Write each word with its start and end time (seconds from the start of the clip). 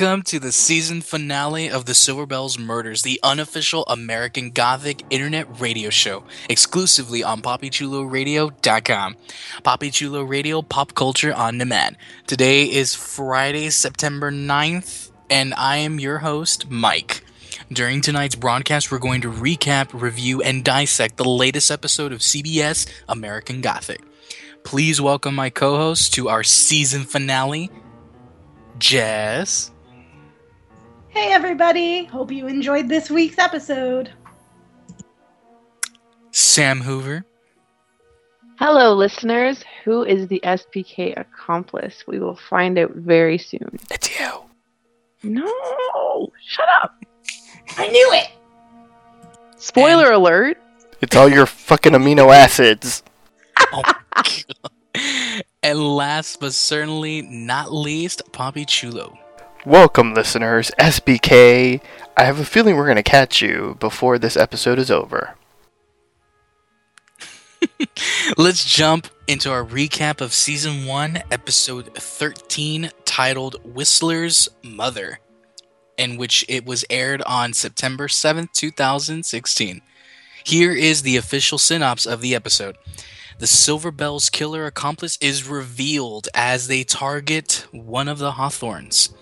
Welcome 0.00 0.22
to 0.22 0.38
the 0.38 0.50
season 0.50 1.02
finale 1.02 1.68
of 1.68 1.84
the 1.84 1.92
Silver 1.92 2.24
Bells 2.24 2.58
Murders, 2.58 3.02
the 3.02 3.20
unofficial 3.22 3.84
American 3.84 4.50
Gothic 4.50 5.02
internet 5.10 5.60
radio 5.60 5.90
show, 5.90 6.24
exclusively 6.48 7.22
on 7.22 7.42
PapiChuloRadio.com. 7.42 9.16
Papi 9.62 9.92
Chulo 9.92 10.22
Radio, 10.22 10.62
pop 10.62 10.94
culture 10.94 11.34
on 11.34 11.58
demand. 11.58 11.98
Today 12.26 12.62
is 12.62 12.94
Friday, 12.94 13.68
September 13.68 14.32
9th, 14.32 15.10
and 15.28 15.52
I 15.52 15.76
am 15.76 16.00
your 16.00 16.16
host, 16.20 16.70
Mike. 16.70 17.22
During 17.70 18.00
tonight's 18.00 18.36
broadcast, 18.36 18.90
we're 18.90 19.00
going 19.00 19.20
to 19.20 19.30
recap, 19.30 19.90
review, 19.92 20.40
and 20.40 20.64
dissect 20.64 21.18
the 21.18 21.28
latest 21.28 21.70
episode 21.70 22.14
of 22.14 22.20
CBS 22.20 22.88
American 23.06 23.60
Gothic. 23.60 24.00
Please 24.64 24.98
welcome 24.98 25.34
my 25.34 25.50
co 25.50 25.76
host 25.76 26.14
to 26.14 26.30
our 26.30 26.42
season 26.42 27.02
finale, 27.02 27.70
Jess. 28.78 29.72
Hey, 31.10 31.32
everybody. 31.32 32.04
Hope 32.04 32.30
you 32.30 32.46
enjoyed 32.46 32.88
this 32.88 33.10
week's 33.10 33.36
episode. 33.38 34.12
Sam 36.30 36.80
Hoover. 36.80 37.24
Hello, 38.60 38.94
listeners. 38.94 39.64
Who 39.84 40.04
is 40.04 40.28
the 40.28 40.40
SBK 40.44 41.18
accomplice? 41.18 42.04
We 42.06 42.20
will 42.20 42.36
find 42.36 42.78
out 42.78 42.92
very 42.92 43.38
soon. 43.38 43.76
It's 43.90 44.20
you. 44.20 44.30
No! 45.24 46.30
Shut 46.46 46.68
up! 46.80 46.94
I 47.76 47.88
knew 47.88 48.12
it. 48.12 48.28
Spoiler 49.56 50.12
alert! 50.12 50.58
It's 51.00 51.16
all 51.16 51.28
your 51.28 51.46
fucking 51.46 51.92
amino 51.92 52.32
acids. 52.32 53.02
Oh 53.72 53.82
my 53.84 53.94
God. 54.14 55.42
And 55.62 55.96
last 55.96 56.40
but 56.40 56.54
certainly 56.54 57.22
not 57.22 57.72
least, 57.72 58.22
Papi 58.32 58.66
Chulo. 58.66 59.18
Welcome, 59.66 60.14
listeners. 60.14 60.70
SBK. 60.78 61.82
I 62.16 62.24
have 62.24 62.40
a 62.40 62.46
feeling 62.46 62.76
we're 62.76 62.86
going 62.86 62.96
to 62.96 63.02
catch 63.02 63.42
you 63.42 63.76
before 63.78 64.18
this 64.18 64.34
episode 64.34 64.78
is 64.78 64.90
over. 64.90 65.34
Let's 68.38 68.64
jump 68.64 69.08
into 69.28 69.52
our 69.52 69.62
recap 69.62 70.22
of 70.22 70.32
season 70.32 70.86
1, 70.86 71.24
episode 71.30 71.94
13, 71.94 72.90
titled 73.04 73.56
Whistler's 73.62 74.48
Mother, 74.62 75.20
in 75.98 76.16
which 76.16 76.42
it 76.48 76.64
was 76.64 76.86
aired 76.88 77.20
on 77.26 77.52
September 77.52 78.08
7th, 78.08 78.52
2016. 78.52 79.82
Here 80.42 80.72
is 80.72 81.02
the 81.02 81.18
official 81.18 81.58
synopsis 81.58 82.10
of 82.10 82.22
the 82.22 82.34
episode. 82.34 82.78
The 83.38 83.46
Silver 83.46 83.90
Bells 83.90 84.30
killer 84.30 84.64
accomplice 84.64 85.18
is 85.20 85.46
revealed 85.46 86.28
as 86.32 86.66
they 86.66 86.82
target 86.82 87.66
one 87.72 88.08
of 88.08 88.18
the 88.18 88.32
Hawthornes. 88.32 89.12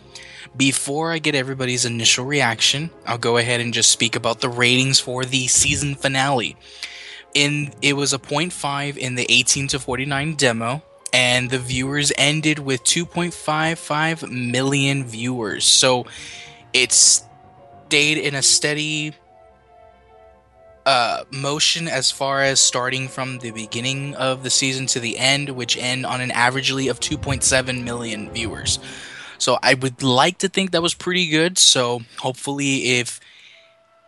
Before 0.57 1.13
I 1.13 1.19
get 1.19 1.35
everybody's 1.35 1.85
initial 1.85 2.25
reaction, 2.25 2.91
I'll 3.07 3.19
go 3.19 3.37
ahead 3.37 3.61
and 3.61 3.73
just 3.73 3.91
speak 3.91 4.17
about 4.17 4.41
the 4.41 4.49
ratings 4.49 4.99
for 4.99 5.25
the 5.25 5.47
season 5.47 5.95
finale. 5.95 6.57
In 7.35 7.73
it 7.83 7.95
was 7.95 8.13
a 8.13 8.19
0.5 8.19 8.97
in 8.97 9.15
the 9.15 9.27
18 9.29 9.69
to 9.69 9.79
49 9.79 10.35
demo, 10.35 10.83
and 11.13 11.51
the 11.51 11.59
viewers 11.59 12.13
ended 12.17 12.59
with 12.59 12.83
2.55 12.85 14.31
million 14.31 15.05
viewers. 15.05 15.65
So 15.65 16.07
it 16.73 16.93
stayed 16.93 18.19
in 18.19 18.35
a 18.35 18.43
steady 18.43 19.15
uh, 20.89 21.25
motion 21.31 21.87
as 21.87 22.11
far 22.11 22.43
as 22.43 22.59
starting 22.61 23.09
from 23.09 23.39
the 23.41 23.51
beginning 23.51 24.15
of 24.15 24.43
the 24.43 24.49
season 24.49 24.87
to 24.87 25.01
the 25.01 25.19
end, 25.19 25.51
which 25.51 25.77
end 25.77 26.07
on 26.07 26.23
an 26.23 26.31
averagely 26.31 26.91
of 26.91 26.99
2.7 26.99 27.85
million 27.85 28.31
viewers. 28.33 28.79
So 29.39 29.59
I 29.63 29.75
would 29.75 30.03
like 30.03 30.39
to 30.39 30.49
think 30.49 30.73
that 30.73 30.83
was 30.83 30.95
pretty 30.95 31.29
good. 31.29 31.59
So 31.59 32.03
hopefully, 32.19 32.99
if 32.99 33.21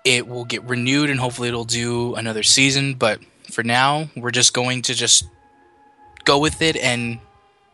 it 0.04 0.26
will 0.26 0.44
get 0.44 0.62
renewed 0.64 1.10
and 1.10 1.20
hopefully 1.20 1.48
it'll 1.48 1.64
do 1.64 2.14
another 2.14 2.42
season. 2.42 2.94
But 2.94 3.20
for 3.50 3.62
now, 3.62 4.08
we're 4.16 4.30
just 4.30 4.52
going 4.52 4.82
to 4.82 4.94
just 4.94 5.24
go 6.24 6.38
with 6.38 6.62
it 6.62 6.76
and 6.76 7.18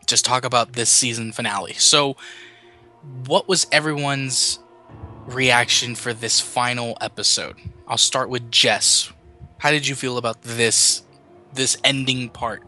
just 0.05 0.25
talk 0.25 0.45
about 0.45 0.73
this 0.73 0.89
season 0.89 1.31
finale. 1.31 1.73
So, 1.73 2.15
what 3.25 3.47
was 3.47 3.67
everyone's 3.71 4.59
reaction 5.25 5.95
for 5.95 6.13
this 6.13 6.39
final 6.39 6.97
episode? 7.01 7.55
I'll 7.87 7.97
start 7.97 8.29
with 8.29 8.51
Jess. 8.51 9.11
How 9.59 9.71
did 9.71 9.87
you 9.87 9.95
feel 9.95 10.17
about 10.17 10.41
this 10.41 11.03
this 11.53 11.77
ending 11.83 12.29
part 12.29 12.63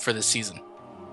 for 0.00 0.12
the 0.12 0.22
season? 0.22 0.60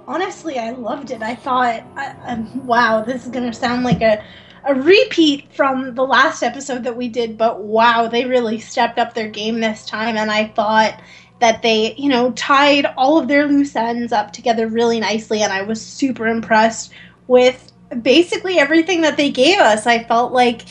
Honestly, 0.07 0.59
I 0.59 0.71
loved 0.71 1.11
it. 1.11 1.21
I 1.23 1.35
thought, 1.35 1.83
I, 1.95 2.15
I, 2.25 2.47
wow, 2.63 3.01
this 3.01 3.25
is 3.25 3.31
going 3.31 3.49
to 3.49 3.57
sound 3.57 3.83
like 3.83 4.01
a, 4.01 4.23
a 4.65 4.75
repeat 4.75 5.51
from 5.53 5.95
the 5.95 6.05
last 6.05 6.43
episode 6.43 6.83
that 6.83 6.95
we 6.95 7.07
did, 7.07 7.37
but 7.37 7.63
wow, 7.63 8.07
they 8.07 8.25
really 8.25 8.59
stepped 8.59 8.99
up 8.99 9.13
their 9.13 9.29
game 9.29 9.59
this 9.59 9.85
time. 9.85 10.15
And 10.15 10.29
I 10.29 10.49
thought 10.49 11.01
that 11.39 11.61
they, 11.61 11.95
you 11.95 12.09
know, 12.09 12.31
tied 12.33 12.85
all 12.97 13.17
of 13.17 13.27
their 13.27 13.47
loose 13.47 13.75
ends 13.75 14.11
up 14.13 14.31
together 14.31 14.67
really 14.67 14.99
nicely. 14.99 15.41
And 15.41 15.51
I 15.51 15.63
was 15.63 15.81
super 15.81 16.27
impressed 16.27 16.93
with 17.27 17.71
basically 18.01 18.59
everything 18.59 19.01
that 19.01 19.17
they 19.17 19.29
gave 19.29 19.59
us. 19.59 19.87
I 19.87 20.03
felt 20.03 20.31
like 20.31 20.61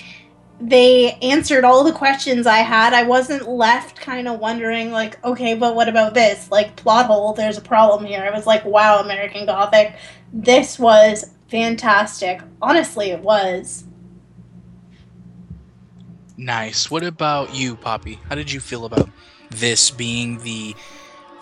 they 0.60 1.12
answered 1.22 1.64
all 1.64 1.84
the 1.84 1.92
questions 1.92 2.46
I 2.46 2.58
had. 2.58 2.92
I 2.92 3.02
wasn't 3.02 3.48
left 3.48 4.00
kind 4.00 4.28
of 4.28 4.38
wondering, 4.40 4.92
like, 4.92 5.22
okay, 5.24 5.54
but 5.54 5.74
what 5.74 5.88
about 5.88 6.14
this? 6.14 6.50
Like, 6.50 6.76
plot 6.76 7.06
hole, 7.06 7.32
there's 7.32 7.58
a 7.58 7.62
problem 7.62 8.04
here. 8.04 8.22
I 8.22 8.30
was 8.30 8.46
like, 8.46 8.64
wow, 8.64 9.00
American 9.00 9.46
Gothic, 9.46 9.96
this 10.32 10.78
was 10.78 11.30
fantastic. 11.48 12.40
Honestly, 12.62 13.10
it 13.10 13.20
was. 13.20 13.84
Nice. 16.36 16.90
What 16.90 17.04
about 17.04 17.54
you, 17.54 17.76
Papi? 17.76 18.18
How 18.28 18.34
did 18.34 18.50
you 18.50 18.60
feel 18.60 18.84
about 18.84 19.08
this 19.50 19.90
being 19.90 20.38
the 20.38 20.74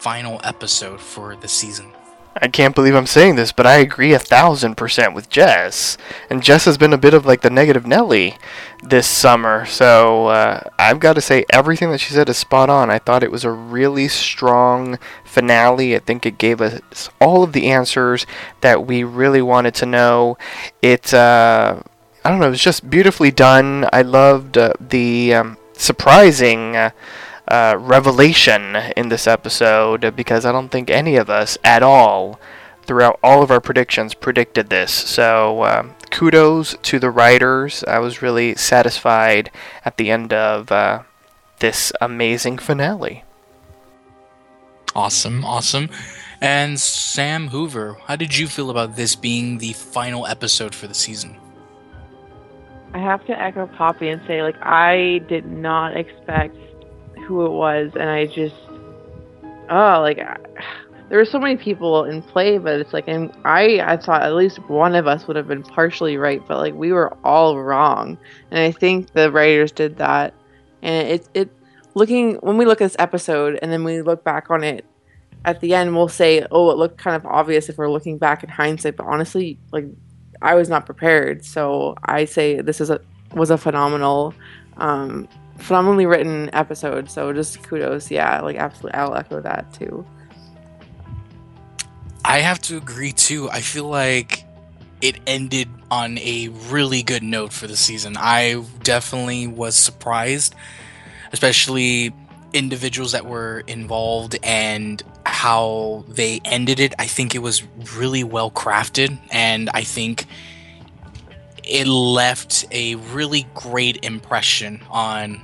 final 0.00 0.40
episode 0.44 1.00
for 1.00 1.36
the 1.36 1.48
season? 1.48 1.92
I 2.34 2.48
can't 2.48 2.74
believe 2.74 2.94
I'm 2.94 3.06
saying 3.06 3.36
this, 3.36 3.52
but 3.52 3.66
I 3.66 3.76
agree 3.76 4.14
a 4.14 4.18
thousand 4.18 4.76
percent 4.76 5.14
with 5.14 5.28
Jess. 5.28 5.98
And 6.30 6.42
Jess 6.42 6.64
has 6.64 6.78
been 6.78 6.92
a 6.92 6.98
bit 6.98 7.14
of 7.14 7.26
like 7.26 7.42
the 7.42 7.50
negative 7.50 7.86
Nelly 7.86 8.38
this 8.82 9.06
summer, 9.06 9.66
so 9.66 10.28
uh, 10.28 10.60
I've 10.78 10.98
got 10.98 11.12
to 11.14 11.20
say 11.20 11.44
everything 11.50 11.90
that 11.90 11.98
she 11.98 12.12
said 12.12 12.28
is 12.28 12.38
spot 12.38 12.70
on. 12.70 12.90
I 12.90 12.98
thought 12.98 13.22
it 13.22 13.30
was 13.30 13.44
a 13.44 13.50
really 13.50 14.08
strong 14.08 14.98
finale. 15.24 15.94
I 15.94 15.98
think 15.98 16.24
it 16.24 16.38
gave 16.38 16.60
us 16.60 17.10
all 17.20 17.42
of 17.42 17.52
the 17.52 17.70
answers 17.70 18.26
that 18.62 18.86
we 18.86 19.04
really 19.04 19.42
wanted 19.42 19.74
to 19.76 19.86
know. 19.86 20.38
It, 20.80 21.12
uh, 21.12 21.80
I 22.24 22.30
don't 22.30 22.40
know, 22.40 22.46
it 22.46 22.50
was 22.50 22.62
just 22.62 22.88
beautifully 22.88 23.30
done. 23.30 23.88
I 23.92 24.02
loved 24.02 24.56
uh, 24.56 24.72
the 24.80 25.34
um, 25.34 25.58
surprising. 25.74 26.76
Uh, 27.52 27.76
revelation 27.76 28.76
in 28.96 29.10
this 29.10 29.26
episode 29.26 30.16
because 30.16 30.46
I 30.46 30.52
don't 30.52 30.70
think 30.70 30.88
any 30.88 31.16
of 31.16 31.28
us 31.28 31.58
at 31.62 31.82
all, 31.82 32.40
throughout 32.80 33.20
all 33.22 33.42
of 33.42 33.50
our 33.50 33.60
predictions, 33.60 34.14
predicted 34.14 34.70
this. 34.70 34.90
So 34.90 35.60
uh, 35.60 35.82
kudos 36.10 36.76
to 36.80 36.98
the 36.98 37.10
writers. 37.10 37.84
I 37.84 37.98
was 37.98 38.22
really 38.22 38.54
satisfied 38.54 39.50
at 39.84 39.98
the 39.98 40.10
end 40.10 40.32
of 40.32 40.72
uh, 40.72 41.02
this 41.58 41.92
amazing 42.00 42.56
finale. 42.56 43.22
Awesome, 44.96 45.44
awesome. 45.44 45.90
And 46.40 46.80
Sam 46.80 47.48
Hoover, 47.48 47.98
how 48.06 48.16
did 48.16 48.38
you 48.38 48.48
feel 48.48 48.70
about 48.70 48.96
this 48.96 49.14
being 49.14 49.58
the 49.58 49.74
final 49.74 50.26
episode 50.26 50.74
for 50.74 50.86
the 50.86 50.94
season? 50.94 51.36
I 52.94 52.98
have 52.98 53.26
to 53.26 53.38
echo 53.38 53.66
Papi 53.66 54.10
and 54.10 54.22
say, 54.26 54.42
like, 54.42 54.56
I 54.62 55.20
did 55.28 55.44
not 55.44 55.98
expect 55.98 56.56
who 57.32 57.46
it 57.46 57.52
was, 57.52 57.92
and 57.94 58.08
I 58.08 58.26
just, 58.26 58.54
oh, 59.70 60.00
like, 60.00 60.18
I, 60.18 60.36
there 61.08 61.18
were 61.18 61.24
so 61.24 61.38
many 61.38 61.56
people 61.56 62.04
in 62.04 62.22
play, 62.22 62.58
but 62.58 62.80
it's 62.80 62.92
like, 62.92 63.08
and 63.08 63.32
I, 63.44 63.80
I 63.80 63.96
thought 63.96 64.22
at 64.22 64.34
least 64.34 64.58
one 64.68 64.94
of 64.94 65.06
us 65.06 65.26
would 65.26 65.36
have 65.36 65.48
been 65.48 65.62
partially 65.62 66.16
right, 66.16 66.40
but 66.46 66.58
like, 66.58 66.74
we 66.74 66.92
were 66.92 67.16
all 67.24 67.58
wrong, 67.58 68.18
and 68.50 68.60
I 68.60 68.72
think 68.72 69.12
the 69.12 69.30
writers 69.30 69.72
did 69.72 69.96
that, 69.98 70.34
and 70.82 71.08
it, 71.08 71.28
it, 71.34 71.50
looking 71.94 72.36
when 72.36 72.56
we 72.56 72.64
look 72.64 72.80
at 72.80 72.84
this 72.84 72.96
episode, 72.98 73.58
and 73.62 73.72
then 73.72 73.84
we 73.84 74.02
look 74.02 74.24
back 74.24 74.50
on 74.50 74.64
it 74.64 74.84
at 75.44 75.60
the 75.60 75.74
end, 75.74 75.94
we'll 75.94 76.08
say, 76.08 76.46
oh, 76.50 76.70
it 76.70 76.76
looked 76.76 76.98
kind 76.98 77.16
of 77.16 77.26
obvious 77.26 77.68
if 77.68 77.76
we're 77.76 77.90
looking 77.90 78.18
back 78.18 78.42
in 78.42 78.48
hindsight, 78.48 78.96
but 78.96 79.06
honestly, 79.06 79.58
like 79.72 79.86
I 80.40 80.54
was 80.54 80.68
not 80.68 80.86
prepared. 80.86 81.44
So 81.44 81.96
I 82.04 82.24
say 82.24 82.60
this 82.60 82.80
is 82.80 82.90
a 82.90 83.00
was 83.34 83.50
a 83.50 83.58
phenomenal, 83.58 84.34
um, 84.76 85.28
phenomenally 85.62 86.06
written 86.06 86.50
episode. 86.52 87.10
So 87.10 87.32
just 87.32 87.62
kudos, 87.62 88.10
yeah, 88.10 88.40
like 88.40 88.56
absolutely, 88.56 88.98
I'll 88.98 89.14
echo 89.14 89.40
that 89.40 89.72
too. 89.72 90.04
I 92.24 92.38
have 92.38 92.60
to 92.62 92.76
agree 92.76 93.12
too. 93.12 93.50
I 93.50 93.60
feel 93.60 93.84
like 93.88 94.44
it 95.00 95.18
ended 95.26 95.68
on 95.90 96.18
a 96.18 96.48
really 96.70 97.02
good 97.02 97.22
note 97.22 97.52
for 97.52 97.66
the 97.66 97.76
season. 97.76 98.16
I 98.16 98.64
definitely 98.82 99.48
was 99.48 99.74
surprised, 99.74 100.54
especially 101.32 102.14
individuals 102.52 103.12
that 103.12 103.26
were 103.26 103.64
involved 103.66 104.38
and 104.42 105.02
how 105.26 106.04
they 106.08 106.40
ended 106.44 106.78
it. 106.78 106.94
I 106.98 107.06
think 107.06 107.34
it 107.34 107.40
was 107.40 107.62
really 107.96 108.22
well 108.22 108.50
crafted, 108.50 109.18
and 109.30 109.68
I 109.74 109.82
think 109.82 110.26
it 111.64 111.86
left 111.86 112.64
a 112.70 112.94
really 112.96 113.46
great 113.54 114.04
impression 114.04 114.82
on 114.90 115.40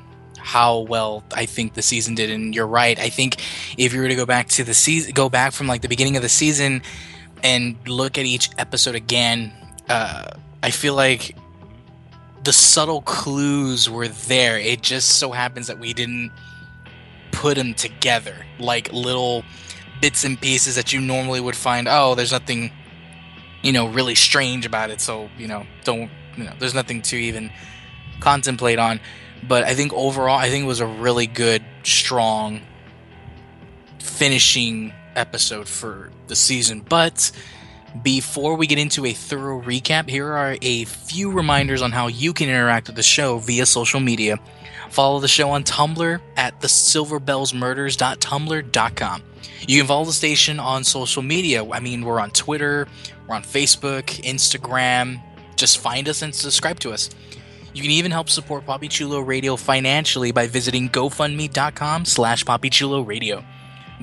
how 0.48 0.78
well 0.78 1.22
I 1.34 1.44
think 1.44 1.74
the 1.74 1.82
season 1.82 2.14
did. 2.14 2.30
And 2.30 2.54
you're 2.54 2.66
right. 2.66 2.98
I 2.98 3.10
think 3.10 3.36
if 3.76 3.92
you 3.92 4.00
were 4.00 4.08
to 4.08 4.14
go 4.14 4.24
back 4.24 4.48
to 4.48 4.64
the 4.64 4.72
season, 4.72 5.12
go 5.12 5.28
back 5.28 5.52
from 5.52 5.66
like 5.66 5.82
the 5.82 5.88
beginning 5.88 6.16
of 6.16 6.22
the 6.22 6.30
season 6.30 6.80
and 7.44 7.76
look 7.86 8.16
at 8.16 8.24
each 8.24 8.48
episode 8.56 8.94
again, 8.94 9.52
uh, 9.90 10.30
I 10.62 10.70
feel 10.70 10.94
like 10.94 11.36
the 12.44 12.52
subtle 12.54 13.02
clues 13.02 13.90
were 13.90 14.08
there. 14.08 14.58
It 14.58 14.80
just 14.80 15.18
so 15.18 15.32
happens 15.32 15.66
that 15.66 15.78
we 15.78 15.92
didn't 15.92 16.32
put 17.30 17.58
them 17.58 17.74
together 17.74 18.34
like 18.58 18.90
little 18.90 19.44
bits 20.00 20.24
and 20.24 20.40
pieces 20.40 20.76
that 20.76 20.94
you 20.94 21.00
normally 21.02 21.42
would 21.42 21.56
find. 21.56 21.86
Oh, 21.86 22.14
there's 22.14 22.32
nothing, 22.32 22.72
you 23.62 23.72
know, 23.72 23.86
really 23.88 24.14
strange 24.14 24.64
about 24.64 24.88
it. 24.88 25.02
So 25.02 25.28
you 25.36 25.46
know, 25.46 25.66
don't 25.84 26.10
you 26.38 26.44
know, 26.44 26.54
there's 26.58 26.74
nothing 26.74 27.02
to 27.02 27.16
even 27.16 27.50
contemplate 28.20 28.78
on. 28.78 28.98
But 29.46 29.64
I 29.64 29.74
think 29.74 29.92
overall, 29.92 30.38
I 30.38 30.48
think 30.48 30.64
it 30.64 30.68
was 30.68 30.80
a 30.80 30.86
really 30.86 31.26
good, 31.26 31.62
strong 31.84 32.62
finishing 33.98 34.94
episode 35.14 35.68
for 35.68 36.10
the 36.26 36.36
season. 36.36 36.80
But 36.80 37.30
before 38.02 38.56
we 38.56 38.66
get 38.66 38.78
into 38.78 39.04
a 39.06 39.12
thorough 39.12 39.62
recap, 39.62 40.08
here 40.08 40.32
are 40.32 40.56
a 40.60 40.84
few 40.84 41.30
reminders 41.30 41.82
on 41.82 41.92
how 41.92 42.08
you 42.08 42.32
can 42.32 42.48
interact 42.48 42.88
with 42.88 42.96
the 42.96 43.02
show 43.02 43.38
via 43.38 43.66
social 43.66 44.00
media. 44.00 44.38
Follow 44.90 45.20
the 45.20 45.28
show 45.28 45.50
on 45.50 45.64
Tumblr 45.64 46.20
at 46.36 46.60
thesilverbellsmurders.tumblr.com. 46.60 49.22
You 49.66 49.80
can 49.80 49.86
follow 49.86 50.04
the 50.04 50.12
station 50.12 50.60
on 50.60 50.84
social 50.84 51.22
media. 51.22 51.66
I 51.68 51.80
mean, 51.80 52.02
we're 52.02 52.20
on 52.20 52.30
Twitter, 52.30 52.86
we're 53.26 53.34
on 53.34 53.42
Facebook, 53.42 54.04
Instagram. 54.22 55.20
Just 55.56 55.78
find 55.78 56.08
us 56.08 56.22
and 56.22 56.32
subscribe 56.34 56.78
to 56.80 56.92
us. 56.92 57.10
You 57.78 57.82
can 57.82 57.92
even 57.92 58.10
help 58.10 58.28
support 58.28 58.66
Papi 58.66 58.90
Chulo 58.90 59.20
Radio 59.20 59.54
financially 59.54 60.32
by 60.32 60.48
visiting 60.48 60.88
gofundme.com 60.88 62.06
slash 62.06 62.44
papichulo 62.44 63.44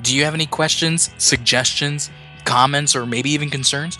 Do 0.00 0.16
you 0.16 0.24
have 0.24 0.32
any 0.32 0.46
questions, 0.46 1.10
suggestions, 1.18 2.10
comments, 2.46 2.96
or 2.96 3.04
maybe 3.04 3.28
even 3.32 3.50
concerns? 3.50 3.98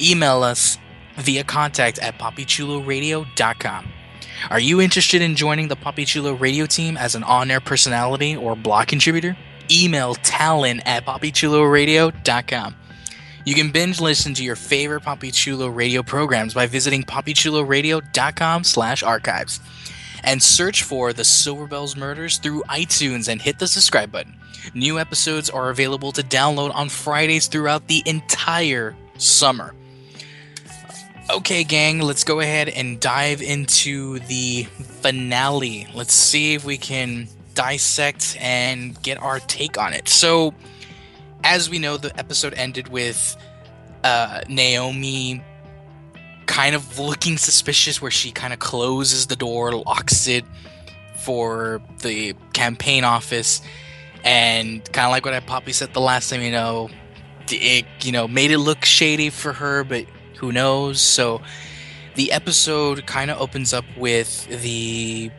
Email 0.00 0.42
us 0.42 0.76
via 1.18 1.44
contact 1.44 2.00
at 2.00 2.18
papichuloradio.com. 2.18 3.88
Are 4.50 4.58
you 4.58 4.80
interested 4.80 5.22
in 5.22 5.36
joining 5.36 5.68
the 5.68 5.76
Papi 5.76 6.04
Chulo 6.04 6.32
radio 6.32 6.66
team 6.66 6.96
as 6.96 7.14
an 7.14 7.22
on 7.22 7.48
air 7.48 7.60
personality 7.60 8.34
or 8.34 8.56
blog 8.56 8.88
contributor? 8.88 9.36
Email 9.70 10.16
talon 10.16 10.80
at 10.80 11.06
papichuloradio.com. 11.06 12.74
You 13.46 13.54
can 13.54 13.70
binge 13.70 14.00
listen 14.00 14.34
to 14.34 14.42
your 14.42 14.56
favorite 14.56 15.04
Papi 15.04 15.32
Chulo 15.32 15.68
radio 15.68 16.02
programs 16.02 16.52
by 16.52 16.66
visiting 16.66 17.04
papichuloradio.com 17.04 18.64
slash 18.64 19.04
archives. 19.04 19.60
And 20.24 20.42
search 20.42 20.82
for 20.82 21.12
the 21.12 21.24
Silver 21.24 21.68
Bells 21.68 21.94
Murders 21.94 22.38
through 22.38 22.64
iTunes 22.64 23.28
and 23.28 23.40
hit 23.40 23.60
the 23.60 23.68
subscribe 23.68 24.10
button. 24.10 24.34
New 24.74 24.98
episodes 24.98 25.48
are 25.48 25.70
available 25.70 26.10
to 26.10 26.24
download 26.24 26.74
on 26.74 26.88
Fridays 26.88 27.46
throughout 27.46 27.86
the 27.86 28.02
entire 28.04 28.96
summer. 29.16 29.72
Okay, 31.30 31.62
gang, 31.62 32.00
let's 32.00 32.24
go 32.24 32.40
ahead 32.40 32.68
and 32.68 32.98
dive 32.98 33.42
into 33.42 34.18
the 34.20 34.64
finale. 34.64 35.86
Let's 35.94 36.14
see 36.14 36.54
if 36.54 36.64
we 36.64 36.78
can 36.78 37.28
dissect 37.54 38.36
and 38.40 39.00
get 39.04 39.22
our 39.22 39.38
take 39.38 39.78
on 39.78 39.92
it. 39.92 40.08
So, 40.08 40.52
as 41.46 41.70
we 41.70 41.78
know, 41.78 41.96
the 41.96 42.16
episode 42.18 42.54
ended 42.54 42.88
with 42.88 43.36
uh, 44.02 44.40
Naomi 44.48 45.44
kind 46.46 46.74
of 46.74 46.98
looking 46.98 47.38
suspicious, 47.38 48.02
where 48.02 48.10
she 48.10 48.32
kind 48.32 48.52
of 48.52 48.58
closes 48.58 49.28
the 49.28 49.36
door, 49.36 49.72
locks 49.72 50.26
it 50.26 50.44
for 51.18 51.80
the 52.02 52.34
campaign 52.52 53.04
office, 53.04 53.62
and 54.24 54.84
kind 54.92 55.06
of 55.06 55.12
like 55.12 55.24
what 55.24 55.34
I 55.34 55.40
Papi 55.40 55.72
said 55.72 55.94
the 55.94 56.00
last 56.00 56.30
time, 56.30 56.42
you 56.42 56.50
know, 56.50 56.90
it 57.48 57.86
you 58.02 58.10
know 58.10 58.26
made 58.26 58.50
it 58.50 58.58
look 58.58 58.84
shady 58.84 59.30
for 59.30 59.52
her, 59.52 59.84
but 59.84 60.04
who 60.38 60.50
knows? 60.50 61.00
So 61.00 61.42
the 62.16 62.32
episode 62.32 63.06
kind 63.06 63.30
of 63.30 63.40
opens 63.40 63.72
up 63.72 63.84
with 63.96 64.48
the 64.62 65.30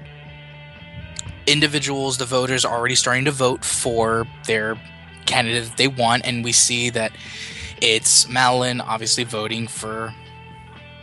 individuals, 1.48 2.18
the 2.18 2.26
voters, 2.26 2.64
already 2.64 2.96
starting 2.96 3.26
to 3.26 3.32
vote 3.32 3.66
for 3.66 4.26
their 4.46 4.80
candidate 5.28 5.78
they 5.78 5.88
want, 5.88 6.26
and 6.26 6.44
we 6.44 6.52
see 6.52 6.90
that 6.92 7.12
it's 7.82 8.28
Madeline 8.28 8.82
obviously 8.82 9.24
voting 9.24 9.68
for 9.68 10.14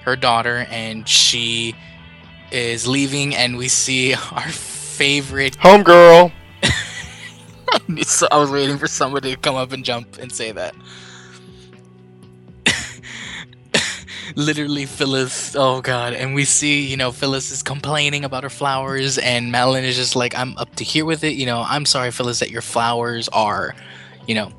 her 0.02 0.16
daughter, 0.16 0.66
and 0.71 1.09
she 1.09 1.75
is 2.50 2.87
leaving, 2.87 3.35
and 3.35 3.57
we 3.57 3.69
see 3.69 4.14
our 4.33 4.49
favorite 4.49 5.57
homegirl. 5.59 6.33
so 8.02 8.26
I 8.33 8.38
was 8.38 8.50
waiting 8.50 8.78
for 8.78 8.87
somebody 8.87 9.35
to 9.35 9.40
come 9.40 9.57
up 9.57 9.73
and 9.73 9.85
jump 9.85 10.19
and 10.19 10.33
say 10.33 10.52
that. 10.52 10.75
literally 14.37 14.87
Phyllis. 14.87 15.54
Oh 15.57 15.81
god, 15.81 16.12
and 16.12 16.35
we 16.35 16.45
see 16.45 16.87
you 16.87 16.97
know 16.97 17.12
Phyllis 17.12 17.50
is 17.50 17.62
complaining 17.62 18.25
about 18.25 18.43
her 18.43 18.50
flowers, 18.50 19.19
and 19.19 19.50
Madeline 19.50 19.85
is 19.85 19.97
just 19.97 20.16
like, 20.16 20.37
I'm 20.37 20.57
up 20.59 20.75
to 20.76 20.85
here 20.85 21.04
with 21.04 21.25
it. 21.25 21.35
You 21.35 21.47
know, 21.47 21.64
I'm 21.66 21.87
sorry, 21.87 22.11
Phyllis, 22.11 22.40
that 22.40 22.50
your 22.50 22.62
flowers 22.62 23.28
are, 23.31 23.75
you 24.26 24.35
know, 24.35 24.52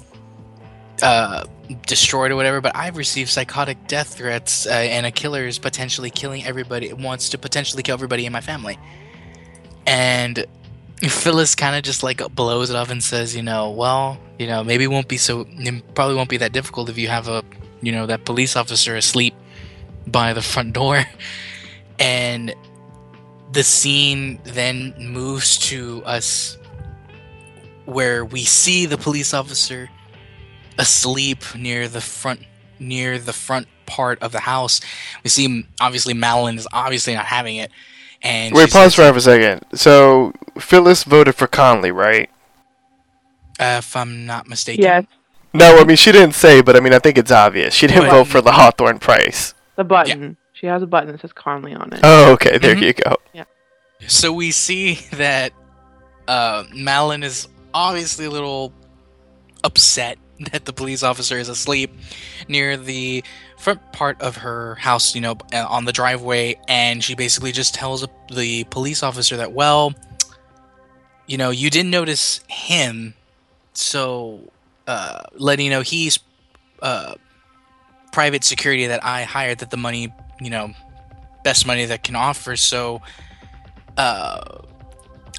uh, 1.01 1.45
destroyed 1.85 2.31
or 2.31 2.35
whatever. 2.35 2.61
But 2.61 2.75
I've 2.75 2.97
received 2.97 3.29
psychotic 3.29 3.87
death 3.87 4.15
threats, 4.15 4.67
uh, 4.67 4.71
and 4.71 5.05
a 5.05 5.11
killer 5.11 5.45
is 5.45 5.59
potentially 5.59 6.09
killing 6.09 6.45
everybody. 6.45 6.91
Wants 6.93 7.29
to 7.29 7.37
potentially 7.37 7.83
kill 7.83 7.93
everybody 7.93 8.25
in 8.25 8.33
my 8.33 8.41
family, 8.41 8.77
and. 9.85 10.45
Phyllis 11.09 11.55
kind 11.55 11.75
of 11.75 11.83
just 11.83 12.03
like 12.03 12.21
blows 12.33 12.69
it 12.69 12.75
off 12.77 12.89
and 12.89 13.03
says, 13.03 13.35
you 13.35 13.43
know, 13.43 13.69
well, 13.69 14.17
you 14.39 14.47
know, 14.47 14.63
maybe 14.63 14.87
won't 14.87 15.09
be 15.09 15.17
so, 15.17 15.45
probably 15.93 16.15
won't 16.15 16.29
be 16.29 16.37
that 16.37 16.53
difficult 16.53 16.89
if 16.89 16.97
you 16.97 17.09
have 17.09 17.27
a, 17.27 17.43
you 17.81 17.91
know, 17.91 18.05
that 18.05 18.23
police 18.23 18.55
officer 18.55 18.95
asleep 18.95 19.35
by 20.07 20.31
the 20.31 20.41
front 20.41 20.73
door. 20.73 21.03
And 21.99 22.53
the 23.51 23.63
scene 23.63 24.39
then 24.43 24.93
moves 24.97 25.57
to 25.69 26.03
us 26.05 26.57
where 27.85 28.23
we 28.25 28.43
see 28.43 28.85
the 28.85 28.97
police 28.97 29.33
officer 29.33 29.89
asleep 30.77 31.43
near 31.55 31.87
the 31.87 32.01
front 32.01 32.41
near 32.79 33.17
the 33.17 33.33
front 33.33 33.67
part 33.85 34.21
of 34.21 34.31
the 34.31 34.39
house. 34.41 34.81
We 35.23 35.29
see 35.29 35.65
obviously 35.79 36.13
Madeline 36.13 36.57
is 36.57 36.67
obviously 36.73 37.13
not 37.13 37.25
having 37.25 37.55
it. 37.57 37.71
And 38.21 38.53
wait, 38.55 38.71
pause 38.71 38.95
for 38.95 39.03
half 39.03 39.15
a 39.15 39.21
second. 39.21 39.61
So 39.73 40.33
Phyllis 40.59 41.03
voted 41.03 41.35
for 41.35 41.47
Conley, 41.47 41.91
right? 41.91 42.29
uh, 43.59 43.75
if 43.79 43.95
I'm 43.95 44.25
not 44.25 44.47
mistaken. 44.49 44.83
Yes, 44.83 45.05
No, 45.53 45.77
I 45.79 45.85
mean 45.85 45.95
she 45.95 46.11
didn't 46.11 46.35
say, 46.35 46.61
but 46.61 46.75
I 46.75 46.79
mean 46.81 46.93
I 46.93 46.99
think 46.99 47.17
it's 47.17 47.31
obvious. 47.31 47.73
She 47.73 47.87
didn't 47.87 48.03
But- 48.07 48.11
vote 48.11 48.27
for 48.27 48.41
the 48.41 48.51
Hawthorne 48.51 48.99
Price. 48.99 49.53
the 49.77 49.83
button. 49.83 50.35
She 50.53 50.67
has 50.67 50.81
a 50.81 50.87
button 50.87 51.11
that 51.11 51.21
says 51.21 51.33
Conley 51.33 51.73
on 51.73 51.91
it. 51.93 51.99
Oh, 52.03 52.31
okay, 52.33 52.57
there 52.57 52.75
Mhm. 52.75 52.81
you 52.81 52.93
go. 52.93 53.17
Yeah. 53.33 53.43
So 54.07 54.31
we 54.33 54.51
see 54.51 54.95
that 55.13 55.53
uh, 56.27 56.63
Malin 56.73 57.23
is 57.23 57.47
obviously 57.75 58.25
a 58.25 58.31
little 58.31 58.73
upset 59.63 60.17
that 60.51 60.65
the 60.65 60.73
police 60.73 61.03
officer 61.03 61.37
is 61.37 61.49
asleep 61.49 61.91
near 62.47 62.77
the 62.77 63.23
front 63.57 63.93
part 63.93 64.19
of 64.21 64.37
her 64.37 64.75
house, 64.75 65.13
you 65.15 65.21
know, 65.21 65.37
uh, 65.53 65.65
on 65.69 65.85
the 65.85 65.91
driveway, 65.91 66.55
and 66.67 67.03
she 67.03 67.15
basically 67.15 67.51
just 67.51 67.73
tells 67.75 68.05
the 68.31 68.63
police 68.65 69.03
officer 69.03 69.37
that, 69.37 69.51
well, 69.53 69.93
you 71.27 71.37
know, 71.37 71.49
you 71.49 71.69
didn't 71.69 71.91
notice 71.91 72.41
him, 72.47 73.13
so 73.73 74.39
uh, 74.87 75.21
letting 75.33 75.65
you 75.65 75.71
know 75.71 75.81
he's 75.81 76.19
uh, 76.81 77.15
private 78.11 78.43
security 78.43 78.87
that 78.87 79.03
I 79.03 79.23
hired, 79.23 79.59
that 79.59 79.71
the 79.71 79.77
money, 79.77 80.13
you 80.39 80.49
know, 80.49 80.71
best 81.43 81.65
money 81.65 81.85
that 81.85 82.03
can 82.03 82.15
offer, 82.15 82.55
so 82.55 83.01
uh, 83.97 84.59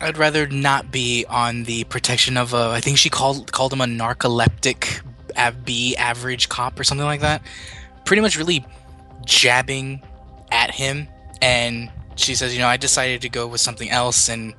I'd 0.00 0.18
rather 0.18 0.46
not 0.46 0.90
be 0.90 1.24
on 1.28 1.64
the 1.64 1.84
protection 1.84 2.36
of 2.36 2.52
a. 2.52 2.70
I 2.70 2.80
think 2.80 2.98
she 2.98 3.08
called 3.08 3.50
called 3.52 3.72
him 3.72 3.80
a 3.80 3.86
narcoleptic 3.86 5.02
B 5.64 5.96
average 5.96 6.48
cop 6.48 6.78
or 6.78 6.84
something 6.84 7.06
like 7.06 7.20
that. 7.20 7.42
Pretty 8.04 8.22
much 8.22 8.36
really 8.36 8.64
jabbing 9.24 10.02
at 10.50 10.70
him, 10.70 11.08
and 11.40 11.90
she 12.16 12.34
says, 12.34 12.52
you 12.54 12.60
know, 12.60 12.68
I 12.68 12.76
decided 12.76 13.22
to 13.22 13.28
go 13.28 13.46
with 13.46 13.60
something 13.60 13.90
else, 13.90 14.28
and 14.28 14.54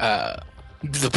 uh, 0.00 0.36
the 0.82 1.08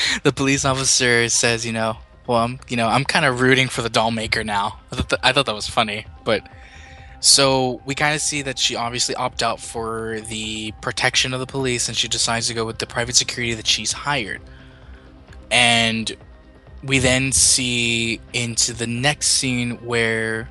the 0.24 0.32
police 0.32 0.64
officer 0.64 1.28
says, 1.28 1.64
you 1.64 1.72
know, 1.72 1.96
well, 2.26 2.38
I'm 2.38 2.58
you 2.68 2.76
know 2.76 2.88
I'm 2.88 3.04
kind 3.04 3.24
of 3.24 3.40
rooting 3.40 3.68
for 3.68 3.82
the 3.82 3.90
doll 3.90 4.10
maker 4.10 4.42
now. 4.42 4.80
I 4.90 4.96
thought, 4.96 5.10
th- 5.10 5.20
I 5.22 5.32
thought 5.32 5.46
that 5.46 5.54
was 5.54 5.68
funny, 5.68 6.06
but 6.24 6.46
so 7.20 7.80
we 7.84 7.94
kind 7.94 8.14
of 8.14 8.20
see 8.20 8.42
that 8.42 8.58
she 8.58 8.76
obviously 8.76 9.14
opt 9.14 9.42
out 9.42 9.60
for 9.60 10.20
the 10.28 10.72
protection 10.80 11.32
of 11.32 11.40
the 11.40 11.46
police, 11.46 11.88
and 11.88 11.96
she 11.96 12.08
decides 12.08 12.46
to 12.48 12.54
go 12.54 12.64
with 12.64 12.78
the 12.78 12.86
private 12.86 13.16
security 13.16 13.54
that 13.54 13.66
she's 13.66 13.92
hired. 13.92 14.40
And 15.50 16.14
we 16.82 16.98
then 16.98 17.32
see 17.32 18.20
into 18.32 18.72
the 18.72 18.86
next 18.86 19.28
scene 19.28 19.72
where 19.84 20.48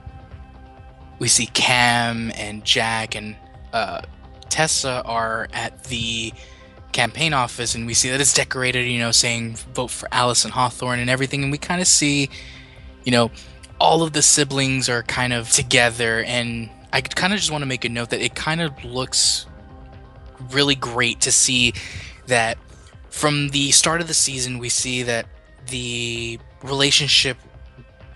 we 1.19 1.27
see 1.27 1.45
Cam 1.47 2.31
and 2.35 2.65
Jack 2.65 3.15
and 3.15 3.35
uh, 3.71 4.01
Tessa 4.49 5.01
are 5.05 5.47
at 5.53 5.85
the 5.85 6.33
campaign 6.91 7.33
office, 7.33 7.75
and 7.75 7.85
we 7.85 7.93
see 7.93 8.09
that 8.09 8.21
it's 8.21 8.33
decorated, 8.33 8.85
you 8.87 8.99
know, 8.99 9.11
saying 9.11 9.55
vote 9.73 9.91
for 9.91 10.07
Allison 10.11 10.51
Hawthorne 10.51 10.99
and 10.99 11.09
everything, 11.09 11.43
and 11.43 11.51
we 11.51 11.57
kind 11.57 11.81
of 11.81 11.87
see, 11.87 12.29
you 13.03 13.11
know, 13.11 13.29
all 13.79 14.03
of 14.03 14.13
the 14.13 14.21
siblings 14.21 14.89
are 14.89 15.03
kind 15.03 15.33
of 15.33 15.49
together 15.51 16.23
and 16.23 16.69
i 16.93 17.01
kind 17.01 17.33
of 17.33 17.39
just 17.39 17.51
want 17.51 17.61
to 17.61 17.65
make 17.65 17.85
a 17.85 17.89
note 17.89 18.09
that 18.09 18.21
it 18.21 18.35
kind 18.35 18.61
of 18.61 18.83
looks 18.83 19.45
really 20.51 20.75
great 20.75 21.21
to 21.21 21.31
see 21.31 21.73
that 22.27 22.57
from 23.09 23.49
the 23.49 23.71
start 23.71 24.01
of 24.01 24.07
the 24.07 24.13
season 24.13 24.59
we 24.59 24.69
see 24.69 25.03
that 25.03 25.25
the 25.69 26.39
relationship 26.63 27.37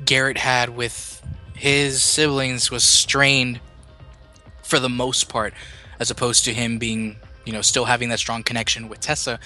garrett 0.06 0.38
had 0.38 0.70
with 0.70 1.22
his 1.56 2.02
siblings 2.02 2.72
was 2.72 2.84
strained 2.84 3.60
for 4.64 4.80
the 4.80 4.90
most 4.90 5.30
part 5.30 5.54
as 6.00 6.10
opposed 6.10 6.46
to 6.46 6.54
him 6.54 6.78
being 6.78 7.18
you 7.46 7.54
know 7.54 7.62
still 7.62 7.86
having 7.86 8.10
that 8.10 8.20
strong 8.20 8.44
connection 8.44 8.90
with 8.90 9.00
tessa. 9.00 9.40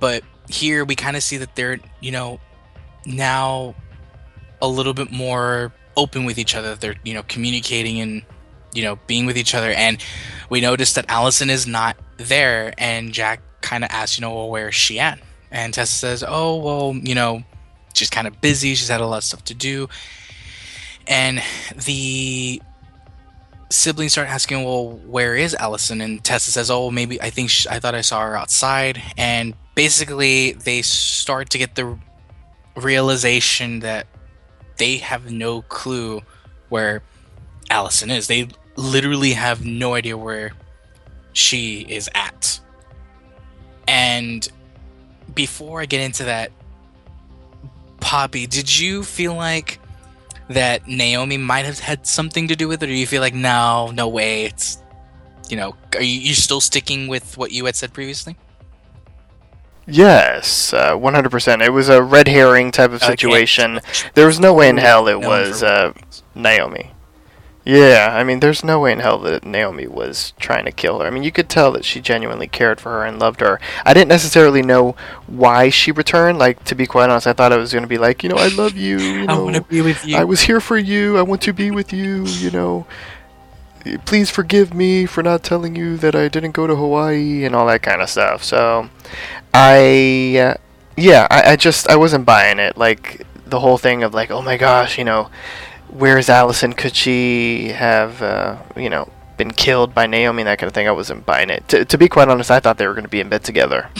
But 0.00 0.22
here 0.48 0.84
we 0.84 0.94
kind 0.94 1.16
of 1.16 1.22
see 1.22 1.38
that 1.38 1.56
they're 1.56 1.78
you 2.00 2.12
know 2.12 2.40
now 3.06 3.74
a 4.60 4.68
little 4.68 4.94
bit 4.94 5.10
more 5.10 5.72
open 5.96 6.24
with 6.24 6.38
each 6.38 6.54
other. 6.54 6.74
They're 6.74 6.96
you 7.04 7.14
know 7.14 7.22
communicating 7.24 8.00
and 8.00 8.22
you 8.74 8.82
know 8.82 8.98
being 9.06 9.26
with 9.26 9.36
each 9.36 9.54
other. 9.54 9.70
And 9.70 10.02
we 10.50 10.60
noticed 10.60 10.94
that 10.94 11.06
Allison 11.08 11.50
is 11.50 11.66
not 11.66 11.96
there, 12.16 12.72
and 12.78 13.12
Jack 13.12 13.42
kind 13.60 13.84
of 13.84 13.90
asks, 13.90 14.18
you 14.18 14.22
know, 14.22 14.34
well, 14.34 14.48
where 14.48 14.68
is 14.68 14.74
she 14.74 14.98
at? 14.98 15.18
And 15.50 15.72
Tessa 15.72 15.92
says, 15.92 16.24
oh 16.26 16.56
well, 16.56 16.94
you 16.94 17.14
know, 17.14 17.42
she's 17.94 18.10
kind 18.10 18.26
of 18.26 18.40
busy. 18.40 18.74
She's 18.74 18.88
had 18.88 19.00
a 19.00 19.06
lot 19.06 19.18
of 19.18 19.24
stuff 19.24 19.44
to 19.44 19.54
do. 19.54 19.88
And 21.06 21.42
the 21.86 22.60
siblings 23.70 24.12
start 24.12 24.28
asking, 24.28 24.64
well, 24.64 24.90
where 24.90 25.36
is 25.36 25.54
Allison? 25.54 26.00
And 26.00 26.22
Tessa 26.22 26.50
says, 26.50 26.70
oh, 26.70 26.90
maybe 26.90 27.20
I 27.20 27.30
think 27.30 27.50
sh 27.50 27.66
I 27.66 27.80
thought 27.80 27.94
I 27.94 28.02
saw 28.02 28.20
her 28.20 28.36
outside. 28.36 29.02
And 29.16 29.54
basically, 29.74 30.52
they 30.52 30.82
start 30.82 31.50
to 31.50 31.58
get 31.58 31.74
the 31.74 31.98
realization 32.76 33.80
that 33.80 34.06
they 34.78 34.98
have 34.98 35.30
no 35.30 35.62
clue 35.62 36.22
where 36.68 37.02
Allison 37.70 38.10
is. 38.10 38.26
They 38.26 38.48
literally 38.76 39.32
have 39.32 39.64
no 39.64 39.94
idea 39.94 40.16
where 40.16 40.52
she 41.32 41.80
is 41.88 42.08
at. 42.14 42.60
And 43.86 44.48
before 45.34 45.80
I 45.80 45.86
get 45.86 46.00
into 46.00 46.24
that, 46.24 46.52
Papi, 48.00 48.48
did 48.48 48.78
you 48.78 49.02
feel 49.02 49.34
like 49.34 49.80
that 50.48 50.86
Naomi 50.86 51.36
might 51.36 51.64
have 51.64 51.78
had 51.78 52.06
something 52.06 52.48
to 52.48 52.56
do 52.56 52.68
with 52.68 52.82
it, 52.82 52.86
or 52.86 52.92
do 52.92 52.94
you 52.94 53.06
feel 53.06 53.20
like 53.20 53.34
no, 53.34 53.90
no 53.92 54.08
way? 54.08 54.44
It's 54.44 54.78
you 55.48 55.56
know, 55.56 55.74
are 55.94 56.02
you 56.02 56.20
you 56.20 56.34
still 56.34 56.60
sticking 56.60 57.08
with 57.08 57.36
what 57.36 57.52
you 57.52 57.64
had 57.64 57.76
said 57.76 57.92
previously? 57.92 58.36
Yes, 59.88 60.72
uh, 60.74 60.94
100%. 60.96 61.62
It 61.62 61.70
was 61.70 61.88
a 61.88 62.02
red 62.02 62.28
herring 62.28 62.70
type 62.70 62.90
of 62.90 63.02
Okay. 63.02 63.12
situation. 63.12 63.80
There 64.14 64.26
was 64.26 64.38
no 64.38 64.52
way 64.52 64.68
in 64.68 64.76
hell 64.76 65.08
it 65.08 65.20
was 65.20 65.62
uh, 65.62 65.92
Naomi. 66.34 66.92
Yeah, 67.64 68.14
I 68.14 68.24
mean, 68.24 68.40
there's 68.40 68.64
no 68.64 68.80
way 68.80 68.92
in 68.92 69.00
hell 69.00 69.18
that 69.20 69.44
Naomi 69.44 69.86
was 69.86 70.32
trying 70.38 70.64
to 70.64 70.72
kill 70.72 71.00
her. 71.00 71.06
I 71.06 71.10
mean, 71.10 71.22
you 71.22 71.30
could 71.32 71.50
tell 71.50 71.70
that 71.72 71.84
she 71.84 72.00
genuinely 72.00 72.46
cared 72.46 72.80
for 72.80 72.90
her 72.92 73.04
and 73.04 73.18
loved 73.18 73.40
her. 73.40 73.60
I 73.84 73.92
didn't 73.92 74.08
necessarily 74.08 74.62
know 74.62 74.94
why 75.26 75.68
she 75.68 75.92
returned. 75.92 76.38
Like, 76.38 76.64
to 76.64 76.74
be 76.74 76.86
quite 76.86 77.10
honest, 77.10 77.26
I 77.26 77.34
thought 77.34 77.52
it 77.52 77.58
was 77.58 77.72
going 77.72 77.82
to 77.82 77.88
be 77.88 77.98
like, 77.98 78.22
you 78.22 78.30
know, 78.30 78.36
I 78.36 78.48
love 78.48 78.74
you. 78.76 78.98
You 78.98 79.26
I 79.26 79.38
want 79.38 79.56
to 79.56 79.62
be 79.62 79.82
with 79.82 80.02
you. 80.06 80.16
I 80.16 80.24
was 80.24 80.42
here 80.42 80.60
for 80.60 80.78
you. 80.78 81.18
I 81.18 81.22
want 81.22 81.42
to 81.42 81.52
be 81.52 81.70
with 81.70 81.92
you. 81.92 82.24
You 82.24 82.50
know, 82.50 82.86
please 84.04 84.30
forgive 84.30 84.74
me 84.74 85.06
for 85.06 85.22
not 85.22 85.42
telling 85.42 85.76
you 85.76 85.96
that 85.98 86.14
I 86.14 86.28
didn't 86.28 86.52
go 86.52 86.66
to 86.66 86.76
Hawaii 86.76 87.44
and 87.44 87.54
all 87.54 87.66
that 87.66 87.82
kind 87.82 88.02
of 88.02 88.08
stuff. 88.10 88.42
So, 88.44 88.88
I, 89.54 90.36
uh, 90.38 90.54
yeah, 90.96 91.26
I, 91.30 91.52
I 91.52 91.56
just 91.56 91.88
I 91.88 91.96
wasn't 91.96 92.24
buying 92.26 92.58
it. 92.58 92.76
Like 92.76 93.26
the 93.46 93.60
whole 93.60 93.78
thing 93.78 94.02
of 94.02 94.12
like, 94.14 94.30
oh 94.30 94.42
my 94.42 94.56
gosh, 94.56 94.98
you 94.98 95.04
know, 95.04 95.30
where's 95.90 96.28
Allison? 96.28 96.72
Could 96.72 96.94
she 96.94 97.68
have, 97.68 98.20
uh, 98.22 98.56
you 98.76 98.90
know, 98.90 99.10
been 99.36 99.50
killed 99.52 99.94
by 99.94 100.06
Naomi? 100.06 100.42
and 100.42 100.48
That 100.48 100.58
kind 100.58 100.68
of 100.68 100.74
thing. 100.74 100.88
I 100.88 100.92
wasn't 100.92 101.24
buying 101.24 101.50
it. 101.50 101.66
To, 101.68 101.84
to 101.84 101.98
be 101.98 102.08
quite 102.08 102.28
honest, 102.28 102.50
I 102.50 102.60
thought 102.60 102.78
they 102.78 102.86
were 102.86 102.94
going 102.94 103.04
to 103.04 103.10
be 103.10 103.20
in 103.20 103.28
bed 103.28 103.44
together. 103.44 103.88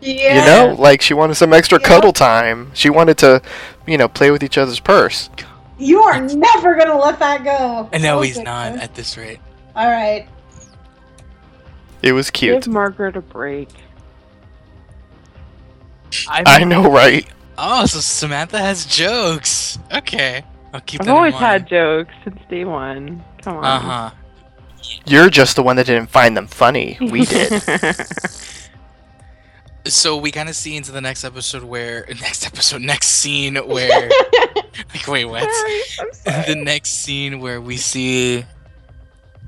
Yeah. 0.00 0.38
You 0.38 0.46
know, 0.46 0.80
like 0.80 1.02
she 1.02 1.12
wanted 1.14 1.34
some 1.34 1.52
extra 1.52 1.80
Yeah. 1.80 1.86
cuddle 1.88 2.12
time. 2.12 2.70
She 2.74 2.88
wanted 2.88 3.18
to, 3.18 3.42
you 3.86 3.98
know, 3.98 4.08
play 4.08 4.30
with 4.30 4.42
each 4.42 4.56
other's 4.56 4.78
purse. 4.80 5.28
You 5.78 6.02
are 6.02 6.20
never 6.20 6.76
gonna 6.76 6.98
let 6.98 7.18
that 7.18 7.44
go. 7.44 7.88
I 7.92 7.98
know 7.98 8.18
Oh, 8.18 8.22
he's 8.22 8.34
goodness. 8.36 8.44
not 8.46 8.72
at 8.82 8.94
this 8.94 9.16
rate. 9.16 9.40
All 9.74 9.88
right. 9.88 10.28
It 12.02 12.12
was 12.12 12.30
cute. 12.30 12.64
Give 12.64 12.72
Margaret 12.72 13.16
a 13.16 13.20
break. 13.20 13.68
I 16.28 16.64
know, 16.64 16.90
right? 16.92 17.26
Oh, 17.56 17.86
so 17.86 18.00
Samantha 18.00 18.58
has 18.58 18.84
jokes. 18.86 19.78
Okay, 19.92 20.44
I'll 20.74 20.80
keep 20.80 21.00
I've 21.00 21.06
that 21.06 21.12
in 21.12 21.16
always 21.16 21.32
mind. 21.34 21.44
had 21.44 21.68
jokes 21.68 22.14
since 22.24 22.38
day 22.50 22.64
one. 22.64 23.22
Come 23.42 23.56
on. 23.58 23.64
Uh 23.64 23.78
huh. 23.78 24.10
You're 25.06 25.30
just 25.30 25.56
the 25.56 25.62
one 25.62 25.76
that 25.76 25.86
didn't 25.86 26.10
find 26.10 26.36
them 26.36 26.46
funny. 26.48 26.98
We 27.00 27.24
did. 27.24 27.50
So 29.86 30.16
we 30.16 30.30
kind 30.30 30.48
of 30.48 30.54
see 30.54 30.76
into 30.76 30.92
the 30.92 31.00
next 31.00 31.24
episode 31.24 31.64
where 31.64 32.06
next 32.20 32.46
episode, 32.46 32.82
next 32.82 33.08
scene 33.08 33.56
where 33.56 34.08
like 34.94 35.06
wait 35.08 35.24
what? 35.24 35.42
Sorry, 35.50 35.80
sorry. 36.12 36.54
the 36.54 36.60
next 36.62 36.90
scene 37.02 37.40
where 37.40 37.60
we 37.60 37.76
see 37.76 38.44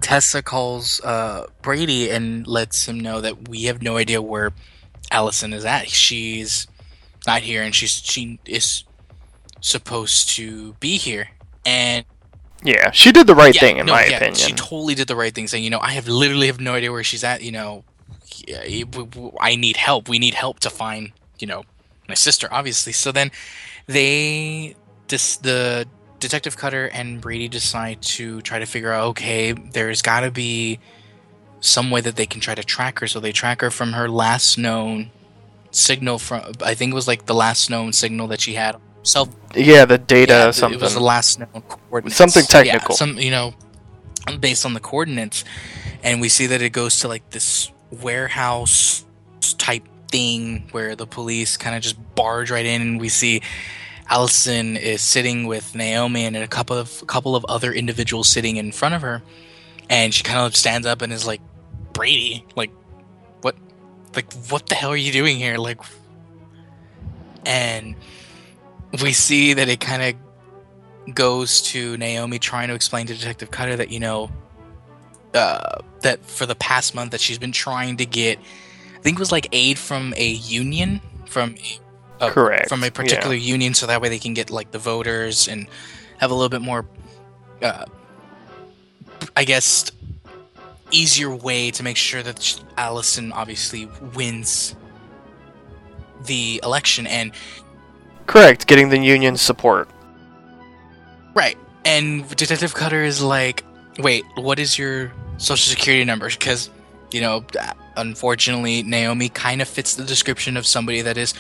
Tessa 0.01 0.43
calls 0.43 1.01
uh, 1.01 1.47
Brady 1.63 2.11
and 2.11 2.47
lets 2.47 2.87
him 2.89 2.99
know 3.01 3.21
that 3.21 3.49
we 3.49 3.65
have 3.65 3.81
no 3.83 3.97
idea 3.97 4.21
where 4.21 4.53
Allison 5.11 5.53
is 5.53 5.65
at. 5.65 5.89
She's 5.89 6.67
not 7.27 7.43
here, 7.43 7.63
and 7.63 7.75
she's 7.75 7.93
she 7.93 8.39
is 8.45 8.85
supposed 9.61 10.31
to 10.31 10.75
be 10.75 10.97
here. 10.99 11.29
And 11.65 12.05
yeah, 12.63 12.91
she 12.91 13.13
did 13.13 13.27
the 13.27 13.35
right 13.35 13.55
yeah, 13.55 13.61
thing 13.61 13.79
in 13.79 13.87
no, 13.87 13.93
my 13.93 14.05
yeah, 14.07 14.17
opinion. 14.17 14.35
she 14.35 14.53
totally 14.53 14.95
did 14.95 15.07
the 15.09 15.17
right 15.17 15.33
thing, 15.35 15.47
saying, 15.47 15.65
you 15.65 15.71
know, 15.71 15.81
I 15.81 15.93
have 15.93 16.09
literally 16.09 16.49
have 16.49 16.61
no 16.61 16.75
idea 16.75 16.91
where 16.93 17.05
she's 17.05 17.23
at. 17.25 17.43
You 17.43 17.53
know, 17.53 17.61
yeah, 17.63 17.73
it- 17.73 17.79
w- 17.79 17.85
w- 17.85 17.94
I 19.41 19.57
need 19.57 19.77
help. 19.77 20.09
We 20.09 20.19
need 20.19 20.35
help 20.35 20.61
to 20.61 20.71
find, 20.71 21.13
you 21.39 21.47
know, 21.47 21.65
my 22.09 22.15
sister, 22.15 22.49
obviously. 22.51 22.93
So 22.93 23.13
then 23.13 23.31
they, 23.87 24.77
dis- 25.09 25.37
the 25.39 25.87
detective 26.21 26.57
Cutter 26.57 26.89
and 26.93 27.21
Brady 27.21 27.49
decide 27.49 28.03
to 28.03 28.41
try 28.43 28.59
to 28.59 28.67
figure 28.67 28.93
out, 28.93 29.09
okay, 29.09 29.53
there's 29.53 30.03
got 30.03 30.21
to 30.21 30.31
be 30.31 30.79
some 31.61 31.91
way 31.91 32.01
that 32.01 32.17
they 32.17 32.27
can 32.27 32.41
try 32.41 32.55
to 32.55 32.65
track 32.65 32.99
her. 33.01 33.07
So 33.07 33.21
they 33.21 33.33
track 33.33 33.61
her 33.61 33.71
from 33.71 33.93
her 33.93 34.09
last 34.09 34.59
known 34.59 35.11
signal 35.71 36.19
from. 36.19 36.53
I 36.63 36.75
think 36.75 36.93
it 36.93 36.95
was 36.95 37.09
like 37.09 37.27
the 37.27 37.35
last 37.35 37.71
known 37.71 37.93
signal 37.93 38.29
that 38.29 38.41
she 38.41 38.55
had. 38.55 38.77
Self. 39.03 39.29
Yeah, 39.55 39.85
the 39.85 39.99
data 39.99 40.33
yeah, 40.33 40.51
something. 40.51 40.81
It 40.81 40.83
was 40.83 40.95
the 40.95 41.01
last 41.01 41.39
known 41.39 41.63
coordinates. 41.69 42.17
Something 42.17 42.45
technical. 42.45 42.95
Yeah, 42.95 42.97
some 42.97 43.19
you 43.19 43.31
know, 43.31 43.55
based 44.41 44.65
on 44.65 44.73
the 44.73 44.81
coordinates, 44.81 45.45
and 46.03 46.21
we 46.21 46.29
see 46.31 46.47
that 46.47 46.63
it 46.63 46.71
goes 46.71 47.01
to 47.01 47.09
like 47.09 47.29
this 47.31 47.71
warehouse 47.91 49.05
type 49.59 49.87
thing 50.09 50.69
where 50.73 50.97
the 50.97 51.07
police 51.07 51.57
kind 51.57 51.77
of 51.77 51.83
just 51.83 51.97
barge 52.15 52.51
right 52.51 52.67
in, 52.67 52.83
and 52.83 53.01
we 53.01 53.09
see 53.09 53.43
Allison 54.09 54.77
is 54.77 55.03
sitting 55.03 55.47
with 55.47 55.75
Naomi 55.75 56.25
and 56.25 56.37
a 56.37 56.47
couple 56.47 56.77
of 56.77 57.03
a 57.03 57.07
couple 57.07 57.35
of 57.35 57.45
other 57.47 57.73
individuals 57.73 58.29
sitting 58.29 58.57
in 58.57 58.73
front 58.73 58.95
of 58.95 59.03
her, 59.03 59.23
and 59.89 60.13
she 60.13 60.23
kind 60.23 60.39
of 60.39 60.55
stands 60.55 60.87
up 60.87 61.03
and 61.03 61.13
is 61.13 61.27
like, 61.27 61.41
"Brady, 61.93 62.45
like, 62.55 62.71
what, 63.41 63.57
like, 64.15 64.33
what 64.51 64.67
the 64.67 64.75
hell 64.75 64.91
are 64.91 64.97
you 64.97 65.13
doing 65.13 65.37
here?" 65.37 65.59
Like, 65.59 65.81
and 67.47 67.95
we 69.03 69.13
see 69.13 69.55
that 69.55 69.69
it 69.69 69.81
kind 69.81 70.03
of 70.03 71.15
goes 71.15 71.63
to 71.63 71.97
Naomi 71.97 72.39
trying 72.39 72.69
to 72.69 72.75
explain 72.75 73.07
to 73.07 73.15
Detective 73.15 73.51
Cutter 73.51 73.77
that 73.77 73.91
you 73.91 74.01
know 74.01 74.31
uh, 75.35 75.79
that 76.01 76.25
for 76.25 76.47
the 76.47 76.55
past 76.55 76.95
month 76.95 77.11
that 77.11 77.21
she's 77.21 77.39
been 77.39 77.53
trying 77.53 77.97
to 77.99 78.07
get, 78.07 78.39
I 78.39 79.01
think 79.01 79.19
it 79.19 79.21
was 79.21 79.33
like 79.33 79.49
aid 79.53 79.79
from 79.79 80.15
a 80.17 80.29
union 80.29 81.01
from 81.27 81.57
a, 82.21 82.31
Correct, 82.31 82.69
from 82.69 82.85
a 82.85 82.91
particular 82.91 83.35
union, 83.35 83.75
so 83.75 83.87
that 83.87 84.01
way 84.01 84.09
they 84.09 84.19
can 84.19 84.35
get 84.35 84.51
like 84.51 84.71
the 84.71 84.79
voters 84.79 85.49
and 85.49 85.67
have 86.19 86.31
a 86.31 86.35
little 86.35 86.49
bit 86.49 86.63
more, 86.63 86.87
uh, 87.61 87.85
I 89.37 89.45
guess, 89.45 89.91
easier 90.91 91.35
way 91.35 91.71
to 91.73 91.83
make 91.83 91.97
sure 91.97 92.23
that 92.23 92.63
Allison 92.77 93.33
obviously 93.33 93.89
wins 94.15 94.77
the 96.27 96.61
election 96.63 97.07
and 97.07 97.33
Correct, 98.27 98.67
getting 98.67 98.89
the 98.89 98.99
union 98.99 99.37
support. 99.37 99.89
Right. 101.35 101.59
And 101.85 102.27
Detective 102.37 102.75
Cutter 102.75 103.05
is 103.05 103.21
like, 103.23 103.65
wait, 103.99 104.25
what 104.35 104.59
is 104.59 104.79
your 104.79 105.13
social 105.39 105.71
security 105.71 106.05
number? 106.05 106.29
Because, 106.29 106.71
you 107.13 107.21
know, 107.21 107.45
unfortunately, 107.97 108.83
Naomi 108.83 109.29
kind 109.29 109.63
of 109.63 109.69
fits 109.69 109.95
the 109.95 110.05
description 110.05 110.57
of 110.57 110.67
somebody 110.67 111.03
that 111.03 111.17
is 111.17 111.35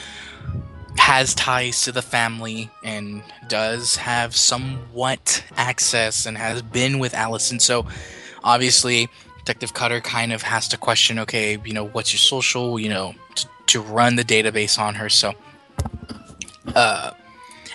has 0.97 1.35
ties 1.35 1.83
to 1.83 1.93
the 1.93 2.03
family 2.03 2.71
and 2.85 3.23
does 3.49 3.97
have 3.97 4.35
somewhat 4.35 5.45
access 5.57 6.25
and 6.25 6.39
has 6.39 6.63
been 6.63 6.99
with 6.99 7.15
Allison. 7.15 7.59
So 7.59 7.87
obviously, 8.45 9.09
Detective 9.39 9.75
Cutter 9.75 10.01
kind 10.01 10.33
of 10.33 10.43
has 10.43 10.69
to 10.69 10.79
question, 10.79 11.19
okay, 11.19 11.59
you 11.65 11.73
know, 11.73 11.85
what's 11.85 12.13
your 12.13 12.21
social, 12.21 12.79
you 12.79 12.89
know, 12.89 13.15
to, 13.35 13.49
to 13.67 13.81
run 13.81 14.17
the 14.17 14.25
database 14.25 14.79
on 14.79 14.95
her. 14.95 15.09
So, 15.09 15.35
uh, 16.75 17.11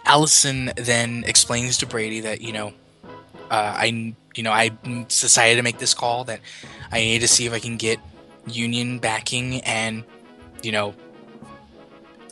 Allison 0.05 0.71
then 0.75 1.23
explains 1.27 1.77
to 1.79 1.85
Brady 1.85 2.21
that 2.21 2.41
you 2.41 2.53
know, 2.53 2.73
uh, 3.51 3.75
I 3.77 4.15
you 4.35 4.43
know 4.43 4.51
I 4.51 4.69
decided 5.07 5.57
to 5.57 5.63
make 5.63 5.79
this 5.79 5.93
call 5.93 6.23
that 6.25 6.39
I 6.91 6.99
need 6.99 7.19
to 7.19 7.27
see 7.27 7.45
if 7.45 7.53
I 7.53 7.59
can 7.59 7.77
get 7.77 7.99
union 8.47 8.99
backing 8.99 9.61
and 9.61 10.03
you 10.61 10.71
know, 10.71 10.93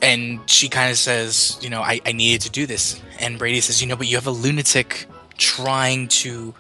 and 0.02 0.40
she 0.50 0.70
kind 0.70 0.92
of 0.92 0.98
says 0.98 1.58
you 1.62 1.70
know 1.70 1.82
I, 1.82 2.02
I 2.06 2.12
needed 2.12 2.42
to 2.42 2.50
do 2.50 2.66
this. 2.66 3.02
And 3.20 3.40
Brady 3.40 3.62
says 3.62 3.82
you 3.82 3.88
know 3.88 3.96
but 3.96 4.08
you 4.08 4.16
have 4.16 4.28
a 4.28 4.32
lunatic 4.32 5.08
trying 5.38 6.08
to 6.08 6.54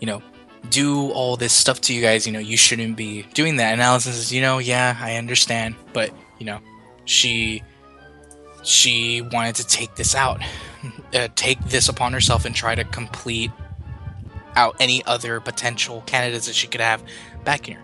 you 0.00 0.06
know 0.06 0.22
do 0.70 1.10
all 1.10 1.36
this 1.36 1.52
stuff 1.52 1.80
to 1.82 1.94
you 1.94 2.02
guys. 2.02 2.26
You 2.26 2.32
know 2.32 2.38
you 2.38 2.56
shouldn't 2.56 2.96
be 2.96 3.22
doing 3.34 3.56
that. 3.56 3.72
And 3.72 3.80
Allison 3.80 4.12
says 4.12 4.32
you 4.32 4.40
know 4.40 4.58
yeah 4.58 4.96
I 5.00 5.16
understand 5.16 5.74
but 5.92 6.10
you 6.38 6.46
know 6.46 6.60
she 7.04 7.62
she 8.62 9.22
wanted 9.22 9.54
to 9.56 9.66
take 9.66 9.94
this 9.94 10.14
out, 10.14 10.42
uh, 11.14 11.28
take 11.36 11.60
this 11.66 11.88
upon 11.88 12.12
herself, 12.12 12.44
and 12.44 12.54
try 12.54 12.74
to 12.74 12.84
complete 12.84 13.50
out 14.56 14.76
any 14.80 15.04
other 15.04 15.40
potential 15.40 16.02
candidates 16.06 16.46
that 16.46 16.54
she 16.54 16.66
could 16.66 16.80
have 16.80 17.02
back 17.44 17.66
here. 17.66 17.80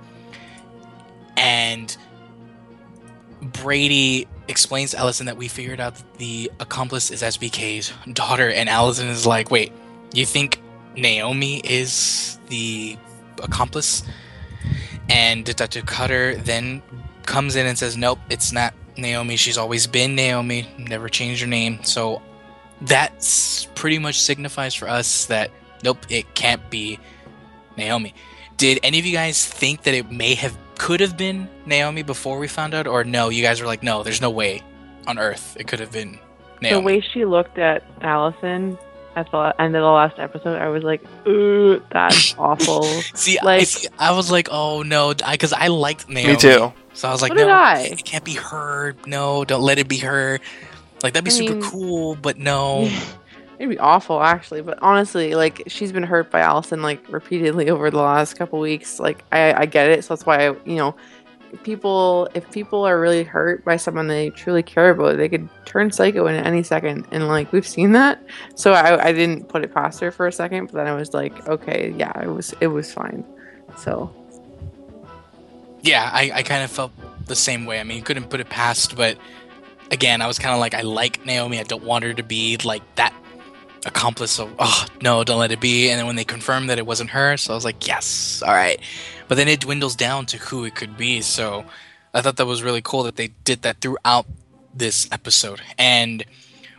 And 1.36 1.96
Brady 3.40 4.26
explains 4.48 4.92
to 4.92 4.98
Allison 4.98 5.26
that 5.26 5.36
we 5.36 5.48
figured 5.48 5.80
out 5.80 5.96
that 5.96 6.14
the 6.18 6.50
accomplice 6.60 7.10
is 7.10 7.22
SBK's 7.22 7.92
daughter, 8.12 8.50
and 8.50 8.68
Allison 8.68 9.08
is 9.08 9.26
like, 9.26 9.50
"Wait, 9.50 9.72
you 10.12 10.26
think 10.26 10.60
Naomi 10.96 11.58
is 11.58 12.38
the 12.48 12.96
accomplice?" 13.42 14.02
And 15.08 15.44
Detective 15.44 15.86
Cutter 15.86 16.36
then 16.36 16.82
comes 17.26 17.56
in 17.56 17.66
and 17.66 17.76
says, 17.76 17.96
"Nope, 17.96 18.18
it's 18.30 18.52
not 18.52 18.74
Naomi. 18.96 19.36
She's 19.36 19.58
always 19.58 19.86
been 19.86 20.14
Naomi, 20.14 20.68
never 20.78 21.08
changed 21.08 21.40
her 21.40 21.46
name. 21.46 21.82
So 21.84 22.22
that's 22.80 23.66
pretty 23.74 23.98
much 23.98 24.20
signifies 24.20 24.74
for 24.74 24.88
us 24.88 25.26
that 25.26 25.50
nope, 25.82 25.98
it 26.08 26.34
can't 26.34 26.68
be 26.70 26.98
Naomi. 27.76 28.14
Did 28.56 28.80
any 28.82 28.98
of 28.98 29.06
you 29.06 29.12
guys 29.12 29.44
think 29.46 29.82
that 29.84 29.94
it 29.94 30.10
may 30.10 30.34
have 30.34 30.56
could 30.76 31.00
have 31.00 31.16
been 31.16 31.48
Naomi 31.66 32.02
before 32.02 32.38
we 32.38 32.48
found 32.48 32.74
out, 32.74 32.86
or 32.86 33.04
no? 33.04 33.28
You 33.28 33.42
guys 33.42 33.60
were 33.60 33.66
like, 33.66 33.82
no, 33.82 34.02
there's 34.02 34.20
no 34.20 34.30
way 34.30 34.62
on 35.06 35.18
Earth 35.18 35.56
it 35.58 35.66
could 35.66 35.80
have 35.80 35.90
been 35.92 36.18
Naomi. 36.60 36.80
The 36.80 36.86
way 36.86 37.00
she 37.00 37.24
looked 37.24 37.58
at 37.58 37.82
Allison 38.02 38.78
at 39.16 39.30
the 39.30 39.54
end 39.58 39.74
of 39.76 39.82
the 39.82 39.88
last 39.88 40.18
episode, 40.18 40.60
I 40.60 40.68
was 40.68 40.82
like, 40.84 41.02
"Ooh, 41.26 41.82
that's 41.90 42.34
awful." 42.38 42.82
see, 43.14 43.38
I, 43.38 43.44
like- 43.44 43.66
see, 43.66 43.88
I 43.98 44.12
was 44.12 44.30
like, 44.30 44.48
oh 44.50 44.82
no, 44.82 45.12
because 45.14 45.52
I, 45.52 45.66
liked 45.68 46.08
Naomi. 46.08 46.32
Me 46.34 46.38
too. 46.38 46.72
So 46.94 47.08
I 47.08 47.12
was 47.12 47.20
like, 47.22 47.32
So 47.36 47.46
no, 47.46 47.48
I. 47.50 47.88
it 47.90 48.04
can't 48.04 48.24
be 48.24 48.34
her. 48.34 48.94
No, 49.06 49.44
don't 49.44 49.62
let 49.62 49.78
it 49.78 49.88
be 49.88 49.98
her. 49.98 50.38
Like 51.02 51.14
that'd 51.14 51.24
be 51.24 51.30
I 51.30 51.34
super 51.34 51.54
mean- 51.54 51.62
cool, 51.62 52.14
but 52.14 52.38
no. 52.38 52.90
It'd 53.62 53.70
be 53.70 53.78
awful, 53.78 54.20
actually. 54.20 54.60
But 54.60 54.80
honestly, 54.82 55.36
like 55.36 55.62
she's 55.68 55.92
been 55.92 56.02
hurt 56.02 56.32
by 56.32 56.40
Allison 56.40 56.82
like 56.82 57.00
repeatedly 57.08 57.70
over 57.70 57.92
the 57.92 57.98
last 57.98 58.34
couple 58.34 58.58
weeks. 58.58 58.98
Like 58.98 59.24
I, 59.30 59.52
I 59.52 59.66
get 59.66 59.88
it. 59.88 60.02
So 60.02 60.14
that's 60.14 60.26
why 60.26 60.48
I, 60.48 60.56
you 60.64 60.74
know, 60.74 60.96
people 61.62 62.28
if 62.34 62.50
people 62.50 62.84
are 62.84 63.00
really 63.00 63.22
hurt 63.22 63.64
by 63.64 63.76
someone 63.76 64.08
they 64.08 64.30
truly 64.30 64.64
care 64.64 64.90
about, 64.90 65.16
they 65.16 65.28
could 65.28 65.48
turn 65.64 65.92
psycho 65.92 66.26
in 66.26 66.34
any 66.34 66.64
second, 66.64 67.06
and 67.12 67.28
like 67.28 67.52
we've 67.52 67.64
seen 67.64 67.92
that. 67.92 68.20
So 68.56 68.72
I, 68.72 69.00
I 69.00 69.12
didn't 69.12 69.48
put 69.48 69.62
it 69.62 69.72
past 69.72 70.00
her 70.00 70.10
for 70.10 70.26
a 70.26 70.32
second, 70.32 70.66
but 70.66 70.74
then 70.74 70.88
I 70.88 70.94
was 70.94 71.14
like, 71.14 71.46
okay, 71.46 71.94
yeah, 71.96 72.20
it 72.20 72.30
was 72.30 72.52
it 72.60 72.66
was 72.66 72.92
fine. 72.92 73.24
So 73.76 74.12
yeah, 75.82 76.10
I, 76.12 76.32
I 76.34 76.42
kind 76.42 76.64
of 76.64 76.70
felt 76.72 76.90
the 77.26 77.36
same 77.36 77.64
way. 77.64 77.78
I 77.78 77.84
mean, 77.84 77.98
you 77.98 78.02
couldn't 78.02 78.28
put 78.28 78.40
it 78.40 78.48
past, 78.48 78.96
but 78.96 79.18
again, 79.92 80.20
I 80.20 80.26
was 80.26 80.40
kind 80.40 80.52
of 80.52 80.58
like, 80.58 80.74
I 80.74 80.80
like 80.80 81.24
Naomi. 81.24 81.60
I 81.60 81.62
don't 81.62 81.84
want 81.84 82.02
her 82.02 82.12
to 82.12 82.24
be 82.24 82.56
like 82.64 82.82
that 82.96 83.14
accomplice 83.84 84.38
of, 84.38 84.54
oh, 84.58 84.86
no, 85.02 85.24
don't 85.24 85.38
let 85.38 85.52
it 85.52 85.60
be. 85.60 85.90
And 85.90 85.98
then 85.98 86.06
when 86.06 86.16
they 86.16 86.24
confirmed 86.24 86.70
that 86.70 86.78
it 86.78 86.86
wasn't 86.86 87.10
her, 87.10 87.36
so 87.36 87.52
I 87.52 87.56
was 87.56 87.64
like, 87.64 87.86
yes, 87.86 88.42
all 88.46 88.54
right. 88.54 88.80
But 89.28 89.36
then 89.36 89.48
it 89.48 89.60
dwindles 89.60 89.96
down 89.96 90.26
to 90.26 90.38
who 90.38 90.64
it 90.64 90.74
could 90.74 90.96
be. 90.96 91.20
So 91.20 91.64
I 92.14 92.20
thought 92.20 92.36
that 92.36 92.46
was 92.46 92.62
really 92.62 92.82
cool 92.82 93.02
that 93.04 93.16
they 93.16 93.28
did 93.44 93.62
that 93.62 93.80
throughout 93.80 94.26
this 94.74 95.08
episode. 95.10 95.60
And 95.78 96.24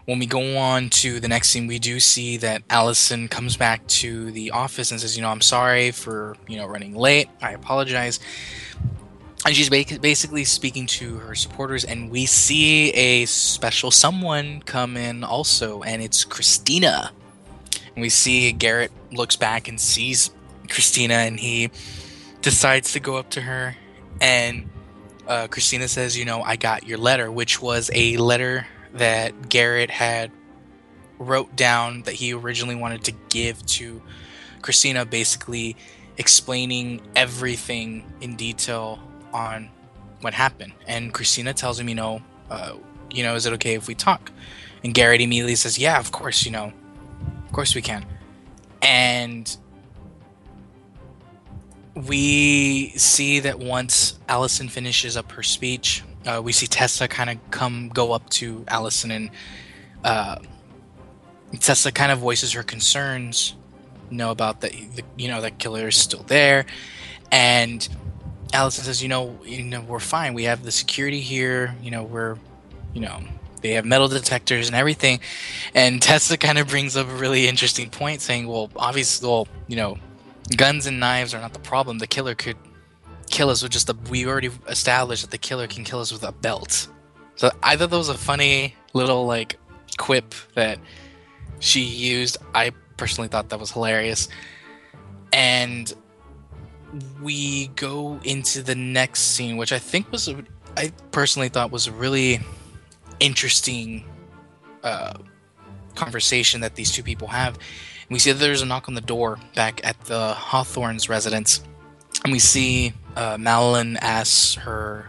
when 0.05 0.19
we 0.19 0.25
go 0.25 0.57
on 0.57 0.89
to 0.89 1.19
the 1.19 1.27
next 1.27 1.49
scene, 1.49 1.67
we 1.67 1.79
do 1.79 1.99
see 1.99 2.37
that 2.37 2.63
Allison 2.69 3.27
comes 3.27 3.55
back 3.55 3.85
to 3.87 4.31
the 4.31 4.51
office 4.51 4.91
and 4.91 4.99
says, 4.99 5.15
you 5.15 5.21
know, 5.21 5.29
I'm 5.29 5.41
sorry 5.41 5.91
for, 5.91 6.35
you 6.47 6.57
know, 6.57 6.67
running 6.67 6.93
late. 6.95 7.29
I 7.41 7.51
apologize 7.51 8.19
and 9.45 9.55
she's 9.55 9.69
basically 9.69 10.45
speaking 10.45 10.87
to 10.87 11.17
her 11.17 11.35
supporters 11.35 11.83
and 11.83 12.09
we 12.09 12.25
see 12.25 12.91
a 12.91 13.25
special 13.25 13.91
someone 13.91 14.61
come 14.61 14.95
in 14.95 15.23
also 15.23 15.81
and 15.83 16.01
it's 16.01 16.23
christina. 16.23 17.11
And 17.95 18.01
we 18.01 18.09
see 18.09 18.51
garrett 18.53 18.91
looks 19.11 19.35
back 19.35 19.67
and 19.67 19.79
sees 19.79 20.31
christina 20.69 21.15
and 21.15 21.39
he 21.39 21.71
decides 22.41 22.93
to 22.93 22.99
go 22.99 23.17
up 23.17 23.31
to 23.31 23.41
her. 23.41 23.75
And 24.21 24.69
uh, 25.27 25.47
christina 25.47 25.87
says 25.87 26.17
you 26.17 26.25
know 26.25 26.41
i 26.41 26.55
got 26.55 26.85
your 26.85 26.97
letter 26.97 27.31
which 27.31 27.61
was 27.61 27.89
a 27.93 28.17
letter 28.17 28.67
that 28.93 29.49
garrett 29.49 29.89
had 29.89 30.31
wrote 31.17 31.55
down 31.55 32.01
that 32.03 32.15
he 32.15 32.33
originally 32.33 32.75
wanted 32.75 33.05
to 33.05 33.13
give 33.29 33.65
to 33.65 34.01
christina 34.61 35.05
basically 35.05 35.77
explaining 36.17 37.01
everything 37.15 38.05
in 38.19 38.35
detail 38.35 38.99
on 39.33 39.69
what 40.21 40.33
happened. 40.33 40.73
And 40.87 41.13
Christina 41.13 41.53
tells 41.53 41.79
him, 41.79 41.89
you 41.89 41.95
know, 41.95 42.21
uh, 42.49 42.75
you 43.11 43.23
know, 43.23 43.35
is 43.35 43.45
it 43.45 43.53
okay 43.53 43.73
if 43.75 43.87
we 43.87 43.95
talk? 43.95 44.31
And 44.83 44.93
Garrett 44.93 45.21
immediately 45.21 45.55
says, 45.55 45.77
yeah, 45.77 45.99
of 45.99 46.11
course, 46.11 46.45
you 46.45 46.51
know, 46.51 46.71
of 47.45 47.51
course 47.51 47.75
we 47.75 47.81
can. 47.81 48.05
And 48.81 49.55
we 51.95 52.89
see 52.97 53.39
that 53.41 53.59
once 53.59 54.19
Allison 54.27 54.67
finishes 54.67 55.15
up 55.15 55.31
her 55.33 55.43
speech, 55.43 56.03
uh, 56.25 56.41
we 56.43 56.51
see 56.51 56.67
Tessa 56.67 57.07
kind 57.07 57.29
of 57.29 57.37
come 57.51 57.89
go 57.89 58.11
up 58.11 58.29
to 58.31 58.65
Allison 58.67 59.11
and 59.11 59.29
uh, 60.03 60.37
Tessa 61.59 61.91
kind 61.91 62.11
of 62.11 62.19
voices 62.19 62.53
her 62.53 62.63
concerns, 62.63 63.55
you 64.09 64.17
know, 64.17 64.31
about 64.31 64.61
the, 64.61 64.71
you 65.17 65.27
know, 65.27 65.41
that 65.41 65.59
killer 65.59 65.87
is 65.87 65.95
still 65.97 66.23
there, 66.23 66.65
and 67.31 67.87
Allison 68.53 68.83
says, 68.83 69.01
you 69.01 69.09
know, 69.09 69.37
you 69.43 69.63
know, 69.63 69.81
we're 69.81 69.99
fine. 69.99 70.35
We 70.35 70.43
have 70.43 70.63
the 70.63 70.71
security 70.71 71.21
here. 71.21 71.75
You 71.81 71.91
know, 71.91 72.03
we're, 72.03 72.37
you 72.93 73.01
know, 73.01 73.19
they 73.61 73.71
have 73.71 73.85
metal 73.85 74.07
detectors 74.07 74.67
and 74.67 74.75
everything. 74.75 75.19
And 75.73 76.01
Tessa 76.01 76.37
kind 76.37 76.59
of 76.59 76.67
brings 76.67 76.95
up 76.95 77.09
a 77.09 77.15
really 77.15 77.47
interesting 77.47 77.89
point, 77.89 78.21
saying, 78.21 78.47
well, 78.47 78.69
obviously, 78.75 79.27
well, 79.27 79.47
you 79.67 79.75
know, 79.75 79.97
guns 80.55 80.85
and 80.85 80.99
knives 80.99 81.33
are 81.33 81.41
not 81.41 81.53
the 81.53 81.59
problem. 81.59 81.97
The 81.97 82.07
killer 82.07 82.35
could 82.35 82.57
kill 83.27 83.49
us 83.49 83.63
with 83.63 83.71
just 83.71 83.89
a. 83.89 83.97
We 84.09 84.27
already 84.27 84.51
established 84.67 85.23
that 85.23 85.31
the 85.31 85.39
killer 85.39 85.67
can 85.67 85.83
kill 85.83 85.99
us 85.99 86.11
with 86.11 86.23
a 86.23 86.31
belt. 86.31 86.87
So 87.35 87.49
I 87.63 87.75
thought 87.75 87.89
that 87.89 87.97
was 87.97 88.09
a 88.09 88.17
funny 88.17 88.75
little 88.93 89.25
like 89.25 89.57
quip 89.97 90.35
that 90.53 90.77
she 91.59 91.81
used. 91.81 92.37
I 92.53 92.71
personally 92.97 93.29
thought 93.29 93.49
that 93.49 93.59
was 93.59 93.71
hilarious. 93.71 94.27
And 95.31 95.91
we 97.21 97.67
go 97.67 98.19
into 98.23 98.61
the 98.61 98.75
next 98.75 99.19
scene, 99.35 99.57
which 99.57 99.71
I 99.71 99.79
think 99.79 100.11
was, 100.11 100.27
a, 100.27 100.43
I 100.77 100.91
personally 101.11 101.49
thought 101.49 101.71
was 101.71 101.87
a 101.87 101.91
really 101.91 102.39
interesting 103.19 104.05
uh, 104.83 105.13
conversation 105.95 106.61
that 106.61 106.75
these 106.75 106.91
two 106.91 107.03
people 107.03 107.27
have. 107.29 107.55
And 107.55 108.09
we 108.11 108.19
see 108.19 108.31
that 108.31 108.39
there's 108.39 108.61
a 108.61 108.65
knock 108.65 108.87
on 108.87 108.95
the 108.95 109.01
door 109.01 109.39
back 109.55 109.81
at 109.85 109.99
the 110.05 110.33
Hawthorne's 110.33 111.09
residence, 111.09 111.63
and 112.23 112.31
we 112.33 112.39
see 112.39 112.93
uh, 113.15 113.37
Madeline 113.39 113.97
asks 113.97 114.55
her 114.55 115.07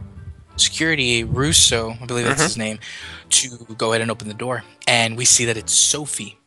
security, 0.56 1.24
Russo, 1.24 1.96
I 2.00 2.06
believe 2.06 2.26
that's 2.26 2.40
Mhm. 2.42 2.44
his 2.44 2.56
name, 2.56 2.78
to 3.30 3.48
go 3.76 3.92
ahead 3.92 4.02
and 4.02 4.10
open 4.10 4.28
the 4.28 4.34
door. 4.34 4.62
And 4.86 5.16
we 5.16 5.24
see 5.24 5.46
that 5.46 5.56
it's 5.56 5.72
Sophie. 5.72 6.38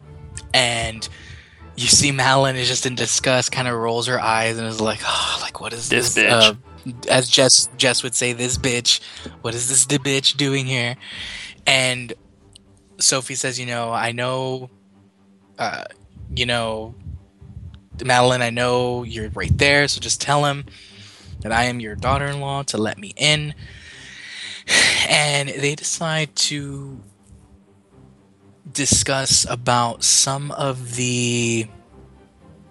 And 0.54 1.08
you 1.78 1.88
see 1.88 2.12
Madeline 2.12 2.56
is 2.56 2.68
just 2.68 2.86
in 2.86 2.96
disgust, 2.96 3.52
kind 3.52 3.68
of 3.68 3.76
rolls 3.76 4.08
her 4.08 4.20
eyes 4.20 4.58
and 4.58 4.68
is 4.68 4.82
like, 4.82 5.00
oh, 5.06 5.40
like, 5.42 5.62
what 5.62 5.74
is 5.74 5.90
This 5.90 6.16
this? 6.16 6.16
bitch. 6.16 6.32
Uh, 6.32 6.56
as 7.10 7.30
Jess, 7.30 7.70
Jess 7.78 8.04
would 8.04 8.16
say, 8.16 8.34
this 8.34 8.58
bitch, 8.58 9.00
what 9.42 9.54
is 9.56 9.70
this 9.70 9.86
the 9.86 9.98
bitch 10.00 10.38
doing 10.38 10.66
here? 10.66 10.96
And 11.68 12.13
Sophie 13.00 13.36
says, 13.36 13.60
you 13.60 13.66
know, 13.68 13.92
I 13.92 14.12
know, 14.12 14.70
uh, 15.60 15.84
you 16.36 16.46
know, 16.48 16.96
Madeline, 18.04 18.42
I 18.42 18.50
know 18.50 19.04
you're 19.04 19.30
right 19.30 19.56
there, 19.58 19.88
so 19.88 20.00
just 20.02 20.20
tell 20.22 20.46
him 20.46 20.66
that 21.42 21.52
I 21.52 21.66
am 21.66 21.80
your 21.80 21.96
daughter 21.96 22.26
in 22.26 22.40
law 22.42 22.63
to 22.63 22.78
let 22.78 22.98
me 22.98 23.13
in. 23.18 23.54
And 25.10 25.48
they 25.48 25.76
decide 25.76 26.36
to 26.36 27.02
discuss 28.78 29.44
about 29.50 30.04
some 30.04 30.52
of 30.52 30.96
the 30.98 31.66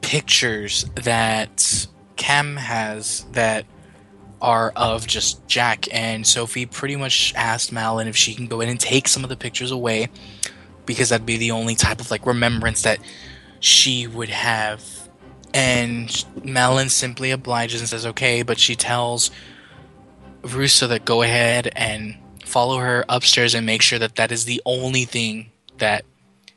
pictures 0.03 0.89
that 0.95 1.89
Cam 2.15 2.57
has 2.57 3.27
that 3.33 3.67
are 4.41 4.73
of 4.77 5.05
just 5.05 5.45
Jack 5.49 5.93
and 5.93 6.25
Sophie. 6.25 6.65
Pretty 6.65 6.95
much 6.95 7.35
asked 7.35 7.73
Malin 7.73 8.07
if 8.07 8.17
she 8.17 8.37
can 8.37 8.47
go 8.47 8.61
in 8.61 8.69
and 8.69 8.79
take 8.79 9.09
some 9.09 9.25
of 9.25 9.31
the 9.31 9.37
pictures 9.37 9.73
away 9.73 10.09
because 10.87 11.09
that'd 11.09 11.27
be 11.27 11.39
the 11.39 11.51
only 11.51 11.75
type 11.75 12.01
of 12.01 12.09
like 12.13 12.25
remembrance 12.25 12.83
that 12.83 13.01
she 13.59 14.07
would 14.07 14.29
have. 14.29 14.85
And 15.53 16.25
Malin 16.45 16.89
simply 16.89 17.33
obliges 17.33 17.81
and 17.81 17.89
says 17.89 18.07
okay 18.07 18.43
but 18.43 18.61
she 18.61 18.77
tells 18.77 19.33
Russo 20.43 20.87
that 20.87 21.05
go 21.05 21.23
ahead 21.23 21.69
and 21.75 22.17
follow 22.45 22.79
her 22.79 23.05
upstairs 23.09 23.57
and 23.57 23.67
make 23.67 23.83
sure 23.83 23.99
that 23.99 24.15
that 24.15 24.31
is 24.31 24.45
the 24.45 24.63
only 24.65 25.05
thing 25.05 25.51
that 25.79 26.05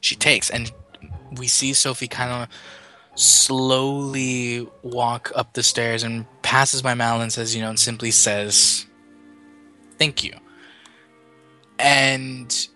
she 0.01 0.15
takes 0.15 0.49
and 0.49 0.71
we 1.37 1.47
see 1.47 1.73
Sophie 1.73 2.07
kind 2.07 2.31
of 2.31 2.47
slowly 3.15 4.67
walk 4.81 5.31
up 5.35 5.53
the 5.53 5.63
stairs 5.63 6.03
and 6.03 6.25
passes 6.41 6.81
by 6.81 6.93
Mal 6.93 7.21
and 7.21 7.31
says, 7.31 7.55
you 7.55 7.61
know, 7.61 7.69
and 7.69 7.79
simply 7.79 8.11
says, 8.11 8.85
thank 9.97 10.23
you. 10.23 10.33
And 11.77 12.67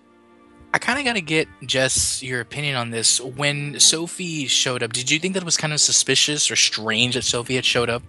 I 0.74 0.80
kind 0.80 1.00
of 1.00 1.06
got 1.06 1.14
to 1.14 1.22
get 1.22 1.48
Jess 1.66 2.22
your 2.24 2.42
opinion 2.42 2.76
on 2.76 2.92
this. 2.92 3.22
When 3.22 3.80
Sophie 3.80 4.48
showed 4.48 4.84
up, 4.84 4.94
did 4.94 5.12
you 5.12 5.20
think 5.20 5.34
that 5.36 5.44
was 5.44 5.58
kind 5.58 5.74
of 5.74 5.80
suspicious 5.80 6.50
or 6.50 6.56
strange 6.56 7.16
that 7.16 7.24
Sophie 7.24 7.56
had 7.56 7.66
showed 7.66 7.90
up? 7.90 8.04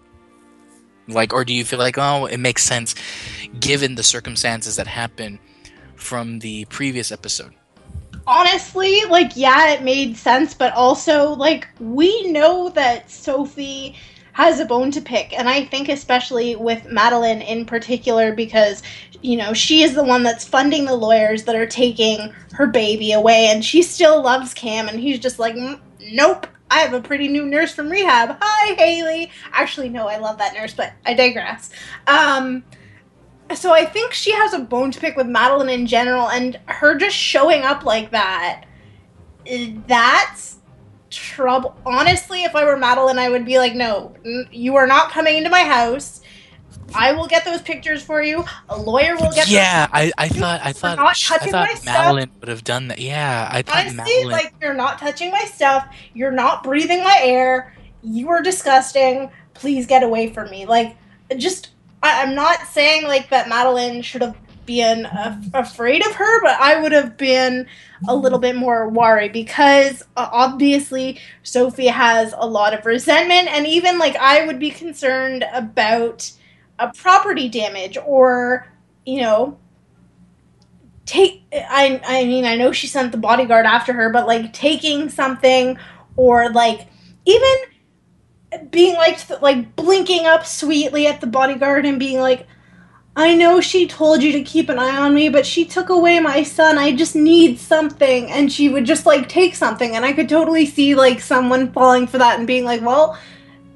Like, 1.07 1.33
or 1.33 1.45
do 1.45 1.53
you 1.53 1.65
feel 1.65 1.79
like, 1.79 1.99
oh, 1.99 2.27
it 2.27 2.39
makes 2.39 2.63
sense 2.65 2.95
given 3.61 3.95
the 3.95 4.03
circumstances 4.03 4.77
that 4.77 4.87
happened 4.87 5.39
from 5.97 6.39
the 6.39 6.65
previous 6.67 7.13
episode? 7.13 7.55
Honestly, 8.27 9.05
like, 9.09 9.33
yeah, 9.37 9.71
it 9.73 9.83
made 9.83 10.17
sense, 10.17 10.55
but 10.55 10.73
also, 10.75 11.31
like, 11.31 11.69
we 11.81 12.31
know 12.31 12.69
that 12.71 13.11
Sophie 13.11 13.97
has 14.33 14.59
a 14.59 14.65
bone 14.65 14.91
to 14.91 15.01
pick, 15.01 15.33
and 15.33 15.49
I 15.49 15.65
think 15.65 15.89
especially 15.89 16.57
with 16.57 16.91
Madeline 16.91 17.41
in 17.41 17.65
particular, 17.67 18.35
because, 18.35 18.83
you 19.23 19.37
know, 19.37 19.53
she 19.53 19.83
is 19.83 19.95
the 19.95 20.03
one 20.03 20.25
that's 20.25 20.47
funding 20.47 20.87
the 20.87 20.95
lawyers 20.95 21.45
that 21.45 21.55
are 21.55 21.67
taking 21.67 22.33
her 22.53 22.67
baby 22.67 23.13
away, 23.13 23.47
and 23.47 23.65
she 23.65 23.83
still 23.83 24.23
loves 24.23 24.53
Cam, 24.53 24.89
and 24.89 24.99
he's 24.99 25.21
just 25.21 25.39
like, 25.39 25.55
"Mm, 25.55 25.81
nope. 26.13 26.49
I 26.71 26.79
have 26.79 26.95
a 26.95 27.01
pretty 27.01 27.29
new 27.29 27.47
nurse 27.47 27.73
from 27.73 27.89
rehab. 27.89 28.37
Hi, 28.41 28.75
Haley. 28.75 29.31
Actually, 29.53 29.91
no, 29.91 30.09
I 30.09 30.17
love 30.17 30.39
that 30.39 30.55
nurse, 30.55 30.75
but 30.75 30.93
I 31.07 31.15
digress. 31.15 31.71
Um, 32.09 32.65
so 33.55 33.73
I 33.73 33.85
think 33.85 34.13
she 34.13 34.33
has 34.33 34.55
a 34.55 34.59
bone 34.59 34.91
to 34.93 35.01
pick 35.01 35.17
with 35.17 35.27
Madeline 35.27 35.69
in 35.69 35.87
general, 35.87 36.29
and 36.29 36.59
her 36.67 36.95
just 36.97 37.17
showing 37.17 37.63
up 37.63 37.85
like 37.85 38.11
that, 38.13 38.65
eh, 39.47 39.73
that's 39.87 40.59
trouble. 41.11 41.77
Honestly, 41.85 42.45
if 42.45 42.55
I 42.57 42.65
were 42.65 42.77
Madeline, 42.77 43.19
I 43.19 43.29
would 43.29 43.45
be 43.45 43.59
like, 43.59 43.75
no, 43.75 44.15
you 44.51 44.77
are 44.77 44.87
not 44.87 45.11
coming 45.11 45.37
into 45.37 45.51
my 45.51 45.63
house. 45.65 46.21
I 46.95 47.13
will 47.13 47.27
get 47.27 47.45
those 47.45 47.63
pictures 47.63 48.03
for 48.03 48.23
you. 48.23 48.45
A 48.69 48.79
lawyer 48.79 49.17
will 49.17 49.33
get. 49.33 49.49
yeah, 49.49 49.89
I, 49.93 50.13
I 50.19 50.29
thought 50.29 50.61
I 50.63 50.73
thought 50.73 50.99
I 50.99 51.13
thought 51.15 51.69
my 51.69 51.75
stuff. 51.75 51.85
Madeline 51.85 52.31
would 52.41 52.49
have 52.49 52.65
done 52.65 52.89
that. 52.89 52.99
Yeah, 52.99 53.49
I 53.51 53.63
thought 53.63 53.87
Honestly, 53.87 53.97
Madeline. 53.97 54.31
like 54.31 54.55
you're 54.61 54.75
not 54.75 54.99
touching 54.99 55.31
my 55.31 55.45
stuff. 55.45 55.87
You're 56.13 56.31
not 56.31 56.63
breathing 56.63 57.03
my 57.03 57.19
air. 57.23 57.75
You 58.03 58.29
are 58.31 58.43
disgusting. 58.43 59.31
Please 59.55 59.87
get 59.87 60.03
away 60.03 60.31
from 60.31 60.51
me. 60.51 60.67
Like, 60.67 60.97
just 61.37 61.71
I, 62.05 62.23
I'm 62.23 62.35
not 62.35 62.67
saying 62.69 63.05
like 63.05 63.31
that 63.31 63.49
Madeline 63.49 64.03
should 64.03 64.21
have 64.21 64.37
been 64.67 65.07
uh, 65.07 65.41
afraid 65.55 66.07
of 66.07 66.15
her, 66.15 66.43
but 66.43 66.61
I 66.61 66.81
would 66.81 66.93
have 66.93 67.17
been 67.17 67.67
a 68.07 68.15
little 68.15 68.39
bit 68.39 68.57
more 68.57 68.89
worried 68.89 69.33
because 69.33 70.03
uh, 70.17 70.29
obviously 70.31 71.19
Sophie 71.43 71.87
has 71.87 72.35
a 72.37 72.47
lot 72.47 72.75
of 72.75 72.85
resentment, 72.85 73.49
and 73.49 73.67
even 73.67 73.99
like 73.99 74.17
I 74.17 74.47
would 74.47 74.59
be 74.59 74.71
concerned 74.71 75.45
about 75.53 76.31
a 76.79 76.93
property 76.93 77.49
damage 77.49 77.97
or 78.05 78.71
you 79.07 79.21
know 79.21 79.57
take 81.07 81.43
I 81.53 82.01
I 82.05 82.25
mean 82.25 82.45
I 82.45 82.57
know 82.57 82.73
she 82.73 82.87
sent 82.87 83.13
the 83.13 83.19
bodyguard 83.19 83.65
after 83.65 83.95
her, 83.95 84.11
but 84.11 84.27
like 84.27 84.53
taking 84.53 85.09
something 85.09 85.79
or 86.17 86.51
like 86.51 86.89
even 87.25 87.55
being 88.71 88.95
like 88.95 89.27
th- 89.27 89.41
like 89.41 89.77
blinking 89.77 90.27
up 90.27 90.47
sweetly 90.47 91.07
at 91.07 91.21
the 91.21 91.27
bodyguard 91.27 91.85
and 91.87 91.99
being 91.99 92.21
like 92.21 92.47
I 93.17 93.35
know 93.37 93.61
she 93.61 93.87
told 93.87 94.25
you 94.25 94.33
to 94.33 94.43
keep 94.43 94.69
an 94.69 94.79
eye 94.79 94.97
on 94.97 95.15
me, 95.15 95.29
but 95.29 95.47
she 95.47 95.65
took 95.65 95.89
away 95.89 96.19
my 96.19 96.43
son. 96.43 96.79
I 96.79 96.97
just 96.97 97.15
need 97.15 97.61
something. 97.61 98.29
And 98.31 98.53
she 98.53 98.69
would 98.69 98.85
just 98.85 99.07
like 99.07 99.29
take 99.29 99.55
something. 99.55 99.95
And 99.95 100.05
I 100.05 100.13
could 100.13 100.29
totally 100.29 100.67
see 100.67 100.97
like 100.97 101.21
someone 101.21 101.71
falling 101.71 102.09
for 102.09 102.19
that 102.19 102.39
and 102.39 102.47
being 102.47 102.65
like, 102.65 102.83
well, 102.83 103.17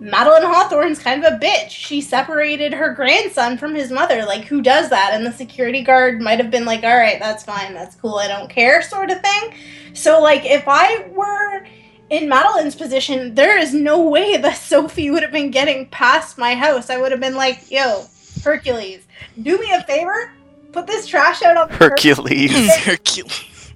Madeline 0.00 0.42
Hawthorne's 0.42 0.98
kind 0.98 1.24
of 1.24 1.32
a 1.32 1.36
bitch. 1.38 1.70
She 1.70 2.00
separated 2.00 2.72
her 2.72 2.94
grandson 2.94 3.58
from 3.58 3.74
his 3.74 3.92
mother. 3.92 4.24
Like, 4.24 4.44
who 4.44 4.60
does 4.60 4.90
that? 4.90 5.10
And 5.12 5.24
the 5.24 5.32
security 5.32 5.82
guard 5.82 6.20
might 6.20 6.38
have 6.38 6.50
been 6.50 6.64
like, 6.64 6.84
all 6.84 6.96
right, 6.96 7.18
that's 7.18 7.44
fine, 7.44 7.74
that's 7.74 7.96
cool, 7.96 8.14
I 8.14 8.28
don't 8.28 8.48
care, 8.48 8.80
sort 8.80 9.10
of 9.10 9.20
thing. 9.20 9.54
So, 9.94 10.22
like, 10.22 10.44
if 10.44 10.64
I 10.68 11.08
were 11.08 11.64
in 12.10 12.28
Madeline's 12.28 12.74
position, 12.74 13.34
there 13.34 13.58
is 13.58 13.74
no 13.74 14.00
way 14.08 14.36
that 14.36 14.56
Sophie 14.56 15.10
would 15.10 15.22
have 15.22 15.32
been 15.32 15.50
getting 15.50 15.86
past 15.86 16.38
my 16.38 16.54
house. 16.54 16.90
I 16.90 16.98
would 16.98 17.12
have 17.12 17.20
been 17.20 17.34
like, 17.34 17.70
yo, 17.70 18.04
Hercules, 18.42 19.06
do 19.42 19.58
me 19.58 19.70
a 19.72 19.82
favor, 19.84 20.32
put 20.72 20.86
this 20.86 21.06
trash 21.06 21.42
out 21.42 21.56
on 21.56 21.68
the 21.68 21.74
curb. 21.74 21.90
Hercules. 21.90 22.74
Hercules. 22.76 23.74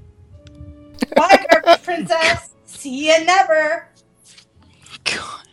Bye, 1.14 1.45
garbage 1.51 1.83
princess. 1.85 2.51
See 2.64 3.09
you 3.09 3.25
never. 3.25 3.88
God. 5.05 5.47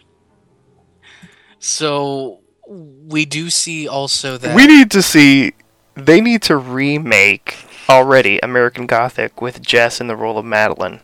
So 1.60 2.40
we 2.68 3.26
do 3.26 3.50
see 3.50 3.88
also 3.88 4.38
that 4.38 4.56
we 4.56 4.68
need 4.68 4.92
to 4.92 5.02
see. 5.02 5.54
They 5.96 6.22
need 6.22 6.44
to 6.44 6.56
remake 6.56 7.58
already 7.90 8.40
American 8.42 8.86
Gothic 8.86 9.42
with 9.42 9.62
Jess 9.62 10.00
in 10.00 10.08
the 10.08 10.16
role 10.16 10.38
of 10.38 10.46
Madeline. 10.46 11.02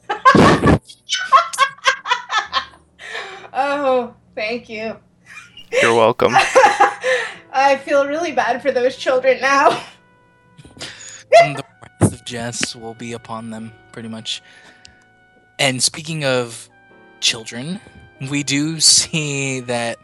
Oh, 3.55 4.13
thank 4.35 4.67
you. 4.67 4.97
You're 5.81 5.95
welcome. 5.95 6.33
I 7.53 7.79
feel 7.85 8.05
really 8.05 8.33
bad 8.33 8.61
for 8.61 8.71
those 8.71 8.97
children 8.97 9.39
now. 9.39 9.81
and 11.41 11.55
the 11.55 11.63
wrath 11.81 12.13
of 12.13 12.25
Jess 12.25 12.75
will 12.75 12.93
be 12.93 13.13
upon 13.13 13.51
them, 13.51 13.71
pretty 13.93 14.09
much. 14.09 14.43
And 15.57 15.81
speaking 15.81 16.25
of 16.25 16.69
children, 17.21 17.79
we 18.29 18.43
do 18.43 18.81
see 18.81 19.61
that 19.61 19.99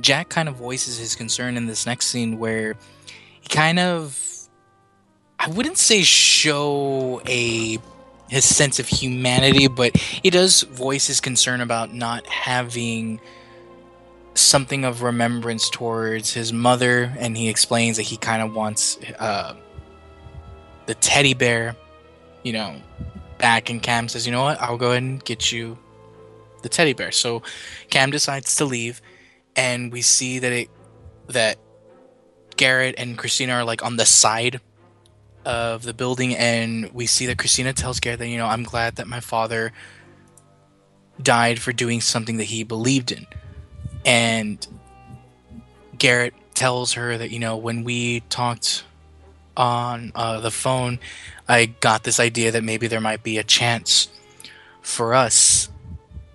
Jack 0.00 0.30
kind 0.30 0.48
of 0.48 0.56
voices 0.56 0.98
his 0.98 1.14
concern 1.14 1.58
in 1.58 1.66
this 1.66 1.84
next 1.84 2.06
scene 2.06 2.38
where 2.38 2.74
he 3.42 3.48
kind 3.48 3.78
of 3.78 4.18
I 5.38 5.48
wouldn't 5.48 5.76
say 5.76 6.02
show 6.02 7.20
a 7.28 7.78
his 8.34 8.44
sense 8.44 8.80
of 8.80 8.88
humanity, 8.88 9.68
but 9.68 9.96
he 9.96 10.28
does 10.28 10.62
voice 10.62 11.06
his 11.06 11.20
concern 11.20 11.60
about 11.60 11.94
not 11.94 12.26
having 12.26 13.20
something 14.34 14.84
of 14.84 15.02
remembrance 15.02 15.70
towards 15.70 16.34
his 16.34 16.52
mother, 16.52 17.14
and 17.16 17.36
he 17.36 17.48
explains 17.48 17.96
that 17.96 18.02
he 18.02 18.16
kind 18.16 18.42
of 18.42 18.52
wants 18.52 18.98
uh, 19.20 19.54
the 20.86 20.94
teddy 20.96 21.32
bear, 21.32 21.76
you 22.42 22.52
know, 22.52 22.74
back. 23.38 23.70
And 23.70 23.80
Cam 23.80 24.08
says, 24.08 24.26
"You 24.26 24.32
know 24.32 24.42
what? 24.42 24.60
I'll 24.60 24.78
go 24.78 24.90
ahead 24.90 25.04
and 25.04 25.24
get 25.24 25.52
you 25.52 25.78
the 26.62 26.68
teddy 26.68 26.92
bear." 26.92 27.12
So 27.12 27.42
Cam 27.88 28.10
decides 28.10 28.56
to 28.56 28.64
leave, 28.64 29.00
and 29.54 29.92
we 29.92 30.02
see 30.02 30.40
that 30.40 30.52
it 30.52 30.70
that 31.28 31.58
Garrett 32.56 32.96
and 32.98 33.16
Christina 33.16 33.52
are 33.52 33.64
like 33.64 33.84
on 33.84 33.96
the 33.96 34.06
side 34.06 34.60
of 35.44 35.82
the 35.82 35.94
building, 35.94 36.34
and 36.34 36.90
we 36.92 37.06
see 37.06 37.26
that 37.26 37.38
Christina 37.38 37.72
tells 37.72 38.00
Garrett 38.00 38.20
that 38.20 38.28
you 38.28 38.36
know 38.36 38.46
I'm 38.46 38.62
glad 38.62 38.96
that 38.96 39.06
my 39.06 39.20
father 39.20 39.72
died 41.22 41.60
for 41.60 41.72
doing 41.72 42.00
something 42.00 42.38
that 42.38 42.44
he 42.44 42.64
believed 42.64 43.12
in, 43.12 43.26
and 44.04 44.66
Garrett 45.96 46.34
tells 46.54 46.94
her 46.94 47.18
that 47.18 47.30
you 47.30 47.38
know 47.38 47.56
when 47.56 47.84
we 47.84 48.20
talked 48.28 48.84
on 49.56 50.12
uh, 50.14 50.40
the 50.40 50.50
phone, 50.50 50.98
I 51.48 51.66
got 51.66 52.04
this 52.04 52.18
idea 52.18 52.50
that 52.52 52.64
maybe 52.64 52.86
there 52.86 53.00
might 53.00 53.22
be 53.22 53.38
a 53.38 53.44
chance 53.44 54.08
for 54.82 55.14
us. 55.14 55.68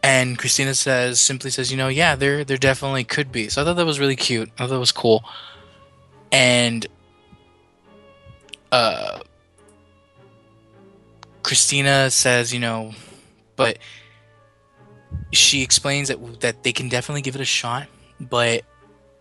And 0.02 0.38
Christina 0.38 0.74
says, 0.76 1.20
simply 1.20 1.52
says, 1.52 1.72
you 1.72 1.78
know, 1.78 1.90
yeah, 1.90 2.16
there, 2.16 2.44
there 2.46 2.58
definitely 2.58 3.04
could 3.04 3.32
be. 3.32 3.50
So 3.50 3.62
I 3.62 3.66
thought 3.66 3.76
that 3.76 3.86
was 3.86 4.00
really 4.00 4.16
cute. 4.16 4.50
I 4.56 4.64
thought 4.64 4.70
that 4.70 4.80
was 4.80 4.94
cool. 4.94 5.24
And 6.32 6.88
uh, 8.72 9.20
Christina 11.44 12.12
says, 12.12 12.54
you 12.54 12.60
know, 12.60 12.94
but 13.56 13.80
she 15.32 15.62
explains 15.62 16.08
that 16.10 16.42
that 16.42 16.64
they 16.64 16.72
can 16.72 16.90
definitely 16.90 17.22
give 17.22 17.36
it 17.36 17.42
a 17.42 17.46
shot, 17.46 17.88
but 18.20 18.64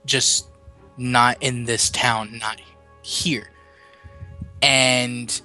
just 0.05 0.49
not 0.97 1.39
in 1.41 1.65
this 1.65 1.91
town, 1.91 2.39
not 2.39 2.61
here. 3.03 3.51
And 4.61 5.41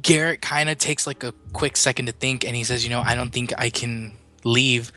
Garrett 0.00 0.40
kind 0.40 0.68
of 0.68 0.78
takes 0.78 1.06
like 1.06 1.24
a 1.24 1.32
quick 1.52 1.76
second 1.76 2.06
to 2.06 2.12
think, 2.12 2.44
and 2.44 2.54
he 2.54 2.64
says, 2.64 2.84
"You 2.84 2.90
know, 2.90 3.02
I 3.04 3.14
don't 3.14 3.30
think 3.30 3.52
I 3.58 3.70
can 3.70 4.12
leave. 4.44 4.92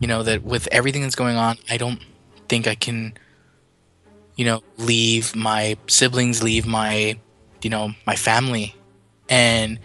You 0.00 0.08
know 0.08 0.22
that 0.22 0.42
with 0.42 0.66
everything 0.72 1.02
that's 1.02 1.14
going 1.14 1.36
on, 1.36 1.58
I 1.68 1.76
don't 1.76 2.00
think 2.48 2.66
I 2.66 2.74
can." 2.74 3.16
You 4.36 4.44
know, 4.44 4.62
leave 4.76 5.34
my 5.34 5.76
siblings, 5.86 6.42
leave 6.42 6.66
my, 6.66 7.18
you 7.62 7.70
know, 7.70 7.94
my 8.06 8.14
family. 8.14 8.76
And 9.28 9.80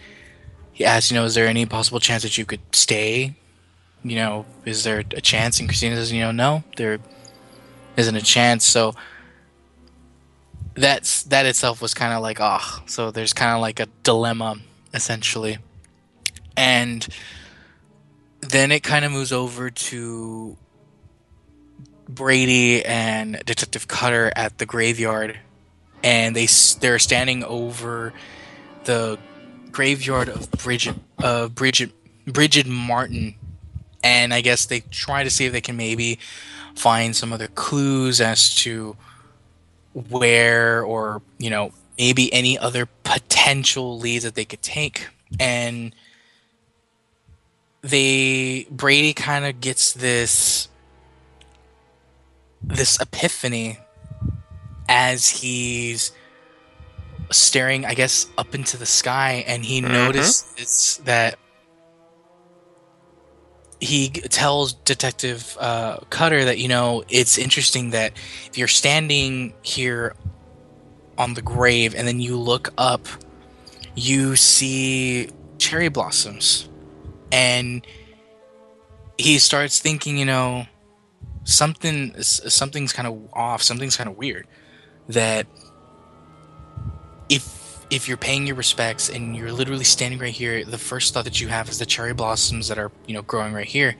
he 0.72 0.84
asks, 0.84 1.10
you 1.10 1.16
know, 1.16 1.24
is 1.24 1.34
there 1.34 1.46
any 1.46 1.66
possible 1.66 1.98
chance 1.98 2.22
that 2.22 2.36
you 2.38 2.44
could 2.44 2.60
stay? 2.72 3.34
You 4.04 4.16
know, 4.16 4.46
is 4.64 4.84
there 4.84 4.98
a 4.98 5.20
chance? 5.20 5.58
And 5.58 5.68
Christina 5.68 5.96
says, 5.96 6.12
you 6.12 6.20
know, 6.20 6.32
no, 6.32 6.64
there 6.76 6.98
isn't 7.96 8.14
a 8.14 8.22
chance. 8.22 8.64
So 8.64 8.94
that's 10.74 11.24
that 11.24 11.46
itself 11.46 11.82
was 11.82 11.94
kind 11.94 12.12
of 12.12 12.22
like, 12.22 12.38
oh. 12.40 12.82
so 12.86 13.10
there's 13.10 13.32
kind 13.32 13.54
of 13.54 13.60
like 13.60 13.80
a 13.80 13.86
dilemma 14.02 14.56
essentially. 14.94 15.58
And 16.56 17.06
then 18.40 18.72
it 18.72 18.82
kind 18.82 19.04
of 19.04 19.12
moves 19.12 19.32
over 19.32 19.70
to 19.70 20.56
Brady 22.08 22.84
and 22.84 23.42
Detective 23.44 23.88
Cutter 23.88 24.32
at 24.36 24.58
the 24.58 24.66
graveyard, 24.66 25.38
and 26.02 26.34
they 26.36 26.46
they're 26.80 26.98
standing 26.98 27.44
over 27.44 28.12
the 28.84 29.18
graveyard 29.70 30.28
of 30.28 30.50
Bridget 30.52 30.96
uh, 31.22 31.48
Bridget 31.48 31.92
Bridget 32.26 32.66
Martin, 32.66 33.34
and 34.02 34.34
I 34.34 34.40
guess 34.40 34.66
they 34.66 34.80
try 34.80 35.24
to 35.24 35.30
see 35.30 35.46
if 35.46 35.52
they 35.52 35.60
can 35.60 35.76
maybe 35.76 36.18
find 36.74 37.14
some 37.14 37.32
other 37.32 37.48
clues 37.48 38.20
as 38.20 38.54
to 38.56 38.96
where 39.94 40.82
or 40.82 41.22
you 41.38 41.50
know 41.50 41.72
maybe 41.98 42.32
any 42.32 42.58
other 42.58 42.86
potential 43.04 43.98
leads 43.98 44.24
that 44.24 44.34
they 44.34 44.44
could 44.44 44.62
take. 44.62 45.08
And 45.38 45.94
they 47.82 48.66
Brady 48.70 49.12
kind 49.12 49.44
of 49.44 49.60
gets 49.60 49.92
this 49.92 50.68
this 52.64 53.00
epiphany 53.00 53.78
as 54.88 55.28
he's 55.28 56.12
staring, 57.30 57.84
I 57.84 57.94
guess, 57.94 58.26
up 58.36 58.54
into 58.54 58.76
the 58.76 58.86
sky, 58.86 59.44
and 59.46 59.64
he 59.64 59.80
mm-hmm. 59.80 59.92
notices 59.92 61.00
that 61.04 61.38
he 63.80 64.10
tells 64.10 64.74
Detective 64.74 65.56
uh, 65.58 65.98
Cutter 66.10 66.44
that 66.44 66.58
you 66.58 66.68
know 66.68 67.02
it's 67.08 67.36
interesting 67.36 67.90
that 67.90 68.12
if 68.46 68.56
you're 68.56 68.68
standing 68.68 69.54
here 69.62 70.14
on 71.18 71.34
the 71.34 71.42
grave 71.42 71.94
and 71.94 72.06
then 72.06 72.20
you 72.20 72.36
look 72.36 72.72
up, 72.78 73.06
you 73.94 74.36
see 74.36 75.30
cherry 75.58 75.88
blossoms, 75.88 76.68
and 77.30 77.86
he 79.18 79.38
starts 79.38 79.80
thinking, 79.80 80.16
you 80.16 80.26
know, 80.26 80.66
something 81.44 82.14
something's 82.22 82.92
kind 82.92 83.08
of 83.08 83.18
off 83.32 83.62
something's 83.62 83.96
kind 83.96 84.08
of 84.08 84.16
weird 84.16 84.46
that 85.08 85.46
if 87.28 87.62
if 87.92 88.08
you're 88.08 88.16
paying 88.16 88.46
your 88.46 88.56
respects 88.56 89.10
and 89.10 89.36
you're 89.36 89.52
literally 89.52 89.84
standing 89.84 90.18
right 90.18 90.32
here 90.32 90.64
the 90.64 90.78
first 90.78 91.12
thought 91.12 91.24
that 91.24 91.42
you 91.42 91.48
have 91.48 91.68
is 91.68 91.78
the 91.78 91.84
cherry 91.84 92.14
blossoms 92.14 92.68
that 92.68 92.78
are 92.78 92.90
you 93.06 93.12
know 93.12 93.22
growing 93.22 93.52
right 93.52 93.66
here. 93.66 93.94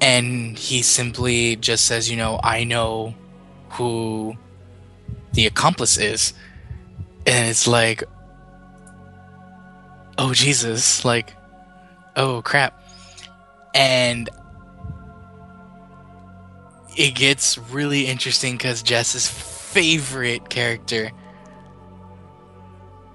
And 0.00 0.58
he 0.58 0.82
simply 0.82 1.56
just 1.56 1.84
says 1.84 2.10
you 2.10 2.16
know 2.16 2.40
i 2.42 2.64
know 2.64 3.14
who 3.70 4.34
the 5.32 5.46
accomplice 5.46 5.96
is. 5.96 6.32
And 7.24 7.48
it's 7.48 7.68
like 7.68 8.02
oh 10.18 10.34
jesus 10.34 11.04
like 11.04 11.34
oh 12.16 12.42
crap. 12.42 12.82
And 13.74 14.28
it 16.96 17.14
gets 17.14 17.58
really 17.58 18.06
interesting 18.06 18.56
because 18.56 18.82
Jess's 18.82 19.28
favorite 19.28 20.48
character 20.48 21.10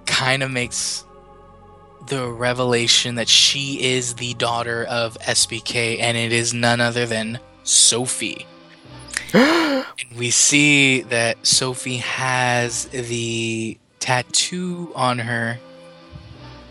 kind 0.05 0.43
of 0.43 0.51
makes 0.51 1.03
the 2.07 2.27
revelation 2.27 3.15
that 3.15 3.27
she 3.27 3.81
is 3.81 4.15
the 4.15 4.33
daughter 4.35 4.83
of 4.85 5.17
SBK 5.19 5.99
and 5.99 6.17
it 6.17 6.31
is 6.31 6.53
none 6.53 6.79
other 6.79 7.05
than 7.05 7.39
Sophie. 7.63 8.45
and 9.33 9.85
we 10.15 10.29
see 10.29 11.01
that 11.01 11.45
Sophie 11.45 11.97
has 11.97 12.85
the 12.85 13.77
tattoo 13.99 14.91
on 14.95 15.19
her, 15.19 15.57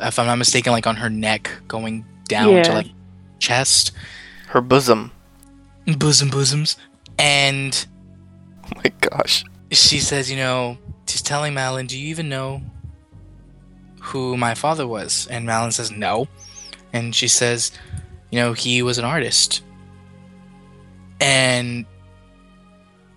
if 0.01 0.19
I'm 0.19 0.27
not 0.27 0.37
mistaken, 0.37 0.73
like 0.73 0.87
on 0.87 0.97
her 0.97 1.11
neck 1.11 1.51
going 1.67 2.05
down 2.29 2.51
yeah. 2.51 2.63
to 2.65 2.73
like 2.73 2.89
chest. 3.39 3.93
Her 4.49 4.61
bosom. 4.61 5.11
Bosom 5.87 6.29
bosoms. 6.29 6.77
And 7.21 7.87
oh 8.65 8.71
my 8.77 8.91
gosh. 9.01 9.45
She 9.71 10.01
says, 10.01 10.31
you 10.31 10.39
know, 10.39 10.79
she's 11.07 11.23
telling 11.23 11.53
Malin, 11.53 11.87
do 11.87 11.99
you 11.99 12.09
even 12.09 12.31
know 12.31 12.63
who 14.01 14.39
my 14.39 14.55
father 14.55 14.87
was? 14.87 15.29
And 15.31 15.45
Malin 15.45 15.71
says, 15.71 15.91
no. 15.93 16.29
And 16.95 17.15
she 17.15 17.29
says, 17.29 17.73
you 18.31 18.41
know, 18.41 18.55
he 18.55 18.83
was 18.83 18.97
an 18.97 19.05
artist. 19.05 19.63
And 21.21 21.85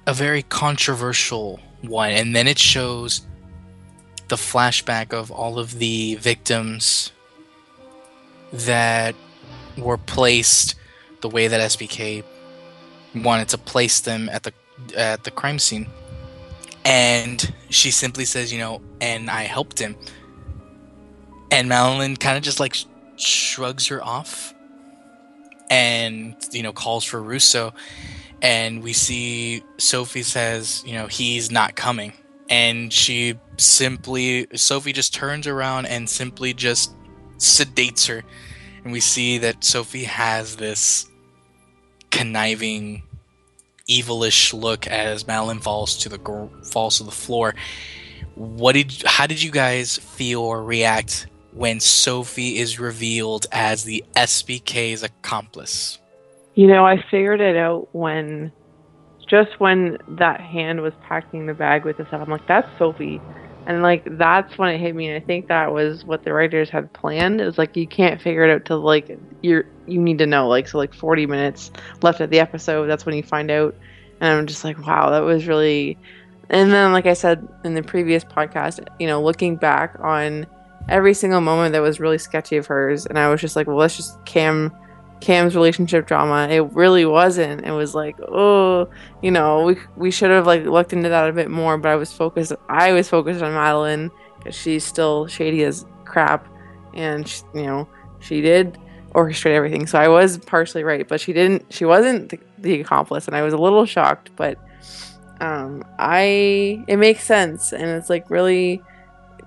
a 0.05 0.13
very 0.13 0.43
controversial 0.43 1.61
one. 1.81 2.11
And 2.11 2.35
then 2.35 2.47
it 2.47 2.59
shows 2.59 3.25
the 4.27 4.35
flashback 4.35 5.13
of 5.13 5.31
all 5.31 5.59
of 5.59 5.79
the 5.79 6.15
victims 6.15 7.13
that 8.51 9.15
were 9.77 9.97
placed 9.97 10.75
the 11.21 11.29
way 11.29 11.47
that 11.47 11.61
SBK 11.61 12.23
wanted 13.15 13.49
to 13.49 13.57
place 13.57 14.01
them 14.01 14.29
at 14.29 14.43
the 14.43 14.53
at 14.95 15.23
the 15.23 15.31
crime 15.31 15.59
scene. 15.59 15.87
And 16.85 17.53
she 17.69 17.91
simply 17.91 18.25
says 18.25 18.51
you 18.51 18.59
know 18.59 18.81
and 19.01 19.29
i 19.29 19.43
helped 19.43 19.79
him. 19.79 19.95
And 21.51 21.69
madeline 21.69 22.17
kind 22.17 22.37
of 22.37 22.43
just 22.43 22.59
like 22.59 22.73
sh- 22.73 22.85
shrugs 23.15 23.87
her 23.87 24.03
off 24.03 24.53
and 25.69 26.35
you 26.51 26.63
know 26.63 26.73
calls 26.73 27.03
for 27.03 27.21
russo. 27.21 27.73
And 28.41 28.83
we 28.83 28.93
see 28.93 29.63
sophie 29.77 30.23
says 30.23 30.83
you 30.85 30.93
know 30.93 31.07
he's 31.07 31.51
not 31.51 31.75
coming. 31.75 32.13
And 32.49 32.91
she 32.91 33.39
simply 33.57 34.47
sophie 34.55 34.93
just 34.93 35.13
turns 35.13 35.47
around 35.47 35.85
and 35.85 36.09
simply 36.09 36.53
just 36.53 36.93
sedates 37.37 38.07
her. 38.07 38.23
And 38.83 38.91
we 38.91 38.99
see 38.99 39.37
that 39.39 39.63
Sophie 39.63 40.03
has 40.03 40.55
this 40.55 41.09
conniving, 42.13 43.01
evilish 43.89 44.53
look 44.53 44.87
as 44.87 45.27
Malin 45.27 45.59
falls 45.59 45.97
to 45.97 46.09
the 46.09 46.19
gr- 46.19 46.45
falls 46.63 46.99
to 46.99 47.03
the 47.03 47.11
floor. 47.11 47.55
What 48.35 48.73
did 48.73 49.03
how 49.05 49.27
did 49.27 49.41
you 49.41 49.51
guys 49.51 49.97
feel 49.97 50.41
or 50.41 50.63
react 50.63 51.27
when 51.53 51.79
Sophie 51.79 52.57
is 52.57 52.79
revealed 52.79 53.47
as 53.51 53.83
the 53.83 54.03
SBK's 54.15 55.03
accomplice? 55.03 55.99
You 56.55 56.67
know, 56.67 56.85
I 56.85 57.03
figured 57.09 57.41
it 57.41 57.57
out 57.57 57.89
when 57.93 58.51
just 59.27 59.59
when 59.59 59.97
that 60.07 60.39
hand 60.39 60.81
was 60.81 60.93
packing 61.07 61.47
the 61.47 61.55
bag 61.55 61.83
with 61.83 61.97
the 61.97 62.05
stuff. 62.05 62.21
I'm 62.21 62.29
like, 62.29 62.47
that's 62.47 62.67
Sophie. 62.77 63.19
And 63.65 63.81
like 63.81 64.17
that's 64.17 64.57
when 64.57 64.69
it 64.69 64.79
hit 64.79 64.95
me. 64.95 65.07
And 65.07 65.21
I 65.21 65.25
think 65.25 65.47
that 65.47 65.73
was 65.73 66.03
what 66.03 66.23
the 66.23 66.33
writers 66.33 66.69
had 66.69 66.91
planned. 66.93 67.39
It 67.41 67.45
was 67.45 67.57
like 67.57 67.77
you 67.77 67.87
can't 67.87 68.21
figure 68.21 68.43
it 68.43 68.53
out 68.53 68.65
till 68.65 68.81
like 68.81 69.17
you're 69.41 69.65
you 69.87 70.01
need 70.01 70.17
to 70.19 70.25
know. 70.25 70.47
Like 70.47 70.67
so 70.67 70.77
like 70.77 70.93
forty 70.93 71.25
minutes 71.25 71.71
left 72.01 72.19
of 72.19 72.29
the 72.29 72.39
episode, 72.39 72.87
that's 72.87 73.05
when 73.05 73.15
you 73.15 73.23
find 73.23 73.49
out. 73.49 73.75
And 74.19 74.31
I'm 74.31 74.47
just 74.47 74.63
like, 74.63 74.85
wow, 74.85 75.09
that 75.11 75.21
was 75.21 75.47
really 75.47 75.97
and 76.49 76.71
then 76.71 76.91
like 76.91 77.05
I 77.05 77.13
said 77.13 77.47
in 77.63 77.73
the 77.73 77.83
previous 77.83 78.23
podcast, 78.23 78.85
you 78.99 79.07
know, 79.07 79.21
looking 79.21 79.55
back 79.55 79.95
on 79.99 80.45
every 80.89 81.13
single 81.13 81.41
moment 81.41 81.73
that 81.73 81.81
was 81.81 81.99
really 81.99 82.17
sketchy 82.17 82.57
of 82.57 82.67
hers, 82.67 83.05
and 83.05 83.17
I 83.17 83.29
was 83.29 83.41
just 83.41 83.55
like, 83.55 83.67
well, 83.67 83.77
let's 83.77 83.95
just 83.95 84.23
Cam 84.25 84.71
Cam's 85.21 85.55
relationship 85.55 86.05
drama. 86.05 86.47
It 86.49 86.71
really 86.73 87.05
wasn't. 87.05 87.65
It 87.65 87.71
was 87.71 87.95
like, 87.95 88.17
oh, 88.21 88.89
you 89.21 89.31
know, 89.31 89.63
we 89.63 89.77
we 89.95 90.11
should 90.11 90.31
have 90.31 90.45
like 90.45 90.65
looked 90.65 90.93
into 90.93 91.09
that 91.09 91.29
a 91.29 91.33
bit 91.33 91.49
more. 91.49 91.77
But 91.77 91.89
I 91.89 91.95
was 91.95 92.11
focused. 92.11 92.53
I 92.69 92.91
was 92.91 93.09
focused 93.09 93.41
on 93.41 93.53
Madeline 93.53 94.11
because 94.37 94.55
she's 94.55 94.83
still 94.83 95.27
shady 95.27 95.63
as 95.63 95.85
crap, 96.05 96.47
and 96.93 97.27
she, 97.27 97.43
you 97.53 97.63
know 97.63 97.87
she 98.19 98.41
did 98.41 98.77
orchestrate 99.13 99.53
everything. 99.53 99.85
So 99.87 99.99
I 99.99 100.07
was 100.07 100.37
partially 100.37 100.83
right, 100.83 101.07
but 101.07 101.21
she 101.21 101.33
didn't. 101.33 101.71
She 101.71 101.85
wasn't 101.85 102.29
the, 102.29 102.39
the 102.57 102.81
accomplice, 102.81 103.27
and 103.27 103.35
I 103.35 103.43
was 103.43 103.53
a 103.53 103.57
little 103.57 103.85
shocked. 103.85 104.31
But 104.35 104.57
um, 105.39 105.83
I 105.99 106.83
it 106.87 106.97
makes 106.97 107.23
sense, 107.23 107.73
and 107.73 107.83
it's 107.83 108.09
like 108.09 108.29
really 108.29 108.81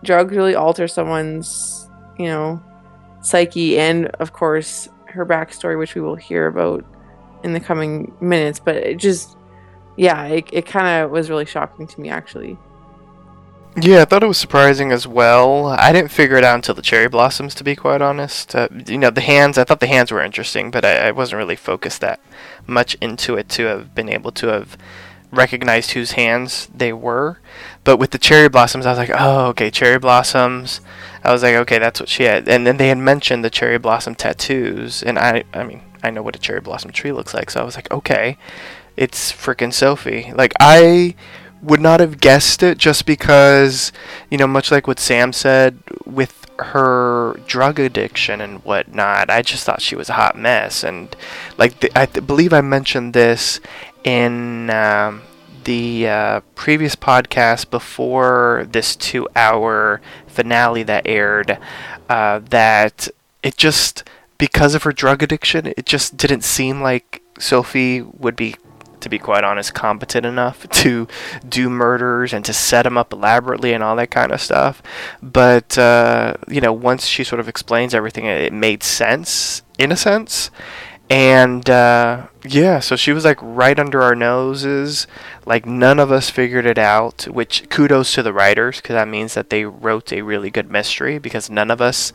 drugs 0.05 0.37
really 0.37 0.55
alter 0.55 0.87
someone's 0.87 1.89
you 2.19 2.27
know 2.27 2.63
psyche, 3.23 3.79
and 3.79 4.07
of 4.07 4.33
course 4.33 4.89
her 5.17 5.27
backstory, 5.27 5.79
which 5.79 5.95
we 5.95 6.01
will 6.01 6.17
hear 6.17 6.47
about 6.47 6.85
in 7.43 7.53
the 7.53 7.61
coming 7.61 8.15
minutes. 8.21 8.61
But 8.61 8.77
it 8.77 8.99
just, 8.99 9.37
yeah, 9.97 10.25
it, 10.27 10.49
it 10.53 10.67
kind 10.67 11.05
of 11.05 11.11
was 11.11 11.29
really 11.29 11.47
shocking 11.47 11.87
to 11.87 12.01
me, 12.01 12.09
actually. 12.09 12.57
Yeah, 13.79 14.01
I 14.01 14.05
thought 14.07 14.23
it 14.23 14.27
was 14.29 14.39
surprising 14.39 14.91
as 14.91 15.07
well. 15.07 15.67
I 15.67 15.93
didn't 15.93 16.11
figure 16.11 16.39
it 16.39 16.45
out 16.45 16.55
until 16.55 16.75
the 16.75 16.81
cherry 16.81 17.09
blossoms, 17.09 17.55
to 17.57 17.65
be 17.65 17.77
quite 17.77 18.01
honest. 18.01 18.55
Uh, 18.55 18.69
you 18.87 18.97
know, 18.97 19.11
the 19.11 19.21
hands, 19.21 19.59
I 19.59 19.65
thought 19.65 19.81
the 19.81 19.87
hands 19.87 20.11
were 20.11 20.23
interesting, 20.23 20.71
but 20.71 20.83
I, 20.83 21.09
I 21.09 21.11
wasn't 21.11 21.39
really 21.39 21.57
focused 21.57 22.01
that 22.01 22.19
much 22.67 22.95
into 23.03 23.37
it 23.37 23.51
to 23.51 23.65
have 23.67 23.95
been 23.95 24.09
able 24.09 24.33
to 24.33 24.47
have 24.47 24.79
recognized 25.31 25.91
whose 25.91 26.13
hands 26.13 26.69
they 26.75 26.91
were. 26.91 27.39
But 27.85 27.99
with 27.99 28.13
the 28.13 28.19
cherry 28.19 28.49
blossoms, 28.49 28.87
I 28.87 28.93
was 28.93 28.99
like, 28.99 29.11
oh, 29.13 29.49
okay, 29.49 29.71
cherry 29.71 29.99
blossoms. 29.99 30.81
I 31.27 31.33
was 31.33 31.43
like, 31.43 31.57
okay, 31.57 31.79
that's 31.79 31.99
what 31.99 32.09
she 32.09 32.23
had. 32.23 32.49
And 32.49 32.67
then 32.67 32.77
they 32.77 32.89
had 32.89 32.99
mentioned 32.99 33.45
the 33.45 33.51
cherry 33.51 33.79
blossom 33.79 34.15
tattoos, 34.15 35.03
and 35.03 35.19
I, 35.19 35.43
I 35.53 35.65
mean, 35.65 35.83
I 36.03 36.11
know 36.11 36.23
what 36.23 36.37
a 36.37 36.39
cherry 36.39 36.61
blossom 36.61 36.93
tree 36.93 37.11
looks 37.13 37.35
like, 37.35 37.51
so 37.51 37.61
I 37.61 37.65
was 37.65 37.75
like, 37.75 37.91
okay, 37.91 38.39
it's 38.97 39.33
freaking 39.33 39.73
Sophie. 39.73 40.33
Like 40.35 40.53
I 40.61 41.17
would 41.63 41.81
not 41.81 41.99
have 42.01 42.21
guessed 42.21 42.63
it 42.63 42.79
just 42.79 43.07
because, 43.07 43.91
you 44.31 44.39
know, 44.39 44.47
much 44.47 44.71
like 44.71 44.87
what 44.87 45.01
Sam 45.01 45.33
said 45.33 45.79
with 46.05 46.47
her 46.59 47.39
drug 47.47 47.81
addiction 47.81 48.41
and 48.41 48.65
whatnot, 48.65 49.29
I 49.29 49.43
just 49.43 49.65
thought 49.65 49.83
she 49.83 49.97
was 49.97 50.09
a 50.09 50.15
hot 50.15 50.39
mess. 50.39 50.85
And 50.85 51.15
like 51.59 51.81
the, 51.81 51.91
I 51.99 52.07
th- 52.07 52.27
believe 52.27 52.53
I 52.53 52.61
mentioned 52.61 53.15
this 53.15 53.61
in 54.05 54.71
um, 54.71 55.23
the 55.65 56.09
uh, 56.09 56.41
previous 56.55 56.95
podcast 56.95 57.71
before 57.71 58.67
this 58.71 58.95
two-hour 58.95 60.01
finale 60.37 60.83
that 60.85 61.07
aired, 61.07 61.59
uh, 62.09 62.41
that 62.51 63.09
it 63.43 63.57
just 63.57 64.05
because 64.39 64.75
of 64.75 64.83
her 64.83 64.93
drug 64.93 65.23
addiction, 65.23 65.67
it 65.67 65.87
just 65.87 66.17
didn't 66.17 66.43
seem 66.43 66.83
like 66.83 67.23
Sophie 67.39 68.03
would 68.03 68.37
be, 68.37 68.57
to 69.01 69.09
be 69.09 69.19
quite 69.19 69.45
honest, 69.45 69.75
competent 69.75 70.27
enough 70.27 70.69
to 70.83 71.09
do 71.49 71.69
murders 71.71 72.33
and 72.33 72.45
to 72.45 72.53
set 72.53 72.83
them 72.83 72.99
up 72.99 73.13
elaborately 73.13 73.73
and 73.73 73.83
all 73.83 73.97
that 73.97 74.11
kind 74.11 74.33
of 74.33 74.41
stuff. 74.41 74.83
But, 75.23 75.77
uh, 75.79 76.35
you 76.49 76.61
know, 76.61 76.73
once 76.73 77.07
she 77.07 77.25
sort 77.25 77.41
of 77.41 77.49
explains 77.49 77.95
everything, 77.95 78.27
it 78.27 78.53
made 78.53 78.83
sense, 78.83 79.63
in 79.79 79.91
a 79.91 79.97
sense. 79.97 80.51
And, 81.09 81.71
uh, 81.71 82.27
yeah, 82.45 82.81
so 82.81 82.97
she 82.97 83.13
was 83.13 83.25
like 83.25 83.39
right 83.41 83.79
under 83.79 84.03
our 84.03 84.17
noses. 84.17 85.07
Like, 85.45 85.65
none 85.65 86.01
of 86.01 86.11
us 86.11 86.31
figured 86.31 86.67
it 86.67 86.79
out, 86.79 87.29
which 87.31 87.69
kudos 87.71 88.13
to 88.15 88.23
the 88.25 88.33
writers, 88.33 88.81
because 88.81 88.95
that 88.95 89.07
means 89.07 89.35
that 89.35 89.51
they 89.51 89.65
wrote 89.65 90.13
a 90.13 90.23
really 90.23 90.51
good 90.51 90.71
mystery, 90.71 91.19
because 91.19 91.49
none 91.49 91.71
of 91.71 91.81
us 91.81 92.13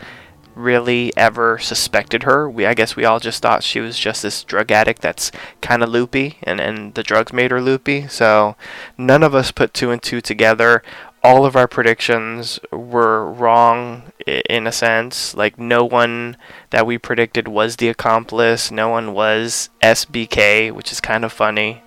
really 0.55 1.15
ever 1.15 1.57
suspected 1.57 2.23
her. 2.23 2.49
We 2.49 2.65
I 2.65 2.73
guess 2.73 2.95
we 2.95 3.05
all 3.05 3.19
just 3.19 3.41
thought 3.41 3.63
she 3.63 3.79
was 3.79 3.97
just 3.97 4.21
this 4.21 4.43
drug 4.43 4.71
addict 4.71 5.01
that's 5.01 5.31
kind 5.61 5.83
of 5.83 5.89
loopy 5.89 6.37
and 6.43 6.59
and 6.59 6.93
the 6.93 7.03
drugs 7.03 7.33
made 7.33 7.51
her 7.51 7.61
loopy. 7.61 8.07
So 8.07 8.55
none 8.97 9.23
of 9.23 9.33
us 9.33 9.51
put 9.51 9.73
two 9.73 9.91
and 9.91 10.01
two 10.01 10.21
together. 10.21 10.83
All 11.23 11.45
of 11.45 11.55
our 11.55 11.67
predictions 11.67 12.59
were 12.71 13.31
wrong 13.31 14.11
in 14.25 14.65
a 14.65 14.71
sense. 14.71 15.35
Like 15.35 15.59
no 15.59 15.85
one 15.85 16.37
that 16.71 16.87
we 16.87 16.97
predicted 16.97 17.47
was 17.47 17.75
the 17.75 17.89
accomplice. 17.89 18.71
No 18.71 18.89
one 18.89 19.13
was 19.13 19.69
SBK, 19.83 20.71
which 20.71 20.91
is 20.91 20.99
kind 20.99 21.23
of 21.23 21.31
funny. 21.31 21.83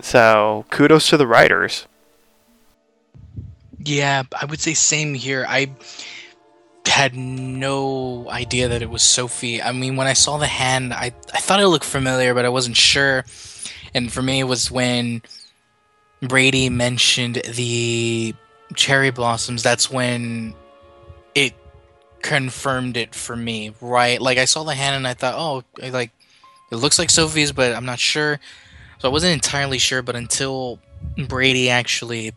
So 0.00 0.64
kudos 0.70 1.08
to 1.10 1.16
the 1.16 1.26
writers. 1.26 1.86
Yeah, 3.84 4.22
I 4.40 4.44
would 4.46 4.60
say 4.60 4.74
same 4.74 5.14
here. 5.14 5.44
I 5.48 5.72
had 6.86 7.14
no 7.14 8.28
idea 8.30 8.68
that 8.68 8.82
it 8.82 8.90
was 8.90 9.02
Sophie. 9.02 9.62
I 9.62 9.72
mean, 9.72 9.96
when 9.96 10.06
I 10.06 10.12
saw 10.12 10.38
the 10.38 10.46
hand, 10.46 10.92
I, 10.92 11.12
I 11.32 11.38
thought 11.38 11.60
it 11.60 11.68
looked 11.68 11.84
familiar, 11.84 12.34
but 12.34 12.44
I 12.44 12.48
wasn't 12.48 12.76
sure. 12.76 13.24
And 13.94 14.12
for 14.12 14.22
me, 14.22 14.40
it 14.40 14.44
was 14.44 14.70
when 14.70 15.22
Brady 16.22 16.68
mentioned 16.68 17.42
the 17.54 18.34
cherry 18.74 19.10
blossoms. 19.10 19.62
That's 19.62 19.90
when 19.90 20.54
it 21.34 21.54
confirmed 22.22 22.96
it 22.96 23.14
for 23.14 23.36
me, 23.36 23.74
right? 23.80 24.20
Like 24.20 24.38
I 24.38 24.44
saw 24.44 24.62
the 24.62 24.74
hand 24.74 24.96
and 24.96 25.06
I 25.06 25.14
thought, 25.14 25.34
oh, 25.36 25.64
like 25.90 26.12
it 26.70 26.76
looks 26.76 26.98
like 26.98 27.10
Sophie's, 27.10 27.52
but 27.52 27.74
I'm 27.74 27.84
not 27.84 27.98
sure. 27.98 28.40
So 28.98 29.08
I 29.08 29.12
wasn't 29.12 29.32
entirely 29.32 29.78
sure, 29.78 30.00
but 30.02 30.14
until 30.14 30.78
Brady 31.28 31.68
actually 31.68 32.32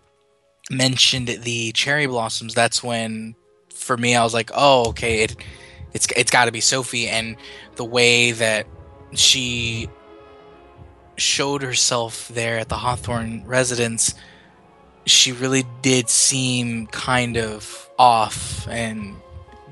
mentioned 0.71 1.27
the 1.27 1.71
cherry 1.73 2.07
blossoms, 2.07 2.55
that's 2.55 2.83
when 2.83 3.35
for 3.75 3.97
me, 3.97 4.15
I 4.15 4.23
was 4.23 4.33
like, 4.33 4.49
oh, 4.53 4.89
okay, 4.89 5.23
it, 5.23 5.35
it's 5.93 6.07
it's 6.15 6.31
got 6.31 6.45
to 6.45 6.51
be 6.51 6.61
Sophie, 6.61 7.07
and 7.07 7.35
the 7.75 7.85
way 7.85 8.31
that 8.31 8.65
she 9.13 9.87
showed 11.17 11.61
herself 11.61 12.27
there 12.29 12.57
at 12.57 12.69
the 12.69 12.77
Hawthorne 12.77 13.43
residence, 13.45 14.15
she 15.05 15.31
really 15.31 15.63
did 15.81 16.09
seem 16.09 16.87
kind 16.87 17.37
of 17.37 17.89
off, 17.97 18.67
and 18.67 19.15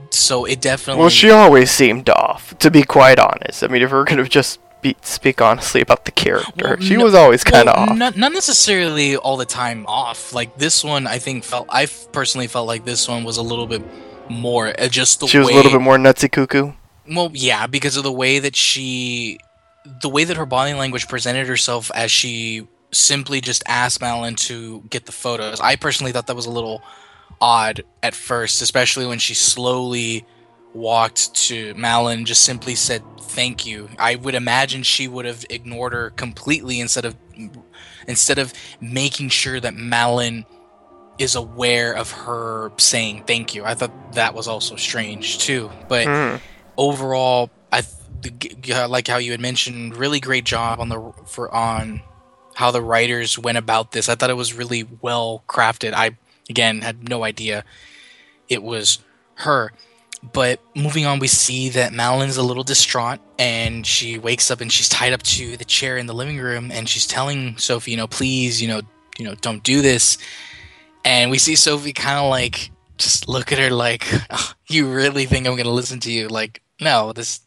so 0.10 0.46
it 0.46 0.62
definitely. 0.62 1.02
Well, 1.02 1.10
she 1.10 1.30
always 1.30 1.72
seemed 1.72 2.10
off, 2.10 2.58
to 2.60 2.70
be 2.70 2.84
quite 2.84 3.20
honest. 3.20 3.64
I 3.64 3.68
mean, 3.68 3.82
if 3.82 3.92
we're 3.92 4.04
gonna 4.04 4.28
just 4.28 4.60
be, 4.84 4.96
speak 5.02 5.42
honestly 5.42 5.82
about 5.82 6.06
the 6.06 6.12
character. 6.12 6.52
Well, 6.70 6.80
she 6.80 6.96
no, 6.96 7.06
was 7.06 7.16
always 7.16 7.44
kind 7.44 7.68
of 7.68 7.76
well, 7.76 7.90
off. 7.90 7.98
Not, 7.98 8.18
not 8.18 8.34
necessarily 8.34 9.16
all 9.16 9.38
the 9.38 9.46
time 9.46 9.86
off. 9.88 10.34
Like 10.34 10.58
this 10.58 10.84
one, 10.84 11.08
I 11.08 11.18
think 11.18 11.44
felt. 11.44 11.68
I 11.70 11.88
personally 12.12 12.48
felt 12.48 12.68
like 12.68 12.86
this 12.86 13.08
one 13.08 13.24
was 13.24 13.38
a 13.38 13.42
little 13.42 13.66
bit 13.66 13.82
more. 14.30 14.80
Uh, 14.80 14.88
just 14.88 15.20
the 15.20 15.28
she 15.28 15.40
was 15.40 15.48
way, 15.48 15.54
a 15.54 15.56
little 15.56 15.72
bit 15.72 15.82
more 15.82 15.98
nutsy 15.98 16.32
cuckoo. 16.32 16.74
Well, 17.10 17.32
yeah, 17.34 17.66
because 17.66 17.98
of 17.98 18.04
the 18.04 18.12
way 18.12 18.40
that 18.40 18.56
she, 18.56 19.40
the 20.02 20.10
way 20.10 20.24
that 20.24 20.38
her 20.38 20.46
body 20.46 20.74
language 20.74 21.08
presented 21.08 21.48
herself 21.48 21.92
as 21.94 22.12
she 22.12 22.68
simply 22.92 23.42
just 23.42 23.64
asked 23.68 24.02
Madeline 24.02 24.36
to 24.36 24.82
get 24.90 25.06
the 25.06 25.12
photos. 25.12 25.60
I 25.60 25.76
personally 25.76 26.12
thought 26.12 26.28
that 26.28 26.36
was 26.36 26.46
a 26.46 26.52
little 26.52 26.82
odd 27.42 27.84
at 28.02 28.14
first, 28.14 28.62
especially 28.62 29.06
when 29.06 29.20
she 29.20 29.34
slowly 29.34 30.26
walked 30.74 31.34
to 31.36 31.74
Madeline 31.76 32.26
just 32.26 32.44
simply 32.44 32.76
said 32.76 33.04
thank 33.20 33.66
you. 33.66 33.90
I 34.00 34.16
would 34.16 34.36
imagine 34.36 34.84
she 34.84 35.08
would 35.08 35.26
have 35.26 35.46
ignored 35.50 35.94
her 35.94 36.12
completely 36.12 36.80
instead 36.80 37.06
of 37.06 37.16
instead 38.08 38.38
of 38.38 38.54
making 38.80 39.30
sure 39.30 39.60
that 39.60 39.74
Madeline 39.74 40.46
is 41.20 41.36
aware 41.36 41.94
of 41.94 42.12
her 42.12 42.72
saying 42.78 43.24
thank 43.26 43.54
you. 43.54 43.64
I 43.64 43.76
thought 43.76 44.14
that 44.14 44.34
was 44.34 44.48
also 44.48 44.76
strange 44.76 45.40
too. 45.40 45.70
But 45.88 46.08
mm. 46.08 46.42
overall, 46.78 47.50
I 47.72 47.82
th- 47.82 47.94
Uh, 48.26 48.88
like 48.88 49.08
how 49.08 49.18
you 49.18 49.32
had 49.32 49.42
mentioned. 49.42 49.98
Really 49.98 50.20
great 50.20 50.46
job 50.46 50.80
on 50.80 50.90
the 50.90 51.14
for 51.26 51.54
on 51.54 52.02
how 52.56 52.72
the 52.72 52.82
writers 52.82 53.38
went 53.40 53.58
about 53.58 53.92
this. 53.92 54.10
I 54.10 54.16
thought 54.16 54.30
it 54.30 54.38
was 54.38 54.54
really 54.54 54.88
well 55.02 55.44
crafted. 55.48 55.94
I 55.94 56.18
again 56.50 56.82
had 56.82 57.10
no 57.10 57.24
idea 57.24 57.64
it 58.50 58.64
was 58.64 59.00
her. 59.36 59.72
but 60.32 60.62
moving 60.74 61.06
on, 61.06 61.20
we 61.20 61.28
see 61.28 61.68
that 61.70 61.92
Madeline's 61.92 62.38
a 62.38 62.44
little 62.44 62.64
distraught 62.64 63.20
and 63.38 63.86
she 63.86 64.18
wakes 64.18 64.50
up 64.50 64.62
and 64.62 64.72
she's 64.72 64.88
tied 64.88 65.12
up 65.12 65.22
to 65.24 65.58
the 65.58 65.66
chair 65.66 65.98
in 65.98 66.06
the 66.06 66.14
living 66.14 66.40
room 66.40 66.72
and 66.72 66.88
she's 66.88 67.06
telling 67.06 67.58
Sophie, 67.58 67.92
you 67.92 67.98
know, 67.98 68.08
please, 68.08 68.62
you 68.62 68.70
know, 68.70 68.82
you 69.18 69.26
know, 69.26 69.36
don't 69.36 69.64
do 69.64 69.82
this. 69.82 70.18
And 71.04 71.30
we 71.30 71.38
see 71.38 71.56
Sophie 71.58 71.92
kind 71.92 72.20
of 72.20 72.30
like 72.30 72.72
just 72.98 73.28
look 73.28 73.52
at 73.52 73.60
her 73.60 73.70
like, 73.70 74.08
oh, 74.30 74.54
you 74.68 74.94
really 74.94 75.26
think 75.26 75.46
I'm 75.46 75.56
going 75.56 75.66
to 75.66 75.72
listen 75.72 76.00
to 76.02 76.12
you? 76.12 76.30
Like, 76.30 76.62
no, 76.80 77.12
this, 77.12 77.42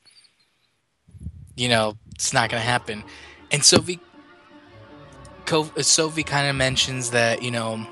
you 1.57 1.69
know, 1.69 1.97
it's 2.15 2.33
not 2.33 2.51
going 2.51 2.61
to 2.61 2.67
happen. 2.69 3.03
And 3.51 3.65
Sophie, 3.65 4.01
Sophie 5.81 6.23
kind 6.23 6.49
of 6.49 6.57
mentions 6.57 7.11
that, 7.11 7.43
you 7.43 7.51
know, 7.51 7.87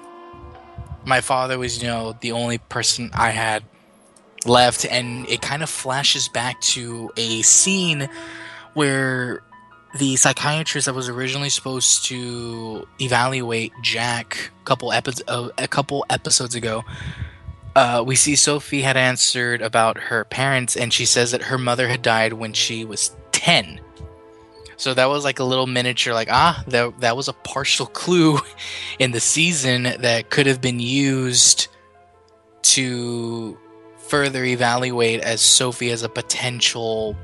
my 1.04 1.20
father 1.20 1.58
was, 1.58 1.82
you 1.82 1.88
know, 1.88 2.16
the 2.20 2.32
only 2.32 2.58
person 2.58 3.10
I 3.14 3.30
had 3.30 3.64
left, 4.46 4.84
and 4.86 5.28
it 5.28 5.42
kind 5.42 5.62
of 5.62 5.70
flashes 5.70 6.28
back 6.28 6.60
to 6.60 7.10
a 7.16 7.42
scene 7.42 8.08
where 8.74 9.42
the 9.98 10.16
psychiatrist 10.16 10.86
that 10.86 10.94
was 10.94 11.08
originally 11.08 11.48
supposed 11.48 12.06
to 12.06 12.86
evaluate 13.00 13.72
Jack 13.80 14.50
a 14.60 14.64
couple 14.64 14.92
epi- 14.92 15.22
uh, 15.28 15.50
a 15.56 15.68
couple 15.68 16.04
episodes 16.10 16.54
ago. 16.54 16.84
Uh, 17.76 18.02
we 18.06 18.14
see 18.16 18.36
Sophie 18.36 18.82
had 18.82 18.96
answered 18.96 19.62
about 19.62 19.98
her 19.98 20.24
parents, 20.24 20.76
and 20.76 20.92
she 20.92 21.04
says 21.04 21.32
that 21.32 21.42
her 21.42 21.58
mother 21.58 21.88
had 21.88 22.02
died 22.02 22.32
when 22.32 22.52
she 22.52 22.84
was 22.84 23.14
ten. 23.34 23.80
So 24.76 24.94
that 24.94 25.08
was 25.08 25.24
like 25.24 25.38
a 25.38 25.44
little 25.44 25.66
miniature, 25.66 26.14
like 26.14 26.28
ah, 26.30 26.62
that 26.68 27.00
that 27.00 27.16
was 27.16 27.28
a 27.28 27.32
partial 27.32 27.86
clue 27.86 28.38
in 28.98 29.10
the 29.10 29.20
season 29.20 29.82
that 29.82 30.30
could 30.30 30.46
have 30.46 30.60
been 30.60 30.80
used 30.80 31.68
to 32.62 33.58
further 33.98 34.44
evaluate 34.44 35.20
as 35.20 35.40
Sophie 35.40 35.90
as 35.90 36.02
a 36.02 36.08
potential 36.08 37.16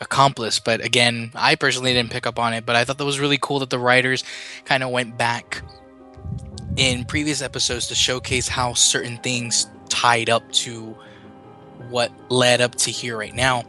accomplice. 0.00 0.60
But 0.60 0.84
again, 0.84 1.30
I 1.34 1.54
personally 1.54 1.92
didn't 1.92 2.10
pick 2.10 2.26
up 2.26 2.38
on 2.38 2.52
it, 2.54 2.66
but 2.66 2.76
I 2.76 2.84
thought 2.84 2.98
that 2.98 3.04
was 3.04 3.20
really 3.20 3.38
cool 3.40 3.60
that 3.60 3.70
the 3.70 3.78
writers 3.78 4.24
kind 4.64 4.82
of 4.82 4.90
went 4.90 5.16
back 5.16 5.62
in 6.76 7.04
previous 7.04 7.42
episodes 7.42 7.88
to 7.88 7.94
showcase 7.94 8.48
how 8.48 8.74
certain 8.74 9.16
things 9.18 9.68
tied 9.88 10.28
up 10.28 10.50
to 10.52 10.96
what 11.88 12.12
led 12.30 12.60
up 12.60 12.74
to 12.74 12.90
here 12.90 13.16
right 13.16 13.34
now. 13.34 13.64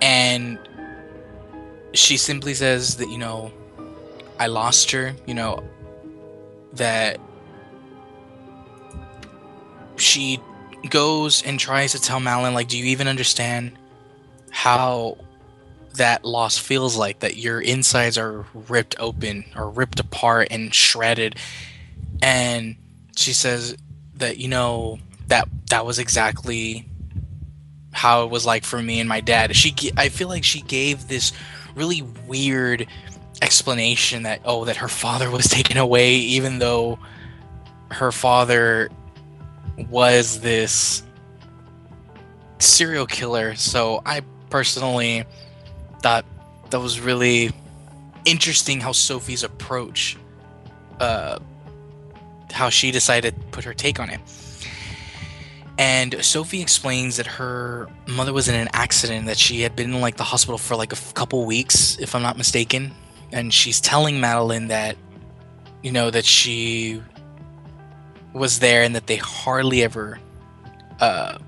And 0.00 0.58
she 1.92 2.16
simply 2.16 2.54
says 2.54 2.96
that, 2.96 3.08
you 3.08 3.18
know, 3.18 3.52
I 4.38 4.46
lost 4.46 4.90
her, 4.92 5.14
you 5.26 5.34
know, 5.34 5.62
that 6.74 7.18
she 9.96 10.40
goes 10.90 11.42
and 11.42 11.58
tries 11.58 11.92
to 11.92 12.00
tell 12.00 12.20
Madeline, 12.20 12.54
like, 12.54 12.68
do 12.68 12.78
you 12.78 12.84
even 12.86 13.08
understand 13.08 13.72
how 14.50 15.18
that 15.94 16.24
loss 16.24 16.56
feels 16.56 16.96
like? 16.96 17.20
That 17.20 17.36
your 17.36 17.60
insides 17.60 18.16
are 18.16 18.46
ripped 18.54 18.94
open 19.00 19.44
or 19.56 19.70
ripped 19.70 19.98
apart 19.98 20.48
and 20.50 20.72
shredded. 20.72 21.36
And 22.22 22.76
she 23.16 23.32
says 23.32 23.76
that, 24.14 24.38
you 24.38 24.48
know, 24.48 24.98
that 25.26 25.48
that 25.70 25.84
was 25.84 25.98
exactly 25.98 26.88
how 27.92 28.24
it 28.24 28.30
was 28.30 28.46
like 28.46 28.64
for 28.64 28.80
me 28.80 29.00
and 29.00 29.08
my 29.08 29.20
dad. 29.20 29.54
She 29.56 29.74
I 29.96 30.08
feel 30.08 30.28
like 30.28 30.44
she 30.44 30.60
gave 30.62 31.08
this 31.08 31.32
really 31.74 32.02
weird 32.26 32.86
explanation 33.40 34.24
that 34.24 34.40
oh 34.44 34.64
that 34.64 34.76
her 34.76 34.88
father 34.88 35.30
was 35.30 35.46
taken 35.48 35.76
away 35.76 36.14
even 36.16 36.58
though 36.58 36.98
her 37.90 38.12
father 38.12 38.90
was 39.88 40.40
this 40.40 41.02
serial 42.58 43.06
killer. 43.06 43.54
So 43.54 44.02
I 44.04 44.22
personally 44.50 45.24
thought 46.02 46.24
that 46.70 46.80
was 46.80 47.00
really 47.00 47.50
interesting 48.24 48.80
how 48.80 48.92
Sophie's 48.92 49.42
approach, 49.42 50.16
uh, 51.00 51.38
how 52.50 52.68
she 52.68 52.90
decided 52.90 53.34
to 53.34 53.40
put 53.48 53.64
her 53.64 53.74
take 53.74 54.00
on 54.00 54.10
it. 54.10 54.20
And 55.78 56.24
Sophie 56.24 56.60
explains 56.60 57.18
that 57.18 57.26
her 57.26 57.88
mother 58.08 58.32
was 58.32 58.48
in 58.48 58.56
an 58.56 58.68
accident, 58.72 59.26
that 59.26 59.38
she 59.38 59.60
had 59.60 59.76
been 59.76 59.94
in 59.94 60.00
like 60.00 60.16
the 60.16 60.24
hospital 60.24 60.58
for 60.58 60.74
like 60.74 60.92
a 60.92 60.96
f- 60.96 61.14
couple 61.14 61.44
weeks, 61.46 61.96
if 62.00 62.16
I'm 62.16 62.22
not 62.22 62.36
mistaken. 62.36 62.92
And 63.30 63.54
she's 63.54 63.80
telling 63.80 64.20
Madeline 64.20 64.68
that, 64.68 64.96
you 65.82 65.92
know, 65.92 66.10
that 66.10 66.24
she 66.24 67.00
was 68.32 68.58
there 68.58 68.82
and 68.82 68.96
that 68.96 69.06
they 69.06 69.16
hardly 69.16 69.84
ever 69.84 70.18
uh, 71.00 71.38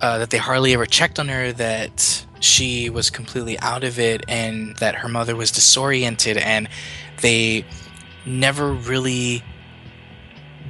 uh, 0.00 0.18
that 0.18 0.30
they 0.30 0.38
hardly 0.38 0.74
ever 0.74 0.86
checked 0.86 1.18
on 1.18 1.28
her 1.28 1.52
that 1.52 2.24
she 2.40 2.90
was 2.90 3.10
completely 3.10 3.58
out 3.60 3.84
of 3.84 3.98
it 3.98 4.24
and 4.28 4.76
that 4.76 4.94
her 4.94 5.08
mother 5.08 5.34
was 5.34 5.50
disoriented 5.50 6.36
and 6.36 6.68
they 7.20 7.64
never 8.24 8.72
really 8.72 9.42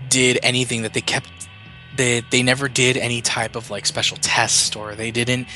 did 0.08 0.38
anything 0.42 0.82
that 0.82 0.94
they 0.94 1.00
kept 1.00 1.28
they, 1.98 2.20
they 2.30 2.42
never 2.42 2.68
did 2.68 2.96
any 2.96 3.20
type 3.20 3.56
of 3.56 3.70
like 3.70 3.84
special 3.84 4.16
test 4.22 4.76
or 4.76 4.94
they 4.94 5.10
didn't 5.10 5.48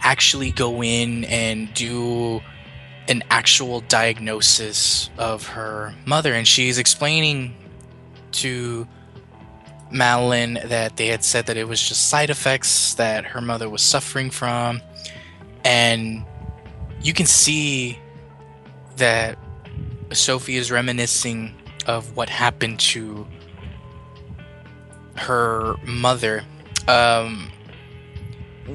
actually 0.00 0.52
go 0.52 0.82
in 0.82 1.24
and 1.24 1.74
do 1.74 2.40
an 3.08 3.22
actual 3.30 3.80
diagnosis 3.80 5.10
of 5.18 5.48
her 5.48 5.94
mother 6.06 6.32
and 6.32 6.48
she's 6.48 6.78
explaining 6.78 7.54
to 8.30 8.86
Madeline 9.90 10.54
that 10.66 10.96
they 10.96 11.08
had 11.08 11.24
said 11.24 11.46
that 11.46 11.56
it 11.56 11.66
was 11.66 11.86
just 11.86 12.08
side 12.08 12.30
effects 12.30 12.94
that 12.94 13.24
her 13.24 13.40
mother 13.40 13.68
was 13.68 13.82
suffering 13.82 14.30
from. 14.30 14.82
And 15.64 16.24
you 17.02 17.12
can 17.14 17.26
see 17.26 17.98
that 18.96 19.38
Sophie 20.12 20.56
is 20.56 20.70
reminiscing 20.70 21.54
of 21.86 22.16
what 22.16 22.28
happened 22.28 22.80
to 22.80 23.26
her 25.18 25.76
mother. 25.84 26.44
Um, 26.86 27.50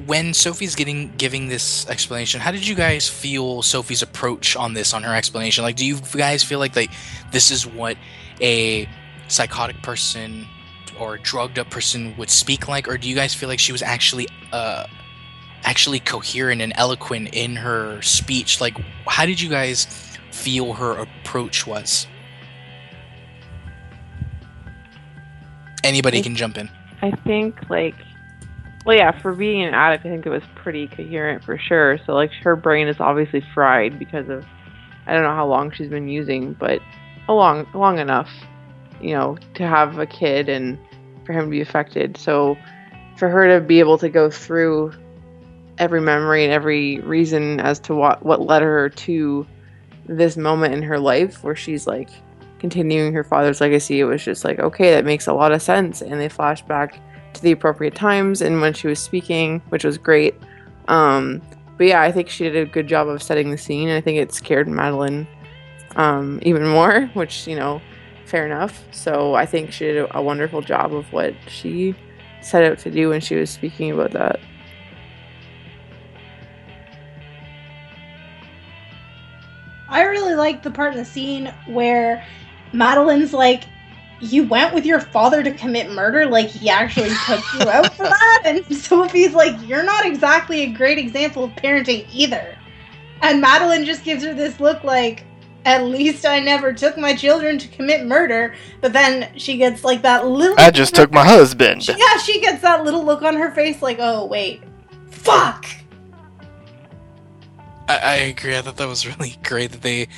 when 0.06 0.34
Sophie's 0.34 0.74
getting 0.74 1.12
giving 1.16 1.48
this 1.48 1.88
explanation, 1.88 2.40
how 2.40 2.50
did 2.50 2.66
you 2.66 2.74
guys 2.74 3.08
feel 3.08 3.62
Sophie's 3.62 4.02
approach 4.02 4.56
on 4.56 4.74
this 4.74 4.92
on 4.92 5.02
her 5.02 5.14
explanation? 5.14 5.62
Like, 5.62 5.76
do 5.76 5.86
you 5.86 5.98
guys 6.16 6.42
feel 6.42 6.58
like 6.58 6.74
like 6.74 6.90
this 7.32 7.50
is 7.50 7.66
what 7.66 7.96
a 8.40 8.88
psychotic 9.28 9.80
person 9.82 10.46
or 10.98 11.18
drugged 11.18 11.58
up 11.58 11.70
person 11.70 12.14
would 12.16 12.30
speak 12.30 12.68
like, 12.68 12.88
or 12.88 12.98
do 12.98 13.08
you 13.08 13.14
guys 13.14 13.34
feel 13.34 13.48
like 13.48 13.58
she 13.58 13.72
was 13.72 13.82
actually 13.82 14.28
uh, 14.52 14.86
actually 15.64 16.00
coherent 16.00 16.60
and 16.60 16.72
eloquent 16.76 17.30
in 17.32 17.56
her 17.56 18.00
speech? 18.02 18.60
Like, 18.60 18.76
how 19.06 19.26
did 19.26 19.40
you 19.40 19.48
guys 19.48 19.86
feel 20.30 20.72
her 20.74 20.92
approach 20.92 21.66
was? 21.66 22.06
Anybody 25.84 26.18
I, 26.18 26.22
can 26.22 26.34
jump 26.34 26.58
in. 26.58 26.68
I 27.02 27.10
think 27.10 27.70
like 27.70 27.94
well 28.86 28.96
yeah, 28.96 29.18
for 29.20 29.34
being 29.34 29.62
an 29.62 29.74
addict 29.74 30.04
I 30.06 30.10
think 30.10 30.26
it 30.26 30.30
was 30.30 30.42
pretty 30.54 30.88
coherent 30.88 31.44
for 31.44 31.58
sure. 31.58 31.98
So 32.06 32.14
like 32.14 32.32
her 32.42 32.56
brain 32.56 32.88
is 32.88 33.00
obviously 33.00 33.44
fried 33.54 33.98
because 33.98 34.28
of 34.28 34.44
I 35.06 35.12
don't 35.12 35.22
know 35.22 35.34
how 35.34 35.46
long 35.46 35.70
she's 35.70 35.88
been 35.88 36.08
using, 36.08 36.54
but 36.54 36.80
long 37.28 37.66
long 37.74 37.98
enough 37.98 38.30
you 39.04 39.14
know, 39.14 39.36
to 39.54 39.66
have 39.66 39.98
a 39.98 40.06
kid 40.06 40.48
and 40.48 40.78
for 41.24 41.32
him 41.32 41.44
to 41.44 41.50
be 41.50 41.60
affected. 41.60 42.16
So 42.16 42.56
for 43.16 43.28
her 43.28 43.58
to 43.58 43.64
be 43.64 43.78
able 43.78 43.98
to 43.98 44.08
go 44.08 44.30
through 44.30 44.92
every 45.78 46.00
memory 46.00 46.44
and 46.44 46.52
every 46.52 47.00
reason 47.00 47.60
as 47.60 47.80
to 47.80 47.94
what 47.94 48.24
what 48.24 48.40
led 48.40 48.62
her 48.62 48.88
to 48.88 49.46
this 50.06 50.36
moment 50.36 50.72
in 50.74 50.82
her 50.82 50.98
life 50.98 51.42
where 51.42 51.56
she's 51.56 51.86
like 51.86 52.08
continuing 52.58 53.12
her 53.12 53.24
father's 53.24 53.60
legacy, 53.60 54.00
it 54.00 54.04
was 54.04 54.24
just 54.24 54.44
like, 54.44 54.58
okay, 54.58 54.90
that 54.92 55.04
makes 55.04 55.26
a 55.26 55.32
lot 55.32 55.52
of 55.52 55.62
sense. 55.62 56.00
And 56.00 56.20
they 56.20 56.28
flash 56.28 56.62
back 56.62 57.00
to 57.34 57.42
the 57.42 57.52
appropriate 57.52 57.94
times 57.94 58.40
and 58.40 58.60
when 58.60 58.72
she 58.72 58.86
was 58.86 58.98
speaking, 58.98 59.60
which 59.68 59.84
was 59.84 59.98
great. 59.98 60.34
Um, 60.88 61.42
but 61.76 61.86
yeah, 61.86 62.02
I 62.02 62.12
think 62.12 62.28
she 62.28 62.44
did 62.44 62.56
a 62.56 62.70
good 62.70 62.86
job 62.86 63.08
of 63.08 63.22
setting 63.22 63.50
the 63.50 63.58
scene. 63.58 63.88
I 63.90 64.00
think 64.00 64.18
it 64.18 64.32
scared 64.32 64.68
Madeline 64.68 65.26
um, 65.96 66.38
even 66.42 66.66
more, 66.66 67.06
which, 67.14 67.46
you 67.46 67.56
know, 67.56 67.80
fair 68.26 68.46
enough. 68.46 68.82
So 68.92 69.34
I 69.34 69.46
think 69.46 69.72
she 69.72 69.86
did 69.86 70.06
a 70.10 70.22
wonderful 70.22 70.62
job 70.62 70.94
of 70.94 71.12
what 71.12 71.34
she 71.48 71.94
set 72.40 72.64
out 72.64 72.78
to 72.78 72.90
do 72.90 73.08
when 73.08 73.20
she 73.20 73.34
was 73.34 73.50
speaking 73.50 73.90
about 73.90 74.12
that. 74.12 74.40
I 79.88 80.02
really 80.02 80.34
like 80.34 80.62
the 80.62 80.70
part 80.70 80.92
in 80.92 80.98
the 80.98 81.04
scene 81.04 81.54
where 81.66 82.26
Madeline's 82.74 83.32
like, 83.32 83.64
You 84.20 84.44
went 84.44 84.74
with 84.74 84.84
your 84.84 85.00
father 85.00 85.42
to 85.42 85.52
commit 85.52 85.90
murder? 85.90 86.26
Like, 86.26 86.48
he 86.48 86.68
actually 86.68 87.10
took 87.26 87.44
you 87.54 87.68
out 87.68 87.94
for 87.94 88.04
that? 88.04 88.42
And 88.44 88.64
Sophie's 88.76 89.32
like, 89.32 89.54
You're 89.66 89.84
not 89.84 90.04
exactly 90.04 90.62
a 90.62 90.72
great 90.72 90.98
example 90.98 91.44
of 91.44 91.50
parenting 91.52 92.06
either. 92.12 92.56
And 93.22 93.40
Madeline 93.40 93.84
just 93.84 94.04
gives 94.04 94.24
her 94.24 94.34
this 94.34 94.60
look 94.60 94.84
like, 94.84 95.24
at 95.64 95.84
least 95.84 96.26
I 96.26 96.40
never 96.40 96.72
took 96.74 96.98
my 96.98 97.14
children 97.14 97.58
to 97.58 97.68
commit 97.68 98.04
murder. 98.04 98.54
But 98.80 98.92
then 98.92 99.30
she 99.38 99.56
gets 99.56 99.84
like 99.84 100.02
that 100.02 100.26
little. 100.26 100.58
I 100.58 100.70
just 100.70 100.94
took 100.94 101.12
my 101.12 101.24
husband. 101.24 101.88
Yeah, 101.96 102.18
she 102.18 102.40
gets 102.40 102.60
that 102.62 102.84
little 102.84 103.04
look 103.04 103.22
on 103.22 103.36
her 103.36 103.50
face, 103.52 103.80
like, 103.80 103.98
oh 104.00 104.26
wait, 104.26 104.62
fuck. 105.10 105.66
I, 107.88 107.96
I 107.96 108.14
agree. 108.16 108.56
I 108.56 108.62
thought 108.62 108.76
that 108.76 108.88
was 108.88 109.06
really 109.18 109.36
great 109.42 109.72
that 109.72 109.82
they 109.82 110.08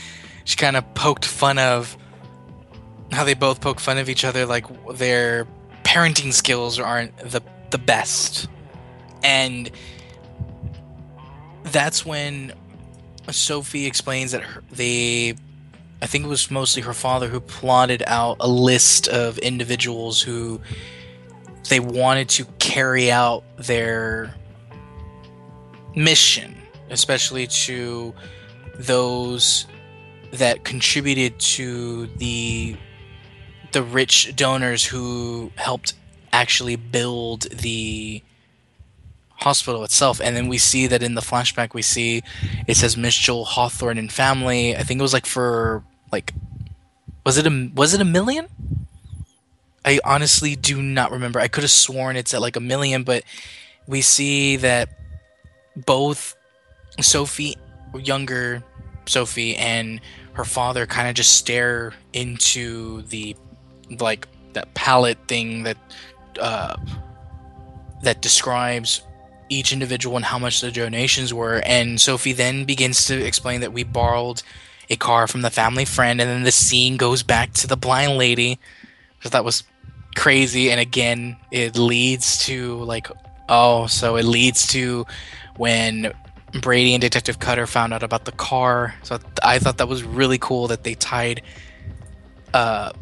she 0.44 0.56
kind 0.56 0.76
of 0.76 0.94
poked 0.94 1.24
fun 1.24 1.58
of 1.58 1.96
how 3.16 3.24
they 3.24 3.34
both 3.34 3.60
poke 3.60 3.80
fun 3.80 3.96
of 3.96 4.08
each 4.10 4.24
other, 4.24 4.44
like 4.44 4.66
their 4.94 5.46
parenting 5.84 6.32
skills 6.32 6.78
aren't 6.78 7.16
the 7.18 7.40
the 7.70 7.78
best, 7.78 8.48
and 9.24 9.70
that's 11.64 12.04
when 12.04 12.52
Sophie 13.30 13.86
explains 13.86 14.32
that 14.32 14.42
her, 14.42 14.62
they, 14.70 15.34
I 16.00 16.06
think 16.06 16.24
it 16.24 16.28
was 16.28 16.50
mostly 16.50 16.82
her 16.82 16.92
father 16.92 17.28
who 17.28 17.40
plotted 17.40 18.04
out 18.06 18.36
a 18.38 18.48
list 18.48 19.08
of 19.08 19.38
individuals 19.38 20.22
who 20.22 20.60
they 21.68 21.80
wanted 21.80 22.28
to 22.28 22.44
carry 22.58 23.10
out 23.10 23.42
their 23.56 24.34
mission, 25.96 26.54
especially 26.90 27.46
to 27.46 28.14
those 28.76 29.66
that 30.32 30.64
contributed 30.64 31.38
to 31.40 32.06
the 32.18 32.76
the 33.76 33.82
rich 33.82 34.34
donors 34.34 34.86
who 34.86 35.52
helped 35.56 35.92
actually 36.32 36.76
build 36.76 37.42
the 37.50 38.22
hospital 39.32 39.84
itself. 39.84 40.18
And 40.18 40.34
then 40.34 40.48
we 40.48 40.56
see 40.56 40.86
that 40.86 41.02
in 41.02 41.14
the 41.14 41.20
flashback, 41.20 41.74
we 41.74 41.82
see 41.82 42.22
it 42.66 42.78
says 42.78 42.96
Mitchell 42.96 43.44
Hawthorne 43.44 43.98
and 43.98 44.10
family. 44.10 44.74
I 44.74 44.82
think 44.82 44.98
it 44.98 45.02
was 45.02 45.12
like 45.12 45.26
for 45.26 45.84
like, 46.10 46.32
was 47.26 47.36
it 47.36 47.46
a 47.46 47.70
was 47.74 47.92
it 47.92 48.00
a 48.00 48.06
million? 48.06 48.46
I 49.84 50.00
honestly 50.06 50.56
do 50.56 50.80
not 50.80 51.10
remember. 51.10 51.38
I 51.38 51.48
could 51.48 51.62
have 51.62 51.70
sworn 51.70 52.16
it's 52.16 52.32
at 52.32 52.40
like 52.40 52.56
a 52.56 52.60
million, 52.60 53.02
but 53.02 53.24
we 53.86 54.00
see 54.00 54.56
that 54.56 54.88
both 55.76 56.34
Sophie, 57.02 57.58
younger 57.94 58.64
Sophie, 59.04 59.54
and 59.54 60.00
her 60.32 60.46
father 60.46 60.86
kind 60.86 61.08
of 61.08 61.14
just 61.14 61.36
stare 61.36 61.92
into 62.14 63.02
the 63.02 63.36
like 64.00 64.28
that 64.52 64.74
palette 64.74 65.18
thing 65.28 65.64
that 65.64 65.76
uh, 66.40 66.76
that 68.02 68.22
describes 68.22 69.02
each 69.48 69.72
individual 69.72 70.16
and 70.16 70.24
how 70.24 70.38
much 70.38 70.60
the 70.60 70.70
donations 70.70 71.32
were. 71.32 71.62
And 71.64 72.00
Sophie 72.00 72.32
then 72.32 72.64
begins 72.64 73.04
to 73.06 73.24
explain 73.24 73.60
that 73.60 73.72
we 73.72 73.84
borrowed 73.84 74.42
a 74.90 74.96
car 74.96 75.26
from 75.26 75.42
the 75.42 75.50
family 75.50 75.84
friend, 75.84 76.20
and 76.20 76.28
then 76.30 76.42
the 76.42 76.52
scene 76.52 76.96
goes 76.96 77.22
back 77.22 77.52
to 77.54 77.66
the 77.66 77.76
blind 77.76 78.18
lady. 78.18 78.58
So 79.22 79.28
that 79.30 79.44
was 79.44 79.64
crazy. 80.14 80.70
And 80.70 80.80
again, 80.80 81.36
it 81.50 81.76
leads 81.76 82.38
to 82.46 82.78
like, 82.84 83.08
oh, 83.48 83.86
so 83.86 84.16
it 84.16 84.24
leads 84.24 84.66
to 84.68 85.06
when 85.56 86.12
Brady 86.60 86.94
and 86.94 87.00
Detective 87.00 87.38
Cutter 87.38 87.66
found 87.66 87.92
out 87.92 88.02
about 88.02 88.24
the 88.24 88.32
car. 88.32 88.94
So 89.02 89.18
I 89.42 89.58
thought 89.58 89.78
that 89.78 89.88
was 89.88 90.04
really 90.04 90.38
cool 90.38 90.68
that 90.68 90.84
they 90.84 90.94
tied 90.94 91.42
uh, 92.54 92.92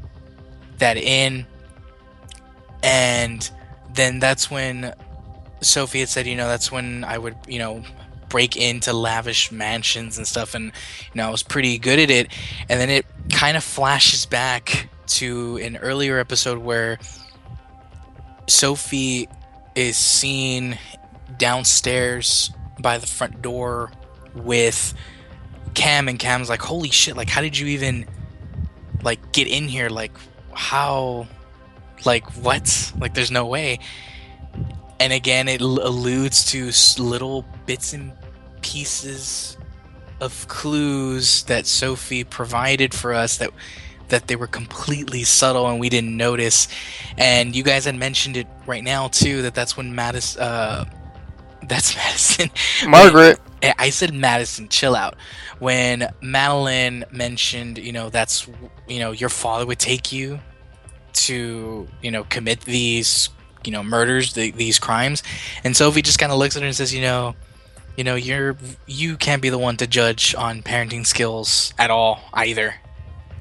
that 0.79 0.97
in. 0.97 1.47
And 2.83 3.49
then 3.93 4.19
that's 4.19 4.51
when 4.51 4.95
Sophie 5.61 6.01
had 6.01 6.09
said, 6.09 6.27
you 6.27 6.37
know, 6.37 6.49
that's 6.49 6.71
when 6.71 7.05
I 7.05 7.19
would, 7.19 7.37
you 7.49 7.59
know, 7.59 7.83
break 8.29 8.57
into 8.57 8.93
lavish 8.93 9.53
mansions 9.53 10.19
and 10.19 10.27
stuff. 10.27 10.55
And, 10.55 10.67
you 10.67 11.15
know, 11.15 11.27
I 11.27 11.31
was 11.31 11.43
pretty 11.43 11.79
good 11.79 11.99
at 11.99 12.11
it. 12.11 12.29
And 12.69 12.81
then 12.81 12.91
it 12.91 13.07
kind 13.31 13.57
of 13.57 13.65
flashes 13.65 14.27
back 14.27 14.89
to 15.07 15.59
an 15.59 15.77
earlier 15.77 16.19
episode 16.19 16.59
where 16.59 16.99
Sophie 18.49 19.29
is 19.75 19.97
seen 19.97 20.79
downstairs 21.39 22.51
by 22.81 22.99
the 22.99 23.07
front 23.07 23.43
door 23.43 23.91
with 24.35 24.95
Cam, 25.75 26.09
and 26.09 26.19
Cam's 26.19 26.49
like, 26.49 26.63
"Holy 26.63 26.91
shit! 26.91 27.17
Like, 27.17 27.29
how 27.29 27.41
did 27.41 27.59
you 27.59 27.67
even 27.69 28.07
like 29.03 29.33
get 29.33 29.49
in 29.49 29.69
here? 29.69 29.89
Like, 29.89 30.13
how? 30.55 31.27
Like, 32.05 32.27
what? 32.37 32.93
Like, 32.99 33.15
there's 33.15 33.31
no 33.31 33.47
way." 33.47 33.79
And 35.01 35.13
again, 35.13 35.49
it 35.49 35.61
l- 35.61 35.87
alludes 35.87 36.45
to 36.53 36.71
little 37.03 37.45
bits 37.67 37.93
and 37.93 38.13
pieces 38.63 39.57
of 40.21 40.47
clues 40.49 41.43
that 41.45 41.67
Sophie 41.67 42.25
provided 42.25 42.95
for 42.95 43.13
us 43.13 43.37
that 43.39 43.51
that 44.09 44.27
they 44.29 44.37
were 44.37 44.47
completely 44.47 45.25
subtle 45.25 45.67
and 45.69 45.81
we 45.81 45.89
didn't 45.89 46.17
notice. 46.17 46.69
And 47.17 47.57
you 47.57 47.63
guys 47.63 47.85
had 47.87 47.95
mentioned 47.97 48.37
it 48.37 48.47
right 48.67 48.85
now 48.85 49.09
too 49.09 49.43
that 49.43 49.55
that's 49.55 49.77
when 49.77 49.95
Madison. 49.95 50.43
Uh, 50.43 50.85
that's 51.67 51.97
Madison. 52.01 52.51
Margaret. 52.89 53.41
I 53.79 53.91
said 53.91 54.13
Madison, 54.13 54.69
chill 54.69 54.95
out. 54.97 55.17
When 55.59 56.13
Madeline 56.21 57.05
mentioned, 57.11 57.79
you 57.79 57.93
know, 57.93 58.11
that's 58.11 58.49
you 58.89 58.99
know, 58.99 59.13
your 59.13 59.29
father 59.29 59.67
would 59.67 59.79
take 59.79 60.13
you 60.13 60.41
to, 61.15 61.89
you 62.03 62.11
know, 62.11 62.25
commit 62.25 62.61
these, 62.63 63.29
you 63.65 63.73
know, 63.73 63.83
murders, 63.83 64.35
the, 64.35 64.51
these 64.51 64.79
crimes, 64.79 65.23
and 65.63 65.77
Sophie 65.77 66.03
just 66.03 66.19
kind 66.19 66.33
of 66.33 66.39
looks 66.39 66.57
at 66.57 66.63
her 66.63 66.67
and 66.67 66.77
says, 66.77 66.93
you 66.93 67.03
know, 67.03 67.35
you 67.97 68.05
know, 68.05 68.17
you're 68.17 68.57
you 68.87 69.17
can't 69.17 69.41
be 69.41 69.49
the 69.49 69.59
one 69.59 69.77
to 69.79 69.87
judge 69.87 70.35
on 70.35 70.63
parenting 70.63 71.07
skills 71.07 71.73
at 71.79 71.91
all 71.91 72.21
either, 72.35 72.75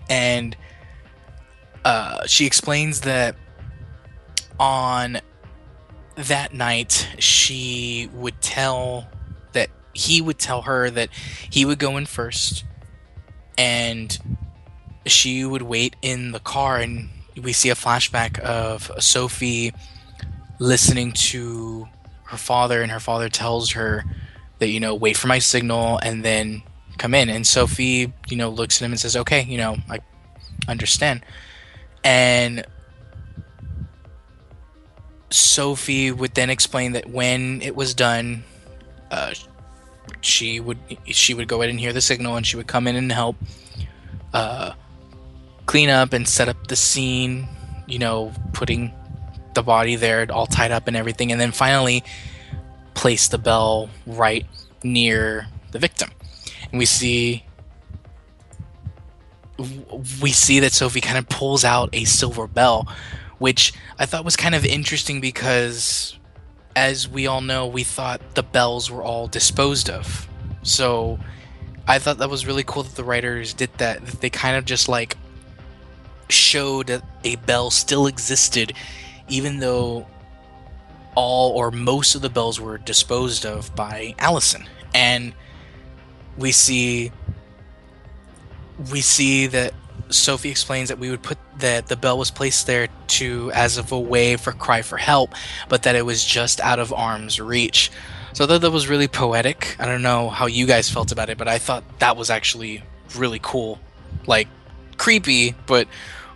and 0.09 0.55
uh, 1.83 2.25
she 2.27 2.45
explains 2.45 3.01
that 3.01 3.35
on 4.59 5.19
that 6.15 6.53
night 6.53 7.09
she 7.17 8.09
would 8.13 8.39
tell 8.41 9.07
he 9.93 10.21
would 10.21 10.39
tell 10.39 10.63
her 10.63 10.89
that 10.89 11.09
he 11.11 11.65
would 11.65 11.79
go 11.79 11.97
in 11.97 12.05
first 12.05 12.65
and 13.57 14.17
she 15.05 15.45
would 15.45 15.61
wait 15.61 15.95
in 16.01 16.31
the 16.31 16.39
car. 16.39 16.79
And 16.79 17.09
we 17.41 17.53
see 17.53 17.69
a 17.69 17.75
flashback 17.75 18.39
of 18.39 18.91
Sophie 18.99 19.73
listening 20.59 21.11
to 21.11 21.87
her 22.25 22.37
father 22.37 22.81
and 22.81 22.91
her 22.91 22.99
father 22.99 23.29
tells 23.29 23.71
her 23.71 24.03
that 24.59 24.69
you 24.69 24.79
know 24.79 24.95
wait 24.95 25.17
for 25.17 25.27
my 25.27 25.39
signal 25.39 25.99
and 25.99 26.23
then 26.23 26.63
come 26.97 27.13
in. 27.13 27.29
And 27.29 27.45
Sophie 27.45 28.13
you 28.27 28.37
know 28.37 28.49
looks 28.49 28.81
at 28.81 28.85
him 28.85 28.91
and 28.91 28.99
says 28.99 29.15
okay 29.15 29.43
you 29.43 29.57
know 29.57 29.77
I 29.89 29.99
understand. 30.67 31.23
And 32.03 32.65
Sophie 35.29 36.11
would 36.11 36.35
then 36.35 36.49
explain 36.49 36.91
that 36.91 37.09
when 37.09 37.61
it 37.61 37.75
was 37.75 37.95
done, 37.95 38.43
uh, 39.09 39.33
she 40.21 40.59
would 40.59 40.77
she 41.05 41.33
would 41.33 41.47
go 41.47 41.61
ahead 41.61 41.69
and 41.69 41.79
hear 41.79 41.93
the 41.93 42.01
signal, 42.01 42.35
and 42.35 42.45
she 42.45 42.57
would 42.57 42.67
come 42.67 42.87
in 42.87 42.95
and 42.95 43.11
help 43.11 43.35
uh, 44.33 44.73
clean 45.65 45.89
up 45.89 46.13
and 46.13 46.27
set 46.27 46.47
up 46.47 46.67
the 46.67 46.75
scene. 46.75 47.47
You 47.87 47.99
know, 47.99 48.33
putting 48.53 48.93
the 49.53 49.63
body 49.63 49.95
there, 49.95 50.25
all 50.31 50.47
tied 50.47 50.71
up 50.71 50.87
and 50.87 50.95
everything, 50.95 51.31
and 51.31 51.39
then 51.39 51.51
finally 51.51 52.03
place 52.93 53.27
the 53.27 53.37
bell 53.37 53.89
right 54.05 54.45
near 54.83 55.47
the 55.71 55.79
victim. 55.79 56.09
And 56.71 56.79
we 56.79 56.85
see 56.85 57.45
we 60.21 60.31
see 60.31 60.59
that 60.59 60.71
Sophie 60.71 61.01
kind 61.01 61.17
of 61.17 61.29
pulls 61.29 61.63
out 61.63 61.89
a 61.93 62.05
silver 62.05 62.47
bell, 62.47 62.87
which 63.37 63.73
I 63.99 64.05
thought 64.05 64.25
was 64.25 64.35
kind 64.35 64.55
of 64.55 64.65
interesting 64.65 65.21
because, 65.21 66.17
as 66.75 67.07
we 67.07 67.27
all 67.27 67.41
know, 67.41 67.67
we 67.67 67.83
thought 67.83 68.35
the 68.35 68.43
bells 68.43 68.89
were 68.89 69.03
all 69.03 69.27
disposed 69.27 69.89
of. 69.89 70.27
So 70.63 71.19
I 71.87 71.99
thought 71.99 72.17
that 72.19 72.29
was 72.29 72.45
really 72.45 72.63
cool 72.63 72.83
that 72.83 72.95
the 72.95 73.03
writers 73.03 73.53
did 73.53 73.73
that. 73.77 74.05
That 74.05 74.21
they 74.21 74.29
kind 74.29 74.57
of 74.57 74.65
just 74.65 74.87
like 74.87 75.17
showed 76.29 76.87
that 76.87 77.03
a 77.23 77.35
bell 77.37 77.69
still 77.69 78.07
existed, 78.07 78.73
even 79.27 79.59
though 79.59 80.07
all 81.15 81.51
or 81.51 81.69
most 81.71 82.15
of 82.15 82.21
the 82.21 82.29
bells 82.29 82.59
were 82.59 82.77
disposed 82.77 83.45
of 83.45 83.75
by 83.75 84.15
Allison. 84.17 84.67
And 84.95 85.33
we 86.37 86.51
see 86.51 87.11
we 88.91 89.01
see 89.01 89.47
that 89.47 89.73
Sophie 90.13 90.49
explains 90.49 90.89
that 90.89 90.99
we 90.99 91.09
would 91.09 91.21
put 91.21 91.37
that 91.59 91.87
the 91.87 91.95
bell 91.95 92.17
was 92.17 92.31
placed 92.31 92.67
there 92.67 92.87
to 93.07 93.51
as 93.53 93.77
of 93.77 93.91
a 93.91 93.99
way 93.99 94.35
for 94.35 94.51
cry 94.51 94.81
for 94.81 94.97
help, 94.97 95.33
but 95.69 95.83
that 95.83 95.95
it 95.95 96.05
was 96.05 96.23
just 96.23 96.59
out 96.61 96.79
of 96.79 96.93
arm's 96.93 97.39
reach. 97.39 97.91
So 98.33 98.43
I 98.43 98.47
thought 98.47 98.61
that 98.61 98.71
was 98.71 98.87
really 98.87 99.07
poetic. 99.07 99.75
I 99.79 99.85
don't 99.85 100.01
know 100.01 100.29
how 100.29 100.47
you 100.47 100.65
guys 100.65 100.89
felt 100.89 101.11
about 101.11 101.29
it, 101.29 101.37
but 101.37 101.47
I 101.47 101.59
thought 101.59 101.83
that 101.99 102.17
was 102.17 102.29
actually 102.29 102.83
really 103.15 103.39
cool. 103.41 103.79
Like 104.25 104.47
creepy, 104.97 105.55
but 105.65 105.87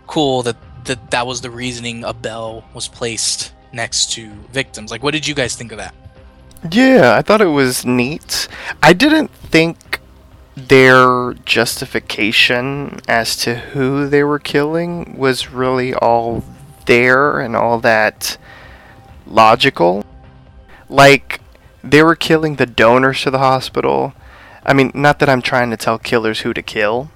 cool 0.06 0.42
that 0.42 0.56
that, 0.84 1.10
that 1.10 1.26
was 1.26 1.40
the 1.40 1.50
reasoning 1.50 2.04
a 2.04 2.14
bell 2.14 2.64
was 2.74 2.88
placed 2.88 3.52
next 3.72 4.12
to 4.12 4.30
victims. 4.52 4.90
Like 4.90 5.02
what 5.02 5.12
did 5.12 5.26
you 5.26 5.34
guys 5.34 5.54
think 5.54 5.72
of 5.72 5.78
that? 5.78 5.94
Yeah, 6.70 7.14
I 7.16 7.22
thought 7.22 7.40
it 7.40 7.46
was 7.46 7.84
neat. 7.84 8.48
I 8.82 8.92
didn't 8.92 9.30
think 9.30 9.97
their 10.66 11.34
justification 11.44 13.00
as 13.06 13.36
to 13.36 13.54
who 13.56 14.08
they 14.08 14.22
were 14.22 14.38
killing 14.38 15.16
was 15.16 15.50
really 15.50 15.94
all 15.94 16.44
there 16.86 17.40
and 17.40 17.54
all 17.54 17.78
that 17.80 18.36
logical. 19.26 20.04
Like, 20.88 21.40
they 21.84 22.02
were 22.02 22.16
killing 22.16 22.56
the 22.56 22.66
donors 22.66 23.22
to 23.22 23.30
the 23.30 23.38
hospital. 23.38 24.14
I 24.64 24.72
mean, 24.72 24.90
not 24.94 25.18
that 25.18 25.28
I'm 25.28 25.42
trying 25.42 25.70
to 25.70 25.76
tell 25.76 25.98
killers 25.98 26.40
who 26.40 26.52
to 26.54 26.62
kill, 26.62 27.10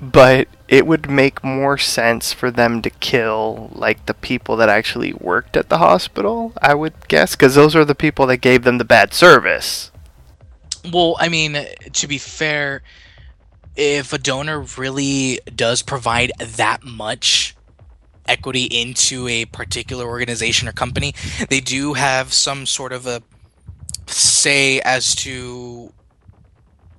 but 0.00 0.48
it 0.68 0.86
would 0.86 1.10
make 1.10 1.42
more 1.42 1.78
sense 1.78 2.32
for 2.32 2.50
them 2.50 2.82
to 2.82 2.90
kill 2.90 3.70
like 3.72 4.04
the 4.06 4.14
people 4.14 4.56
that 4.56 4.68
actually 4.68 5.12
worked 5.14 5.56
at 5.56 5.68
the 5.68 5.78
hospital 5.78 6.52
i 6.62 6.74
would 6.74 6.94
guess 7.08 7.34
because 7.34 7.54
those 7.54 7.74
are 7.74 7.84
the 7.84 7.94
people 7.94 8.26
that 8.26 8.36
gave 8.36 8.62
them 8.62 8.78
the 8.78 8.84
bad 8.84 9.12
service 9.12 9.90
Well, 10.92 11.16
I 11.18 11.28
mean, 11.28 11.56
to 11.92 12.06
be 12.06 12.18
fair, 12.18 12.82
if 13.76 14.12
a 14.12 14.18
donor 14.18 14.60
really 14.76 15.40
does 15.54 15.82
provide 15.82 16.32
that 16.38 16.84
much 16.84 17.54
equity 18.26 18.64
into 18.64 19.26
a 19.28 19.46
particular 19.46 20.04
organization 20.06 20.68
or 20.68 20.72
company, 20.72 21.14
they 21.48 21.60
do 21.60 21.94
have 21.94 22.32
some 22.32 22.66
sort 22.66 22.92
of 22.92 23.06
a 23.06 23.22
say 24.06 24.80
as 24.80 25.14
to 25.14 25.92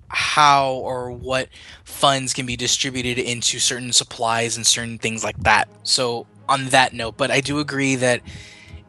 how 0.09 0.73
or 0.73 1.11
what 1.11 1.49
funds 1.83 2.33
can 2.33 2.45
be 2.45 2.55
distributed 2.55 3.19
into 3.19 3.59
certain 3.59 3.93
supplies 3.93 4.57
and 4.57 4.65
certain 4.65 4.97
things 4.97 5.23
like 5.23 5.37
that. 5.43 5.69
So, 5.83 6.25
on 6.47 6.69
that 6.69 6.93
note, 6.93 7.15
but 7.15 7.29
I 7.29 7.41
do 7.41 7.59
agree 7.59 7.95
that 7.95 8.21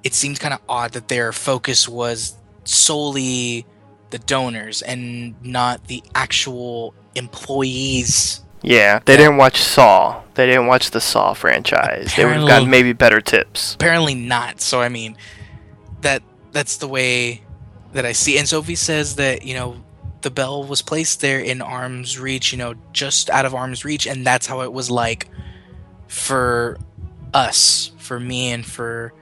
it 0.02 0.14
seems 0.14 0.38
kind 0.38 0.54
of 0.54 0.60
odd 0.66 0.92
that 0.92 1.08
their 1.08 1.30
focus 1.32 1.86
was 1.86 2.36
solely 2.64 3.66
the 4.10 4.18
donors 4.18 4.82
and 4.82 5.34
not 5.42 5.86
the 5.86 6.02
actual 6.14 6.94
employees. 7.14 8.42
yeah 8.62 9.00
they 9.04 9.16
didn't 9.16 9.36
watch 9.36 9.60
saw 9.60 10.22
they 10.34 10.46
didn't 10.46 10.66
watch 10.66 10.90
the 10.90 11.00
saw 11.00 11.32
franchise 11.32 12.14
they 12.16 12.24
would 12.24 12.36
have 12.36 12.48
gotten 12.48 12.70
maybe 12.70 12.92
better 12.92 13.20
tips 13.20 13.74
Apparently 13.74 14.14
not. 14.14 14.60
So 14.60 14.80
I 14.80 14.88
mean, 14.88 15.16
that 16.02 16.22
that's 16.52 16.76
the 16.78 16.88
way 16.88 17.42
that 17.92 18.04
I 18.04 18.12
see. 18.12 18.38
And 18.38 18.46
Sophie 18.48 18.74
says 18.76 19.16
that 19.16 19.44
you 19.44 19.54
know 19.54 19.76
the 20.22 20.30
bell 20.30 20.64
was 20.64 20.82
placed 20.82 21.20
there 21.20 21.40
in 21.40 21.62
arm's 21.62 22.18
reach, 22.18 22.52
you 22.52 22.58
know, 22.58 22.74
just 22.92 23.30
out 23.30 23.46
of 23.46 23.54
arm's 23.54 23.84
reach, 23.84 24.06
and 24.06 24.26
that's 24.26 24.46
how 24.46 24.60
it 24.62 24.72
was 24.72 24.90
like 24.90 25.28
for 26.08 26.78
us, 27.32 27.92
for 27.98 28.20
me, 28.20 28.50
and 28.52 28.66
for 28.66 29.12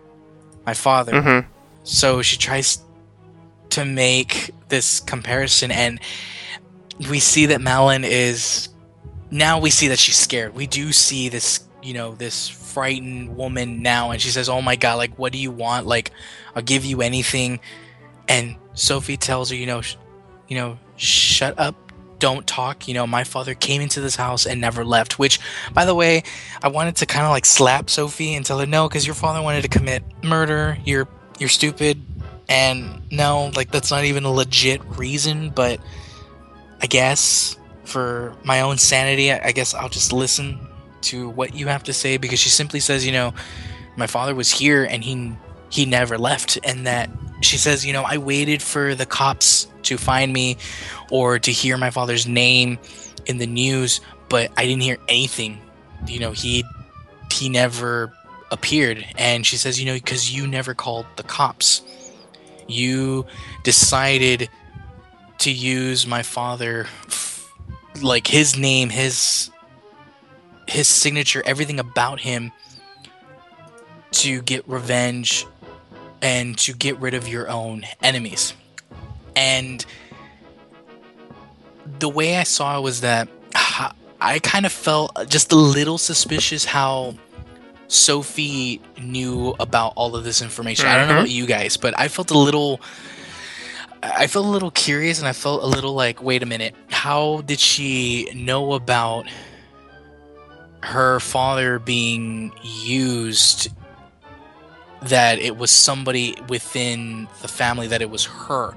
my 0.67 0.75
father. 0.75 1.13
mm-hmm 1.13 1.53
So 1.85 2.21
she 2.23 2.37
tries 2.37 2.79
to 3.71 3.85
make 3.85 4.51
this 4.69 5.01
comparison, 5.01 5.71
and 5.71 6.01
we 7.11 7.21
see 7.21 7.47
that 7.47 7.61
Madeline 7.61 8.05
is 8.05 8.69
now. 9.31 9.61
We 9.61 9.71
see 9.71 9.89
that 9.89 9.99
she's 9.99 10.17
scared. 10.17 10.55
We 10.55 10.67
do 10.67 10.93
see 10.93 11.29
this, 11.29 11.61
you 11.83 11.95
know, 11.95 12.15
this 12.15 12.49
frightened 12.49 13.37
woman 13.37 13.83
now, 13.83 14.11
and 14.11 14.21
she 14.21 14.31
says, 14.31 14.49
"Oh 14.49 14.63
my 14.63 14.77
god! 14.77 14.97
Like, 14.97 15.19
what 15.19 15.33
do 15.33 15.39
you 15.39 15.51
want? 15.51 15.87
Like, 15.87 16.11
I'll 16.55 16.63
give 16.63 16.85
you 16.85 17.03
anything." 17.03 17.61
And 18.29 18.57
Sophie 18.75 19.17
tells 19.17 19.51
her, 19.51 19.57
"You 19.57 19.67
know, 19.67 19.81
sh- 19.81 19.97
you 20.49 20.57
know, 20.57 20.79
shut 20.97 21.59
up." 21.59 21.75
Don't 22.19 22.49
talk. 22.49 22.89
You 22.89 22.95
know, 22.95 23.07
my 23.07 23.23
father 23.23 23.55
came 23.55 23.81
into 23.81 24.01
this 24.01 24.17
house 24.17 24.45
and 24.45 24.61
never 24.61 24.85
left. 24.85 25.21
Which, 25.21 25.39
by 25.73 25.85
the 25.85 25.95
way, 25.95 26.25
I 26.61 26.67
wanted 26.67 26.97
to 26.97 27.07
kind 27.07 27.25
of 27.25 27.31
like 27.31 27.47
slap 27.47 27.89
Sophie 27.89 28.35
and 28.35 28.45
tell 28.45 28.59
her 28.59 28.67
no, 28.67 28.89
because 28.89 29.07
your 29.07 29.15
father 29.15 29.41
wanted 29.41 29.63
to 29.63 29.69
commit 29.69 30.03
murder. 30.25 30.79
You're 30.85 31.07
you're 31.39 31.49
stupid 31.49 32.03
and 32.49 33.03
no 33.11 33.51
like 33.57 33.71
that's 33.71 33.91
not 33.91 34.05
even 34.05 34.25
a 34.25 34.31
legit 34.31 34.83
reason 34.97 35.51
but 35.51 35.81
i 36.83 36.87
guess 36.87 37.57
for 37.85 38.35
my 38.45 38.61
own 38.61 38.79
sanity 38.79 39.33
i 39.33 39.53
guess 39.53 39.75
i'll 39.75 39.89
just 39.89 40.13
listen 40.13 40.59
to 41.01 41.29
what 41.31 41.55
you 41.55 41.67
have 41.67 41.83
to 41.83 41.93
say 41.93 42.17
because 42.17 42.39
she 42.39 42.49
simply 42.49 42.81
says 42.81 43.07
you 43.07 43.13
know 43.13 43.33
my 43.97 44.07
father 44.07 44.35
was 44.35 44.51
here 44.51 44.85
and 44.85 45.05
he 45.05 45.33
he 45.71 45.85
never 45.85 46.17
left. 46.17 46.59
And 46.65 46.87
that 46.87 47.11
she 47.41 47.57
says 47.57 47.85
you 47.85 47.93
know 47.93 48.05
i 48.05 48.19
waited 48.19 48.63
for 48.63 48.95
the 48.95 49.07
cops 49.07 49.69
to 49.83 49.99
find 49.99 50.33
me 50.33 50.57
or 51.11 51.39
to 51.39 51.51
hear 51.51 51.77
my 51.77 51.91
father's 51.91 52.27
name 52.27 52.79
in 53.27 53.39
the 53.39 53.47
news 53.47 54.01
but 54.29 54.51
i 54.57 54.65
didn't 54.65 54.83
hear 54.83 54.99
anything. 55.09 55.61
You 56.07 56.21
know 56.21 56.33
he 56.33 56.65
he 57.33 57.49
never 57.49 58.13
appeared. 58.51 59.05
And 59.19 59.45
she 59.45 59.57
says 59.57 59.79
you 59.79 59.87
know 59.87 59.95
because 59.95 60.35
you 60.35 60.47
never 60.47 60.75
called 60.75 61.07
the 61.17 61.23
cops 61.23 61.83
you 62.69 63.27
decided 63.65 64.49
to 65.39 65.51
use 65.51 66.07
my 66.07 66.23
father 66.23 66.87
like 68.03 68.27
his 68.27 68.57
name 68.57 68.91
his 68.91 69.51
his 70.69 70.87
signature 70.89 71.43
everything 71.47 71.81
about 71.81 72.21
him 72.21 72.53
to 74.11 74.43
get 74.43 74.67
revenge 74.69 75.47
and 76.23 76.57
to 76.59 76.73
get 76.73 76.99
rid 76.99 77.15
of 77.15 77.29
your 77.29 77.49
own 77.49 77.85
enemies. 78.03 78.55
And 79.37 79.85
the 82.01 82.09
way 82.09 82.37
i 82.37 82.43
saw 82.43 82.79
it 82.79 82.83
was 82.83 83.01
that 83.01 83.29
i 84.21 84.39
kind 84.41 84.67
of 84.67 84.73
felt 84.73 85.11
just 85.29 85.53
a 85.53 85.57
little 85.57 85.97
suspicious 85.97 86.67
how 86.67 87.15
Sophie 87.89 88.81
knew 89.01 89.55
about 89.59 89.95
all 89.97 90.15
of 90.15 90.25
this 90.25 90.41
information. 90.43 90.87
I 90.87 90.97
don't 90.99 91.09
know 91.09 91.15
Mhm. 91.15 91.19
about 91.19 91.31
you 91.31 91.47
guys, 91.47 91.77
but 91.77 91.99
I 91.99 92.09
felt 92.09 92.31
a 92.31 92.39
little 92.39 92.81
I 94.01 94.29
felt 94.29 94.47
a 94.47 94.49
little 94.49 94.71
curious 94.71 95.19
and 95.19 95.27
I 95.27 95.33
felt 95.33 95.61
a 95.65 95.67
little 95.67 95.93
like, 95.93 96.23
wait 96.23 96.45
a 96.45 96.47
minute, 96.47 96.73
how 96.89 97.43
did 97.45 97.59
she 97.59 98.31
know 98.33 98.75
about 98.75 99.27
her 100.85 101.19
father 101.19 101.81
being 101.81 102.53
used 102.63 103.71
that 105.03 105.41
it 105.41 105.57
was 105.57 105.73
somebody 105.73 106.37
within 106.49 107.27
the 107.43 107.49
family 107.49 107.89
that 107.89 108.01
it 108.01 108.09
was 108.11 108.25
her 108.25 108.75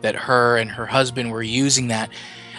that 0.00 0.14
her 0.14 0.56
and 0.56 0.70
her 0.70 0.86
husband 0.86 1.30
were 1.30 1.42
using 1.42 1.88
that. 1.88 2.08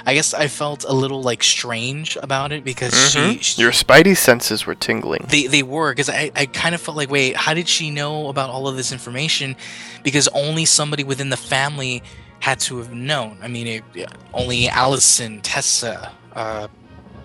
I 0.10 0.16
guess 0.16 0.34
I 0.34 0.48
felt 0.48 0.86
a 0.86 0.92
little 0.94 1.22
like 1.22 1.44
strange 1.44 2.18
about 2.24 2.52
it 2.52 2.64
because 2.64 2.94
Mhm. 2.94 3.34
she, 3.34 3.44
she 3.44 3.62
your 3.62 3.72
spidey 3.72 4.18
senses 4.18 4.66
were 4.66 4.74
tingling. 4.74 5.24
They 5.30 5.46
they 5.46 5.62
were 5.62 5.92
because 5.92 6.10
I, 6.10 6.32
I 6.36 6.48
kind 6.48 6.74
of 6.74 6.82
felt 6.82 6.98
like 6.98 7.12
wait 7.12 7.36
how 7.38 7.54
did 7.54 7.68
she 7.70 7.92
know 7.92 8.28
about 8.28 8.50
all 8.50 8.68
of 8.68 8.76
this 8.76 8.92
information? 8.92 9.56
Because 10.02 10.28
only 10.30 10.66
somebody 10.66 11.04
within 11.04 11.30
the 11.30 11.38
family 11.38 12.02
had 12.40 12.60
to 12.62 12.80
have 12.80 12.92
known. 12.92 13.38
I 13.44 13.48
mean 13.50 13.68
it, 13.68 13.84
yeah, 13.94 14.08
only 14.34 14.68
allison 14.68 15.42
tessa 15.42 16.12
uh, 16.36 16.68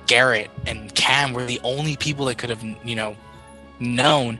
garrett 0.07 0.51
and 0.66 0.95
cam 0.95 1.32
were 1.32 1.47
the 1.47 1.61
only 1.64 1.97
people 1.97 2.26
that 2.26 2.37
could 2.37 2.51
have 2.51 2.62
you 2.85 2.97
know 2.97 3.16
known 3.80 4.39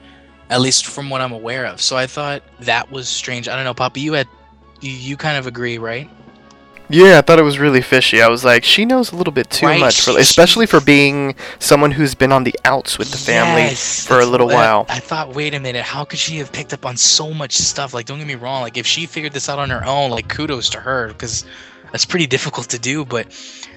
at 0.51 0.61
least 0.61 0.87
from 0.87 1.09
what 1.09 1.23
i'm 1.23 1.33
aware 1.33 1.65
of. 1.65 1.81
So 1.81 1.97
i 1.97 2.07
thought 2.07 2.43
that 2.61 2.91
was 2.91 3.09
strange. 3.09 3.49
I 3.49 3.57
don't 3.57 3.65
know 3.65 3.73
Papi 3.73 4.03
you 4.03 4.13
had 4.13 4.29
you, 4.83 4.91
you 4.93 5.17
kind 5.17 5.39
of 5.39 5.47
agree 5.47 5.79
right 5.79 6.11
Yeah, 6.91 7.19
I 7.19 7.23
thought 7.23 7.39
it 7.39 7.43
was 7.45 7.59
really 7.59 7.81
fishy. 7.81 8.21
I 8.21 8.29
was 8.29 8.45
like, 8.45 8.63
she 8.63 8.85
knows 8.85 9.11
a 9.11 9.17
little 9.17 9.33
bit 9.33 9.49
too 9.51 9.67
Right, 9.67 9.81
much, 9.81 10.03
for, 10.03 10.19
especially 10.19 10.67
for 10.67 10.81
being 10.81 11.35
someone 11.59 11.91
who's 11.91 12.15
been 12.15 12.31
on 12.31 12.45
the 12.45 12.55
outs 12.67 12.99
with 12.99 13.11
the 13.11 13.17
family 13.17 13.63
Yes, 13.63 14.07
for 14.07 14.21
a 14.21 14.27
little 14.27 14.47
what 14.49 14.57
I- 14.57 14.59
while. 14.59 14.87
I, 14.91 14.99
thought, 15.01 15.35
wait 15.35 15.55
a 15.55 15.61
minute, 15.61 15.83
how 15.83 16.05
could 16.05 16.19
she 16.19 16.37
have 16.39 16.53
picked 16.53 16.75
up 16.75 16.85
on 16.85 16.97
so 16.99 17.33
much 17.33 17.53
stuff? 17.55 17.95
Like, 17.95 18.05
don't 18.05 18.19
get 18.19 18.27
me 18.27 18.35
wrong, 18.35 18.61
like 18.63 18.77
if 18.77 18.87
she 18.87 19.07
figured 19.07 19.33
this 19.33 19.49
out 19.49 19.59
on 19.59 19.71
her 19.71 19.83
own, 19.85 20.11
like 20.11 20.29
kudos 20.29 20.69
to 20.71 20.81
her 20.81 21.09
because 21.09 21.47
that's 21.91 22.05
pretty 22.05 22.27
difficult 22.27 22.69
to 22.71 22.79
do. 22.79 23.05
But 23.07 23.29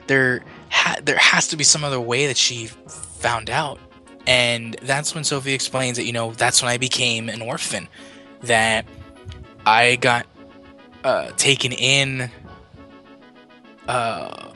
there, 0.07 0.43
ha- 0.69 0.97
there 1.01 1.17
has 1.17 1.47
to 1.47 1.55
be 1.57 1.63
some 1.63 1.85
other 1.85 2.01
way 2.01 2.27
that 2.27 2.35
she 2.37 2.67
found 2.67 3.49
out, 3.49 3.79
and 4.27 4.75
that's 4.81 5.15
when 5.15 5.23
Sophie 5.23 5.53
explains 5.53 5.95
that 5.95 6.03
you 6.03 6.11
know 6.13 6.33
that's 6.33 6.61
when 6.61 6.69
I 6.69 6.77
became 6.77 7.29
an 7.29 7.41
orphan, 7.41 7.87
that 8.41 8.85
I 9.65 9.95
got 9.95 10.25
uh, 11.05 11.31
taken 11.37 11.71
in. 11.71 12.29
Uh, 13.87 14.51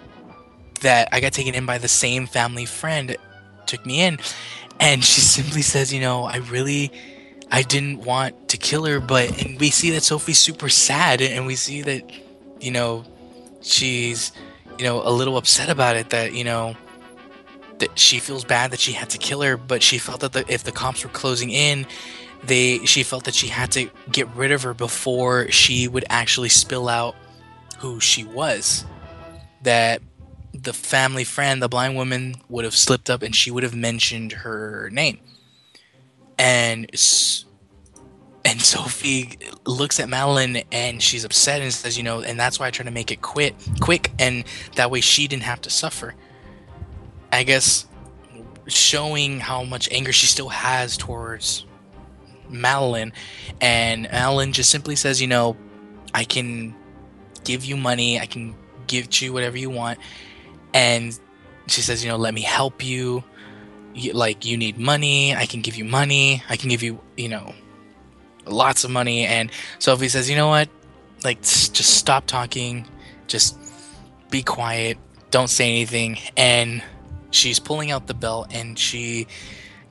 that 0.81 1.09
I 1.11 1.19
got 1.19 1.33
taken 1.33 1.55
in 1.55 1.65
by 1.65 1.77
the 1.77 1.87
same 1.87 2.27
family 2.27 2.65
friend 2.65 3.15
took 3.65 3.85
me 3.85 4.01
in. 4.01 4.19
And 4.79 5.03
she 5.03 5.21
simply 5.37 5.61
says 5.61 5.93
you 5.93 6.01
know 6.01 6.23
i 6.23 6.37
really 6.37 6.91
i 7.51 7.61
didn't 7.61 7.99
want 7.99 8.49
to 8.49 8.57
kill 8.57 8.85
her 8.85 8.99
but 8.99 9.45
and 9.45 9.59
we 9.59 9.69
see 9.69 9.91
that 9.91 10.03
sophie's 10.03 10.39
super 10.39 10.69
sad 10.69 11.21
and 11.21 11.45
we 11.45 11.55
see 11.55 11.81
that 11.81 12.11
you 12.59 12.71
know 12.71 13.03
she's 13.61 14.31
you 14.77 14.85
know 14.85 15.01
a 15.07 15.11
little 15.11 15.37
upset 15.37 15.69
about 15.69 15.95
it 15.95 16.09
that 16.09 16.33
you 16.33 16.43
know 16.43 16.75
that 17.79 17.97
she 17.97 18.19
feels 18.19 18.43
bad 18.43 18.71
that 18.71 18.79
she 18.79 18.91
had 18.91 19.09
to 19.09 19.17
kill 19.17 19.41
her 19.41 19.57
but 19.57 19.81
she 19.81 19.97
felt 19.97 20.21
that 20.21 20.33
the, 20.33 20.45
if 20.51 20.63
the 20.63 20.71
cops 20.71 21.03
were 21.03 21.09
closing 21.09 21.49
in 21.49 21.85
they 22.43 22.79
she 22.85 23.03
felt 23.03 23.25
that 23.25 23.33
she 23.33 23.47
had 23.47 23.71
to 23.71 23.89
get 24.11 24.27
rid 24.35 24.51
of 24.51 24.63
her 24.63 24.73
before 24.73 25.49
she 25.51 25.87
would 25.87 26.05
actually 26.09 26.49
spill 26.49 26.87
out 26.87 27.15
who 27.79 27.99
she 27.99 28.23
was 28.23 28.85
that 29.63 30.01
the 30.53 30.73
family 30.73 31.23
friend, 31.23 31.61
the 31.61 31.69
blind 31.69 31.95
woman, 31.95 32.35
would 32.49 32.65
have 32.65 32.75
slipped 32.75 33.09
up 33.09 33.21
and 33.21 33.35
she 33.35 33.51
would 33.51 33.63
have 33.63 33.75
mentioned 33.75 34.31
her 34.31 34.89
name. 34.91 35.19
And 36.37 36.89
and 38.43 38.61
Sophie 38.61 39.37
looks 39.65 39.99
at 39.99 40.09
Madeline 40.09 40.63
and 40.71 41.01
she's 41.01 41.23
upset 41.23 41.61
and 41.61 41.71
says, 41.73 41.97
you 41.97 42.03
know, 42.03 42.21
and 42.21 42.39
that's 42.39 42.59
why 42.59 42.67
I 42.67 42.71
try 42.71 42.85
to 42.85 42.91
make 42.91 43.11
it 43.11 43.21
quit 43.21 43.55
quick 43.79 44.11
and 44.19 44.43
that 44.75 44.91
way 44.91 45.01
she 45.01 45.27
didn't 45.27 45.43
have 45.43 45.61
to 45.61 45.69
suffer. 45.69 46.15
I 47.31 47.43
guess 47.43 47.85
showing 48.67 49.39
how 49.39 49.63
much 49.63 49.89
anger 49.91 50.11
she 50.11 50.27
still 50.27 50.49
has 50.49 50.97
towards 50.97 51.65
Madeline 52.49 53.13
and 53.61 54.03
Madeline 54.03 54.51
just 54.51 54.69
simply 54.69 54.95
says, 54.95 55.21
you 55.21 55.27
know, 55.27 55.55
I 56.13 56.25
can 56.25 56.75
give 57.45 57.63
you 57.63 57.77
money, 57.77 58.19
I 58.19 58.25
can 58.25 58.55
give 58.91 59.21
you 59.21 59.33
whatever 59.33 59.57
you 59.57 59.69
want 59.69 59.99
and 60.73 61.17
she 61.67 61.81
says, 61.81 62.03
you 62.03 62.09
know, 62.09 62.17
let 62.17 62.33
me 62.33 62.41
help 62.41 62.83
you. 62.83 63.23
you 63.93 64.13
like 64.13 64.45
you 64.45 64.57
need 64.57 64.77
money, 64.77 65.35
I 65.35 65.45
can 65.45 65.61
give 65.61 65.75
you 65.75 65.85
money, 65.85 66.43
I 66.49 66.57
can 66.57 66.69
give 66.69 66.83
you, 66.83 66.99
you 67.17 67.29
know, 67.29 67.53
lots 68.45 68.83
of 68.83 68.91
money. 68.91 69.25
And 69.25 69.51
Sophie 69.79 70.09
says, 70.09 70.29
you 70.29 70.35
know 70.35 70.47
what? 70.47 70.69
Like, 71.23 71.41
just 71.41 71.97
stop 71.97 72.25
talking. 72.25 72.87
Just 73.27 73.57
be 74.29 74.41
quiet. 74.41 74.97
Don't 75.29 75.49
say 75.49 75.69
anything. 75.69 76.17
And 76.35 76.83
she's 77.29 77.59
pulling 77.59 77.91
out 77.91 78.07
the 78.07 78.13
belt 78.13 78.47
and 78.51 78.77
she 78.77 79.27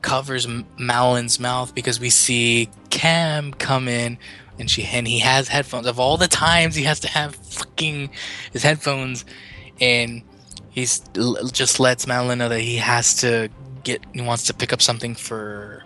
covers 0.03 0.49
Madeline's 0.79 1.39
mouth 1.39 1.75
because 1.75 2.01
we 2.01 2.11
see 2.11 2.69
Cam 2.91 3.53
come 3.53 3.87
in 3.87 4.19
and 4.61 4.71
she 4.71 4.85
and 4.85 5.09
he 5.09 5.19
has 5.21 5.49
headphones. 5.49 5.87
Of 5.87 5.99
all 5.99 6.17
the 6.17 6.29
times 6.29 6.75
he 6.75 6.85
has 6.85 7.01
to 7.01 7.09
have 7.09 7.35
fucking 7.35 8.11
his 8.53 8.63
headphones, 8.63 9.25
and 9.81 10.23
he's 10.71 11.01
just 11.51 11.81
lets 11.81 12.07
Madeline 12.07 12.39
know 12.39 12.49
that 12.51 12.61
he 12.61 12.77
has 12.77 13.15
to 13.23 13.49
get 13.83 14.05
he 14.13 14.21
wants 14.21 14.45
to 14.45 14.55
pick 14.55 14.73
up 14.73 14.83
something 14.83 15.15
for 15.15 15.83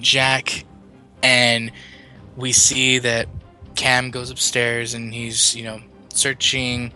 Jack, 0.00 0.64
and 1.22 1.70
we 2.36 2.52
see 2.52 2.98
that 2.98 3.28
Cam 3.76 4.10
goes 4.10 4.30
upstairs 4.30 4.94
and 4.94 5.12
he's, 5.12 5.54
you 5.54 5.64
know, 5.64 5.80
searching 6.08 6.92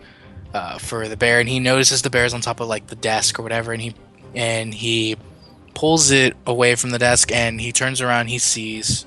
uh, 0.53 0.77
for 0.79 1.07
the 1.07 1.15
bear, 1.15 1.39
and 1.39 1.47
he 1.47 1.59
notices 1.59 2.01
the 2.01 2.09
bear's 2.09 2.33
on 2.33 2.41
top 2.41 2.59
of 2.59 2.67
like 2.67 2.87
the 2.87 2.95
desk 2.95 3.39
or 3.39 3.43
whatever, 3.43 3.71
and 3.71 3.81
he 3.81 3.93
and 4.33 4.73
he 4.73 5.15
pulls 5.75 6.11
it 6.11 6.35
away 6.45 6.75
from 6.75 6.89
the 6.89 6.99
desk, 6.99 7.31
and 7.31 7.61
he 7.61 7.71
turns 7.71 8.01
around, 8.01 8.27
he 8.27 8.39
sees 8.39 9.05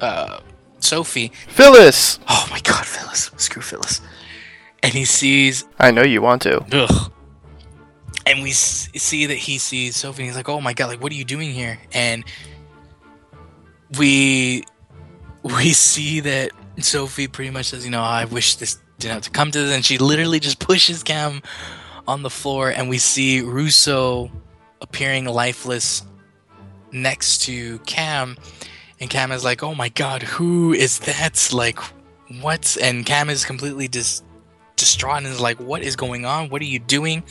uh, 0.00 0.40
Sophie, 0.86 1.32
Phyllis. 1.48 2.18
Oh 2.28 2.46
my 2.50 2.60
God, 2.60 2.86
Phyllis! 2.86 3.30
Screw 3.36 3.62
Phyllis. 3.62 4.00
And 4.82 4.92
he 4.92 5.04
sees. 5.04 5.64
I 5.78 5.90
know 5.90 6.02
you 6.02 6.22
want 6.22 6.42
to. 6.42 6.64
Ugh. 6.72 7.12
And 8.24 8.42
we 8.42 8.50
see 8.52 9.26
that 9.26 9.36
he 9.36 9.58
sees 9.58 9.96
Sophie, 9.96 10.22
and 10.22 10.28
he's 10.28 10.36
like, 10.36 10.48
"Oh 10.48 10.60
my 10.60 10.72
God! 10.72 10.88
Like, 10.88 11.02
what 11.02 11.12
are 11.12 11.16
you 11.16 11.24
doing 11.24 11.52
here?" 11.52 11.78
And 11.92 12.24
we 13.98 14.64
we 15.42 15.72
see 15.72 16.20
that 16.20 16.50
Sophie 16.80 17.28
pretty 17.28 17.50
much 17.50 17.66
says, 17.66 17.84
you 17.84 17.90
know, 17.90 18.02
I 18.02 18.24
wish 18.24 18.56
this 18.56 18.78
didn't 18.98 19.14
have 19.14 19.22
to 19.22 19.30
come 19.30 19.50
to 19.50 19.62
this, 19.62 19.74
and 19.74 19.84
she 19.84 19.98
literally 19.98 20.40
just 20.40 20.58
pushes 20.58 21.02
Cam 21.02 21.42
on 22.08 22.22
the 22.22 22.30
floor, 22.30 22.70
and 22.70 22.88
we 22.88 22.98
see 22.98 23.40
Russo 23.40 24.30
appearing 24.80 25.26
lifeless 25.26 26.02
next 26.92 27.42
to 27.42 27.78
Cam, 27.80 28.36
and 29.00 29.10
Cam 29.10 29.32
is 29.32 29.44
like, 29.44 29.62
"Oh 29.62 29.74
my 29.74 29.88
God, 29.88 30.22
who 30.22 30.72
is 30.72 30.98
that? 31.00 31.50
Like, 31.52 31.78
what?" 32.40 32.76
And 32.80 33.04
Cam 33.04 33.30
is 33.30 33.44
completely 33.44 33.88
dis- 33.88 34.22
distraught 34.76 35.18
and 35.18 35.26
is 35.26 35.40
like, 35.40 35.58
"What 35.60 35.82
is 35.82 35.96
going 35.96 36.24
on? 36.24 36.48
What 36.48 36.62
are 36.62 36.66
you 36.66 36.78
doing?" 36.78 37.22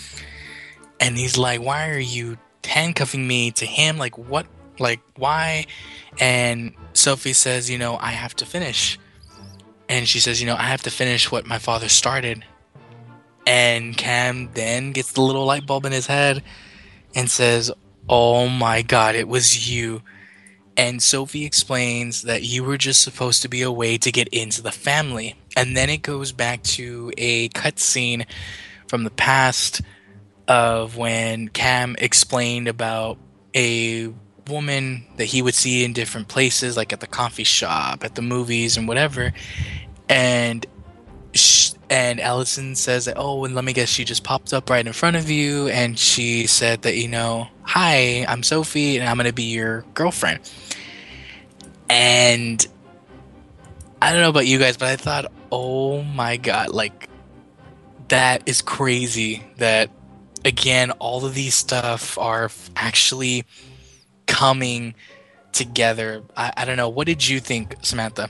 And 0.99 1.18
he's 1.18 1.38
like, 1.38 1.61
"Why 1.61 1.89
are 1.89 1.99
you 1.99 2.38
handcuffing 2.63 3.28
me 3.28 3.51
to 3.51 3.66
him? 3.66 3.97
Like, 3.97 4.18
what? 4.18 4.47
Like, 4.80 5.01
why?" 5.16 5.66
And 6.20 6.74
Sophie 6.93 7.34
says, 7.34 7.70
You 7.70 7.78
know, 7.78 7.97
I 7.97 8.11
have 8.11 8.36
to 8.38 8.45
finish. 8.45 8.99
And 9.89 10.07
she 10.07 10.20
says, 10.20 10.41
You 10.41 10.47
know, 10.47 10.55
I 10.55 10.63
have 10.63 10.84
to 10.84 10.91
finish 10.91 11.32
what 11.32 11.45
my 11.45 11.59
father 11.59 11.89
started. 11.89 12.43
And 13.45 13.95
Cam 13.95 14.51
then 14.53 14.91
gets 14.91 15.11
the 15.11 15.22
little 15.22 15.45
light 15.45 15.66
bulb 15.66 15.86
in 15.86 15.91
his 15.91 16.07
head 16.07 16.43
and 17.13 17.30
says, 17.30 17.72
Oh 18.09 18.47
my 18.47 18.82
god, 18.82 19.16
it 19.16 19.28
was 19.28 19.70
you. 19.70 20.01
And 20.78 21.01
Sophie 21.01 21.45
explains 21.45 22.23
that 22.23 22.43
you 22.43 22.63
were 22.63 22.78
just 22.78 23.01
supposed 23.01 23.41
to 23.43 23.47
be 23.47 23.61
a 23.61 23.71
way 23.71 23.97
to 23.97 24.11
get 24.11 24.28
into 24.30 24.61
the 24.61 24.71
family. 24.71 25.36
And 25.55 25.76
then 25.76 25.89
it 25.89 26.01
goes 26.01 26.32
back 26.32 26.63
to 26.63 27.11
a 27.17 27.49
cutscene 27.49 28.26
from 28.88 29.03
the 29.03 29.09
past 29.11 29.82
of 30.47 30.97
when 30.97 31.47
Cam 31.49 31.95
explained 31.99 32.67
about 32.67 33.17
a 33.55 34.13
woman 34.47 35.05
that 35.17 35.26
he 35.26 35.41
would 35.41 35.55
see 35.55 35.84
in 35.84 35.93
different 35.93 36.28
places, 36.28 36.78
like 36.78 36.93
at 36.93 36.99
the 36.99 37.07
coffee 37.07 37.43
shop, 37.43 38.03
at 38.03 38.15
the 38.15 38.21
movies, 38.21 38.78
and 38.78 38.88
whatever. 38.88 39.34
And 40.09 40.65
she, 41.34 41.74
and 41.89 42.19
Allison 42.19 42.75
says 42.75 43.05
that, 43.05 43.15
oh, 43.17 43.45
and 43.45 43.55
let 43.55 43.63
me 43.63 43.73
guess, 43.73 43.89
she 43.89 44.03
just 44.03 44.23
popped 44.23 44.53
up 44.53 44.69
right 44.69 44.86
in 44.86 44.93
front 44.93 45.15
of 45.15 45.29
you, 45.29 45.67
and 45.67 45.97
she 45.97 46.47
said 46.47 46.81
that, 46.83 46.95
you 46.95 47.07
know, 47.07 47.47
hi, 47.63 48.25
I'm 48.27 48.43
Sophie, 48.43 48.97
and 48.97 49.07
I'm 49.07 49.17
gonna 49.17 49.33
be 49.33 49.43
your 49.43 49.81
girlfriend. 49.93 50.39
And 51.89 52.65
I 54.01 54.11
don't 54.11 54.21
know 54.21 54.29
about 54.29 54.47
you 54.47 54.59
guys, 54.59 54.77
but 54.77 54.88
I 54.89 54.95
thought, 54.95 55.31
oh 55.51 56.01
my 56.03 56.38
god, 56.38 56.69
like 56.69 57.09
that 58.09 58.43
is 58.47 58.61
crazy. 58.61 59.43
That 59.57 59.89
again, 60.43 60.91
all 60.91 61.25
of 61.25 61.33
these 61.33 61.55
stuff 61.55 62.17
are 62.17 62.49
actually 62.75 63.45
coming 64.27 64.95
together. 65.51 66.23
I, 66.36 66.53
I 66.57 66.65
don't 66.65 66.77
know. 66.77 66.89
What 66.89 67.07
did 67.07 67.27
you 67.27 67.39
think, 67.39 67.75
Samantha? 67.81 68.29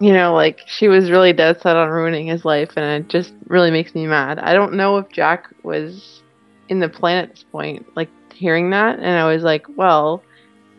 You 0.00 0.12
know, 0.14 0.32
like 0.34 0.60
she 0.66 0.88
was 0.88 1.10
really 1.10 1.32
dead 1.32 1.60
set 1.60 1.76
on 1.76 1.88
ruining 1.88 2.26
his 2.26 2.44
life, 2.44 2.72
and 2.76 3.04
it 3.04 3.08
just 3.08 3.34
really 3.46 3.70
makes 3.70 3.94
me 3.94 4.06
mad. 4.06 4.38
I 4.38 4.54
don't 4.54 4.72
know 4.72 4.96
if 4.96 5.10
Jack 5.10 5.48
was 5.62 6.22
in 6.68 6.80
the 6.80 6.88
plan 6.88 7.24
at 7.24 7.30
this 7.30 7.44
point, 7.44 7.86
like 7.96 8.08
hearing 8.32 8.70
that, 8.70 8.98
and 8.98 9.18
I 9.18 9.30
was 9.32 9.42
like, 9.42 9.66
well, 9.76 10.22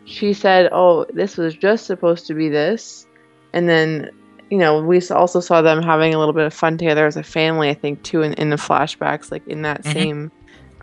she 0.04 0.32
said, 0.32 0.68
oh, 0.72 1.06
this 1.12 1.36
was 1.36 1.54
just 1.54 1.86
supposed 1.86 2.26
to 2.26 2.34
be 2.34 2.48
this, 2.48 3.06
and 3.52 3.68
then 3.68 4.10
you 4.52 4.58
know, 4.58 4.82
we 4.82 5.00
also 5.08 5.40
saw 5.40 5.62
them 5.62 5.82
having 5.82 6.12
a 6.12 6.18
little 6.18 6.34
bit 6.34 6.44
of 6.44 6.52
fun 6.52 6.76
together 6.76 7.06
as 7.06 7.16
a 7.16 7.22
family, 7.22 7.70
I 7.70 7.74
think, 7.74 8.02
too, 8.02 8.20
in, 8.20 8.34
in 8.34 8.50
the 8.50 8.56
flashbacks, 8.56 9.30
like 9.30 9.48
in 9.48 9.62
that 9.62 9.82
mm-hmm. 9.82 9.92
same 9.92 10.32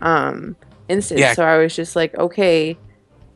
um, 0.00 0.56
instance. 0.88 1.20
Yeah. 1.20 1.34
So 1.34 1.44
I 1.44 1.58
was 1.58 1.76
just 1.76 1.94
like, 1.94 2.12
okay, 2.16 2.76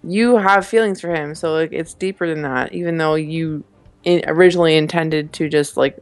you 0.03 0.37
have 0.37 0.67
feelings 0.67 1.01
for 1.01 1.15
him, 1.15 1.37
so 1.37 1.53
like 1.53 1.73
it's 1.73 1.95
deeper 1.95 2.27
than 2.27 2.43
that. 2.43 2.75
Even 2.75 2.97
though 2.97 3.15
you 3.15 3.63
originally 4.07 4.77
intended 4.77 5.33
to 5.35 5.49
just 5.49 5.77
like 5.77 5.99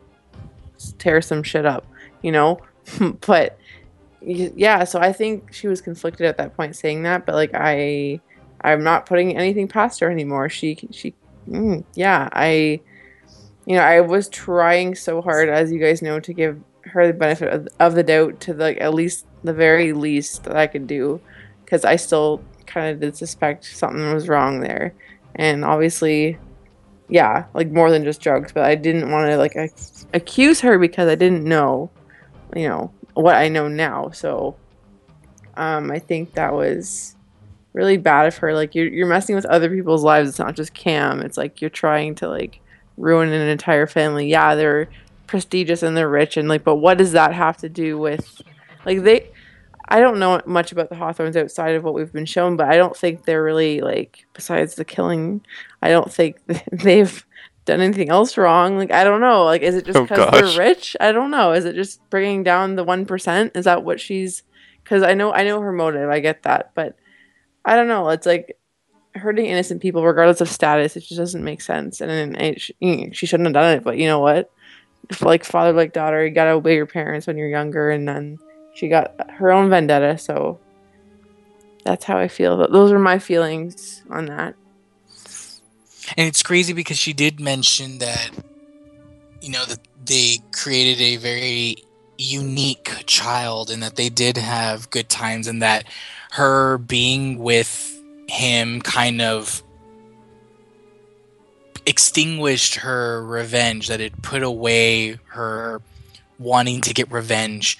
tear 0.98 1.22
some 1.22 1.42
shit 1.42 1.66
up, 1.66 1.86
you 2.22 2.32
know, 2.32 2.60
but 3.26 3.58
yeah. 4.20 4.84
So 4.84 5.00
I 5.00 5.12
think 5.12 5.52
she 5.52 5.68
was 5.68 5.80
conflicted 5.80 6.26
at 6.26 6.38
that 6.38 6.56
point 6.56 6.76
saying 6.76 7.02
that, 7.04 7.26
but 7.26 7.34
like 7.34 7.50
I, 7.54 8.20
I'm 8.60 8.84
not 8.84 9.06
putting 9.06 9.36
anything 9.36 9.68
past 9.68 10.00
her 10.00 10.10
anymore. 10.10 10.48
She 10.48 10.78
she, 10.90 11.14
mm, 11.48 11.84
yeah. 11.94 12.28
I, 12.32 12.80
you 13.66 13.76
know, 13.76 13.82
I 13.82 14.00
was 14.00 14.28
trying 14.28 14.94
so 14.94 15.22
hard, 15.22 15.48
as 15.48 15.72
you 15.72 15.78
guys 15.78 16.02
know, 16.02 16.20
to 16.20 16.32
give 16.32 16.60
her 16.84 17.06
the 17.06 17.12
benefit 17.12 17.52
of, 17.52 17.68
of 17.78 17.94
the 17.94 18.02
doubt 18.02 18.40
to 18.40 18.54
like 18.54 18.80
at 18.80 18.94
least 18.94 19.26
the 19.44 19.52
very 19.52 19.92
least 19.92 20.44
that 20.44 20.56
I 20.56 20.66
could 20.66 20.86
do 20.86 21.20
because 21.64 21.84
I 21.84 21.96
still 21.96 22.42
kind 22.66 22.92
of 22.92 23.00
did 23.00 23.16
suspect 23.16 23.64
something 23.64 24.12
was 24.12 24.28
wrong 24.28 24.60
there. 24.60 24.94
And 25.34 25.64
obviously, 25.64 26.38
yeah, 27.08 27.44
like 27.54 27.70
more 27.70 27.90
than 27.90 28.04
just 28.04 28.20
drugs, 28.20 28.52
but 28.52 28.64
I 28.64 28.74
didn't 28.74 29.10
want 29.10 29.28
to 29.28 29.36
like 29.36 29.56
ac- 29.56 30.06
accuse 30.14 30.60
her 30.60 30.78
because 30.78 31.08
I 31.08 31.14
didn't 31.14 31.44
know, 31.44 31.90
you 32.54 32.68
know, 32.68 32.92
what 33.14 33.34
I 33.34 33.48
know 33.48 33.68
now. 33.68 34.10
So 34.10 34.56
um, 35.56 35.90
I 35.90 35.98
think 35.98 36.34
that 36.34 36.54
was 36.54 37.16
really 37.72 37.96
bad 37.96 38.26
of 38.26 38.36
her. 38.38 38.54
Like 38.54 38.74
you're 38.74 38.88
you're 38.88 39.06
messing 39.06 39.34
with 39.34 39.46
other 39.46 39.68
people's 39.70 40.04
lives. 40.04 40.28
It's 40.28 40.38
not 40.38 40.56
just 40.56 40.74
Cam. 40.74 41.20
It's 41.20 41.36
like 41.36 41.60
you're 41.60 41.70
trying 41.70 42.14
to 42.16 42.28
like 42.28 42.60
ruin 42.96 43.30
an 43.30 43.48
entire 43.48 43.86
family. 43.86 44.28
Yeah, 44.28 44.54
they're 44.54 44.88
prestigious 45.26 45.82
and 45.82 45.96
they're 45.96 46.08
rich 46.08 46.36
and 46.36 46.48
like, 46.48 46.64
but 46.64 46.76
what 46.76 46.98
does 46.98 47.12
that 47.12 47.34
have 47.34 47.56
to 47.58 47.68
do 47.68 47.98
with 47.98 48.42
like 48.84 49.02
they? 49.02 49.30
I 49.92 50.00
don't 50.00 50.18
know 50.18 50.40
much 50.46 50.72
about 50.72 50.88
the 50.88 50.94
Hawthornes 50.94 51.36
outside 51.36 51.74
of 51.74 51.84
what 51.84 51.92
we've 51.92 52.10
been 52.10 52.24
shown, 52.24 52.56
but 52.56 52.66
I 52.66 52.78
don't 52.78 52.96
think 52.96 53.26
they're 53.26 53.44
really 53.44 53.82
like 53.82 54.24
besides 54.32 54.74
the 54.74 54.86
killing. 54.86 55.44
I 55.82 55.90
don't 55.90 56.10
think 56.10 56.38
they've 56.72 57.26
done 57.66 57.82
anything 57.82 58.08
else 58.08 58.38
wrong. 58.38 58.78
Like 58.78 58.90
I 58.90 59.04
don't 59.04 59.20
know. 59.20 59.44
Like 59.44 59.60
is 59.60 59.74
it 59.74 59.84
just 59.84 60.00
because 60.00 60.18
oh, 60.18 60.30
they're 60.30 60.58
rich? 60.58 60.96
I 60.98 61.12
don't 61.12 61.30
know. 61.30 61.52
Is 61.52 61.66
it 61.66 61.74
just 61.74 62.00
bringing 62.08 62.42
down 62.42 62.76
the 62.76 62.84
one 62.84 63.04
percent? 63.04 63.52
Is 63.54 63.66
that 63.66 63.84
what 63.84 64.00
she's? 64.00 64.44
Because 64.82 65.02
I 65.02 65.12
know 65.12 65.30
I 65.30 65.44
know 65.44 65.60
her 65.60 65.72
motive. 65.72 66.08
I 66.08 66.20
get 66.20 66.44
that, 66.44 66.70
but 66.74 66.96
I 67.62 67.76
don't 67.76 67.88
know. 67.88 68.08
It's 68.08 68.24
like 68.24 68.58
hurting 69.14 69.44
innocent 69.44 69.82
people 69.82 70.02
regardless 70.02 70.40
of 70.40 70.48
status. 70.48 70.96
It 70.96 71.00
just 71.00 71.18
doesn't 71.18 71.44
make 71.44 71.60
sense. 71.60 72.00
And, 72.00 72.10
and 72.10 72.36
eh, 72.40 72.54
she, 72.56 72.74
eh, 72.80 73.08
she 73.12 73.26
shouldn't 73.26 73.48
have 73.48 73.52
done 73.52 73.76
it. 73.76 73.84
But 73.84 73.98
you 73.98 74.06
know 74.06 74.20
what? 74.20 74.50
Like 75.20 75.44
father 75.44 75.74
like 75.74 75.92
daughter, 75.92 76.24
you 76.24 76.32
gotta 76.32 76.52
obey 76.52 76.76
your 76.76 76.86
parents 76.86 77.26
when 77.26 77.36
you're 77.36 77.50
younger, 77.50 77.90
and 77.90 78.08
then 78.08 78.38
she 78.74 78.88
got 78.88 79.14
her 79.32 79.52
own 79.52 79.70
vendetta, 79.70 80.18
so 80.18 80.58
that's 81.84 82.04
how 82.04 82.18
I 82.18 82.28
feel. 82.28 82.56
Those 82.68 82.92
are 82.92 82.98
my 82.98 83.18
feelings 83.18 84.02
on 84.10 84.26
that. 84.26 84.54
And 86.16 86.28
it's 86.28 86.42
crazy 86.42 86.72
because 86.72 86.98
she 86.98 87.12
did 87.12 87.40
mention 87.40 87.98
that, 87.98 88.30
you 89.40 89.50
know, 89.50 89.64
that 89.64 89.78
they 90.04 90.38
created 90.52 91.00
a 91.00 91.16
very 91.16 91.76
unique 92.18 92.90
child 93.06 93.70
and 93.70 93.82
that 93.82 93.96
they 93.96 94.08
did 94.08 94.36
have 94.36 94.90
good 94.90 95.08
times 95.08 95.46
and 95.46 95.62
that 95.62 95.84
her 96.32 96.78
being 96.78 97.38
with 97.38 98.00
him 98.28 98.80
kind 98.80 99.20
of 99.20 99.62
extinguished 101.86 102.76
her 102.76 103.24
revenge, 103.24 103.88
that 103.88 104.00
it 104.00 104.22
put 104.22 104.42
away 104.42 105.18
her 105.26 105.80
wanting 106.38 106.80
to 106.82 106.94
get 106.94 107.10
revenge. 107.10 107.78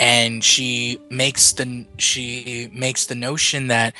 And 0.00 0.44
she 0.44 1.00
makes 1.10 1.52
the 1.52 1.86
she 1.96 2.70
makes 2.72 3.06
the 3.06 3.14
notion 3.14 3.66
that, 3.68 3.94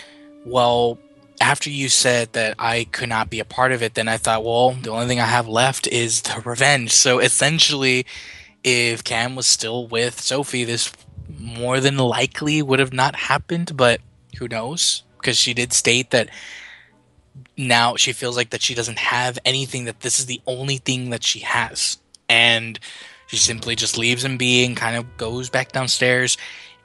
well, 0.44 0.98
after 1.40 1.70
you 1.70 1.88
said 1.88 2.32
that 2.32 2.54
I 2.58 2.84
could 2.84 3.08
not 3.08 3.30
be 3.30 3.40
a 3.40 3.44
part 3.44 3.72
of 3.72 3.82
it, 3.82 3.94
then 3.94 4.08
I 4.08 4.16
thought, 4.16 4.44
well, 4.44 4.72
the 4.72 4.90
only 4.90 5.06
thing 5.06 5.20
I 5.20 5.26
have 5.26 5.48
left 5.48 5.86
is 5.88 6.22
the 6.22 6.40
revenge. 6.44 6.92
So 6.92 7.18
essentially, 7.18 8.06
if 8.64 9.04
Cam 9.04 9.36
was 9.36 9.46
still 9.46 9.86
with 9.86 10.20
Sophie, 10.20 10.64
this 10.64 10.92
more 11.38 11.80
than 11.80 11.96
likely 11.96 12.62
would 12.62 12.78
have 12.78 12.92
not 12.92 13.14
happened, 13.14 13.76
but 13.76 14.00
who 14.38 14.48
knows? 14.48 15.02
Because 15.18 15.36
she 15.36 15.54
did 15.54 15.72
state 15.72 16.10
that 16.10 16.28
now 17.56 17.96
she 17.96 18.12
feels 18.12 18.36
like 18.36 18.50
that 18.50 18.62
she 18.62 18.74
doesn't 18.74 18.98
have 18.98 19.38
anything, 19.44 19.84
that 19.84 20.00
this 20.00 20.18
is 20.18 20.26
the 20.26 20.40
only 20.46 20.78
thing 20.78 21.10
that 21.10 21.24
she 21.24 21.40
has. 21.40 21.98
And 22.28 22.78
she 23.28 23.36
simply 23.36 23.76
just 23.76 23.96
leaves 23.96 24.24
him 24.24 24.36
be 24.36 24.64
and 24.64 24.76
kind 24.76 24.96
of 24.96 25.16
goes 25.16 25.48
back 25.50 25.72
downstairs. 25.72 26.36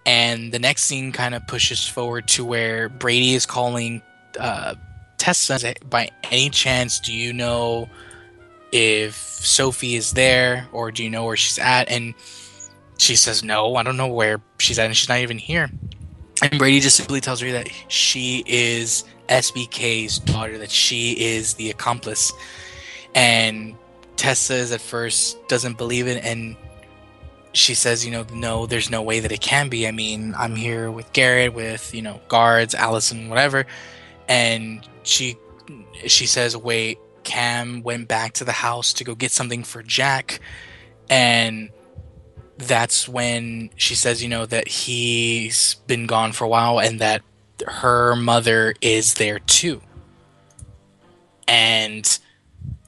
And 0.05 0.51
the 0.51 0.59
next 0.59 0.83
scene 0.83 1.11
kind 1.13 1.33
of 1.33 1.47
pushes 1.47 1.87
forward 1.87 2.27
to 2.29 2.43
where 2.43 2.89
Brady 2.89 3.33
is 3.33 3.45
calling 3.45 4.01
uh, 4.37 4.75
Tessa, 5.17 5.73
by 5.89 6.09
any 6.23 6.49
chance, 6.49 6.99
do 6.99 7.13
you 7.13 7.31
know 7.31 7.89
if 8.73 9.15
Sophie 9.15 9.95
is 9.95 10.11
there 10.11 10.67
or 10.73 10.91
do 10.91 11.01
you 11.01 11.09
know 11.09 11.23
where 11.23 11.37
she's 11.37 11.57
at? 11.57 11.89
And 11.89 12.13
she 12.97 13.15
says, 13.15 13.41
No, 13.41 13.77
I 13.77 13.83
don't 13.83 13.95
know 13.95 14.07
where 14.07 14.41
she's 14.59 14.77
at, 14.77 14.85
and 14.87 14.97
she's 14.97 15.07
not 15.07 15.19
even 15.19 15.37
here. 15.37 15.69
And 16.41 16.59
Brady 16.59 16.81
just 16.81 16.97
simply 16.97 17.21
tells 17.21 17.39
her 17.39 17.51
that 17.53 17.69
she 17.87 18.43
is 18.45 19.05
SBK's 19.29 20.19
daughter, 20.19 20.57
that 20.57 20.71
she 20.71 21.13
is 21.13 21.53
the 21.53 21.69
accomplice. 21.69 22.33
And 23.15 23.75
Tessa 24.23 24.55
is 24.55 24.71
at 24.71 24.81
first 24.81 25.47
doesn't 25.49 25.77
believe 25.77 26.07
it, 26.07 26.23
and 26.23 26.55
she 27.51 27.75
says, 27.75 28.05
you 28.05 28.11
know, 28.11 28.25
no, 28.33 28.65
there's 28.65 28.89
no 28.89 29.01
way 29.01 29.19
that 29.19 29.31
it 29.31 29.41
can 29.41 29.69
be. 29.69 29.87
I 29.87 29.91
mean, 29.91 30.33
I'm 30.37 30.55
here 30.55 30.89
with 30.89 31.11
Garrett, 31.13 31.53
with 31.53 31.93
you 31.93 32.01
know, 32.01 32.21
guards, 32.29 32.73
Allison, 32.73 33.29
whatever 33.29 33.65
and 34.27 34.87
she 35.03 35.37
she 36.07 36.25
says, 36.25 36.55
"Wait." 36.57 36.99
Cam 37.23 37.83
went 37.83 38.09
back 38.09 38.33
to 38.33 38.43
the 38.43 38.51
house 38.51 38.91
to 38.91 39.05
go 39.05 39.15
get 39.15 39.31
something 39.31 39.63
for 39.63 39.81
Jack, 39.81 40.41
and 41.09 41.69
that's 42.57 43.07
when 43.07 43.69
she 43.77 43.95
says, 43.95 44.21
you 44.21 44.27
know, 44.27 44.45
that 44.45 44.67
he's 44.67 45.75
been 45.87 46.05
gone 46.05 46.33
for 46.33 46.43
a 46.43 46.49
while 46.49 46.81
and 46.81 46.99
that 46.99 47.21
her 47.65 48.13
mother 48.17 48.73
is 48.81 49.13
there 49.13 49.39
too. 49.39 49.81
And 51.47 52.19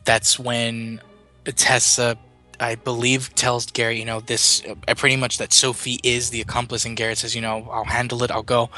that's 0.03 0.37
when 0.37 0.99
Tessa, 1.51 2.17
I 2.59 2.75
believe, 2.75 3.33
tells 3.35 3.65
Garrett, 3.67 3.97
you 3.97 4.05
know, 4.05 4.19
this 4.19 4.63
uh, 4.65 4.95
pretty 4.95 5.15
much 5.15 5.37
that 5.37 5.53
Sophie 5.53 5.99
is 6.03 6.29
the 6.29 6.41
accomplice. 6.41 6.85
And 6.85 6.95
Garrett 6.95 7.19
says, 7.19 7.35
you 7.35 7.41
know, 7.41 7.67
I'll 7.71 7.85
handle 7.85 8.23
it, 8.23 8.31
I'll 8.31 8.43
go. 8.43 8.69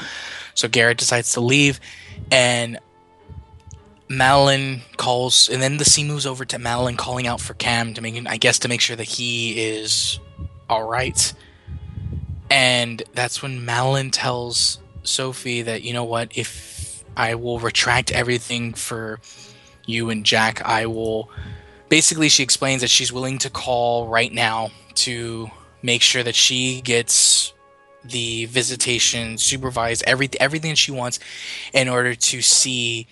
So 0.54 0.68
Garrett 0.68 0.98
decides 0.98 1.32
to 1.34 1.40
leave 1.40 1.80
and 2.30 2.78
Madeline 4.08 4.82
calls, 4.96 5.48
and 5.50 5.60
then 5.60 5.76
the 5.76 5.84
scene 5.84 6.08
moves 6.08 6.24
over 6.24 6.44
to 6.46 6.58
Madeline 6.58 6.96
calling 6.96 7.26
out 7.26 7.40
for 7.40 7.54
Cam 7.54 7.92
to 7.94 8.00
make, 8.00 8.26
I 8.26 8.38
guess, 8.38 8.58
to 8.60 8.68
make 8.68 8.80
sure 8.80 8.96
that 8.96 9.04
he 9.04 9.60
is 9.60 10.18
all 10.68 10.88
right. 10.88 11.32
And 12.50 13.02
that's 13.12 13.42
when 13.42 13.66
Madeline 13.66 14.10
tells 14.10 14.78
Sophie 15.02 15.62
that 15.62 15.82
you 15.82 15.92
know 15.92 16.04
what, 16.04 16.36
if 16.36 17.04
I 17.16 17.34
will 17.34 17.58
retract 17.58 18.10
everything 18.10 18.72
for 18.72 19.20
you 19.84 20.08
and 20.10 20.24
Jack, 20.24 20.62
I 20.62 20.86
will. 20.86 21.30
Basically, 21.88 22.28
she 22.28 22.42
explains 22.42 22.82
that 22.82 22.90
she's 22.90 23.12
willing 23.12 23.38
to 23.38 23.50
call 23.50 24.08
right 24.08 24.32
now 24.32 24.70
to 24.94 25.50
make 25.82 26.02
sure 26.02 26.22
that 26.22 26.34
she 26.34 26.80
gets 26.82 27.52
the 28.04 28.46
visitation, 28.46 29.38
supervised 29.38 30.02
every 30.06 30.28
everything 30.40 30.74
she 30.74 30.92
wants 30.92 31.18
in 31.72 31.88
order 31.88 32.14
to 32.14 32.42
see 32.42 33.06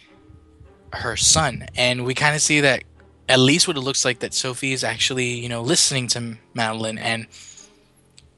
her 0.92 1.16
son. 1.16 1.66
And 1.76 2.04
we 2.04 2.14
kind 2.14 2.34
of 2.34 2.40
see 2.40 2.60
that 2.60 2.84
at 3.28 3.38
least 3.38 3.66
what 3.66 3.76
it 3.76 3.80
looks 3.80 4.04
like 4.04 4.20
that 4.20 4.34
Sophie 4.34 4.72
is 4.72 4.84
actually, 4.84 5.30
you 5.40 5.48
know, 5.48 5.62
listening 5.62 6.06
to 6.08 6.36
Madeline 6.54 6.98
and 6.98 7.26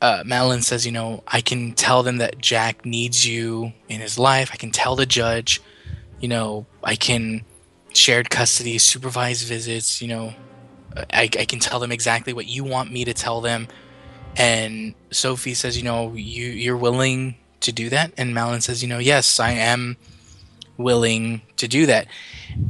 uh, 0.00 0.22
Madeline 0.24 0.62
says, 0.62 0.86
you 0.86 0.92
know, 0.92 1.22
I 1.26 1.40
can 1.40 1.72
tell 1.72 2.02
them 2.02 2.18
that 2.18 2.38
Jack 2.38 2.84
needs 2.84 3.26
you 3.26 3.72
in 3.88 4.00
his 4.00 4.18
life. 4.18 4.50
I 4.52 4.56
can 4.56 4.70
tell 4.70 4.94
the 4.94 5.06
judge, 5.06 5.60
you 6.20 6.28
know, 6.28 6.66
I 6.84 6.94
can 6.94 7.44
shared 7.94 8.30
custody, 8.30 8.78
supervised 8.78 9.46
visits, 9.46 10.00
you 10.00 10.08
know, 10.08 10.34
I, 11.12 11.22
I 11.38 11.44
can 11.44 11.58
tell 11.58 11.80
them 11.80 11.92
exactly 11.92 12.32
what 12.32 12.46
you 12.46 12.64
want 12.64 12.90
me 12.90 13.04
to 13.04 13.14
tell 13.14 13.40
them 13.40 13.68
and 14.38 14.94
Sophie 15.10 15.54
says, 15.54 15.76
you 15.76 15.82
know, 15.82 16.12
you 16.14 16.46
you're 16.46 16.76
willing 16.76 17.36
to 17.60 17.72
do 17.72 17.88
that, 17.90 18.12
and 18.16 18.34
Madeline 18.34 18.60
says, 18.60 18.82
you 18.82 18.88
know, 18.88 18.98
yes, 18.98 19.40
I 19.40 19.50
am 19.50 19.96
willing 20.76 21.42
to 21.56 21.66
do 21.66 21.86
that. 21.86 22.06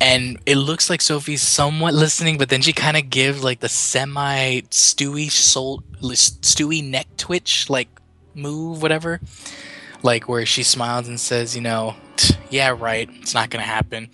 And 0.01 0.39
it 0.47 0.57
looks 0.57 0.89
like 0.89 1.03
Sophie's 1.03 1.43
somewhat 1.43 1.93
listening, 1.93 2.39
but 2.39 2.49
then 2.49 2.63
she 2.63 2.73
kind 2.73 2.97
of 2.97 3.11
gives 3.11 3.45
like 3.45 3.61
the 3.61 3.69
semi 3.69 4.63
Stewie 4.71 5.31
soul 5.31 5.83
Stewie 6.01 6.83
neck 6.83 7.07
twitch 7.19 7.69
like 7.69 7.89
move, 8.35 8.81
whatever. 8.81 9.21
Like 10.03 10.29
where 10.29 10.47
she 10.47 10.63
smiles 10.63 11.09
and 11.09 11.21
says, 11.21 11.55
you 11.57 11.61
know, 11.61 11.97
yeah, 12.51 12.75
right, 12.79 13.11
it's 13.21 13.35
not 13.35 13.51
gonna 13.51 13.65
happen. 13.65 14.09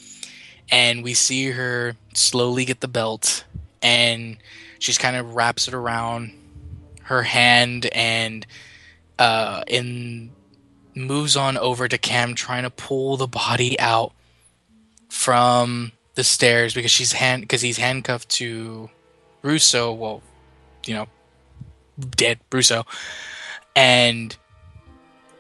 And 0.71 1.05
we 1.05 1.15
see 1.15 1.51
her 1.51 1.97
slowly 2.15 2.65
get 2.65 2.81
the 2.81 2.89
belt, 2.89 3.45
and 3.83 4.39
she's 4.79 4.99
kind 4.99 5.17
of 5.17 5.35
wraps 5.35 5.69
it 5.69 5.75
around 5.75 6.33
her 7.03 7.23
hand 7.23 7.87
and 7.93 8.47
uh, 9.19 9.63
in 9.67 10.31
moves 10.95 11.37
on 11.37 11.57
over 11.57 11.89
to 11.89 11.99
Cam, 11.99 12.35
trying 12.35 12.63
to 12.63 12.71
pull 12.71 13.17
the 13.17 13.27
body 13.27 13.79
out 13.79 14.13
from 15.09 15.93
the 16.15 16.25
stairs 16.25 16.75
because 16.75 16.91
she's 16.91 17.13
hand 17.13 17.43
because 17.43 17.61
he's 17.61 17.79
handcuffed 17.79 18.29
to 18.31 18.91
Russo. 19.43 19.93
Well, 19.93 20.23
you 20.87 20.95
know, 20.95 21.07
dead 22.17 22.41
Russo, 22.51 22.85
and 23.77 24.37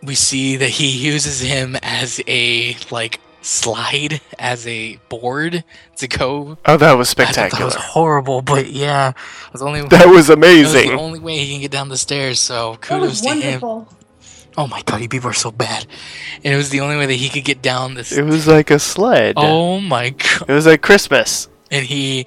we 0.03 0.15
see 0.15 0.57
that 0.57 0.71
he 0.71 0.89
uses 1.07 1.41
him 1.41 1.77
as 1.83 2.21
a 2.27 2.77
like 2.91 3.21
slide 3.45 4.21
as 4.39 4.67
a 4.67 4.97
board 5.09 5.65
to 5.97 6.09
go. 6.09 6.59
Oh, 6.65 6.77
that 6.77 6.95
was 6.95 7.09
spectacular. 7.09 7.59
that 7.59 7.65
was 7.65 7.75
horrible, 7.75 8.43
but 8.43 8.71
yeah, 8.71 9.11
it 9.11 9.53
was 9.53 9.63
only 9.63 9.83
that 9.83 10.09
was 10.09 10.31
amazing. 10.31 10.89
That 10.89 10.93
was 10.93 10.99
the 10.99 11.05
only 11.05 11.19
way 11.21 11.39
he 11.39 11.53
can 11.53 11.61
get 11.61 11.71
down 11.71 11.89
the 11.89 11.99
stairs. 11.99 12.41
So 12.41 12.77
kudos 12.81 13.21
to 13.21 13.27
wonderful. 13.29 13.81
him. 13.83 13.97
Oh 14.57 14.67
my 14.67 14.83
god, 14.83 15.03
you 15.03 15.09
people 15.09 15.31
are 15.31 15.35
so 15.35 15.51
bad. 15.51 15.87
And 16.43 16.55
it 16.55 16.57
was 16.57 16.71
the 16.71 16.81
only 16.81 16.97
way 16.97 17.07
that 17.07 17.15
he 17.15 17.29
could 17.29 17.45
get 17.45 17.61
down 17.61 17.95
this. 17.95 18.13
It 18.13 18.25
was 18.25 18.47
like 18.47 18.71
a 18.71 18.79
sled. 18.79 19.35
Oh 19.37 19.81
my 19.81 20.11
god. 20.11 20.49
It 20.49 20.53
was 20.53 20.67
like 20.67 20.81
Christmas. 20.81 21.49
And 21.71 21.85
he 21.85 22.27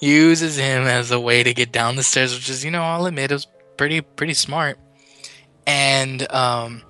uses 0.00 0.56
him 0.56 0.84
as 0.84 1.10
a 1.10 1.20
way 1.20 1.42
to 1.42 1.54
get 1.54 1.72
down 1.72 1.96
the 1.96 2.02
stairs, 2.02 2.34
which 2.34 2.48
is, 2.50 2.64
you 2.64 2.70
know, 2.70 2.82
I'll 2.82 3.06
admit, 3.06 3.30
it 3.30 3.34
was 3.34 3.46
pretty 3.76 4.00
pretty 4.00 4.34
smart. 4.34 4.78
And 5.66 6.30
um 6.32 6.82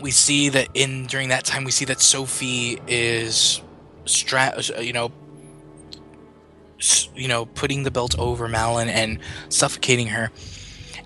we 0.00 0.10
see 0.10 0.48
that 0.50 0.68
in 0.74 1.06
during 1.06 1.28
that 1.28 1.44
time 1.44 1.64
we 1.64 1.70
see 1.70 1.84
that 1.86 2.00
Sophie 2.00 2.80
is 2.86 3.62
stra- 4.04 4.60
you 4.80 4.92
know 4.92 5.12
you 7.14 7.28
know 7.28 7.46
putting 7.46 7.82
the 7.82 7.90
belt 7.90 8.18
over 8.18 8.48
Madeline 8.48 8.88
and 8.88 9.18
suffocating 9.48 10.08
her. 10.08 10.30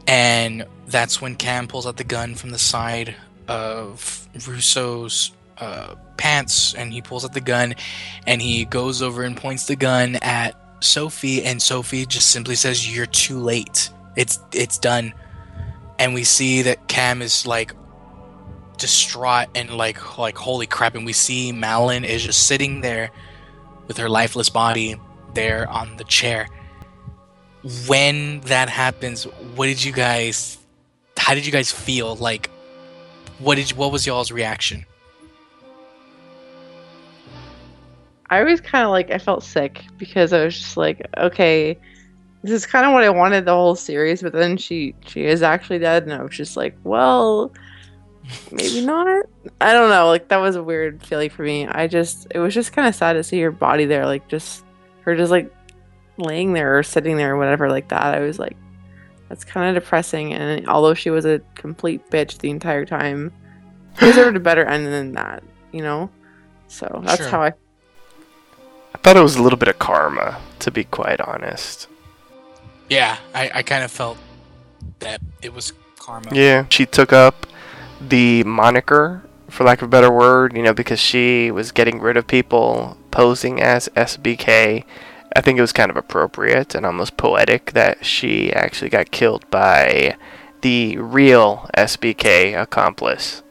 And 0.07 0.67
that's 0.87 1.21
when 1.21 1.35
Cam 1.37 1.67
pulls 1.67 1.87
out 1.87 1.97
the 1.97 2.05
gun 2.05 2.35
from 2.35 2.51
the 2.51 2.59
side 2.59 3.17
of 3.49 4.29
Russo's 4.47 5.33
uh, 5.59 5.95
pants 6.17 6.75
and 6.75 6.93
he 6.93 7.01
pulls 7.01 7.25
out 7.25 7.33
the 7.33 7.41
gun 7.41 7.75
and 8.27 8.43
he 8.43 8.65
goes 8.65 9.03
over 9.03 9.23
and 9.23 9.37
points 9.37 9.67
the 9.67 9.77
gun 9.77 10.17
at 10.17 10.55
Sophie 10.81 11.43
and 11.43 11.63
Sophie 11.63 12.07
just 12.07 12.31
simply 12.31 12.55
says 12.55 12.95
you're 12.95 13.07
too 13.07 13.39
late. 13.39 13.91
It's 14.17 14.39
it's 14.53 14.79
done. 14.79 15.15
And 15.99 16.13
we 16.13 16.25
see 16.25 16.63
that 16.63 16.89
Cam 16.89 17.23
is 17.23 17.47
like 17.47 17.73
distraught 18.79 19.49
and 19.55 19.71
like 19.77 20.19
like 20.19 20.37
holy 20.37 20.67
crap 20.67 20.95
and 20.95 21.07
we 21.07 21.13
see 21.13 21.53
Madeline 21.53 22.05
is 22.05 22.23
just 22.23 22.47
sitting 22.47 22.81
there 22.81 23.11
with 23.87 23.97
her 23.97 24.09
lifeless 24.09 24.49
body 24.49 24.97
there 25.35 25.69
on 25.71 25.97
the 25.97 26.05
chair. 26.05 26.49
When 27.87 28.41
that 28.43 28.69
happens 28.69 29.25
what 29.55 29.67
did 29.67 29.83
you 29.83 29.93
guys 29.93 30.59
how 31.17 31.35
did 31.35 31.47
you 31.47 31.53
guys 31.53 31.71
feel? 31.73 32.17
Like 32.17 32.51
what 33.39 33.57
did 33.57 33.71
what 33.73 33.93
was 33.93 34.07
y'all's 34.07 34.31
reaction? 34.31 34.85
I 38.31 38.43
was 38.43 38.61
kind 38.61 38.85
of 38.85 38.91
like 38.91 39.11
I 39.11 39.19
felt 39.19 39.45
sick 39.45 39.85
because 39.97 40.33
I 40.33 40.45
was 40.45 40.59
just 40.59 40.77
like, 40.77 41.07
okay, 41.19 41.79
this 42.43 42.53
is 42.53 42.67
kind 42.67 42.85
of 42.85 42.93
what 42.93 43.05
I 43.05 43.11
wanted 43.11 43.45
the 43.45 43.53
whole 43.53 43.75
series, 43.75 44.23
but 44.23 44.33
then 44.33 44.57
she 44.57 44.95
she 45.07 45.25
is 45.25 45.43
actually 45.43 45.79
dead, 45.79 46.03
and 46.03 46.13
I 46.13 46.23
was 46.23 46.37
just 46.37 46.57
like, 46.57 46.77
well, 46.85 47.53
maybe 48.51 48.85
not. 48.85 49.27
I 49.61 49.73
don't 49.73 49.91
know. 49.91 50.07
Like 50.09 50.29
that 50.29 50.39
was 50.39 50.57
a 50.57 50.63
weird 50.63 51.05
feeling 51.05 51.31
for 51.31 51.43
me. 51.43 51.67
I 51.67 51.87
just 51.87 52.27
it 52.31 52.39
was 52.39 52.55
just 52.55 52.73
kind 52.73 52.89
of 52.89 52.95
sad 52.95 53.15
to 53.15 53.25
see 53.25 53.41
her 53.41 53.51
body 53.51 53.85
there, 53.85 54.07
like 54.07 54.29
just 54.29 54.65
her 55.03 55.17
just 55.17 55.31
like 55.31 55.55
laying 56.17 56.53
there 56.53 56.79
or 56.79 56.83
sitting 56.83 57.17
there 57.17 57.35
or 57.35 57.39
whatever 57.39 57.69
like 57.69 57.89
that. 57.89 58.15
I 58.15 58.21
was 58.21 58.39
like, 58.39 58.57
that's 59.29 59.45
kind 59.45 59.77
of 59.77 59.83
depressing. 59.83 60.33
And 60.33 60.69
although 60.69 60.95
she 60.95 61.11
was 61.11 61.25
a 61.25 61.41
complete 61.55 62.09
bitch 62.11 62.39
the 62.39 62.51
entire 62.51 62.85
time, 62.85 63.33
she 63.99 64.07
deserved 64.07 64.37
a 64.37 64.41
better 64.41 64.65
end 64.65 64.87
than 64.87 65.13
that, 65.13 65.43
you 65.73 65.83
know. 65.83 66.11
So 66.69 67.03
that's 67.05 67.21
Sure. 67.23 67.29
how 67.31 67.43
I. 67.43 67.53
I 68.95 68.99
thought 68.99 69.17
it 69.17 69.23
was 69.23 69.37
a 69.37 69.43
little 69.43 69.59
bit 69.59 69.69
of 69.69 69.79
karma, 69.79 70.41
to 70.61 70.71
be 70.71 70.85
quite 70.85 71.21
honest. 71.21 71.89
Yeah, 72.89 73.19
I, 73.35 73.51
I 73.57 73.63
kind 73.63 73.83
of 73.85 73.91
felt 73.91 74.17
that 75.01 75.21
it 75.43 75.53
was 75.53 75.73
karma. 75.99 76.29
Yeah, 76.33 76.65
she 76.71 76.87
took 76.87 77.13
up 77.13 77.47
the 78.09 78.45
moniker, 78.45 79.23
for 79.49 79.65
lack 79.65 79.83
of 79.83 79.89
a 79.89 79.91
better 79.91 80.11
word, 80.11 80.57
you 80.57 80.63
know, 80.63 80.75
because 80.75 81.01
she 81.01 81.51
was 81.51 81.73
getting 81.73 82.01
rid 82.01 82.17
of 82.17 82.27
people 82.27 82.97
posing 83.11 83.61
as 83.61 83.89
SBK. 83.91 84.85
I 85.37 85.41
think 85.41 85.59
it 85.59 85.63
was 85.63 85.73
kind 85.73 85.91
of 85.91 85.97
appropriate 85.97 86.75
and 86.75 86.87
almost 86.87 87.17
poetic 87.17 87.73
that 87.73 88.05
she 88.05 88.53
actually 88.53 88.91
got 88.91 89.11
killed 89.11 89.49
by 89.51 90.17
the 90.61 90.97
real 90.99 91.69
SBK 91.77 92.61
accomplice. 92.61 93.43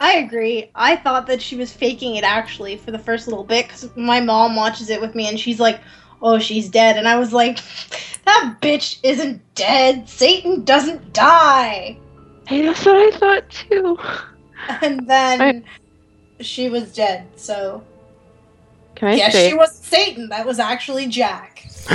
I 0.00 0.18
agree. 0.18 0.70
I 0.74 0.96
thought 0.96 1.26
that 1.26 1.42
she 1.42 1.56
was 1.56 1.72
faking 1.72 2.16
it 2.16 2.24
actually 2.24 2.76
for 2.76 2.90
the 2.90 2.98
first 2.98 3.26
little 3.26 3.44
bit 3.44 3.66
because 3.66 3.88
my 3.96 4.20
mom 4.20 4.54
watches 4.54 4.90
it 4.90 5.00
with 5.00 5.14
me 5.14 5.28
and 5.28 5.38
she's 5.38 5.58
like, 5.58 5.80
"Oh, 6.22 6.38
she's 6.38 6.68
dead," 6.68 6.96
and 6.96 7.08
I 7.08 7.16
was 7.16 7.32
like, 7.32 7.58
"That 8.24 8.58
bitch 8.60 8.98
isn't 9.02 9.42
dead. 9.54 10.08
Satan 10.08 10.64
doesn't 10.64 11.12
die." 11.12 11.98
Hey, 12.48 12.62
that's 12.62 12.82
what 12.86 12.96
I 12.96 13.10
thought 13.16 13.50
too. 13.50 13.98
And 14.82 15.06
then 15.06 15.64
she 16.40 16.68
was 16.68 16.92
dead. 16.94 17.26
So 17.36 17.82
Can 18.96 19.08
I 19.08 19.14
yes, 19.14 19.32
say? 19.32 19.50
she 19.50 19.54
wasn't 19.54 19.84
Satan. 19.84 20.28
That 20.30 20.44
was 20.46 20.58
actually 20.58 21.06
Jack. 21.06 21.64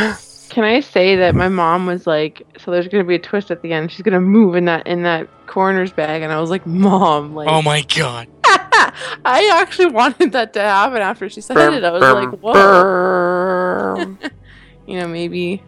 Can 0.49 0.63
I 0.63 0.79
say 0.79 1.15
that 1.15 1.33
my 1.35 1.49
mom 1.49 1.87
was 1.87 2.05
like, 2.07 2.45
so 2.57 2.71
there's 2.71 2.87
gonna 2.87 3.03
be 3.03 3.15
a 3.15 3.19
twist 3.19 3.51
at 3.51 3.61
the 3.63 3.73
end. 3.73 3.91
She's 3.91 4.03
gonna 4.03 4.21
move 4.21 4.55
in 4.55 4.65
that 4.65 4.87
in 4.87 5.03
that 5.03 5.27
coroner's 5.47 5.91
bag, 5.91 6.21
and 6.21 6.31
I 6.31 6.39
was 6.39 6.49
like, 6.51 6.65
Mom, 6.67 7.33
like, 7.35 7.47
Oh 7.49 7.61
my 7.63 7.81
god. 7.81 8.27
I 8.45 9.49
actually 9.53 9.87
wanted 9.87 10.31
that 10.33 10.53
to 10.53 10.61
happen 10.61 11.01
after 11.01 11.29
she 11.29 11.41
said 11.41 11.57
it. 11.73 11.83
I 11.83 11.91
was 11.91 12.01
Burm, 12.01 12.31
like, 12.31 12.39
whoa. 12.39 14.17
You 14.87 14.99
know, 14.99 15.07
maybe. 15.07 15.63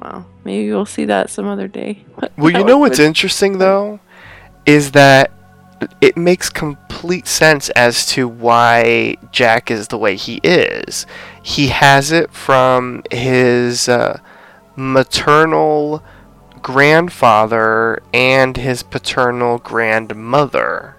Well, 0.00 0.26
maybe 0.44 0.70
we'll 0.70 0.86
see 0.86 1.04
that 1.06 1.30
some 1.30 1.46
other 1.46 1.68
day. 1.68 2.04
Well, 2.36 2.50
you 2.50 2.64
know 2.64 2.78
what's 2.78 2.98
good. 2.98 3.06
interesting 3.06 3.58
though, 3.58 4.00
is 4.64 4.92
that 4.92 5.30
it 6.00 6.16
makes 6.16 6.48
complete 6.48 7.26
sense 7.26 7.68
as 7.70 8.06
to 8.06 8.26
why 8.28 9.16
Jack 9.30 9.70
is 9.70 9.88
the 9.88 9.98
way 9.98 10.16
he 10.16 10.40
is. 10.42 11.06
He 11.42 11.68
has 11.68 12.12
it 12.12 12.30
from 12.30 13.02
his 13.10 13.88
uh, 13.88 14.20
maternal 14.76 16.02
grandfather 16.62 18.02
and 18.12 18.56
his 18.56 18.82
paternal 18.82 19.58
grandmother. 19.58 20.96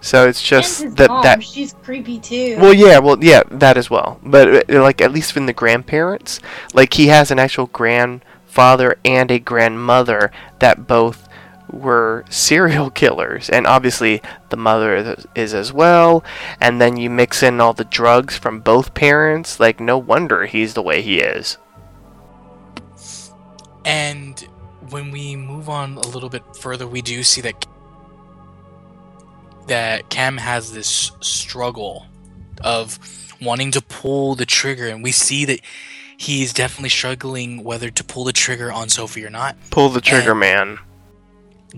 So 0.00 0.28
it's 0.28 0.42
just 0.42 0.80
and 0.80 0.90
his 0.90 0.96
that 0.96 1.08
mom, 1.08 1.22
that 1.22 1.42
she's 1.42 1.74
creepy 1.82 2.20
too. 2.20 2.56
well, 2.60 2.72
yeah, 2.72 2.98
well, 2.98 3.22
yeah, 3.22 3.42
that 3.50 3.76
as 3.76 3.90
well. 3.90 4.20
But 4.22 4.70
uh, 4.70 4.82
like, 4.82 5.00
at 5.00 5.12
least 5.12 5.32
from 5.32 5.46
the 5.46 5.52
grandparents, 5.52 6.40
like 6.72 6.94
he 6.94 7.08
has 7.08 7.30
an 7.30 7.38
actual 7.38 7.66
grandfather 8.58 8.98
and 9.04 9.30
a 9.30 9.38
grandmother 9.38 10.32
that 10.58 10.88
both 10.88 11.28
were 11.70 12.24
serial 12.28 12.90
killers, 13.02 13.48
and 13.48 13.68
obviously 13.68 14.20
the 14.48 14.56
mother 14.56 15.16
is 15.36 15.54
as 15.54 15.72
well. 15.72 16.24
And 16.60 16.80
then 16.80 16.96
you 16.96 17.08
mix 17.08 17.44
in 17.44 17.60
all 17.60 17.72
the 17.72 17.84
drugs 17.84 18.36
from 18.36 18.58
both 18.60 18.94
parents. 18.94 19.60
Like, 19.60 19.78
no 19.78 19.96
wonder 19.96 20.46
he's 20.46 20.74
the 20.74 20.82
way 20.82 21.02
he 21.02 21.20
is. 21.20 21.56
And 23.84 24.40
when 24.90 25.12
we 25.12 25.36
move 25.36 25.68
on 25.68 25.96
a 25.96 26.08
little 26.08 26.28
bit 26.28 26.42
further, 26.56 26.88
we 26.88 27.00
do 27.00 27.22
see 27.22 27.40
that 27.42 27.64
that 29.68 30.08
Cam 30.08 30.38
has 30.38 30.72
this 30.72 31.12
struggle 31.20 32.06
of 32.64 32.98
wanting 33.40 33.70
to 33.70 33.82
pull 33.82 34.34
the 34.34 34.46
trigger, 34.46 34.88
and 34.88 35.04
we 35.04 35.12
see 35.12 35.44
that 35.44 35.60
he's 36.18 36.52
definitely 36.52 36.88
struggling 36.90 37.64
whether 37.64 37.88
to 37.88 38.04
pull 38.04 38.24
the 38.24 38.32
trigger 38.32 38.70
on 38.70 38.88
Sophie 38.90 39.24
or 39.24 39.30
not. 39.30 39.56
Pull 39.70 39.88
the 39.88 40.00
trigger, 40.02 40.32
And- 40.32 40.40
man. 40.40 40.78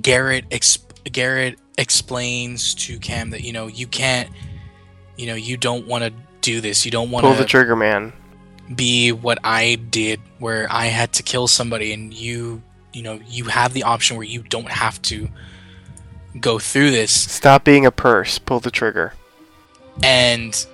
Garrett 0.01 0.45
Garrett 1.13 1.59
explains 1.79 2.75
to 2.75 2.99
Cam 2.99 3.31
that 3.31 3.43
you 3.43 3.53
know 3.53 3.67
you 3.67 3.87
can't, 3.87 4.29
you 5.17 5.27
know, 5.27 5.35
you 5.35 5.57
don't 5.57 5.87
want 5.87 6.05
to 6.05 6.13
do 6.41 6.61
this. 6.61 6.85
You 6.85 6.91
don't 6.91 7.11
want 7.11 7.25
to 7.25 7.29
Pull 7.29 7.37
the 7.39 7.45
trigger, 7.45 7.77
man. 7.77 8.13
be 8.75 9.13
what 9.13 9.39
I 9.45 9.75
did, 9.75 10.21
where 10.39 10.67
I 10.71 10.87
had 10.87 11.13
to 11.15 11.23
kill 11.23 11.49
somebody, 11.49 11.93
and 11.93 12.15
you, 12.15 12.63
you 12.93 13.03
know, 13.03 13.21
you 13.27 13.45
have 13.47 13.73
the 13.75 13.83
option 13.83 14.17
where 14.17 14.27
you 14.27 14.43
don't 14.43 14.71
have 14.71 15.03
to 15.03 15.29
go 16.41 16.59
through 16.61 16.93
this. 16.93 17.11
Stop 17.13 17.65
being 17.65 17.85
a 17.85 17.91
purse. 17.91 18.39
Pull 18.39 18.61
the 18.61 18.71
trigger. 18.71 19.13
And 20.05 20.65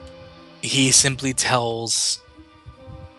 he 0.62 0.90
simply 0.92 1.32
tells 1.32 2.20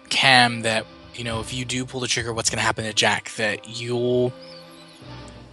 Cam 0.09 0.61
that 0.61 0.85
you 1.13 1.23
know 1.23 1.39
if 1.39 1.53
you 1.53 1.65
do 1.65 1.85
pull 1.85 1.99
the 1.99 2.07
trigger, 2.07 2.33
what's 2.33 2.49
going 2.49 2.59
to 2.59 2.63
happen 2.65 2.85
to 2.85 2.93
Jack? 2.93 3.31
That 3.35 3.67
you'll 3.67 4.33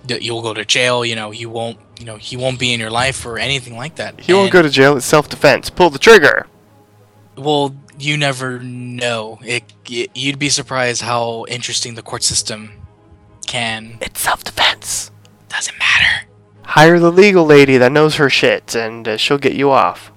that 0.06 0.22
you'll 0.22 0.42
go 0.42 0.54
to 0.54 0.64
jail. 0.64 1.04
You 1.04 1.16
know, 1.16 1.30
you 1.30 1.50
won't. 1.50 1.78
You 1.98 2.06
know, 2.06 2.16
he 2.16 2.36
won't 2.36 2.58
be 2.58 2.74
in 2.74 2.80
your 2.80 2.90
life 2.90 3.24
or 3.24 3.38
anything 3.38 3.76
like 3.76 3.96
that. 3.96 4.20
He 4.20 4.34
won't 4.34 4.50
go 4.50 4.62
to 4.62 4.68
jail. 4.68 4.96
It's 4.96 5.06
self-defense. 5.06 5.70
Pull 5.70 5.90
the 5.90 5.98
trigger. 5.98 6.46
Well, 7.36 7.74
you 7.98 8.16
never 8.16 8.58
know. 8.58 9.38
It, 9.44 9.62
it 9.88 10.10
you'd 10.14 10.38
be 10.38 10.48
surprised 10.48 11.02
how 11.02 11.46
interesting 11.48 11.94
the 11.94 12.02
court 12.02 12.24
system 12.24 12.72
can. 13.46 13.98
It's 14.00 14.20
self-defense. 14.20 15.12
Doesn't 15.48 15.78
matter. 15.78 16.26
Hire 16.62 16.98
the 16.98 17.12
legal 17.12 17.44
lady 17.44 17.78
that 17.78 17.92
knows 17.92 18.16
her 18.16 18.28
shit, 18.28 18.74
and 18.74 19.06
uh, 19.06 19.16
she'll 19.16 19.38
get 19.38 19.54
you 19.54 19.70
off. 19.70 20.10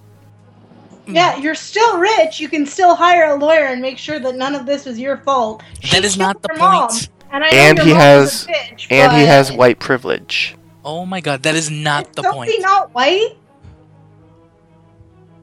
Mm. 1.07 1.15
yeah, 1.15 1.37
you're 1.37 1.55
still 1.55 1.97
rich. 1.97 2.39
You 2.39 2.49
can 2.49 2.65
still 2.65 2.93
hire 2.95 3.25
a 3.31 3.35
lawyer 3.35 3.65
and 3.65 3.81
make 3.81 3.97
sure 3.97 4.19
that 4.19 4.35
none 4.35 4.53
of 4.55 4.65
this 4.65 4.85
was 4.85 4.99
your 4.99 5.17
fault. 5.17 5.63
She 5.81 5.95
That 5.95 6.03
is 6.05 6.17
not 6.17 6.41
the 6.41 6.49
your 6.51 6.59
mom, 6.59 6.89
point. 6.89 7.09
And, 7.31 7.43
I 7.43 7.47
And 7.49 7.79
he 7.79 7.91
has- 7.91 8.45
bitch, 8.47 8.87
And 8.91 9.11
he 9.13 9.23
has 9.25 9.51
white 9.51 9.79
privilege. 9.79 10.55
Oh 10.85 11.05
my 11.05 11.19
god, 11.21 11.43
that 11.43 11.55
is 11.55 11.69
not 11.69 12.07
Is 12.09 12.15
the 12.15 12.23
Sophie 12.23 12.35
point. 12.35 12.51
not 12.61 12.93
white? 12.95 13.35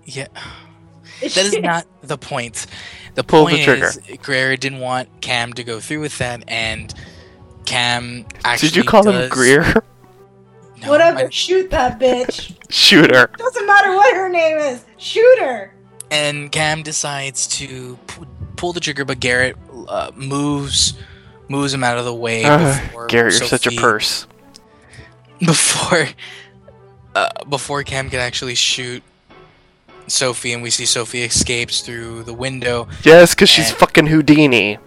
Yeah, 0.07 0.27
Is 1.23 1.35
that 1.35 1.47
is 1.47 1.53
she- 1.55 1.61
not 1.61 1.87
the 2.03 2.19
point. 2.19 2.67
The 3.15 3.23
Pull 3.25 3.47
the 3.47 3.53
point 3.53 3.65
trigger. 3.65 3.87
is 3.87 4.01
Greer 4.23 4.57
didn't 4.57 4.81
want 4.81 5.09
Cam 5.21 5.53
to 5.55 5.63
go 5.65 5.81
through 5.81 6.01
with 6.01 6.19
that, 6.19 6.43
and 6.49 6.93
Cam 7.65 8.27
actually. 8.45 8.69
Did 8.71 8.77
you 8.77 8.85
call 8.85 9.09
him 9.09 9.29
Greer? 9.29 9.73
No, 10.85 10.91
Whatever, 10.91 11.19
I- 11.27 11.31
shoot 11.31 11.71
that 11.71 11.99
bitch. 11.99 12.55
Shoot 12.71 13.15
her. 13.15 13.29
Doesn't 13.39 13.67
matter 13.67 13.95
what 13.95 14.17
her 14.17 14.29
name 14.29 14.59
is. 14.59 14.85
Shoot 14.97 15.39
her. 15.41 15.73
and 16.11 16.51
Cam 16.51 16.83
decides 16.83 17.47
to 17.59 17.97
pu- 18.09 18.27
pull 18.57 18.73
the 18.73 18.81
trigger, 18.81 19.05
but 19.05 19.21
Garrett 19.21 19.57
uh, 19.89 20.11
moves 20.17 20.95
moves 21.49 21.73
him 21.75 21.85
out 21.85 21.99
of 21.99 22.05
the 22.05 22.15
way. 22.15 22.45
Ugh, 22.45 22.83
before 22.83 23.07
Garrett, 23.07 23.35
you're 23.39 23.47
such 23.49 23.67
a 23.67 23.71
Sophie- 23.71 23.77
purse. 23.77 24.27
before 25.41 26.07
uh, 27.15 27.29
before 27.49 27.83
Cam 27.85 28.11
can 28.11 28.19
actually 28.19 28.55
shoot 28.57 29.03
Sophie, 30.09 30.53
and 30.53 30.63
we 30.63 30.71
see 30.71 30.85
Sophie 30.87 31.23
escapes 31.23 31.81
through 31.81 32.25
the 32.25 32.35
window. 32.35 32.89
Yes, 33.05 33.35
because 33.35 33.49
she's 33.49 33.71
fucking 33.71 34.07
Houdini. 34.07 34.79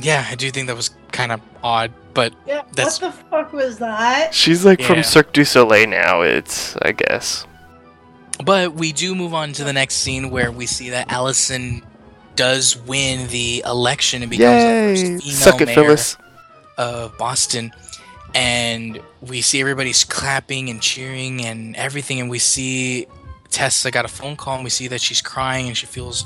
Yeah, 0.00 0.24
I 0.30 0.34
do 0.34 0.50
think 0.50 0.66
that 0.68 0.76
was 0.76 0.90
kind 1.12 1.32
of 1.32 1.40
odd, 1.62 1.92
but 2.14 2.32
Yeah, 2.46 2.62
That's- 2.74 3.00
what 3.00 3.12
the 3.16 3.24
fuck 3.30 3.52
was 3.52 3.78
that? 3.78 4.34
She's 4.34 4.64
like 4.64 4.80
from 4.82 5.02
Cirque 5.02 5.32
du 5.32 5.44
Soleil 5.44 5.88
now. 5.88 6.22
It's, 6.22 6.76
I 6.82 6.92
guess. 6.92 7.46
but 8.44 8.74
we 8.74 8.92
do 8.92 9.14
move 9.14 9.34
on 9.34 9.52
to 9.54 9.64
the 9.64 9.72
next 9.72 9.96
scene 9.96 10.30
where 10.30 10.52
we 10.52 10.66
see 10.66 10.90
that 10.90 11.10
Allison 11.10 11.82
does 12.36 12.76
win 12.76 13.26
the 13.28 13.62
election 13.66 14.22
and 14.22 14.30
becomes 14.30 14.62
Yay! 14.62 14.94
the 14.94 15.00
first 15.18 15.24
female 15.24 15.36
Suck 15.36 15.60
it, 15.60 15.66
mayor 15.66 15.74
Phyllis. 15.74 16.16
of 16.76 17.18
Boston. 17.18 17.72
And 18.34 19.00
we 19.20 19.40
see 19.40 19.60
everybody's 19.60 20.04
clapping 20.04 20.68
and 20.70 20.80
cheering 20.80 21.44
and 21.44 21.74
everything, 21.76 22.20
and 22.20 22.30
we 22.30 22.38
see 22.38 23.06
Tessa 23.50 23.90
got 23.90 24.04
a 24.04 24.08
phone 24.08 24.36
call, 24.36 24.56
and 24.56 24.64
we 24.64 24.70
see 24.70 24.86
that 24.88 25.00
she's 25.00 25.20
crying 25.22 25.66
and 25.66 25.76
she 25.76 25.86
feels, 25.86 26.22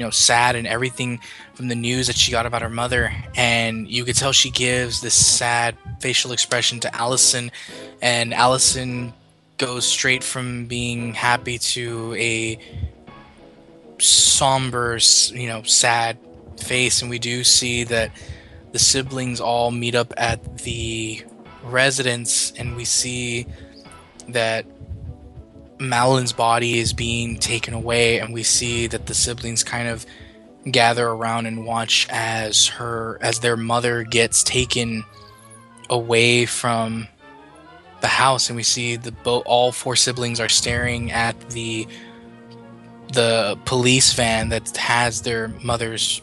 you 0.00 0.06
know, 0.06 0.10
sad 0.10 0.56
and 0.56 0.66
everything 0.66 1.20
from 1.52 1.68
the 1.68 1.74
news 1.74 2.06
that 2.06 2.16
she 2.16 2.32
got 2.32 2.46
about 2.46 2.62
her 2.62 2.70
mother. 2.70 3.12
And 3.36 3.86
you 3.86 4.02
could 4.06 4.16
tell 4.16 4.32
she 4.32 4.48
gives 4.48 5.02
this 5.02 5.12
sad 5.12 5.76
facial 6.00 6.32
expression 6.32 6.80
to 6.80 6.96
Allison, 6.96 7.50
and 8.00 8.32
Allison 8.32 9.12
goes 9.58 9.86
straight 9.86 10.24
from 10.24 10.64
being 10.64 11.12
happy 11.12 11.58
to 11.58 12.14
a 12.14 12.58
somber, 13.98 14.98
you 15.32 15.48
know, 15.48 15.62
sad 15.64 16.16
face, 16.56 17.02
and 17.02 17.10
we 17.10 17.18
do 17.18 17.44
see 17.44 17.84
that 17.84 18.10
the 18.72 18.78
siblings 18.78 19.38
all 19.38 19.70
meet 19.70 19.94
up 19.94 20.14
at 20.16 20.60
the 20.60 21.22
residence, 21.62 22.52
and 22.52 22.74
we 22.74 22.86
see 22.86 23.44
that 24.28 24.64
Madeline's 25.80 26.32
body 26.32 26.78
is 26.78 26.92
being 26.92 27.38
taken 27.38 27.74
away, 27.74 28.18
and 28.20 28.32
we 28.32 28.42
see 28.42 28.86
that 28.86 29.06
the 29.06 29.14
siblings 29.14 29.64
kind 29.64 29.88
of 29.88 30.06
gather 30.70 31.08
around 31.08 31.46
and 31.46 31.64
watch 31.64 32.06
as 32.10 32.66
her 32.66 33.18
as 33.22 33.40
their 33.40 33.56
mother 33.56 34.04
gets 34.04 34.42
taken 34.42 35.04
away 35.88 36.44
from 36.44 37.08
the 38.02 38.06
house 38.06 38.48
and 38.48 38.56
we 38.56 38.62
see 38.62 38.96
the 38.96 39.12
boat 39.12 39.42
all 39.46 39.72
four 39.72 39.96
siblings 39.96 40.38
are 40.38 40.48
staring 40.48 41.10
at 41.12 41.50
the 41.50 41.86
the 43.12 43.58
police 43.64 44.12
van 44.12 44.50
that 44.50 44.76
has 44.76 45.22
their 45.22 45.48
mother's 45.62 46.20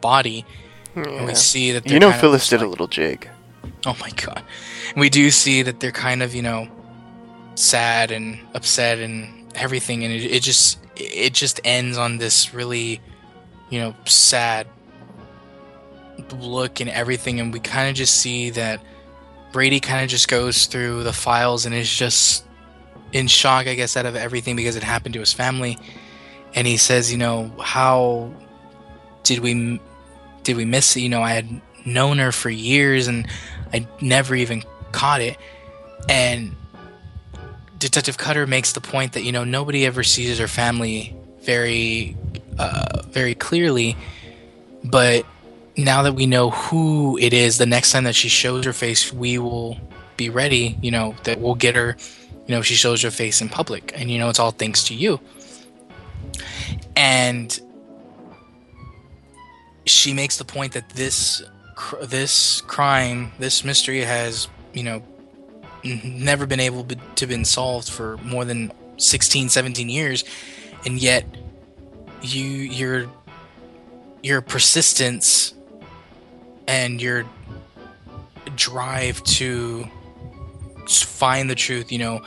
body 0.00 0.44
and 0.94 1.26
we 1.26 1.34
see 1.34 1.72
that 1.72 1.88
You 1.88 1.98
know 1.98 2.12
Phyllis 2.12 2.48
did 2.48 2.62
a 2.62 2.66
little 2.66 2.88
jig. 2.88 3.28
Oh 3.86 3.96
my 4.00 4.10
god. 4.10 4.42
We 4.96 5.08
do 5.10 5.30
see 5.30 5.62
that 5.62 5.80
they're 5.80 5.92
kind 5.92 6.22
of, 6.22 6.34
you 6.34 6.42
know, 6.42 6.68
sad 7.58 8.10
and 8.10 8.38
upset 8.54 8.98
and 8.98 9.52
everything 9.54 10.04
and 10.04 10.12
it, 10.12 10.24
it 10.24 10.42
just 10.42 10.78
it 10.96 11.32
just 11.34 11.60
ends 11.64 11.98
on 11.98 12.18
this 12.18 12.54
really, 12.54 13.00
you 13.70 13.80
know, 13.80 13.94
sad 14.04 14.66
look 16.32 16.80
and 16.80 16.90
everything 16.90 17.40
and 17.40 17.52
we 17.52 17.60
kind 17.60 17.88
of 17.88 17.94
just 17.94 18.14
see 18.16 18.50
that 18.50 18.80
Brady 19.52 19.80
kind 19.80 20.02
of 20.04 20.10
just 20.10 20.28
goes 20.28 20.66
through 20.66 21.04
the 21.04 21.12
files 21.12 21.64
and 21.64 21.74
is 21.74 21.90
just 21.90 22.44
in 23.12 23.26
shock, 23.26 23.66
I 23.66 23.74
guess, 23.74 23.96
out 23.96 24.06
of 24.06 24.16
everything 24.16 24.56
because 24.56 24.76
it 24.76 24.82
happened 24.82 25.14
to 25.14 25.20
his 25.20 25.32
family. 25.32 25.78
And 26.54 26.66
he 26.66 26.76
says, 26.76 27.10
you 27.10 27.18
know, 27.18 27.52
how 27.60 28.32
did 29.22 29.40
we 29.40 29.80
did 30.42 30.56
we 30.56 30.64
miss 30.64 30.96
it? 30.96 31.00
You 31.00 31.08
know, 31.08 31.22
I 31.22 31.30
had 31.32 31.60
known 31.84 32.18
her 32.18 32.32
for 32.32 32.50
years 32.50 33.06
and 33.06 33.26
I 33.72 33.86
never 34.00 34.34
even 34.34 34.64
caught 34.92 35.20
it. 35.20 35.36
And 36.08 36.54
Detective 37.78 38.18
Cutter 38.18 38.46
makes 38.46 38.72
the 38.72 38.80
point 38.80 39.12
that 39.12 39.22
you 39.22 39.32
know 39.32 39.44
nobody 39.44 39.86
ever 39.86 40.02
sees 40.02 40.38
her 40.38 40.48
family 40.48 41.14
very, 41.42 42.16
uh, 42.58 43.02
very 43.06 43.34
clearly, 43.34 43.96
but 44.84 45.24
now 45.76 46.02
that 46.02 46.14
we 46.14 46.26
know 46.26 46.50
who 46.50 47.16
it 47.18 47.32
is, 47.32 47.58
the 47.58 47.66
next 47.66 47.92
time 47.92 48.04
that 48.04 48.14
she 48.14 48.28
shows 48.28 48.64
her 48.64 48.72
face, 48.72 49.12
we 49.12 49.38
will 49.38 49.78
be 50.16 50.28
ready. 50.28 50.76
You 50.82 50.90
know 50.90 51.14
that 51.24 51.40
we'll 51.40 51.54
get 51.54 51.76
her. 51.76 51.96
You 52.46 52.54
know, 52.54 52.60
if 52.60 52.66
she 52.66 52.74
shows 52.74 53.02
her 53.02 53.10
face 53.10 53.40
in 53.40 53.48
public, 53.48 53.92
and 53.94 54.10
you 54.10 54.18
know 54.18 54.28
it's 54.28 54.38
all 54.38 54.50
thanks 54.50 54.84
to 54.84 54.94
you. 54.94 55.20
And 56.96 57.58
she 59.86 60.12
makes 60.12 60.36
the 60.36 60.44
point 60.44 60.72
that 60.72 60.90
this 60.90 61.42
this 62.02 62.60
crime, 62.62 63.32
this 63.38 63.64
mystery 63.64 64.00
has, 64.00 64.48
you 64.72 64.82
know, 64.82 65.02
never 66.04 66.46
been 66.46 66.60
able 66.60 66.86
to 67.16 67.26
been 67.26 67.44
solved 67.44 67.88
for 67.88 68.16
more 68.18 68.44
than 68.44 68.72
16, 68.96 69.48
17 69.48 69.88
years, 69.88 70.24
and 70.84 70.98
yet 70.98 71.24
you 72.22 72.44
your 72.44 73.08
your 74.22 74.40
persistence 74.40 75.54
and 76.66 77.00
your 77.00 77.24
drive 78.56 79.22
to 79.24 79.86
find 80.88 81.48
the 81.48 81.54
truth, 81.54 81.92
you 81.92 81.98
know, 81.98 82.20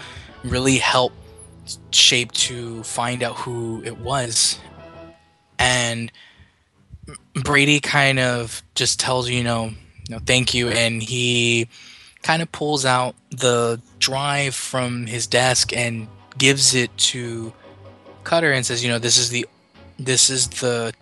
really 0.43 0.77
help 0.77 1.13
shape 1.91 2.31
to 2.31 2.83
find 2.83 3.23
out 3.23 3.35
who 3.35 3.81
it 3.83 3.97
was. 3.97 4.59
And 5.59 6.11
Brady 7.33 7.79
kind 7.79 8.19
of 8.19 8.63
just 8.75 8.99
tells 8.99 9.29
you, 9.29 9.37
you 9.37 9.43
know, 9.43 9.65
you 9.65 10.15
know, 10.15 10.19
thank 10.25 10.53
you, 10.53 10.69
and 10.69 11.01
he 11.01 11.67
kind 12.23 12.41
of 12.41 12.51
pulls 12.51 12.85
out 12.85 13.15
the 13.31 13.81
drive 13.99 14.53
from 14.55 15.05
his 15.07 15.27
desk 15.27 15.75
and 15.75 16.07
gives 16.37 16.75
it 16.75 16.95
to 16.97 17.53
Cutter 18.23 18.51
and 18.51 18.65
says, 18.65 18.83
you 18.83 18.89
know, 18.89 18.99
this 18.99 19.17
is 19.17 19.29
the 19.29 19.47
this 19.97 20.29
is 20.29 20.47
the 20.47 20.93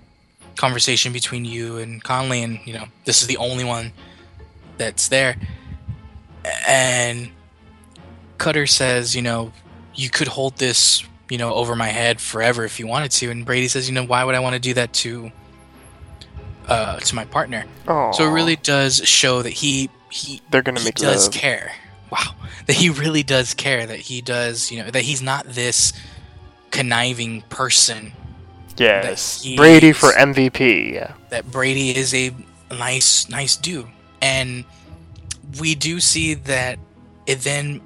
conversation 0.56 1.14
between 1.14 1.46
you 1.46 1.78
and 1.78 2.04
Conley, 2.04 2.44
and 2.44 2.60
you 2.66 2.74
know, 2.74 2.86
this 3.06 3.22
is 3.22 3.28
the 3.28 3.38
only 3.38 3.64
one 3.64 3.92
that's 4.78 5.08
there. 5.10 5.36
And 6.68 7.30
Cutter 8.38 8.68
says, 8.68 9.16
you 9.16 9.22
know, 9.22 9.52
you 9.96 10.10
could 10.10 10.28
hold 10.28 10.58
this, 10.58 11.04
you 11.30 11.38
know, 11.38 11.54
over 11.54 11.76
my 11.76 11.88
head 11.90 12.22
forever 12.22 12.64
if 12.64 12.80
you 12.80 12.88
wanted 12.88 13.12
to. 13.12 13.30
And 13.30 13.46
Brady 13.46 13.68
says, 13.68 13.90
you 13.90 13.96
know, 13.96 14.06
why 14.06 14.24
would 14.24 14.36
I 14.36 14.40
want 14.40 14.54
to 14.54 14.60
do 14.60 14.74
that 14.76 14.94
to 14.94 15.32
uh 16.68 17.00
to 17.00 17.16
my 17.16 17.26
partner? 17.26 17.66
Oh, 17.88 18.12
So 18.14 18.26
it 18.26 18.32
really 18.32 18.56
does 18.56 18.98
show 19.08 19.42
that 19.42 19.50
he 19.52 19.90
he 20.10 20.42
they're 20.52 20.62
gonna 20.62 20.80
he 20.80 20.86
make 20.86 20.96
does 20.96 21.26
love. 21.28 21.34
care. 21.34 21.72
Wow, 22.12 22.36
that 22.66 22.76
he 22.76 22.90
really 22.90 23.24
does 23.24 23.54
care. 23.54 23.86
That 23.86 24.00
he 24.00 24.22
does, 24.22 24.72
you 24.72 24.84
know, 24.84 24.90
that 24.92 25.04
he's 25.04 25.22
not 25.22 25.46
this 25.46 25.94
conniving 26.72 27.42
person. 27.44 28.14
Yes, 28.78 29.46
Brady 29.56 29.88
he's- 29.88 29.98
for 29.98 30.12
MVP. 30.14 30.94
Yeah. 30.94 31.14
That 31.30 31.52
Brady 31.52 31.96
is 31.96 32.14
a 32.14 32.32
nice, 32.72 33.28
nice 33.30 33.56
dude, 33.58 33.88
and 34.22 34.64
we 35.60 35.76
do 35.76 36.00
see 36.00 36.34
that 36.36 36.80
it 37.28 37.40
then 37.42 37.82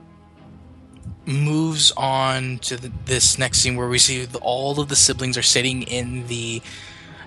moves 1.26 1.92
on 1.96 2.60
to 2.60 2.76
the, 2.78 2.92
this 3.06 3.38
next 3.38 3.60
scene 3.60 3.76
where 3.76 3.88
we 3.88 3.98
see 3.98 4.26
the, 4.26 4.38
all 4.40 4.80
of 4.80 4.90
the 4.90 4.96
siblings 4.96 5.38
are 5.38 5.42
sitting 5.44 5.84
in 5.84 6.28
the 6.28 6.62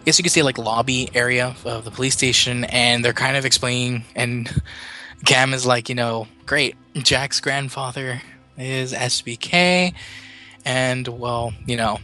guess 0.06 0.18
you 0.18 0.22
could 0.22 0.32
say 0.32 0.42
like 0.42 0.56
lobby 0.56 1.10
area 1.14 1.54
of 1.64 1.84
the 1.84 1.90
police 1.90 2.14
station 2.14 2.64
and 2.64 3.04
they're 3.04 3.12
kind 3.12 3.36
of 3.36 3.44
explaining 3.44 4.04
and 4.14 4.62
Cam 5.24 5.52
is 5.52 5.66
like, 5.66 5.88
you 5.88 5.94
know, 5.94 6.28
great. 6.44 6.76
Jack's 6.94 7.40
grandfather 7.40 8.22
is 8.56 8.92
SBK 8.92 9.92
and 10.64 11.08
well, 11.08 11.52
you 11.66 11.76
know, 11.76 11.98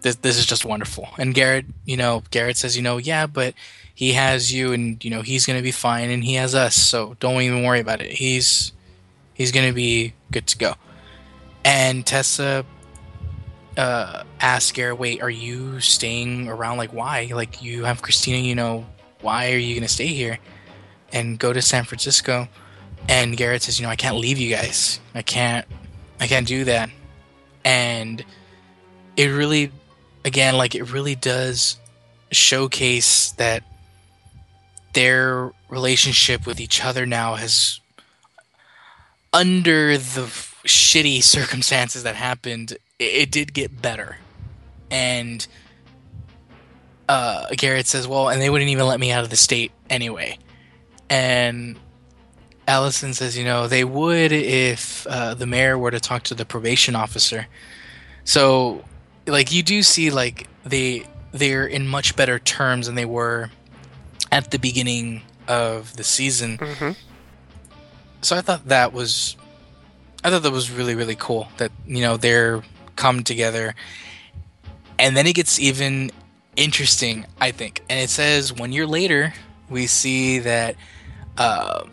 this 0.00 0.16
this 0.16 0.38
is 0.38 0.46
just 0.46 0.64
wonderful. 0.64 1.08
And 1.18 1.34
Garrett, 1.34 1.66
you 1.84 1.96
know, 1.96 2.22
Garrett 2.30 2.56
says, 2.56 2.76
you 2.76 2.82
know, 2.82 2.96
yeah, 2.96 3.26
but 3.26 3.54
he 3.94 4.12
has 4.12 4.52
you 4.52 4.72
and 4.72 5.02
you 5.04 5.10
know, 5.10 5.20
he's 5.22 5.46
to 5.58 5.62
be 5.62 5.72
fine 5.72 6.10
and 6.10 6.24
he 6.24 6.34
has 6.34 6.54
us, 6.54 6.74
so 6.74 7.16
don't 7.20 7.42
even 7.42 7.64
worry 7.64 7.80
about 7.80 8.00
it. 8.00 8.12
He's 8.12 8.72
he's 9.34 9.52
to 9.68 9.74
be 9.74 10.14
good 10.30 10.46
to 10.48 10.58
go. 10.58 10.74
And 11.64 12.04
Tessa 12.06 12.64
uh 13.76 14.24
asks 14.40 14.72
Garrett, 14.72 14.98
wait, 14.98 15.22
are 15.22 15.30
you 15.30 15.80
staying 15.80 16.48
around 16.48 16.76
like 16.76 16.92
why? 16.92 17.30
Like 17.32 17.62
you 17.62 17.84
have 17.84 18.02
Christina, 18.02 18.38
you 18.38 18.54
know, 18.54 18.86
why 19.20 19.52
are 19.52 19.58
you 19.58 19.74
going 19.74 19.86
to 19.86 19.92
stay 19.92 20.08
here 20.08 20.38
and 21.12 21.38
go 21.38 21.52
to 21.52 21.62
San 21.62 21.84
Francisco? 21.84 22.48
And 23.08 23.36
Garrett 23.36 23.62
says, 23.62 23.80
you 23.80 23.86
know, 23.86 23.90
I 23.90 23.96
can't 23.96 24.16
leave 24.16 24.38
you 24.38 24.54
guys. 24.54 25.00
I 25.14 25.22
can't 25.22 25.66
I 26.20 26.26
can't 26.26 26.46
do 26.46 26.64
that. 26.64 26.90
And 27.64 28.24
it 29.16 29.26
really 29.26 29.72
again 30.24 30.56
like 30.56 30.74
it 30.74 30.92
really 30.92 31.14
does 31.14 31.78
showcase 32.30 33.32
that 33.32 33.62
their 34.92 35.52
relationship 35.68 36.46
with 36.46 36.60
each 36.60 36.84
other 36.84 37.06
now 37.06 37.34
has 37.34 37.80
under 39.32 39.96
the 39.96 40.22
shitty 40.64 41.22
circumstances 41.22 42.02
that 42.02 42.14
happened 42.14 42.76
it, 43.02 43.30
did 43.30 43.52
get 43.52 43.80
better. 43.80 44.18
And 44.90 45.46
uh, 47.08 47.46
garrett 47.56 47.86
says 47.86 48.06
well 48.06 48.28
and 48.28 48.40
they 48.40 48.48
wouldn't 48.48 48.70
even 48.70 48.86
let 48.86 49.00
me 49.00 49.10
out 49.10 49.24
of 49.24 49.30
the 49.30 49.36
state 49.36 49.72
anyway. 49.90 50.38
And 51.10 51.78
allison 52.68 53.12
says 53.12 53.36
you 53.36 53.44
know 53.44 53.66
they 53.66 53.84
would 53.84 54.30
if 54.30 55.06
uh, 55.08 55.34
the 55.34 55.46
mayor 55.46 55.76
were 55.76 55.90
to 55.90 56.00
talk 56.00 56.22
to 56.24 56.34
the 56.34 56.44
probation 56.44 56.94
officer. 56.94 57.46
So 58.24 58.84
like 59.26 59.52
you 59.52 59.62
do 59.62 59.82
see 59.82 60.10
like 60.10 60.46
they 60.64 61.06
they're 61.32 61.66
in 61.66 61.88
much 61.88 62.16
better 62.16 62.38
terms 62.38 62.86
than 62.86 62.94
they 62.94 63.04
were 63.04 63.50
at 64.30 64.50
the 64.50 64.58
beginning 64.58 65.22
of 65.48 65.96
the 65.96 66.04
season. 66.04 66.58
Hmm 66.60 66.92
so 68.22 68.36
I 68.36 68.40
thought 68.40 68.68
that 68.68 68.92
was, 68.92 69.36
I 70.24 70.30
thought 70.30 70.44
that 70.44 70.52
was 70.52 70.70
really 70.70 70.94
really 70.94 71.16
cool 71.16 71.48
that 71.58 71.72
you 71.86 72.00
know 72.00 72.16
they're 72.16 72.62
come 72.96 73.22
together, 73.24 73.74
and 74.98 75.16
then 75.16 75.26
it 75.26 75.34
gets 75.34 75.58
even 75.58 76.10
interesting 76.54 77.24
I 77.40 77.50
think, 77.50 77.82
and 77.88 78.00
it 78.00 78.10
says 78.10 78.52
one 78.52 78.72
year 78.72 78.86
later 78.86 79.32
we 79.70 79.86
see 79.86 80.38
that 80.40 80.76
uh, 81.38 81.84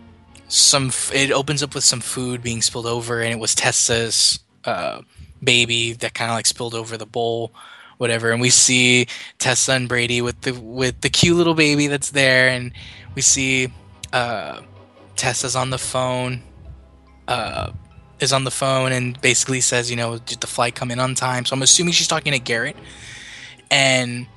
some 0.48 0.88
f- 0.88 1.14
it 1.14 1.32
opens 1.32 1.64
up 1.64 1.74
with 1.74 1.84
some 1.84 2.02
food 2.02 2.44
being 2.44 2.62
spilled 2.62 2.86
over, 2.86 3.22
and 3.22 3.32
it 3.32 3.40
was 3.40 3.56
Tessa's 3.56 4.40
uh, 4.66 5.02
baby 5.44 5.94
that 5.94 6.14
kind 6.14 6.30
of 6.30 6.36
like 6.36 6.46
spilled 6.46 6.76
over 6.76 6.98
the 6.98 7.06
bowl. 7.06 7.52
Whatever, 7.98 8.32
and 8.32 8.40
we 8.40 8.50
see 8.50 9.08
Tessa 9.40 9.74
and 9.74 9.90
Brady 9.90 10.22
with 10.22 10.40
the 10.42 10.54
with 10.54 11.02
the 11.02 11.10
cute 11.10 11.36
little 11.36 11.54
baby 11.54 11.88
that's 11.88 12.12
there, 12.12 12.48
and 12.48 12.72
we 13.14 13.22
see 13.22 13.74
uh, 14.14 14.62
Tessa's 15.18 15.54
on 15.54 15.70
the 15.70 15.78
phone, 15.78 16.42
uh, 17.28 17.72
is 18.20 18.34
on 18.34 18.44
the 18.44 18.52
phone 18.52 18.91
and 18.91 19.20
basically 19.22 19.62
says, 19.62 19.90
you 19.90 19.96
know, 19.96 20.18
did 20.18 20.41
the 20.41 20.48
flight 20.48 20.76
come 20.76 20.91
in 20.91 21.00
on 21.00 21.16
time? 21.16 21.46
So 21.46 21.56
I'm 21.56 21.62
assuming 21.62 21.94
she's 21.94 22.08
talking 22.08 22.34
to 22.34 22.40
Garrett. 22.40 22.76
And 23.72 24.28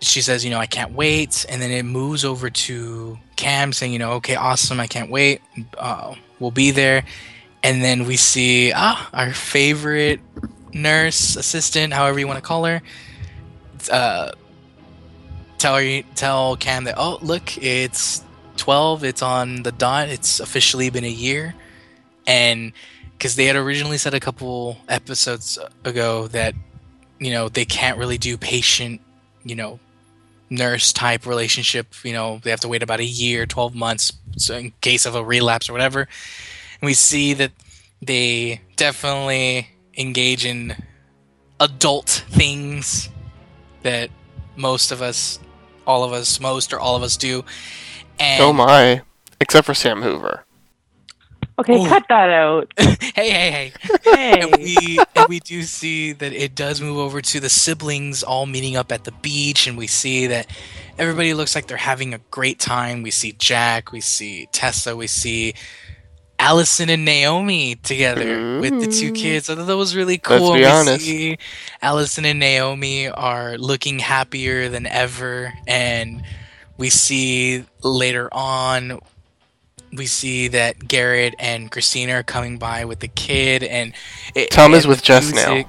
she 0.00 0.22
says, 0.22 0.44
you 0.44 0.50
know, 0.50 0.58
I 0.58 0.66
can't 0.66 0.92
wait. 0.92 1.44
And 1.48 1.60
then 1.60 1.70
it 1.70 1.84
moves 1.84 2.24
over 2.24 2.50
to 2.50 3.18
Cam 3.36 3.72
saying, 3.72 3.92
you 3.92 3.98
know, 3.98 4.12
okay, 4.12 4.36
awesome, 4.36 4.80
I 4.80 4.86
can't 4.86 5.10
wait. 5.10 5.42
Uh, 5.76 6.14
we'll 6.38 6.50
be 6.50 6.70
there. 6.70 7.04
And 7.62 7.82
then 7.82 8.06
we 8.06 8.16
see 8.16 8.72
ah, 8.74 9.10
our 9.12 9.32
favorite 9.32 10.20
nurse, 10.72 11.36
assistant, 11.36 11.92
however 11.92 12.18
you 12.18 12.26
want 12.26 12.38
to 12.38 12.42
call 12.42 12.64
her, 12.64 12.80
uh, 13.92 14.32
tell 15.58 15.76
her, 15.76 16.02
tell 16.14 16.56
Cam 16.56 16.84
that, 16.84 16.94
oh, 16.96 17.18
look, 17.20 17.58
it's 17.58 18.24
12, 18.56 19.04
it's 19.04 19.22
on 19.22 19.62
the 19.62 19.72
dot, 19.72 20.08
it's 20.08 20.40
officially 20.40 20.88
been 20.90 21.04
a 21.04 21.08
year. 21.08 21.54
And 22.26 22.72
because 23.20 23.36
they 23.36 23.44
had 23.44 23.54
originally 23.54 23.98
said 23.98 24.14
a 24.14 24.18
couple 24.18 24.78
episodes 24.88 25.58
ago 25.84 26.26
that, 26.28 26.54
you 27.18 27.30
know, 27.30 27.50
they 27.50 27.66
can't 27.66 27.98
really 27.98 28.16
do 28.16 28.38
patient, 28.38 28.98
you 29.44 29.54
know, 29.54 29.78
nurse 30.48 30.90
type 30.90 31.26
relationship. 31.26 31.94
You 32.02 32.14
know, 32.14 32.40
they 32.42 32.48
have 32.48 32.60
to 32.60 32.68
wait 32.68 32.82
about 32.82 32.98
a 32.98 33.04
year, 33.04 33.44
12 33.44 33.74
months 33.74 34.14
so 34.38 34.56
in 34.56 34.72
case 34.80 35.04
of 35.04 35.14
a 35.14 35.22
relapse 35.22 35.68
or 35.68 35.74
whatever. 35.74 36.00
And 36.00 36.86
we 36.86 36.94
see 36.94 37.34
that 37.34 37.52
they 38.00 38.62
definitely 38.76 39.68
engage 39.98 40.46
in 40.46 40.74
adult 41.60 42.24
things 42.30 43.10
that 43.82 44.08
most 44.56 44.92
of 44.92 45.02
us, 45.02 45.38
all 45.86 46.04
of 46.04 46.14
us, 46.14 46.40
most 46.40 46.72
or 46.72 46.80
all 46.80 46.96
of 46.96 47.02
us 47.02 47.18
do. 47.18 47.44
And 48.18 48.42
Oh 48.42 48.54
my. 48.54 49.02
Except 49.42 49.66
for 49.66 49.74
Sam 49.74 50.00
Hoover. 50.00 50.46
Okay, 51.60 51.78
Ooh. 51.78 51.86
cut 51.86 52.06
that 52.08 52.30
out. 52.30 52.72
hey, 52.78 52.96
hey, 53.14 53.50
hey. 53.50 53.72
Hey. 54.04 54.40
and 54.40 54.56
we 54.56 54.98
and 55.14 55.28
we 55.28 55.40
do 55.40 55.62
see 55.62 56.12
that 56.12 56.32
it 56.32 56.54
does 56.54 56.80
move 56.80 56.96
over 56.96 57.20
to 57.20 57.38
the 57.38 57.50
siblings 57.50 58.22
all 58.22 58.46
meeting 58.46 58.76
up 58.76 58.90
at 58.90 59.04
the 59.04 59.12
beach, 59.12 59.66
and 59.66 59.76
we 59.76 59.86
see 59.86 60.26
that 60.28 60.46
everybody 60.96 61.34
looks 61.34 61.54
like 61.54 61.66
they're 61.66 61.76
having 61.76 62.14
a 62.14 62.18
great 62.30 62.58
time. 62.58 63.02
We 63.02 63.10
see 63.10 63.32
Jack, 63.32 63.92
we 63.92 64.00
see 64.00 64.48
Tessa, 64.52 64.96
we 64.96 65.06
see 65.06 65.52
Allison 66.38 66.88
and 66.88 67.04
Naomi 67.04 67.74
together 67.74 68.58
with 68.58 68.80
the 68.80 68.86
two 68.86 69.12
mm-hmm. 69.12 69.14
kids. 69.14 69.50
I 69.50 69.54
thought 69.54 69.66
that 69.66 69.76
was 69.76 69.94
really 69.94 70.16
cool. 70.16 70.52
Let's 70.52 70.54
be 70.54 70.60
we 70.60 70.64
honest. 70.64 71.04
see 71.04 71.38
Allison 71.82 72.24
and 72.24 72.38
Naomi 72.38 73.08
are 73.08 73.58
looking 73.58 73.98
happier 73.98 74.70
than 74.70 74.86
ever, 74.86 75.52
and 75.66 76.22
we 76.78 76.88
see 76.88 77.66
later 77.82 78.32
on 78.32 79.00
we 79.92 80.06
see 80.06 80.48
that 80.48 80.86
Garrett 80.86 81.34
and 81.38 81.70
Christina 81.70 82.14
are 82.14 82.22
coming 82.22 82.58
by 82.58 82.84
with 82.84 83.00
the 83.00 83.08
kid, 83.08 83.62
and 83.62 83.92
it, 84.34 84.50
Tom 84.50 84.74
is 84.74 84.86
with 84.86 85.02
Jess 85.02 85.32
now. 85.32 85.64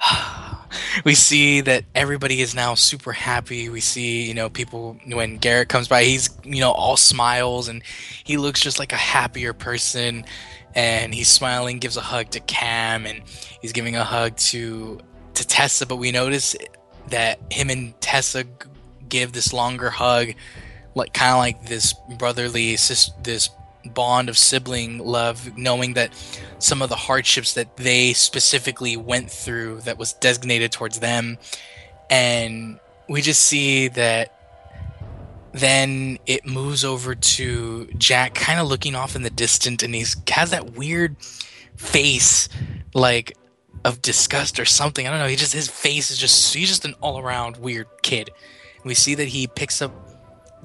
we 1.04 1.14
see 1.14 1.60
that 1.62 1.84
everybody 1.94 2.40
is 2.40 2.54
now 2.54 2.74
super 2.74 3.12
happy. 3.12 3.68
We 3.68 3.80
see, 3.80 4.26
you 4.26 4.34
know, 4.34 4.48
people 4.48 4.98
when 5.06 5.36
Garrett 5.38 5.68
comes 5.68 5.88
by, 5.88 6.04
he's 6.04 6.30
you 6.44 6.60
know 6.60 6.72
all 6.72 6.96
smiles 6.96 7.68
and 7.68 7.82
he 8.24 8.36
looks 8.36 8.60
just 8.60 8.78
like 8.78 8.92
a 8.92 8.96
happier 8.96 9.52
person. 9.52 10.24
And 10.74 11.14
he's 11.14 11.28
smiling, 11.28 11.78
gives 11.78 11.96
a 11.96 12.02
hug 12.02 12.28
to 12.32 12.40
Cam, 12.40 13.06
and 13.06 13.22
he's 13.62 13.72
giving 13.72 13.96
a 13.96 14.04
hug 14.04 14.36
to 14.36 15.00
to 15.32 15.46
Tessa. 15.46 15.86
But 15.86 15.96
we 15.96 16.12
notice 16.12 16.54
that 17.08 17.40
him 17.50 17.70
and 17.70 17.98
Tessa 18.02 18.44
give 19.08 19.32
this 19.32 19.54
longer 19.54 19.88
hug, 19.88 20.34
like 20.96 21.12
kind 21.12 21.32
of 21.32 21.38
like 21.38 21.66
this 21.66 21.92
brotherly, 22.18 22.72
this 22.72 23.50
bond 23.84 24.28
of 24.28 24.36
sibling 24.36 24.98
love, 24.98 25.56
knowing 25.56 25.94
that 25.94 26.10
some 26.58 26.82
of 26.82 26.88
the 26.88 26.96
hardships 26.96 27.52
that 27.54 27.76
they 27.76 28.14
specifically 28.14 28.96
went 28.96 29.30
through 29.30 29.82
that 29.82 29.98
was 29.98 30.14
designated 30.14 30.72
towards 30.72 30.98
them, 30.98 31.38
and 32.10 32.80
we 33.08 33.22
just 33.22 33.42
see 33.42 33.88
that. 33.88 34.32
Then 35.52 36.18
it 36.26 36.44
moves 36.44 36.84
over 36.84 37.14
to 37.14 37.86
Jack, 37.96 38.34
kind 38.34 38.60
of 38.60 38.68
looking 38.68 38.94
off 38.94 39.16
in 39.16 39.22
the 39.22 39.30
distance, 39.30 39.82
and 39.82 39.94
he's 39.94 40.14
has 40.28 40.50
that 40.50 40.72
weird 40.72 41.16
face, 41.76 42.50
like 42.92 43.34
of 43.86 44.02
disgust 44.02 44.58
or 44.60 44.66
something. 44.66 45.06
I 45.06 45.10
don't 45.10 45.18
know. 45.18 45.28
He 45.28 45.36
just 45.36 45.54
his 45.54 45.68
face 45.68 46.10
is 46.10 46.18
just 46.18 46.54
he's 46.54 46.68
just 46.68 46.84
an 46.84 46.94
all 47.00 47.18
around 47.18 47.56
weird 47.56 47.86
kid. 48.02 48.30
We 48.84 48.92
see 48.92 49.14
that 49.14 49.28
he 49.28 49.46
picks 49.46 49.80
up 49.80 50.05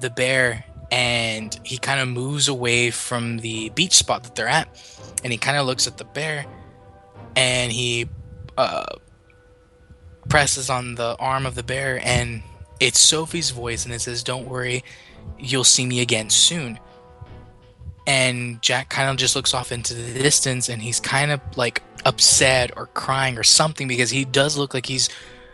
the 0.02 0.10
bear 0.10 0.64
and 0.92 1.58
he 1.64 1.78
kind 1.78 2.00
of 2.00 2.06
moves 2.06 2.48
away 2.48 2.90
from 2.90 3.38
the 3.38 3.70
beach 3.70 3.94
spot 3.94 4.24
that 4.24 4.34
they're 4.34 4.46
at, 4.46 4.68
and 5.24 5.32
he 5.32 5.38
kind 5.38 5.56
of 5.56 5.66
looks 5.66 5.86
at 5.86 5.96
the 5.96 6.04
bear, 6.04 6.44
and 7.34 7.72
he 7.72 8.06
uh, 8.58 8.84
presses 10.28 10.68
on 10.68 10.94
the 10.94 11.16
arm 11.18 11.46
of 11.46 11.54
the 11.54 11.62
bear, 11.62 11.98
and 12.04 12.42
it's 12.78 13.00
Sophie's 13.00 13.50
voice, 13.50 13.86
and 13.86 13.94
it 13.94 14.02
says, 14.02 14.22
"Don't 14.22 14.46
worry, 14.46 14.84
you'll 15.38 15.64
see 15.64 15.86
me 15.86 16.00
again 16.00 16.28
soon." 16.28 16.78
And 18.06 18.60
Jack 18.60 18.90
kind 18.90 19.08
of 19.08 19.16
just 19.16 19.34
looks 19.34 19.54
off 19.54 19.72
into 19.72 19.94
the 19.94 20.22
distance, 20.22 20.68
and 20.68 20.82
he's 20.82 21.00
kind 21.00 21.30
of 21.30 21.40
like 21.56 21.82
upset 22.04 22.70
or 22.76 22.88
crying 22.88 23.38
or 23.38 23.44
something 23.44 23.88
because 23.88 24.10
he 24.10 24.26
does 24.26 24.58
look 24.58 24.74
like 24.74 24.84
he's 24.84 25.08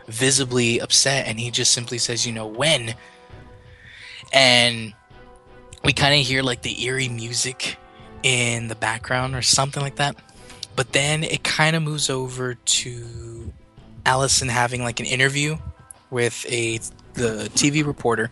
visibly 0.07 0.81
upset, 0.81 1.27
and 1.27 1.39
he 1.39 1.49
just 1.49 1.71
simply 1.71 1.97
says, 1.97 2.27
"You 2.27 2.33
know 2.33 2.47
when." 2.47 2.95
And 4.31 4.93
we 5.83 5.93
kind 5.93 6.19
of 6.19 6.25
hear 6.25 6.43
like 6.43 6.61
the 6.61 6.83
eerie 6.83 7.09
music 7.09 7.77
in 8.23 8.67
the 8.67 8.75
background 8.75 9.35
or 9.35 9.41
something 9.41 9.81
like 9.81 9.95
that. 9.95 10.15
But 10.75 10.93
then 10.93 11.23
it 11.23 11.43
kind 11.43 11.75
of 11.75 11.83
moves 11.83 12.09
over 12.09 12.55
to 12.55 13.53
Allison 14.05 14.47
having 14.49 14.83
like 14.83 14.99
an 14.99 15.05
interview 15.05 15.57
with 16.09 16.45
a 16.49 16.79
the 17.13 17.49
TV 17.53 17.85
reporter, 17.85 18.31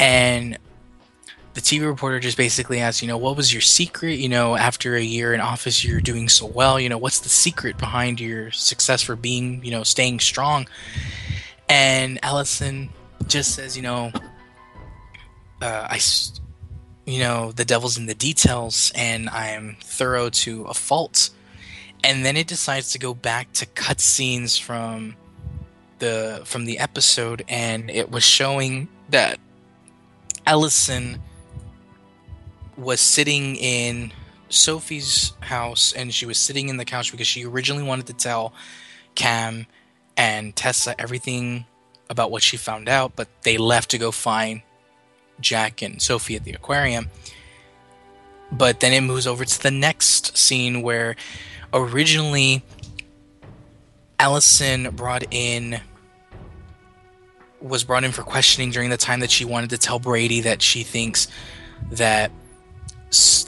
and 0.00 0.58
the 1.54 1.60
TV 1.60 1.86
reporter 1.86 2.18
just 2.18 2.38
basically 2.38 2.80
asks, 2.80 3.02
you 3.02 3.08
know, 3.08 3.18
what 3.18 3.36
was 3.36 3.52
your 3.52 3.60
secret? 3.60 4.18
You 4.18 4.28
know, 4.28 4.56
after 4.56 4.94
a 4.94 5.02
year 5.02 5.34
in 5.34 5.40
office, 5.40 5.84
you're 5.84 6.00
doing 6.00 6.28
so 6.28 6.46
well. 6.46 6.80
You 6.80 6.88
know, 6.88 6.96
what's 6.96 7.20
the 7.20 7.28
secret 7.28 7.76
behind 7.76 8.20
your 8.20 8.50
success 8.52 9.02
for 9.02 9.16
being, 9.16 9.62
you 9.62 9.70
know, 9.70 9.82
staying 9.82 10.20
strong? 10.20 10.66
And 11.68 12.18
Allison 12.22 12.88
just 13.26 13.54
says, 13.54 13.76
you 13.76 13.82
know, 13.82 14.10
uh, 15.62 15.86
I, 15.88 16.00
you 17.06 17.20
know, 17.20 17.52
the 17.52 17.64
devil's 17.64 17.98
in 17.98 18.06
the 18.06 18.14
details, 18.14 18.92
and 18.94 19.28
I'm 19.30 19.76
thorough 19.82 20.30
to 20.30 20.64
a 20.64 20.74
fault. 20.74 21.30
And 22.04 22.24
then 22.24 22.36
it 22.36 22.48
decides 22.48 22.92
to 22.92 22.98
go 22.98 23.14
back 23.14 23.52
to 23.54 23.66
cutscenes 23.66 24.60
from 24.60 25.16
the 25.98 26.42
from 26.44 26.64
the 26.64 26.78
episode, 26.78 27.44
and 27.48 27.90
it 27.90 28.10
was 28.10 28.24
showing 28.24 28.88
that 29.10 29.38
Allison 30.46 31.22
was 32.76 33.00
sitting 33.00 33.56
in 33.56 34.12
Sophie's 34.48 35.32
house, 35.40 35.92
and 35.92 36.12
she 36.12 36.26
was 36.26 36.38
sitting 36.38 36.68
in 36.68 36.76
the 36.76 36.84
couch 36.84 37.12
because 37.12 37.28
she 37.28 37.44
originally 37.44 37.84
wanted 37.84 38.06
to 38.08 38.14
tell 38.14 38.52
Cam 39.14 39.66
and 40.16 40.56
Tessa 40.56 41.00
everything 41.00 41.66
about 42.10 42.30
what 42.30 42.42
she 42.42 42.56
found 42.56 42.88
out, 42.88 43.12
but 43.14 43.28
they 43.42 43.56
left 43.56 43.90
to 43.92 43.98
go 43.98 44.10
find 44.10 44.62
Jack 45.42 45.82
and 45.82 46.00
Sophie 46.00 46.36
at 46.36 46.44
the 46.44 46.52
aquarium. 46.52 47.10
But 48.50 48.80
then 48.80 48.92
it 48.92 49.00
moves 49.00 49.26
over 49.26 49.44
to 49.44 49.62
the 49.62 49.70
next 49.70 50.36
scene 50.36 50.82
where 50.82 51.16
originally 51.72 52.62
Allison 54.18 54.94
brought 54.94 55.24
in 55.32 55.80
was 57.60 57.84
brought 57.84 58.04
in 58.04 58.12
for 58.12 58.22
questioning 58.22 58.70
during 58.70 58.90
the 58.90 58.96
time 58.96 59.20
that 59.20 59.30
she 59.30 59.44
wanted 59.44 59.70
to 59.70 59.78
tell 59.78 59.98
Brady 59.98 60.40
that 60.42 60.60
she 60.60 60.82
thinks 60.82 61.28
that 61.90 62.30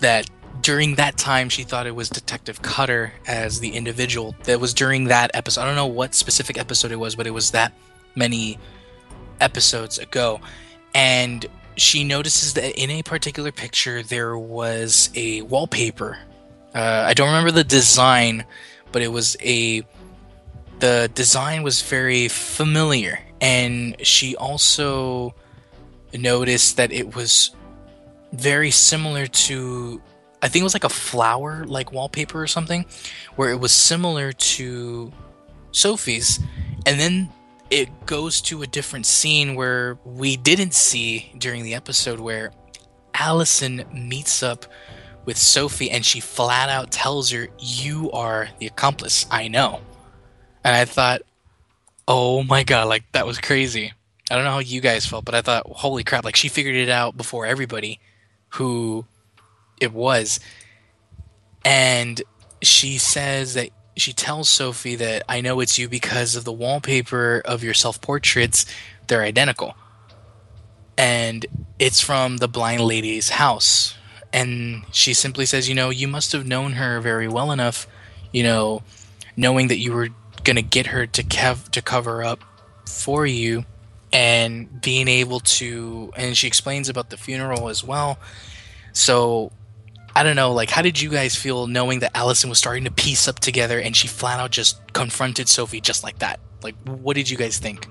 that 0.01 0.29
during 0.61 0.95
that 0.95 1.17
time 1.17 1.49
she 1.49 1.65
thought 1.65 1.87
it 1.87 1.95
was 1.95 2.09
Detective 2.09 2.63
Cutter 2.63 3.13
as 3.27 3.61
the 3.61 3.71
individual. 3.71 4.35
That 4.45 4.61
was 4.61 4.73
during 4.73 5.05
that 5.05 5.31
episode. 5.35 5.63
I 5.63 5.67
don't 5.67 5.77
know 5.77 5.87
what 5.87 6.15
specific 6.15 6.59
episode 6.59 6.93
it 6.93 6.97
was, 6.97 7.15
but 7.15 7.27
it 7.27 7.31
was 7.33 7.51
that 7.51 7.73
many 8.15 8.59
episodes 9.41 9.99
ago. 9.99 10.41
And 10.95 11.45
she 11.77 12.05
notices 12.05 12.55
that 12.55 12.81
in 12.81 12.91
a 12.91 13.03
particular 13.03 13.53
picture 13.53 14.03
there 14.03 14.37
was 14.37 15.11
a 15.15 15.43
wallpaper. 15.43 16.19
Uh, 16.75 17.05
I 17.07 17.15
don't 17.15 17.29
remember 17.29 17.51
the 17.51 17.65
design, 17.65 18.45
but 18.93 19.03
it 19.03 19.09
was 19.09 19.37
a 19.41 19.83
the 20.81 21.11
design 21.15 21.63
was 21.63 21.83
very 21.83 22.29
familiar, 22.29 23.21
and 23.41 23.97
she 24.05 24.37
also 24.37 25.35
noticed 26.13 26.77
that 26.77 26.93
it 26.93 27.15
was 27.15 27.51
very 28.33 28.71
similar 28.71 29.27
to 29.27 30.03
I 30.43 30.49
think 30.49 30.61
it 30.61 30.65
was 30.65 30.75
like 30.75 30.85
a 30.85 30.91
flower 30.91 31.65
like 31.65 31.93
wallpaper 31.93 32.43
or 32.43 32.47
something, 32.47 32.85
where 33.37 33.51
it 33.51 33.61
was 33.61 33.73
similar 33.73 34.33
to 34.33 35.13
Sophie's, 35.73 36.39
and 36.87 37.01
then 37.01 37.31
it 37.75 38.07
goes 38.07 38.41
to 38.41 38.63
a 38.63 38.69
different 38.69 39.05
scene 39.05 39.57
where 39.57 39.99
we 40.05 40.37
didn't 40.37 40.75
see 40.75 41.33
during 41.37 41.65
the 41.65 41.75
episode 41.75 42.21
where 42.21 42.53
Allison 43.15 43.85
meets 43.93 44.45
up 44.45 44.65
with 45.25 45.37
Sophie, 45.37 45.91
and 45.91 46.05
she 46.05 46.21
flat 46.21 46.69
out 46.69 46.93
tells 46.93 47.31
her, 47.33 47.49
"You 47.59 48.13
are 48.13 48.49
the 48.61 48.69
accomplice. 48.69 49.27
I 49.29 49.49
know." 49.49 49.81
And 50.63 50.77
I 50.77 50.85
thought, 50.85 51.23
"Oh 52.07 52.45
my 52.45 52.63
god, 52.63 52.87
like 52.87 53.11
that 53.11 53.27
was 53.27 53.39
crazy." 53.39 53.93
I 54.31 54.37
don't 54.37 54.45
know 54.45 54.53
how 54.53 54.59
you 54.61 54.81
guys 54.81 55.05
felt, 55.05 55.25
but 55.25 55.35
I 55.35 55.43
thought, 55.43 55.67
"Holy 55.67 56.05
crap!" 56.05 56.25
Like 56.25 56.37
she 56.37 56.49
figured 56.49 56.77
it 56.77 56.89
out 56.89 57.17
before 57.17 57.45
everybody, 57.45 57.99
who 58.51 59.05
it 59.81 59.93
was, 59.93 60.39
and 61.65 62.23
she 62.63 62.99
says 62.99 63.55
that 63.55 63.71
she 63.97 64.13
tells 64.13 64.49
Sophie 64.49 64.97
that 64.97 65.23
I 65.29 65.41
know 65.41 65.61
it's 65.61 65.79
you 65.79 65.89
because 65.89 66.37
of 66.37 66.45
the 66.45 66.53
wallpaper 66.53 67.43
of 67.45 67.63
your 67.63 67.75
self 67.75 68.01
portraits. 68.01 68.67
They're 69.07 69.23
identical. 69.23 69.77
And 70.97 71.47
it's 71.79 72.01
from 72.01 72.39
the 72.39 72.49
blind 72.49 72.81
lady's 72.81 73.31
house. 73.31 73.95
And 74.33 74.85
she 74.93 75.15
simply 75.15 75.47
says, 75.47 75.69
You 75.69 75.75
know, 75.75 75.91
you 75.91 76.09
must 76.09 76.33
have 76.33 76.47
known 76.47 76.73
her 76.73 77.01
very 77.01 77.29
well 77.29 77.53
enough, 77.53 77.87
you 78.33 78.43
know, 78.43 78.83
knowing 79.37 79.69
that 79.69 79.79
you 79.79 79.93
were 79.93 80.09
going 80.43 80.57
to 80.57 80.63
get 80.63 80.89
her 80.89 81.07
to, 81.07 81.23
kev- 81.23 81.71
to 81.71 81.83
cover 81.83 82.23
up 82.23 82.41
for 82.87 83.27
you 83.27 83.65
and 84.13 84.81
being 84.81 85.09
able 85.09 85.41
to. 85.41 86.13
And 86.17 86.37
she 86.37 86.47
explains 86.47 86.89
about 86.89 87.11
the 87.11 87.17
funeral 87.17 87.69
as 87.69 87.85
well. 87.85 88.19
So 88.93 89.53
I 90.17 90.23
don't 90.23 90.37
know, 90.37 90.53
like, 90.53 90.71
how 90.71 90.83
did 90.83 91.01
you 91.01 91.11
guys 91.11 91.35
feel 91.35 91.67
knowing 91.67 91.99
that 92.01 92.17
Allison 92.17 92.49
was 92.49 92.59
starting 92.59 92.85
to 92.85 92.91
piece 92.91 93.27
up 93.27 93.41
together 93.41 93.81
and 93.81 93.97
she 93.97 94.07
flat 94.07 94.39
out 94.39 94.53
just 94.53 94.81
confronted 94.93 95.49
Sophie 95.49 95.81
just 95.81 96.05
like 96.05 96.21
that? 96.21 96.39
Like, 96.63 96.77
what 96.85 97.17
did 97.17 97.29
you 97.29 97.37
guys 97.37 97.59
think? 97.59 97.89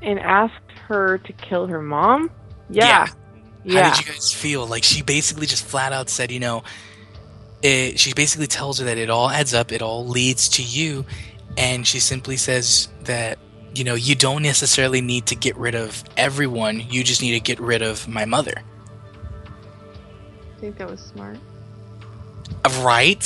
And 0.00 0.18
asked 0.18 0.70
her 0.88 1.18
to 1.18 1.32
kill 1.34 1.66
her 1.66 1.82
mom? 1.82 2.30
Yeah. 2.70 3.08
Yeah. 3.64 3.82
How 3.82 3.96
did 3.96 4.06
you 4.06 4.12
guys 4.12 4.32
feel? 4.32 4.66
Like, 4.66 4.82
she 4.82 5.02
basically 5.02 5.46
just 5.46 5.64
flat 5.64 5.92
out 5.92 6.08
said, 6.08 6.30
you 6.30 6.40
know, 6.40 6.64
it, 7.62 7.98
she 7.98 8.14
basically 8.14 8.46
tells 8.46 8.78
her 8.78 8.86
that 8.86 8.96
it 8.96 9.10
all 9.10 9.28
adds 9.28 9.52
up, 9.52 9.72
it 9.72 9.82
all 9.82 10.06
leads 10.06 10.48
to 10.50 10.62
you. 10.62 11.04
And 11.58 11.86
she 11.86 12.00
simply 12.00 12.36
says 12.36 12.88
that, 13.04 13.38
you 13.74 13.84
know, 13.84 13.94
you 13.94 14.14
don't 14.14 14.42
necessarily 14.42 15.00
need 15.02 15.26
to 15.26 15.36
get 15.36 15.56
rid 15.56 15.74
of 15.74 16.02
everyone, 16.16 16.80
you 16.88 17.04
just 17.04 17.20
need 17.20 17.32
to 17.32 17.40
get 17.40 17.60
rid 17.60 17.82
of 17.82 18.08
my 18.08 18.24
mother. 18.24 18.62
I 20.56 20.60
think 20.60 20.78
that 20.78 20.90
was 20.90 21.00
smart. 21.00 21.38
Right? 22.80 23.22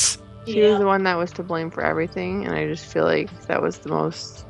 She 0.47 0.62
was 0.62 0.78
the 0.78 0.86
one 0.86 1.05
that 1.05 1.16
was 1.16 1.31
to 1.32 1.43
blame 1.43 1.70
for 1.70 1.85
everything, 1.85 2.44
and 2.44 2.55
I 2.55 2.66
just 2.66 2.86
feel 2.86 3.05
like 3.05 3.31
that 3.47 3.62
was 3.62 3.78
the 3.78 3.90
most 3.90 4.47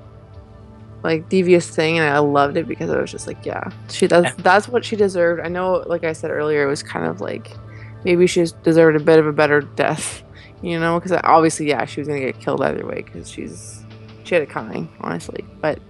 like 1.02 1.28
devious 1.28 1.68
thing, 1.68 1.98
and 1.98 2.08
I 2.08 2.18
loved 2.18 2.56
it 2.56 2.66
because 2.66 2.90
I 2.90 2.98
was 2.98 3.10
just 3.10 3.26
like, 3.26 3.44
yeah, 3.44 3.70
she 3.90 4.06
that's 4.06 4.34
that's 4.42 4.68
what 4.68 4.84
she 4.84 4.96
deserved. 4.96 5.40
I 5.40 5.48
know, 5.48 5.84
like 5.86 6.04
I 6.04 6.12
said 6.12 6.30
earlier, 6.30 6.64
it 6.64 6.68
was 6.68 6.82
kind 6.82 7.06
of 7.06 7.20
like 7.20 7.50
maybe 8.04 8.26
she 8.26 8.46
deserved 8.62 8.96
a 8.96 9.04
bit 9.04 9.18
of 9.18 9.26
a 9.26 9.32
better 9.32 9.60
death, 9.60 10.22
you 10.62 10.78
know, 10.78 10.98
because 10.98 11.18
obviously, 11.24 11.68
yeah, 11.68 11.84
she 11.84 12.00
was 12.00 12.08
gonna 12.08 12.20
get 12.20 12.38
killed 12.40 12.62
either 12.62 12.86
way 12.86 13.02
because 13.02 13.30
she's 13.30 13.84
she 14.24 14.34
had 14.34 14.42
it 14.42 14.50
coming, 14.50 14.88
honestly. 15.00 15.44
But 15.60 15.80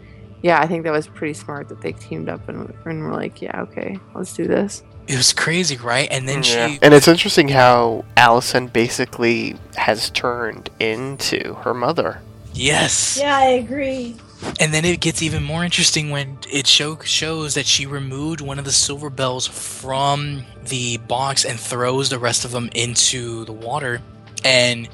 yeah, 0.42 0.60
I 0.60 0.66
think 0.66 0.84
that 0.84 0.92
was 0.92 1.06
pretty 1.06 1.34
smart 1.34 1.68
that 1.68 1.82
they 1.82 1.92
teamed 1.92 2.28
up 2.28 2.48
and, 2.48 2.72
and 2.84 3.02
were 3.04 3.12
like, 3.12 3.42
yeah, 3.42 3.60
okay, 3.62 3.98
let's 4.14 4.32
do 4.34 4.46
this. 4.46 4.82
It 5.10 5.16
was 5.16 5.32
crazy, 5.32 5.76
right? 5.76 6.06
And 6.08 6.28
then 6.28 6.44
Yeah. 6.44 6.68
she 6.68 6.78
And 6.82 6.94
it's 6.94 7.08
interesting 7.08 7.48
how 7.48 8.04
Allison 8.16 8.68
basically 8.68 9.56
has 9.74 10.08
turned 10.08 10.70
into 10.78 11.54
her 11.64 11.74
mother. 11.74 12.20
Yes. 12.54 13.18
Yeah, 13.20 13.36
I 13.36 13.46
agree. 13.46 14.14
And 14.60 14.72
then 14.72 14.84
it 14.84 15.00
gets 15.00 15.20
even 15.20 15.42
more 15.42 15.64
interesting 15.64 16.10
when 16.10 16.38
it 16.48 16.68
show, 16.68 16.96
shows 17.00 17.54
that 17.54 17.66
she 17.66 17.86
removed 17.86 18.40
one 18.40 18.60
of 18.60 18.64
the 18.64 18.70
silver 18.70 19.10
bells 19.10 19.48
from 19.48 20.44
the 20.64 20.98
box 20.98 21.44
and 21.44 21.58
throws 21.58 22.08
the 22.08 22.18
rest 22.20 22.44
of 22.44 22.52
them 22.52 22.70
into 22.72 23.44
the 23.46 23.52
water. 23.52 24.00
And 24.44 24.88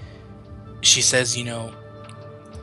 she 0.80 1.02
says, 1.02 1.36
you 1.36 1.44
know, 1.44 1.72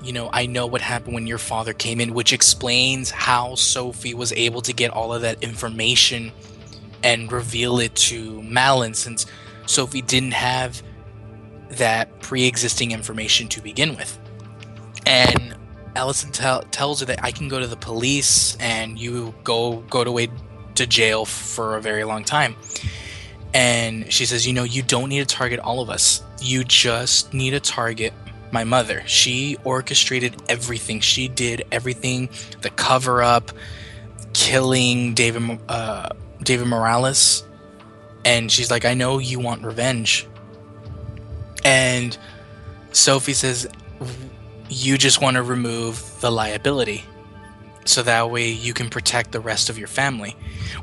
you 0.01 0.11
know, 0.11 0.27
I 0.33 0.47
know 0.47 0.65
what 0.65 0.81
happened 0.81 1.13
when 1.13 1.27
your 1.27 1.37
father 1.37 1.73
came 1.73 2.01
in, 2.01 2.15
which 2.15 2.33
explains 2.33 3.11
how 3.11 3.53
Sophie 3.53 4.15
was 4.15 4.33
able 4.33 4.63
to 4.63 4.73
get 4.73 4.89
all 4.89 5.13
of 5.13 5.21
that 5.21 5.43
information 5.43 6.31
and 7.03 7.31
reveal 7.31 7.79
it 7.79 7.95
to 7.95 8.41
Malin 8.41 8.93
since 8.93 9.25
Sophie 9.65 10.01
didn't 10.01 10.33
have 10.33 10.81
that 11.69 12.21
pre-existing 12.21 12.91
information 12.91 13.47
to 13.49 13.61
begin 13.61 13.95
with. 13.95 14.19
And 15.05 15.55
Allison 15.95 16.31
tell, 16.31 16.63
tells 16.63 17.01
her 17.01 17.05
that 17.07 17.23
I 17.23 17.31
can 17.31 17.49
go 17.49 17.59
to 17.59 17.67
the 17.67 17.75
police 17.75 18.55
and 18.59 18.97
you 18.97 19.33
go 19.43 19.77
go 19.89 20.03
to 20.03 20.09
away 20.09 20.29
to 20.75 20.87
jail 20.87 21.25
for 21.25 21.75
a 21.75 21.81
very 21.81 22.03
long 22.03 22.23
time. 22.23 22.55
And 23.53 24.11
she 24.11 24.25
says, 24.25 24.47
you 24.47 24.53
know, 24.53 24.63
you 24.63 24.81
don't 24.81 25.09
need 25.09 25.27
to 25.27 25.35
target 25.35 25.59
all 25.59 25.81
of 25.81 25.89
us. 25.89 26.23
You 26.41 26.63
just 26.63 27.33
need 27.33 27.51
to 27.51 27.59
target 27.59 28.13
my 28.51 28.63
mother. 28.63 29.03
She 29.05 29.57
orchestrated 29.63 30.41
everything. 30.49 30.99
She 30.99 31.27
did 31.27 31.65
everything, 31.71 32.29
the 32.61 32.71
cover 32.71 33.21
up, 33.21 33.51
killing 34.33 35.13
David 35.13 35.59
uh, 35.69 36.09
David 36.43 36.67
Morales. 36.67 37.43
And 38.25 38.51
she's 38.51 38.71
like, 38.71 38.85
I 38.85 38.93
know 38.93 39.17
you 39.19 39.39
want 39.39 39.63
revenge. 39.63 40.27
And 41.65 42.17
Sophie 42.91 43.33
says, 43.33 43.67
you 44.69 44.97
just 44.97 45.21
want 45.21 45.35
to 45.35 45.43
remove 45.43 46.19
the 46.21 46.31
liability 46.31 47.03
so 47.85 48.01
that 48.03 48.31
way 48.31 48.49
you 48.49 48.73
can 48.73 48.89
protect 48.89 49.31
the 49.31 49.39
rest 49.39 49.69
of 49.69 49.77
your 49.77 49.87
family 49.87 50.35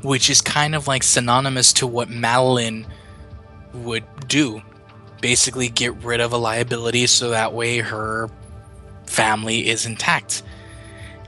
which 0.03 0.29
is 0.29 0.39
kind 0.39 0.75
of 0.75 0.87
like 0.87 1.03
synonymous 1.03 1.73
to 1.73 1.87
what 1.87 2.09
Madeline 2.09 2.85
would 3.73 4.03
do 4.27 4.61
basically 5.19 5.67
get 5.67 5.95
rid 6.03 6.19
of 6.19 6.31
a 6.31 6.37
liability 6.37 7.07
so 7.07 7.29
that 7.29 7.53
way 7.53 7.79
her 7.79 8.29
family 9.07 9.67
is 9.67 9.85
intact 9.85 10.43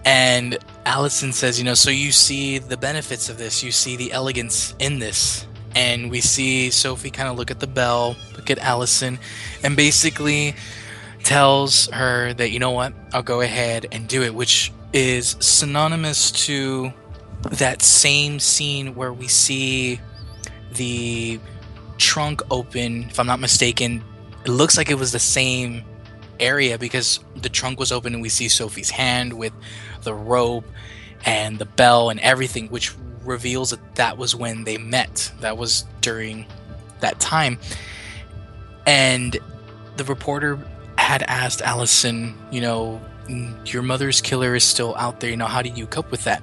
and 0.06 0.58
Allison 0.86 1.32
says 1.32 1.58
you 1.58 1.66
know 1.66 1.74
so 1.74 1.90
you 1.90 2.12
see 2.12 2.58
the 2.60 2.78
benefits 2.78 3.30
of 3.30 3.38
this. 3.38 3.64
You 3.64 3.72
see 3.72 3.96
the 3.96 4.12
elegance 4.12 4.76
in 4.80 5.00
this. 5.00 5.48
And 5.76 6.12
we 6.12 6.22
see 6.22 6.70
Sophie 6.70 7.10
kind 7.10 7.30
of 7.30 7.36
look 7.36 7.50
at 7.50 7.60
the 7.60 7.68
bell 7.68 8.16
look 8.36 8.52
at 8.52 8.60
Allison 8.60 9.18
and 9.64 9.76
basically 9.76 10.56
tells 11.24 11.88
her 11.88 12.34
that 12.34 12.52
you 12.52 12.60
know 12.60 12.72
what 12.72 12.94
i'll 13.14 13.24
go 13.24 13.40
ahead 13.40 13.88
and 13.94 14.08
do 14.10 14.24
it 14.24 14.36
which 14.36 14.74
is 14.92 15.38
synonymous 15.40 16.32
to 16.32 16.92
that 17.52 17.82
same 17.82 18.40
scene 18.40 18.94
where 18.94 19.14
we 19.14 19.28
see 19.28 20.00
the 20.74 21.40
trunk 21.98 22.42
open 22.52 23.04
if 23.04 23.20
i'm 23.20 23.28
not 23.28 23.40
mistaken. 23.40 24.04
It 24.46 24.50
looks 24.50 24.78
like 24.78 24.90
it 24.90 24.96
was 24.96 25.14
the 25.14 25.20
same 25.20 25.84
area 26.40 26.78
because 26.78 27.22
the 27.38 27.50
trunk 27.50 27.80
was 27.80 27.92
open 27.92 28.14
and 28.14 28.22
we 28.22 28.30
see 28.30 28.50
sophie's 28.50 28.90
hand 28.90 29.32
with 29.34 29.54
the 30.04 30.14
robe 30.14 30.66
and 31.26 31.60
the 31.60 31.66
bell 31.66 32.10
and 32.10 32.20
everything 32.20 32.68
which 32.68 32.94
reveals 33.24 33.70
that 33.70 33.96
that 33.96 34.18
was 34.18 34.36
when 34.36 34.64
they 34.66 34.78
met 34.78 35.32
that 35.40 35.58
was 35.58 35.86
during 36.02 36.46
that 37.00 37.20
time 37.20 37.58
and 38.86 39.38
the 39.98 40.04
reporter 40.06 40.60
had 40.98 41.24
asked 41.24 41.62
Allison, 41.62 42.36
you 42.52 42.62
know, 42.62 43.02
mm, 43.28 43.72
your 43.72 43.84
mother's 43.84 44.22
killer 44.22 44.56
is 44.56 44.64
still 44.64 44.96
out 44.96 45.20
there, 45.20 45.30
you 45.30 45.38
know, 45.38 45.46
how 45.46 45.62
do 45.62 45.70
you 45.70 45.86
cope 45.86 46.12
with 46.12 46.24
that? 46.26 46.42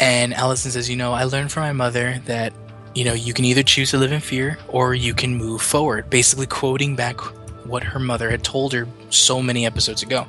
And 0.00 0.32
Allison 0.32 0.70
says, 0.70 0.88
you 0.88 0.96
know, 0.96 1.12
I 1.12 1.24
learned 1.24 1.52
from 1.52 1.62
my 1.62 1.72
mother 1.72 2.20
that, 2.26 2.52
you 2.94 3.04
know, 3.04 3.12
you 3.12 3.34
can 3.34 3.44
either 3.44 3.62
choose 3.62 3.90
to 3.90 3.98
live 3.98 4.12
in 4.12 4.20
fear 4.20 4.58
or 4.68 4.94
you 4.94 5.14
can 5.14 5.36
move 5.36 5.62
forward, 5.62 6.08
basically 6.10 6.46
quoting 6.46 6.96
back 6.96 7.20
what 7.66 7.84
her 7.84 8.00
mother 8.00 8.30
had 8.30 8.42
told 8.42 8.72
her 8.72 8.88
so 9.10 9.42
many 9.42 9.66
episodes 9.66 10.02
ago. 10.02 10.26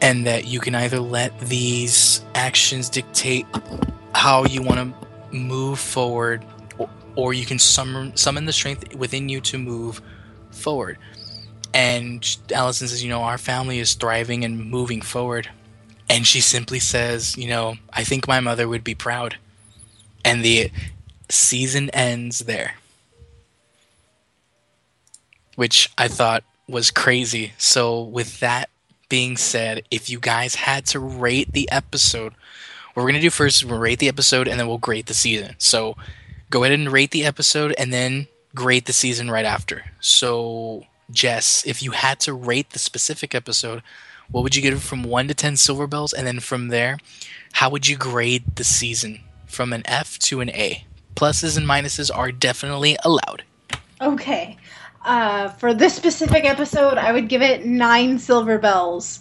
And 0.00 0.26
that 0.26 0.46
you 0.46 0.60
can 0.60 0.74
either 0.74 1.00
let 1.00 1.38
these 1.40 2.22
actions 2.34 2.88
dictate 2.88 3.46
how 4.14 4.44
you 4.44 4.62
want 4.62 4.78
to 4.78 5.36
move 5.36 5.78
forward 5.78 6.44
or, 6.78 6.88
or 7.16 7.34
you 7.34 7.44
can 7.44 7.58
summon, 7.58 8.16
summon 8.16 8.46
the 8.46 8.52
strength 8.52 8.94
within 8.94 9.28
you 9.28 9.40
to 9.40 9.58
move 9.58 10.00
forward 10.50 10.98
and 11.74 12.38
Allison 12.52 12.88
says, 12.88 13.02
you 13.02 13.10
know, 13.10 13.22
our 13.22 13.38
family 13.38 13.78
is 13.78 13.94
thriving 13.94 14.44
and 14.44 14.70
moving 14.70 15.02
forward. 15.02 15.48
And 16.08 16.26
she 16.26 16.40
simply 16.40 16.78
says, 16.78 17.36
you 17.36 17.48
know, 17.48 17.76
I 17.92 18.04
think 18.04 18.26
my 18.26 18.40
mother 18.40 18.66
would 18.66 18.82
be 18.82 18.94
proud. 18.94 19.36
And 20.24 20.44
the 20.44 20.70
season 21.28 21.90
ends 21.90 22.40
there. 22.40 22.74
Which 25.56 25.90
I 25.98 26.08
thought 26.08 26.44
was 26.68 26.90
crazy. 26.90 27.52
So, 27.58 28.02
with 28.02 28.40
that 28.40 28.70
being 29.08 29.36
said, 29.36 29.84
if 29.90 30.10
you 30.10 30.18
guys 30.18 30.54
had 30.56 30.86
to 30.86 31.00
rate 31.00 31.52
the 31.52 31.70
episode, 31.70 32.34
what 32.94 33.02
we're 33.02 33.10
going 33.10 33.14
to 33.14 33.20
do 33.20 33.30
first 33.30 33.62
is 33.62 33.64
we'll 33.64 33.78
rate 33.78 33.98
the 33.98 34.08
episode 34.08 34.48
and 34.48 34.58
then 34.58 34.68
we'll 34.68 34.78
grade 34.78 35.06
the 35.06 35.14
season. 35.14 35.54
So, 35.58 35.96
go 36.50 36.64
ahead 36.64 36.78
and 36.78 36.90
rate 36.90 37.10
the 37.10 37.24
episode 37.24 37.74
and 37.78 37.92
then 37.92 38.26
grade 38.54 38.86
the 38.86 38.92
season 38.92 39.30
right 39.30 39.44
after. 39.44 39.84
So, 40.00 40.84
Jess, 41.10 41.66
if 41.66 41.82
you 41.82 41.92
had 41.92 42.20
to 42.20 42.32
rate 42.34 42.70
the 42.70 42.78
specific 42.78 43.34
episode, 43.34 43.82
what 44.30 44.42
would 44.42 44.54
you 44.56 44.62
give 44.62 44.74
it 44.74 44.80
from 44.80 45.02
1 45.02 45.28
to 45.28 45.34
10 45.34 45.56
silver 45.56 45.86
bells? 45.86 46.12
And 46.12 46.26
then 46.26 46.40
from 46.40 46.68
there, 46.68 46.98
how 47.52 47.70
would 47.70 47.88
you 47.88 47.96
grade 47.96 48.56
the 48.56 48.64
season 48.64 49.20
from 49.46 49.72
an 49.72 49.82
F 49.86 50.18
to 50.20 50.40
an 50.40 50.50
A? 50.50 50.84
Pluses 51.14 51.56
and 51.56 51.66
minuses 51.66 52.10
are 52.14 52.30
definitely 52.30 52.96
allowed. 53.04 53.42
Okay. 54.00 54.56
Uh, 55.08 55.48
for 55.48 55.72
this 55.72 55.94
specific 55.94 56.44
episode, 56.44 56.98
I 56.98 57.12
would 57.12 57.30
give 57.30 57.40
it 57.40 57.64
nine 57.64 58.18
silver 58.18 58.58
bells. 58.58 59.20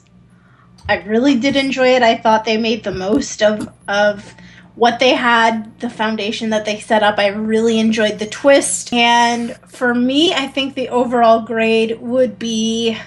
I 0.90 0.98
really 1.04 1.40
did 1.40 1.56
enjoy 1.56 1.96
it. 1.96 2.04
I 2.04 2.18
thought 2.18 2.44
they 2.44 2.58
made 2.58 2.84
the 2.84 2.92
most 2.92 3.42
of 3.42 3.70
of 3.88 4.36
what 4.76 5.00
they 5.00 5.14
had, 5.14 5.80
the 5.80 5.90
foundation 5.90 6.50
that 6.50 6.66
they 6.66 6.82
set 6.82 7.04
up. 7.04 7.18
I 7.18 7.28
really 7.28 7.80
enjoyed 7.80 8.20
the 8.20 8.26
twist. 8.26 8.92
And 8.92 9.56
for 9.66 9.96
me, 9.96 10.34
I 10.34 10.48
think 10.48 10.76
the 10.76 10.90
overall 10.90 11.44
grade 11.44 12.02
would 12.02 12.38
be 12.38 12.98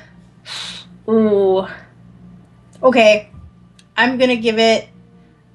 ooh. 1.06 1.66
Okay. 2.82 3.30
I'm 3.94 4.18
to 4.18 4.36
give 4.38 4.58
it 4.58 4.88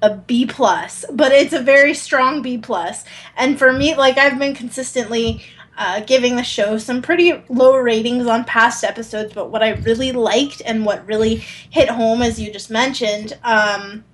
a 0.00 0.14
B 0.14 0.46
plus, 0.46 1.04
but 1.10 1.32
it's 1.32 1.52
a 1.52 1.60
very 1.60 1.92
strong 1.92 2.40
B 2.40 2.56
plus. 2.56 3.04
And 3.36 3.58
for 3.58 3.72
me, 3.72 3.96
like 3.96 4.16
I've 4.16 4.38
been 4.38 4.54
consistently 4.54 5.42
uh, 5.76 6.00
giving 6.00 6.36
the 6.36 6.42
show 6.42 6.78
some 6.78 7.02
pretty 7.02 7.42
low 7.48 7.76
ratings 7.76 8.26
on 8.26 8.44
past 8.44 8.82
episodes, 8.82 9.32
but 9.34 9.50
what 9.50 9.62
I 9.62 9.70
really 9.70 10.12
liked 10.12 10.62
and 10.64 10.84
what 10.84 11.06
really 11.06 11.36
hit 11.70 11.90
home, 11.90 12.22
as 12.22 12.40
you 12.40 12.52
just 12.52 12.70
mentioned, 12.70 13.38
um, 13.44 14.04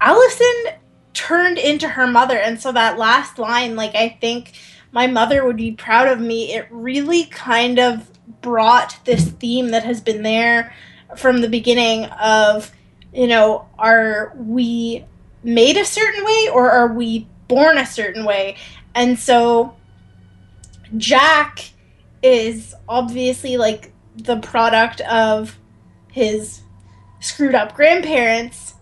Allison 0.00 0.64
turned 1.12 1.58
into 1.58 1.88
her 1.88 2.06
mother, 2.06 2.38
and 2.38 2.60
so 2.60 2.72
that 2.72 2.98
last 2.98 3.38
line, 3.38 3.76
like 3.76 3.94
I 3.94 4.18
think 4.20 4.52
my 4.92 5.06
mother 5.06 5.44
would 5.44 5.56
be 5.56 5.72
proud 5.72 6.08
of 6.08 6.20
me. 6.20 6.54
It 6.54 6.66
really 6.70 7.24
kind 7.24 7.78
of 7.78 8.10
brought 8.40 8.98
this 9.04 9.28
theme 9.28 9.70
that 9.70 9.84
has 9.84 10.00
been 10.00 10.22
there 10.22 10.72
from 11.16 11.40
the 11.40 11.48
beginning 11.48 12.06
of 12.06 12.72
you 13.12 13.26
know 13.26 13.68
are 13.78 14.32
we 14.36 15.04
made 15.44 15.76
a 15.76 15.84
certain 15.84 16.24
way 16.24 16.48
or 16.52 16.70
are 16.70 16.92
we 16.92 17.26
born 17.48 17.78
a 17.78 17.86
certain 17.86 18.24
way 18.24 18.56
and 18.94 19.18
so 19.18 19.75
Jack 20.96 21.70
is 22.22 22.74
obviously 22.88 23.56
like 23.56 23.92
the 24.16 24.38
product 24.38 25.00
of 25.02 25.58
his 26.12 26.62
screwed 27.20 27.54
up 27.54 27.74
grandparents 27.74 28.74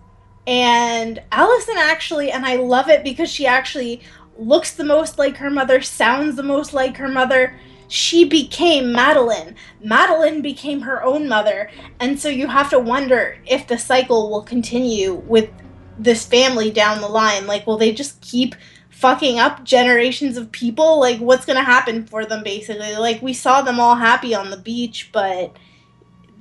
and 0.46 1.22
Allison 1.32 1.76
actually 1.78 2.30
and 2.30 2.44
I 2.44 2.56
love 2.56 2.88
it 2.88 3.02
because 3.02 3.30
she 3.30 3.46
actually 3.46 4.02
looks 4.38 4.72
the 4.72 4.84
most 4.84 5.18
like 5.18 5.36
her 5.36 5.50
mother, 5.50 5.80
sounds 5.80 6.36
the 6.36 6.42
most 6.42 6.72
like 6.72 6.96
her 6.96 7.08
mother. 7.08 7.58
She 7.88 8.24
became 8.24 8.92
Madeline. 8.92 9.56
Madeline 9.80 10.42
became 10.42 10.80
her 10.80 11.02
own 11.02 11.28
mother. 11.28 11.70
And 12.00 12.18
so 12.18 12.28
you 12.28 12.46
have 12.46 12.70
to 12.70 12.78
wonder 12.78 13.38
if 13.46 13.66
the 13.66 13.78
cycle 13.78 14.30
will 14.30 14.42
continue 14.42 15.14
with 15.14 15.50
this 15.98 16.26
family 16.26 16.70
down 16.70 17.00
the 17.00 17.08
line. 17.08 17.46
Like, 17.46 17.66
will 17.66 17.76
they 17.76 17.92
just 17.92 18.20
keep 18.20 18.54
fucking 18.94 19.40
up 19.40 19.64
generations 19.64 20.36
of 20.36 20.52
people 20.52 21.00
like 21.00 21.18
what's 21.18 21.44
going 21.44 21.58
to 21.58 21.64
happen 21.64 22.06
for 22.06 22.24
them 22.24 22.44
basically? 22.44 22.94
Like 22.94 23.20
we 23.20 23.34
saw 23.34 23.60
them 23.60 23.80
all 23.80 23.96
happy 23.96 24.34
on 24.34 24.50
the 24.50 24.56
beach 24.56 25.10
but 25.12 25.56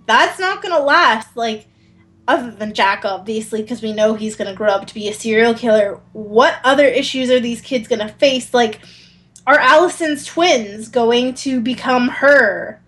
that's 0.06 0.40
not 0.40 0.62
going 0.62 0.74
to 0.74 0.82
last. 0.82 1.36
Like 1.36 1.68
other 2.28 2.52
than 2.52 2.74
Jack 2.74 3.06
obviously 3.06 3.64
because 3.64 3.82
we 3.82 3.92
know 3.92 4.14
he's 4.14 4.36
going 4.36 4.50
to 4.50 4.56
grow 4.56 4.70
up 4.70 4.86
to 4.88 4.94
be 4.94 5.10
a 5.10 5.14
serial 5.14 5.54
killer 5.54 6.00
what 6.14 6.60
other 6.64 6.86
issues 6.86 7.30
are 7.30 7.40
these 7.40 7.60
kids 7.60 7.88
going 7.88 8.08
to 8.08 8.14
face? 8.14 8.54
Like 8.54 8.82
are 9.48 9.60
Allison's 9.60 10.26
twins 10.26 10.90
going 10.90 11.34
to 11.36 11.60
become 11.60 12.08
her? 12.08 12.82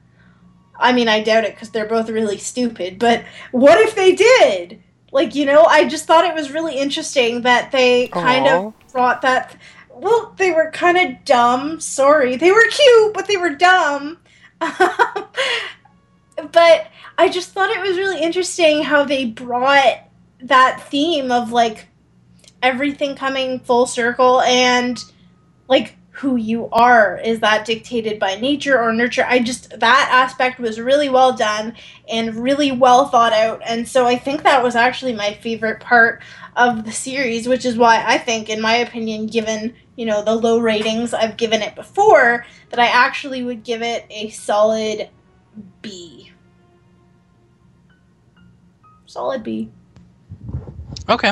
I 0.79 0.93
mean 0.93 1.07
I 1.07 1.23
doubt 1.23 1.43
it 1.43 1.57
cuz 1.57 1.71
they're 1.71 1.87
both 1.87 2.09
really 2.09 2.37
stupid 2.37 2.99
but 2.99 3.23
what 3.51 3.79
if 3.79 3.95
they 3.95 4.13
did? 4.13 4.83
Like 5.11 5.33
you 5.33 5.45
know 5.47 5.63
I 5.63 5.85
just 5.85 6.05
thought 6.05 6.23
it 6.23 6.35
was 6.35 6.51
really 6.51 6.77
interesting 6.77 7.41
that 7.41 7.71
they 7.71 8.09
kind 8.09 8.47
Aw. 8.47 8.67
of 8.67 8.73
brought 8.95 9.21
that. 9.23 9.57
Well, 9.89 10.33
they 10.37 10.51
were 10.51 10.71
kind 10.71 10.97
of 10.97 11.25
dumb. 11.25 11.81
Sorry, 11.81 12.37
they 12.37 12.51
were 12.51 12.65
cute, 12.71 13.13
but 13.13 13.27
they 13.27 13.35
were 13.35 13.53
dumb. 13.53 14.19
but 14.59 15.27
I 17.17 17.27
just 17.29 17.51
thought 17.51 17.69
it 17.69 17.81
was 17.81 17.97
really 17.97 18.21
interesting 18.21 18.83
how 18.83 19.03
they 19.03 19.25
brought 19.25 19.99
that 20.43 20.87
theme 20.89 21.29
of 21.29 21.51
like 21.51 21.89
everything 22.63 23.17
coming 23.17 23.59
full 23.59 23.85
circle 23.85 24.39
and 24.41 25.03
like 25.67 25.97
who 26.15 26.35
you 26.35 26.69
are. 26.71 27.19
Is 27.23 27.39
that 27.41 27.65
dictated 27.65 28.19
by 28.19 28.35
nature 28.35 28.79
or 28.81 28.93
nurture? 28.93 29.25
I 29.27 29.39
just 29.39 29.79
that 29.79 30.09
aspect 30.11 30.59
was 30.59 30.79
really 30.79 31.09
well 31.09 31.33
done 31.33 31.75
and 32.09 32.35
really 32.35 32.71
well 32.71 33.07
thought 33.07 33.33
out. 33.33 33.61
And 33.65 33.87
so 33.87 34.05
i 34.05 34.17
think 34.17 34.43
that 34.43 34.63
was 34.63 34.75
actually 34.75 35.13
my 35.13 35.33
favorite 35.33 35.79
part 35.79 36.21
of 36.55 36.85
the 36.85 36.91
series 36.91 37.47
which 37.47 37.65
is 37.65 37.77
why 37.77 38.03
i 38.05 38.17
think 38.17 38.49
in 38.49 38.61
my 38.61 38.75
opinion 38.75 39.27
given 39.27 39.73
you 39.97 40.05
know 40.05 40.23
the 40.23 40.33
low 40.33 40.57
ratings 40.59 41.13
i've 41.13 41.35
given 41.35 41.61
it 41.61 41.75
before 41.75 42.45
that 42.69 42.79
i 42.79 42.85
actually 42.85 43.43
would 43.43 43.63
give 43.63 43.81
it 43.81 44.05
a 44.09 44.29
solid 44.29 45.09
b. 45.81 46.31
Solid 49.05 49.43
b. 49.43 49.71
Okay. 51.07 51.31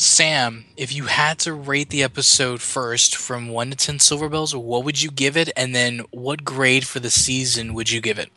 Sam, 0.00 0.64
if 0.78 0.94
you 0.94 1.04
had 1.04 1.38
to 1.40 1.52
rate 1.52 1.90
the 1.90 2.02
episode 2.02 2.62
first 2.62 3.14
from 3.14 3.50
1 3.50 3.72
to 3.72 3.76
10 3.76 3.98
silver 3.98 4.30
bells, 4.30 4.56
what 4.56 4.82
would 4.82 5.02
you 5.02 5.10
give 5.10 5.36
it? 5.36 5.50
And 5.54 5.74
then 5.74 6.00
what 6.10 6.42
grade 6.42 6.86
for 6.86 7.00
the 7.00 7.10
season 7.10 7.74
would 7.74 7.90
you 7.90 8.00
give 8.00 8.18
it? 8.18 8.30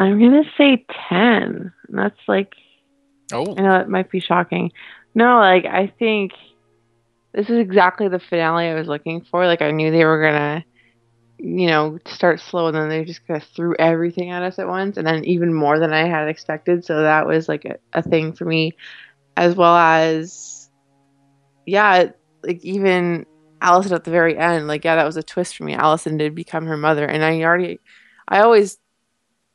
I'm 0.00 0.18
gonna 0.18 0.42
say 0.58 0.84
ten. 1.08 1.72
That's 1.88 2.18
like 2.26 2.52
Oh, 3.32 3.54
I 3.56 3.62
know 3.62 3.76
it 3.76 3.88
might 3.88 4.10
be 4.10 4.18
shocking. 4.18 4.72
No, 5.14 5.36
like 5.38 5.66
I 5.66 5.86
think 6.00 6.32
this 7.30 7.48
is 7.48 7.58
exactly 7.58 8.08
the 8.08 8.18
finale 8.18 8.66
I 8.66 8.74
was 8.74 8.88
looking 8.88 9.20
for. 9.20 9.46
Like 9.46 9.62
I 9.62 9.70
knew 9.70 9.92
they 9.92 10.04
were 10.04 10.20
gonna, 10.20 10.64
you 11.38 11.68
know, 11.68 12.00
start 12.06 12.40
slow 12.40 12.66
and 12.66 12.76
then 12.76 12.88
they 12.88 13.04
just 13.04 13.24
kind 13.28 13.40
of 13.40 13.48
threw 13.50 13.76
everything 13.78 14.30
at 14.30 14.42
us 14.42 14.58
at 14.58 14.66
once, 14.66 14.96
and 14.96 15.06
then 15.06 15.24
even 15.24 15.54
more 15.54 15.78
than 15.78 15.92
I 15.92 16.08
had 16.08 16.26
expected. 16.26 16.84
So 16.84 17.02
that 17.02 17.28
was 17.28 17.48
like 17.48 17.64
a, 17.64 17.76
a 17.92 18.02
thing 18.02 18.32
for 18.32 18.46
me, 18.46 18.72
as 19.36 19.54
well 19.54 19.76
as, 19.76 20.70
yeah, 21.66 22.10
like 22.42 22.64
even 22.64 23.26
Allison 23.60 23.94
at 23.94 24.04
the 24.04 24.10
very 24.10 24.36
end. 24.36 24.66
Like 24.66 24.84
yeah, 24.84 24.96
that 24.96 25.06
was 25.06 25.16
a 25.16 25.22
twist 25.22 25.56
for 25.56 25.64
me. 25.64 25.74
Allison 25.74 26.16
did 26.16 26.34
become 26.34 26.66
her 26.66 26.76
mother, 26.76 27.06
and 27.06 27.24
I 27.24 27.42
already, 27.42 27.80
I 28.28 28.40
always 28.40 28.78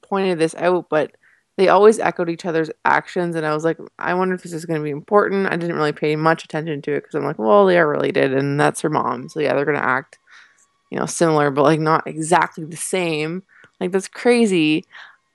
pointed 0.01 0.39
this 0.39 0.55
out, 0.55 0.89
but 0.89 1.11
they 1.59 1.67
always 1.67 1.99
echoed 1.99 2.29
each 2.29 2.45
other's 2.45 2.71
actions. 2.85 3.35
And 3.35 3.45
i 3.45 3.53
was 3.53 3.65
like 3.65 3.77
i 3.99 4.13
wonder 4.13 4.33
if 4.33 4.43
this 4.43 4.53
is 4.53 4.65
going 4.65 4.79
to 4.79 4.83
be 4.83 4.89
important. 4.89 5.47
I 5.47 5.57
didn't 5.57 5.75
really 5.75 5.91
pay 5.91 6.15
much 6.15 6.45
attention 6.45 6.81
to 6.83 6.93
it 6.93 7.01
because 7.01 7.15
i'm 7.15 7.25
like 7.25 7.37
well 7.37 7.65
they 7.65 7.77
are 7.77 7.87
related 7.87 8.33
and 8.33 8.59
that's 8.59 8.81
her 8.81 8.89
mom. 8.89 9.27
So 9.29 9.41
yeah 9.41 9.53
they're 9.53 9.65
going 9.65 9.77
to 9.77 9.85
act 9.85 10.17
you 10.89 10.97
know 10.97 11.05
similar 11.05 11.51
but 11.51 11.63
like 11.63 11.81
not 11.81 12.07
exactly 12.07 12.63
the 12.63 12.77
same. 12.77 13.43
Like 13.81 13.91
that's 13.91 14.07
crazy. 14.07 14.85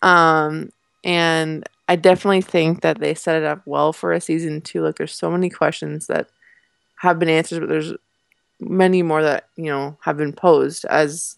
Um 0.00 0.70
and 1.04 1.68
i 1.88 1.96
definitely 1.96 2.40
think 2.40 2.80
that 2.82 3.00
they 3.00 3.14
set 3.14 3.36
it 3.36 3.44
up 3.44 3.62
well 3.66 3.92
for 3.92 4.12
a 4.12 4.20
season 4.20 4.60
two 4.60 4.82
like 4.82 4.96
there's 4.96 5.14
so 5.14 5.30
many 5.30 5.50
questions 5.50 6.06
that 6.06 6.28
have 6.96 7.18
been 7.18 7.28
answered 7.28 7.60
but 7.60 7.68
there's 7.68 7.92
many 8.60 9.02
more 9.02 9.22
that 9.22 9.48
you 9.56 9.66
know 9.66 9.96
have 10.02 10.16
been 10.16 10.32
posed 10.32 10.84
as 10.86 11.36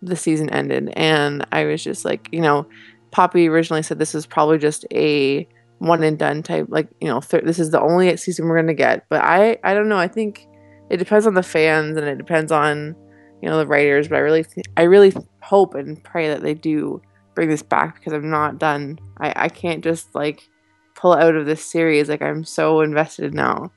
the 0.00 0.16
season 0.16 0.48
ended 0.50 0.90
and 0.94 1.44
i 1.50 1.64
was 1.64 1.82
just 1.82 2.04
like 2.04 2.28
you 2.30 2.40
know 2.40 2.66
Papi 3.12 3.48
originally 3.48 3.82
said 3.82 3.98
this 3.98 4.14
is 4.14 4.26
probably 4.26 4.58
just 4.58 4.84
a 4.92 5.46
one 5.78 6.02
and 6.02 6.18
done 6.18 6.42
type, 6.42 6.66
like 6.68 6.88
you 7.00 7.08
know, 7.08 7.20
th- 7.20 7.44
this 7.44 7.58
is 7.58 7.70
the 7.70 7.80
only 7.80 8.16
season 8.16 8.46
we're 8.46 8.60
gonna 8.60 8.74
get. 8.74 9.08
But 9.08 9.22
I, 9.22 9.58
I 9.64 9.74
don't 9.74 9.88
know. 9.88 9.98
I 9.98 10.08
think 10.08 10.46
it 10.90 10.96
depends 10.98 11.26
on 11.26 11.34
the 11.34 11.42
fans 11.42 11.96
and 11.96 12.06
it 12.06 12.18
depends 12.18 12.52
on 12.52 12.96
you 13.42 13.48
know 13.48 13.58
the 13.58 13.66
writers. 13.66 14.08
But 14.08 14.16
I 14.16 14.20
really, 14.20 14.44
th- 14.44 14.66
I 14.76 14.82
really 14.82 15.12
hope 15.40 15.74
and 15.74 16.02
pray 16.02 16.28
that 16.28 16.42
they 16.42 16.54
do 16.54 17.00
bring 17.38 17.48
this 17.48 17.62
back 17.62 17.94
because 17.94 18.12
I'm 18.12 18.30
not 18.30 18.58
done. 18.58 18.98
I, 19.20 19.32
I 19.44 19.48
can't 19.48 19.84
just 19.84 20.12
like 20.12 20.48
pull 20.96 21.12
out 21.12 21.36
of 21.36 21.46
this 21.46 21.64
series. 21.64 22.08
Like 22.08 22.20
I'm 22.20 22.42
so 22.42 22.80
invested 22.80 23.32
now, 23.32 23.70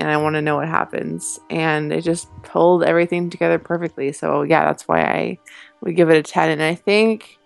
and 0.00 0.10
I 0.10 0.16
want 0.16 0.34
to 0.34 0.42
know 0.42 0.56
what 0.56 0.66
happens. 0.66 1.38
And 1.48 1.92
it 1.92 2.02
just 2.02 2.28
pulled 2.42 2.82
everything 2.82 3.30
together 3.30 3.60
perfectly. 3.60 4.12
So 4.12 4.42
yeah, 4.42 4.64
that's 4.64 4.88
why 4.88 5.02
I 5.02 5.38
would 5.80 5.94
give 5.94 6.10
it 6.10 6.16
a 6.16 6.22
ten. 6.22 6.50
And 6.50 6.62
I 6.62 6.74
think 6.74 7.38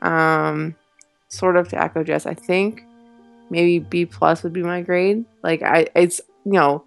um 0.00 0.74
sort 1.28 1.56
of 1.56 1.68
to 1.68 1.80
echo 1.80 2.02
jess 2.02 2.24
i 2.24 2.34
think 2.34 2.84
maybe 3.50 3.78
b 3.78 4.06
plus 4.06 4.42
would 4.42 4.52
be 4.52 4.62
my 4.62 4.80
grade 4.80 5.24
like 5.42 5.62
i 5.62 5.86
it's 5.94 6.20
you 6.44 6.52
know 6.52 6.84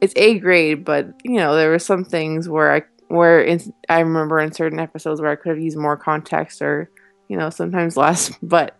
it's 0.00 0.14
a 0.16 0.38
grade 0.38 0.84
but 0.84 1.08
you 1.24 1.34
know 1.34 1.54
there 1.54 1.70
were 1.70 1.78
some 1.78 2.04
things 2.04 2.48
where 2.48 2.72
i 2.72 2.82
where 3.08 3.42
in, 3.42 3.60
i 3.88 4.00
remember 4.00 4.38
in 4.38 4.52
certain 4.52 4.78
episodes 4.78 5.20
where 5.20 5.30
i 5.30 5.36
could 5.36 5.50
have 5.50 5.58
used 5.58 5.76
more 5.76 5.96
context 5.96 6.62
or 6.62 6.88
you 7.28 7.36
know 7.36 7.50
sometimes 7.50 7.96
less 7.96 8.30
but 8.42 8.76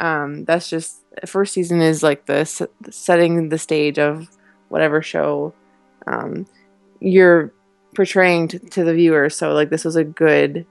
um 0.00 0.44
that's 0.44 0.68
just 0.68 0.96
first 1.26 1.52
season 1.52 1.80
is 1.80 2.02
like 2.02 2.26
the 2.26 2.44
setting 2.90 3.48
the 3.48 3.58
stage 3.58 3.98
of 3.98 4.28
whatever 4.68 5.00
show 5.00 5.54
um 6.06 6.46
you're 7.00 7.52
portraying 7.94 8.48
to, 8.48 8.58
to 8.58 8.84
the 8.84 8.94
viewer 8.94 9.30
so 9.30 9.52
like 9.52 9.70
this 9.70 9.84
was 9.84 9.96
a 9.96 10.04
good 10.04 10.66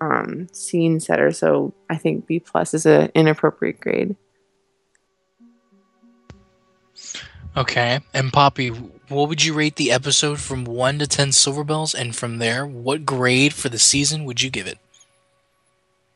um, 0.00 0.48
scene 0.52 1.00
setter. 1.00 1.32
So 1.32 1.74
I 1.88 1.96
think 1.96 2.26
B 2.26 2.40
plus 2.40 2.74
is 2.74 2.86
an 2.86 3.10
inappropriate 3.14 3.80
grade. 3.80 4.16
Okay. 7.56 8.00
And 8.12 8.32
Papi, 8.32 8.70
what 9.08 9.28
would 9.28 9.44
you 9.44 9.54
rate 9.54 9.76
the 9.76 9.92
episode 9.92 10.40
from 10.40 10.64
1 10.64 10.98
to 10.98 11.06
10 11.06 11.32
silver 11.32 11.64
bells? 11.64 11.94
And 11.94 12.14
from 12.14 12.38
there, 12.38 12.66
what 12.66 13.06
grade 13.06 13.54
for 13.54 13.68
the 13.68 13.78
season 13.78 14.24
would 14.24 14.42
you 14.42 14.50
give 14.50 14.66
it? 14.66 14.78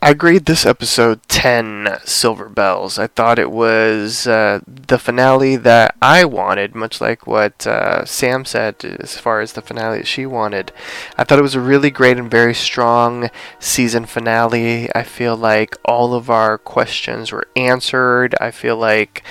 I 0.02 0.14
grade 0.14 0.46
this 0.46 0.64
episode 0.64 1.22
10 1.28 1.98
silver 2.06 2.48
bells. 2.48 2.98
I 2.98 3.06
thought 3.06 3.38
it 3.38 3.50
was 3.50 4.26
uh, 4.26 4.60
the 4.66 4.98
finale 4.98 5.56
that 5.56 5.94
I 6.00 6.24
wanted, 6.24 6.74
much 6.74 7.02
like 7.02 7.26
what 7.26 7.66
uh, 7.66 8.06
Sam 8.06 8.46
said 8.46 8.82
as 8.82 9.18
far 9.18 9.42
as 9.42 9.52
the 9.52 9.60
finale 9.60 9.98
that 9.98 10.06
she 10.06 10.24
wanted. 10.24 10.72
I 11.18 11.24
thought 11.24 11.38
it 11.38 11.42
was 11.42 11.54
a 11.54 11.60
really 11.60 11.90
great 11.90 12.16
and 12.16 12.30
very 12.30 12.54
strong 12.54 13.28
season 13.58 14.06
finale. 14.06 14.88
I 14.94 15.02
feel 15.02 15.36
like 15.36 15.76
all 15.84 16.14
of 16.14 16.30
our 16.30 16.56
questions 16.56 17.30
were 17.30 17.48
answered. 17.54 18.34
I 18.40 18.52
feel 18.52 18.78
like 18.78 19.22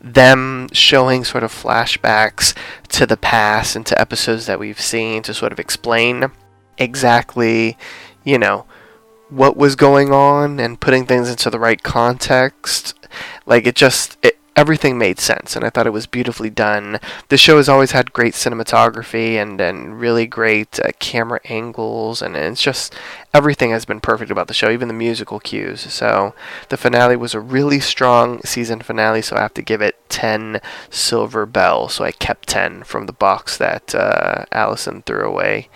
them 0.00 0.66
showing 0.72 1.22
sort 1.22 1.44
of 1.44 1.52
flashbacks 1.52 2.52
to 2.88 3.06
the 3.06 3.16
past 3.16 3.76
and 3.76 3.86
to 3.86 4.00
episodes 4.00 4.46
that 4.46 4.58
we've 4.58 4.80
seen 4.80 5.22
to 5.22 5.32
sort 5.32 5.52
of 5.52 5.60
explain 5.60 6.32
exactly, 6.78 7.78
you 8.24 8.38
know, 8.38 8.66
what 9.28 9.56
was 9.56 9.76
going 9.76 10.12
on 10.12 10.60
and 10.60 10.80
putting 10.80 11.06
things 11.06 11.28
into 11.28 11.50
the 11.50 11.58
right 11.58 11.82
context. 11.82 12.94
Like 13.44 13.66
it 13.66 13.74
just 13.74 14.16
it, 14.22 14.38
everything 14.56 14.96
made 14.96 15.20
sense, 15.20 15.54
and 15.54 15.64
I 15.64 15.70
thought 15.70 15.86
it 15.86 15.92
was 15.92 16.06
beautifully 16.06 16.48
done. 16.48 16.98
The 17.28 17.36
show 17.36 17.58
has 17.58 17.68
always 17.68 17.92
had 17.92 18.12
great 18.12 18.32
cinematography 18.34 19.34
and 19.34 19.60
and 19.60 20.00
really 20.00 20.26
great 20.26 20.80
uh, 20.80 20.90
camera 20.98 21.40
angles, 21.44 22.22
and 22.22 22.34
it's 22.36 22.62
just 22.62 22.94
everything 23.34 23.70
has 23.70 23.84
been 23.84 24.00
perfect 24.00 24.30
about 24.30 24.48
the 24.48 24.54
show, 24.54 24.70
even 24.70 24.88
the 24.88 24.94
musical 24.94 25.38
cues. 25.38 25.92
So 25.92 26.34
the 26.70 26.78
finale 26.78 27.16
was 27.16 27.34
a 27.34 27.40
really 27.40 27.80
strong 27.80 28.40
season 28.42 28.80
finale, 28.80 29.22
so 29.22 29.36
I 29.36 29.40
have 29.40 29.54
to 29.54 29.62
give 29.62 29.82
it 29.82 29.96
10 30.08 30.60
silver 30.88 31.44
bells. 31.44 31.94
So 31.94 32.04
I 32.04 32.12
kept 32.12 32.48
10 32.48 32.84
from 32.84 33.06
the 33.06 33.12
box 33.12 33.58
that 33.58 33.94
uh, 33.94 34.46
Allison 34.52 35.02
threw 35.02 35.26
away. 35.26 35.68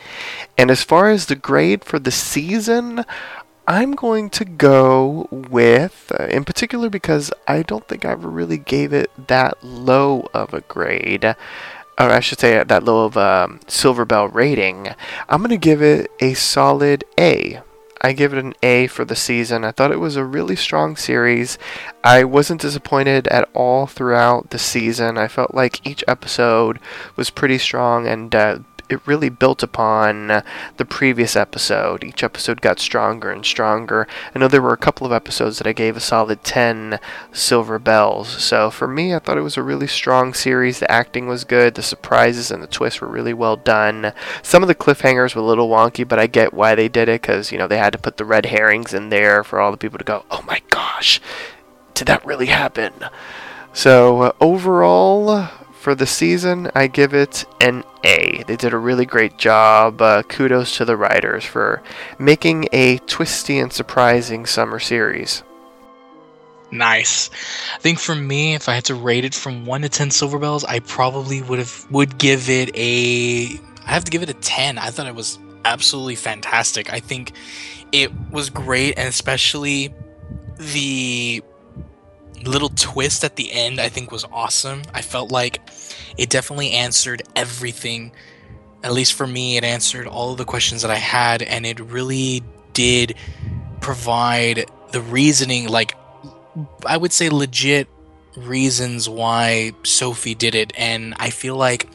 And 0.57 0.71
as 0.71 0.83
far 0.83 1.11
as 1.11 1.27
the 1.27 1.37
grade 1.37 1.85
for 1.85 1.99
the 1.99 2.11
season, 2.11 3.05
I'm 3.67 3.93
going 3.93 4.31
to 4.31 4.45
go 4.45 5.29
with, 5.31 6.11
uh, 6.19 6.25
in 6.25 6.45
particular, 6.45 6.91
because 6.91 7.33
I 7.47 7.63
don't 7.63 7.87
think 7.87 8.05
I 8.05 8.13
ever 8.13 8.29
really 8.29 8.59
gave 8.59 8.93
it 8.93 9.11
that 9.29 9.63
low 9.63 10.29
of 10.35 10.53
a 10.53 10.63
grade, 10.63 11.25
or 11.25 11.37
I 11.99 12.21
should 12.21 12.41
say 12.41 12.63
that 12.63 12.85
low 12.85 13.05
of 13.05 13.17
a 13.17 13.59
Silver 13.69 14.05
Bell 14.05 14.29
rating. 14.29 14.89
I'm 15.29 15.41
going 15.41 15.51
to 15.51 15.57
give 15.57 15.83
it 15.83 16.11
a 16.21 16.35
solid 16.35 17.05
A. 17.19 17.61
I 18.03 18.15
give 18.15 18.33
it 18.33 18.43
an 18.43 18.55
A 18.63 18.87
for 18.87 19.05
the 19.05 19.15
season. 19.15 19.63
I 19.63 19.73
thought 19.73 19.93
it 19.93 20.01
was 20.01 20.17
a 20.17 20.25
really 20.25 20.57
strong 20.57 20.97
series. 20.97 21.59
I 22.03 22.25
wasn't 22.25 22.63
disappointed 22.63 23.29
at 23.29 23.51
all 23.53 23.87
throughout 23.87 24.51
the 24.51 24.59
season. 24.59 25.19
I 25.19 25.29
felt 25.29 25.55
like 25.55 25.87
each 25.87 26.03
episode 26.09 26.81
was 27.15 27.29
pretty 27.29 27.59
strong 27.59 28.07
and 28.07 28.35
uh, 28.35 28.59
it 28.93 29.07
really 29.07 29.29
built 29.29 29.63
upon 29.63 30.43
the 30.77 30.85
previous 30.85 31.37
episode. 31.37 32.05
Each 32.05 32.23
episode 32.23 32.61
got 32.61 32.79
stronger 32.79 33.31
and 33.31 33.45
stronger. 33.45 34.07
I 34.35 34.39
know 34.39 34.49
there 34.49 34.63
were 34.63 34.73
a 34.73 34.79
couple 34.79 35.07
of 35.07 35.13
episodes 35.13 35.59
that 35.59 35.67
I 35.67 35.73
gave 35.73 35.97
a 35.97 36.01
solid 36.01 36.45
10 36.45 36.99
silver 37.33 37.79
bells. 37.79 38.29
So 38.43 38.71
for 38.71 38.89
me, 38.89 39.15
I 39.15 39.19
thought 39.19 39.39
it 39.39 39.43
was 39.43 39.57
a 39.57 39.63
really 39.63 39.87
strong 39.87 40.35
series. 40.35 40.81
The 40.81 40.91
acting 40.91 41.27
was 41.27 41.45
good, 41.45 41.75
the 41.75 41.83
surprises 41.83 42.51
and 42.51 42.63
the 42.63 42.67
twists 42.67 43.01
were 43.01 43.09
really 43.09 43.35
well 43.35 43.57
done. 43.57 44.13
Some 44.43 44.63
of 44.63 44.69
the 44.69 44.75
cliffhangers 44.75 45.35
were 45.35 45.43
a 45.43 45.45
little 45.45 45.69
wonky, 45.69 46.07
but 46.07 46.19
I 46.19 46.27
get 46.27 46.55
why 46.55 46.75
they 46.75 46.89
did 46.89 47.09
it 47.09 47.23
because, 47.23 47.53
you 47.53 47.59
know, 47.59 47.69
they 47.69 47.79
had 47.79 47.93
to 47.93 47.99
put 47.99 48.17
the 48.17 48.25
red 48.25 48.47
herrings 48.47 48.95
in 48.95 49.11
there 49.11 49.45
for 49.45 49.61
all 49.61 49.71
the 49.71 49.77
people 49.77 49.99
to 49.99 50.05
go, 50.05 50.25
oh 50.31 50.43
my 50.47 50.61
gosh, 50.71 51.21
did 51.95 52.07
that 52.07 52.25
really 52.25 52.47
happen? 52.47 52.93
So 53.73 54.23
uh, 54.23 54.33
overall, 54.41 55.49
for 55.81 55.95
the 55.95 56.07
season, 56.07 56.71
I 56.75 56.87
give 56.89 57.15
it 57.15 57.47
an 57.61 57.85
A. 58.05 58.45
They 58.47 58.57
did 58.57 58.75
a 58.75 58.79
really 58.79 59.07
great 59.07 59.39
job. 59.39 60.03
Uh, 60.03 60.23
kudos 60.23 60.77
to 60.77 60.85
the 60.85 60.97
writers 60.97 61.45
for 61.45 61.83
making 62.19 62.69
a 62.71 62.99
twisty 62.99 63.59
and 63.59 63.73
surprising 63.73 64.45
summer 64.45 64.79
series. 64.79 65.43
Nice. 66.71 67.31
I 67.75 67.79
think 67.79 67.99
for 67.99 68.15
me, 68.15 68.55
if 68.55 68.69
I 68.69 68.75
had 68.75 68.85
to 68.85 68.95
rate 68.95 69.25
it 69.25 69.35
from 69.35 69.65
one 69.65 69.81
to 69.81 69.89
ten 69.89 70.11
silver 70.11 70.39
bells, 70.39 70.65
I 70.65 70.81
probably 70.81 71.41
would 71.41 71.59
have 71.59 71.87
would 71.91 72.19
give 72.19 72.51
it 72.51 72.71
a. 72.77 73.59
I 73.87 73.91
have 73.91 74.05
to 74.05 74.11
give 74.11 74.23
it 74.23 74.29
a 74.29 74.35
ten. 74.35 74.77
I 74.77 74.91
thought 74.91 75.07
it 75.07 75.15
was 75.15 75.39
absolutely 75.65 76.15
fantastic. 76.15 76.93
I 76.93 77.01
think 77.01 77.33
it 77.91 78.13
was 78.31 78.51
great, 78.51 78.99
and 78.99 79.09
especially 79.09 79.95
the 80.59 81.43
little 82.45 82.71
twist 82.71 83.25
at 83.25 83.37
the 83.37 83.53
end 83.53 83.81
I 83.81 83.89
think 83.89 84.11
was 84.11 84.25
awesome. 84.33 84.83
I 84.95 85.03
felt 85.03 85.31
like 85.31 85.61
it 86.17 86.31
definitely 86.31 86.73
answered 86.73 87.23
everything. 87.37 88.13
At 88.83 88.93
least 88.93 89.13
for 89.13 89.27
me, 89.27 89.57
it 89.57 89.65
answered 89.65 90.07
all 90.07 90.33
of 90.33 90.39
the 90.39 90.45
questions 90.45 90.83
that 90.83 90.91
I 90.91 90.97
had, 90.97 91.43
and 91.43 91.67
it 91.67 91.81
really 91.81 92.43
did 92.73 93.15
provide 93.81 94.67
the 94.93 95.01
reasoning, 95.03 95.69
like 95.69 95.95
I 96.87 96.97
would 96.97 97.13
say 97.13 97.29
legit 97.29 97.89
reasons 98.37 99.09
why 99.09 99.73
Sophie 99.83 100.35
did 100.35 100.55
it. 100.55 100.73
And 100.77 101.15
I 101.19 101.31
feel 101.31 101.57
like 101.57 101.89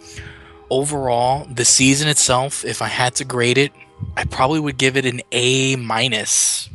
overall, 0.70 1.46
the 1.46 1.66
season 1.66 2.08
itself, 2.08 2.64
if 2.66 2.82
I 2.82 2.88
had 2.88 3.16
to 3.16 3.26
grade 3.26 3.58
it, 3.58 3.72
I 4.18 4.26
probably 4.26 4.60
would 4.60 4.78
give 4.78 4.98
it 4.98 5.06
an 5.06 5.22
A 5.32 5.76
minus, 5.76 6.70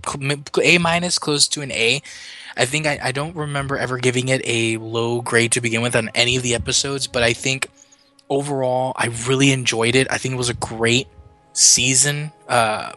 A 0.62 0.78
minus, 0.78 1.18
close 1.18 1.46
to 1.48 1.60
an 1.60 1.70
A 1.72 2.02
I 2.60 2.66
think 2.66 2.86
I, 2.86 2.98
I 3.02 3.12
don't 3.12 3.34
remember 3.34 3.78
ever 3.78 3.96
giving 3.96 4.28
it 4.28 4.42
a 4.44 4.76
low 4.76 5.22
grade 5.22 5.52
to 5.52 5.62
begin 5.62 5.80
with 5.80 5.96
on 5.96 6.10
any 6.14 6.36
of 6.36 6.42
the 6.42 6.54
episodes, 6.54 7.06
but 7.06 7.22
I 7.22 7.32
think 7.32 7.68
overall 8.28 8.92
I 8.96 9.06
really 9.26 9.50
enjoyed 9.50 9.94
it. 9.96 10.06
I 10.10 10.18
think 10.18 10.34
it 10.34 10.36
was 10.36 10.50
a 10.50 10.54
great 10.54 11.08
season. 11.54 12.30
Uh, 12.46 12.92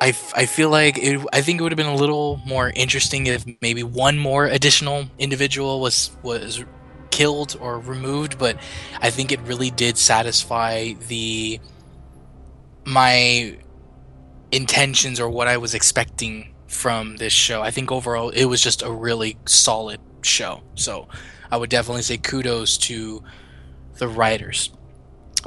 I, 0.00 0.08
I 0.34 0.46
feel 0.46 0.70
like 0.70 0.98
it, 0.98 1.24
I 1.32 1.40
think 1.40 1.60
it 1.60 1.62
would 1.62 1.70
have 1.70 1.76
been 1.76 1.86
a 1.86 1.94
little 1.94 2.40
more 2.44 2.72
interesting 2.74 3.28
if 3.28 3.44
maybe 3.62 3.84
one 3.84 4.18
more 4.18 4.46
additional 4.46 5.06
individual 5.20 5.80
was 5.80 6.10
was 6.24 6.64
killed 7.12 7.56
or 7.60 7.78
removed, 7.78 8.40
but 8.40 8.58
I 9.00 9.10
think 9.10 9.30
it 9.30 9.38
really 9.42 9.70
did 9.70 9.96
satisfy 9.96 10.94
the 11.06 11.60
my 12.84 13.56
intentions 14.50 15.20
or 15.20 15.30
what 15.30 15.46
I 15.46 15.58
was 15.58 15.74
expecting 15.74 16.55
from 16.66 17.16
this 17.16 17.32
show. 17.32 17.62
I 17.62 17.70
think 17.70 17.90
overall 17.90 18.30
it 18.30 18.46
was 18.46 18.62
just 18.62 18.82
a 18.82 18.90
really 18.90 19.38
solid 19.46 20.00
show. 20.22 20.62
So 20.74 21.08
I 21.50 21.56
would 21.56 21.70
definitely 21.70 22.02
say 22.02 22.18
kudos 22.18 22.76
to 22.78 23.22
the 23.98 24.08
writers. 24.08 24.70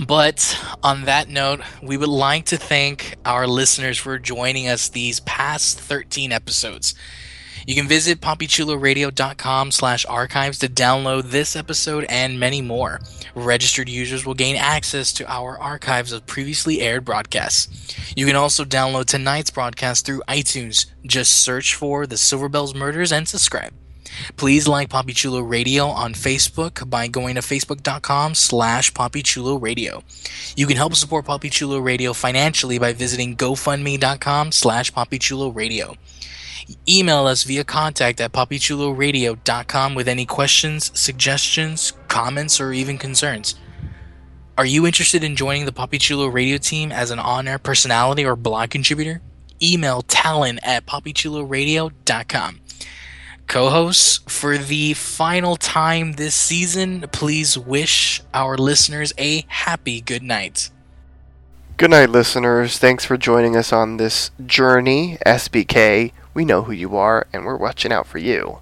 But 0.08 0.58
on 0.82 1.04
that 1.06 1.28
note, 1.28 1.62
we 1.84 1.98
would 1.98 2.10
like 2.10 2.46
to 2.46 2.58
thank 2.58 3.16
our 3.26 3.48
listeners 3.48 3.98
for 3.98 4.18
joining 4.18 4.70
us 4.70 4.88
these 4.88 5.20
past 5.22 5.80
13 5.80 6.32
episodes. 6.32 6.96
You 7.70 7.76
can 7.76 7.88
visit 7.88 8.20
papichuloradio.com 8.20 9.70
slash 9.70 10.04
archives 10.08 10.58
to 10.58 10.68
download 10.68 11.26
this 11.26 11.56
episode 11.56 12.04
and 12.10 12.40
many 12.40 12.64
more. 12.64 13.00
Registered 13.36 13.88
users 13.88 14.26
will 14.26 14.34
gain 14.34 14.56
access 14.56 15.14
to 15.14 15.32
our 15.32 15.56
archives 15.60 16.12
of 16.12 16.26
previously 16.26 16.82
aired 16.82 17.06
broadcasts. 17.06 17.96
You 18.18 18.26
can 18.26 18.36
also 18.36 18.66
download 18.66 19.06
tonight's 19.06 19.52
broadcast 19.52 20.04
through 20.04 20.24
iTunes. 20.28 20.88
Just 21.06 21.44
search 21.44 21.76
for 21.76 22.08
The 22.08 22.18
Silver 22.18 22.50
Bells 22.50 22.74
Murders 22.74 23.12
and 23.12 23.28
subscribe. 23.28 23.72
Please 24.36 24.68
like 24.68 24.90
Papi 24.90 25.16
Chulo 25.16 25.42
Radio 25.42 25.90
on 25.90 26.16
Facebook 26.16 26.90
by 26.90 27.08
going 27.08 27.36
to 27.36 27.42
facebook.com 27.42 28.34
slash 28.34 28.92
papichulo 28.94 30.04
You 30.56 30.66
can 30.66 30.76
help 30.76 30.96
support 30.96 31.26
Papi 31.26 31.52
Chulo 31.52 31.78
Radio 31.78 32.14
financially 32.14 32.80
by 32.80 32.94
visiting 32.94 33.36
gofundme.com 33.36 34.54
slash 34.54 34.92
papichulo 34.92 35.54
Email 36.88 37.28
us 37.28 37.44
via 37.44 37.64
contact 37.64 38.22
at 38.22 38.32
papichuloradio.com 38.32 39.96
with 39.96 40.08
any 40.08 40.26
questions, 40.26 40.92
suggestions, 41.00 41.94
comments, 42.08 42.60
or 42.60 42.74
even 42.74 42.98
concerns. 42.98 43.56
Are 44.58 44.66
you 44.66 44.86
interested 44.86 45.24
in 45.24 45.38
joining 45.38 45.66
the 45.66 45.72
Papi 45.72 46.00
Chulo 46.00 46.28
radio 46.28 46.58
team 46.58 46.92
as 46.92 47.12
an 47.12 47.20
on 47.20 47.48
air 47.48 47.60
personality 47.60 48.26
or 48.26 48.36
blog 48.36 48.70
contributor? 48.72 49.22
Email 49.62 50.02
talon 50.02 50.60
at 50.64 50.86
papichuloradio.com. 50.86 52.60
Co 53.48 53.70
hosts, 53.70 54.20
for 54.28 54.58
the 54.58 54.94
final 54.94 55.56
time 55.56 56.14
this 56.14 56.36
season, 56.36 57.06
please 57.12 57.58
wish 57.58 58.22
our 58.34 58.58
listeners 58.58 59.12
a 59.18 59.46
happy 59.48 60.02
good 60.02 60.24
night. 60.24 60.70
Good 61.78 61.92
night, 61.92 62.10
listeners. 62.10 62.78
Thanks 62.78 63.06
for 63.06 63.16
joining 63.16 63.56
us 63.56 63.72
on 63.72 63.96
this 63.96 64.32
journey, 64.46 65.18
SBK. 65.26 66.12
We 66.34 66.46
know 66.46 66.62
who 66.62 66.72
you 66.72 66.96
are, 66.98 67.28
and 67.34 67.46
we're 67.46 67.58
watching 67.58 67.92
out 67.92 68.08
for 68.08 68.18
you. 68.18 68.60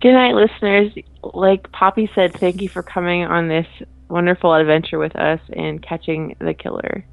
Good 0.00 0.12
night, 0.12 0.34
listeners. 0.34 0.92
Like 1.22 1.70
Papi 1.72 2.12
said, 2.14 2.32
thank 2.34 2.62
you 2.62 2.68
for 2.68 2.82
coming 2.82 3.24
on 3.24 3.48
this 3.48 3.66
wonderful 4.08 4.54
adventure 4.54 4.98
with 4.98 5.16
us 5.16 5.40
and 5.52 5.82
catching 5.82 6.36
the 6.38 6.54
killer. 6.54 7.04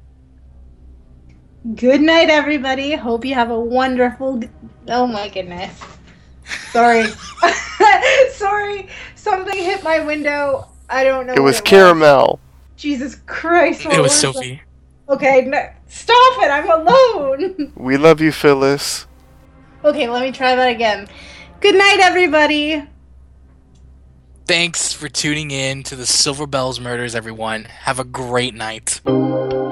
Good 1.74 2.00
night, 2.00 2.30
everybody. 2.30 2.94
Hope 2.94 3.24
you 3.24 3.34
have 3.34 3.50
a 3.50 3.58
wonderful. 3.58 4.40
Oh 4.88 5.06
my 5.06 5.28
goodness. 5.28 5.80
Sorry. 6.70 7.04
Sorry, 8.30 8.88
something 9.14 9.56
hit 9.56 9.82
my 9.82 10.00
window. 10.00 10.68
I 10.88 11.04
don't 11.04 11.26
know. 11.26 11.32
It 11.32 11.40
what 11.40 11.46
was 11.46 11.60
caramel. 11.60 12.38
Jesus 12.76 13.16
Christ! 13.26 13.86
It 13.86 14.00
was 14.00 14.12
it? 14.12 14.32
Sophie. 14.32 14.62
Okay, 15.08 15.42
no, 15.42 15.68
stop 15.86 16.42
it! 16.42 16.50
I'm 16.50 16.68
alone. 16.70 17.72
We 17.76 17.96
love 17.96 18.20
you, 18.20 18.32
Phyllis. 18.32 19.06
okay, 19.84 20.08
let 20.08 20.22
me 20.22 20.32
try 20.32 20.56
that 20.56 20.68
again. 20.70 21.08
Good 21.60 21.76
night, 21.76 21.98
everybody. 22.00 22.82
Thanks 24.46 24.92
for 24.92 25.08
tuning 25.08 25.50
in 25.50 25.82
to 25.84 25.96
the 25.96 26.06
Silver 26.06 26.46
Bells 26.46 26.78
Murders, 26.80 27.14
everyone. 27.14 27.64
Have 27.64 27.98
a 27.98 28.04
great 28.04 28.54
night. 28.54 29.00
Bye. 29.04 29.62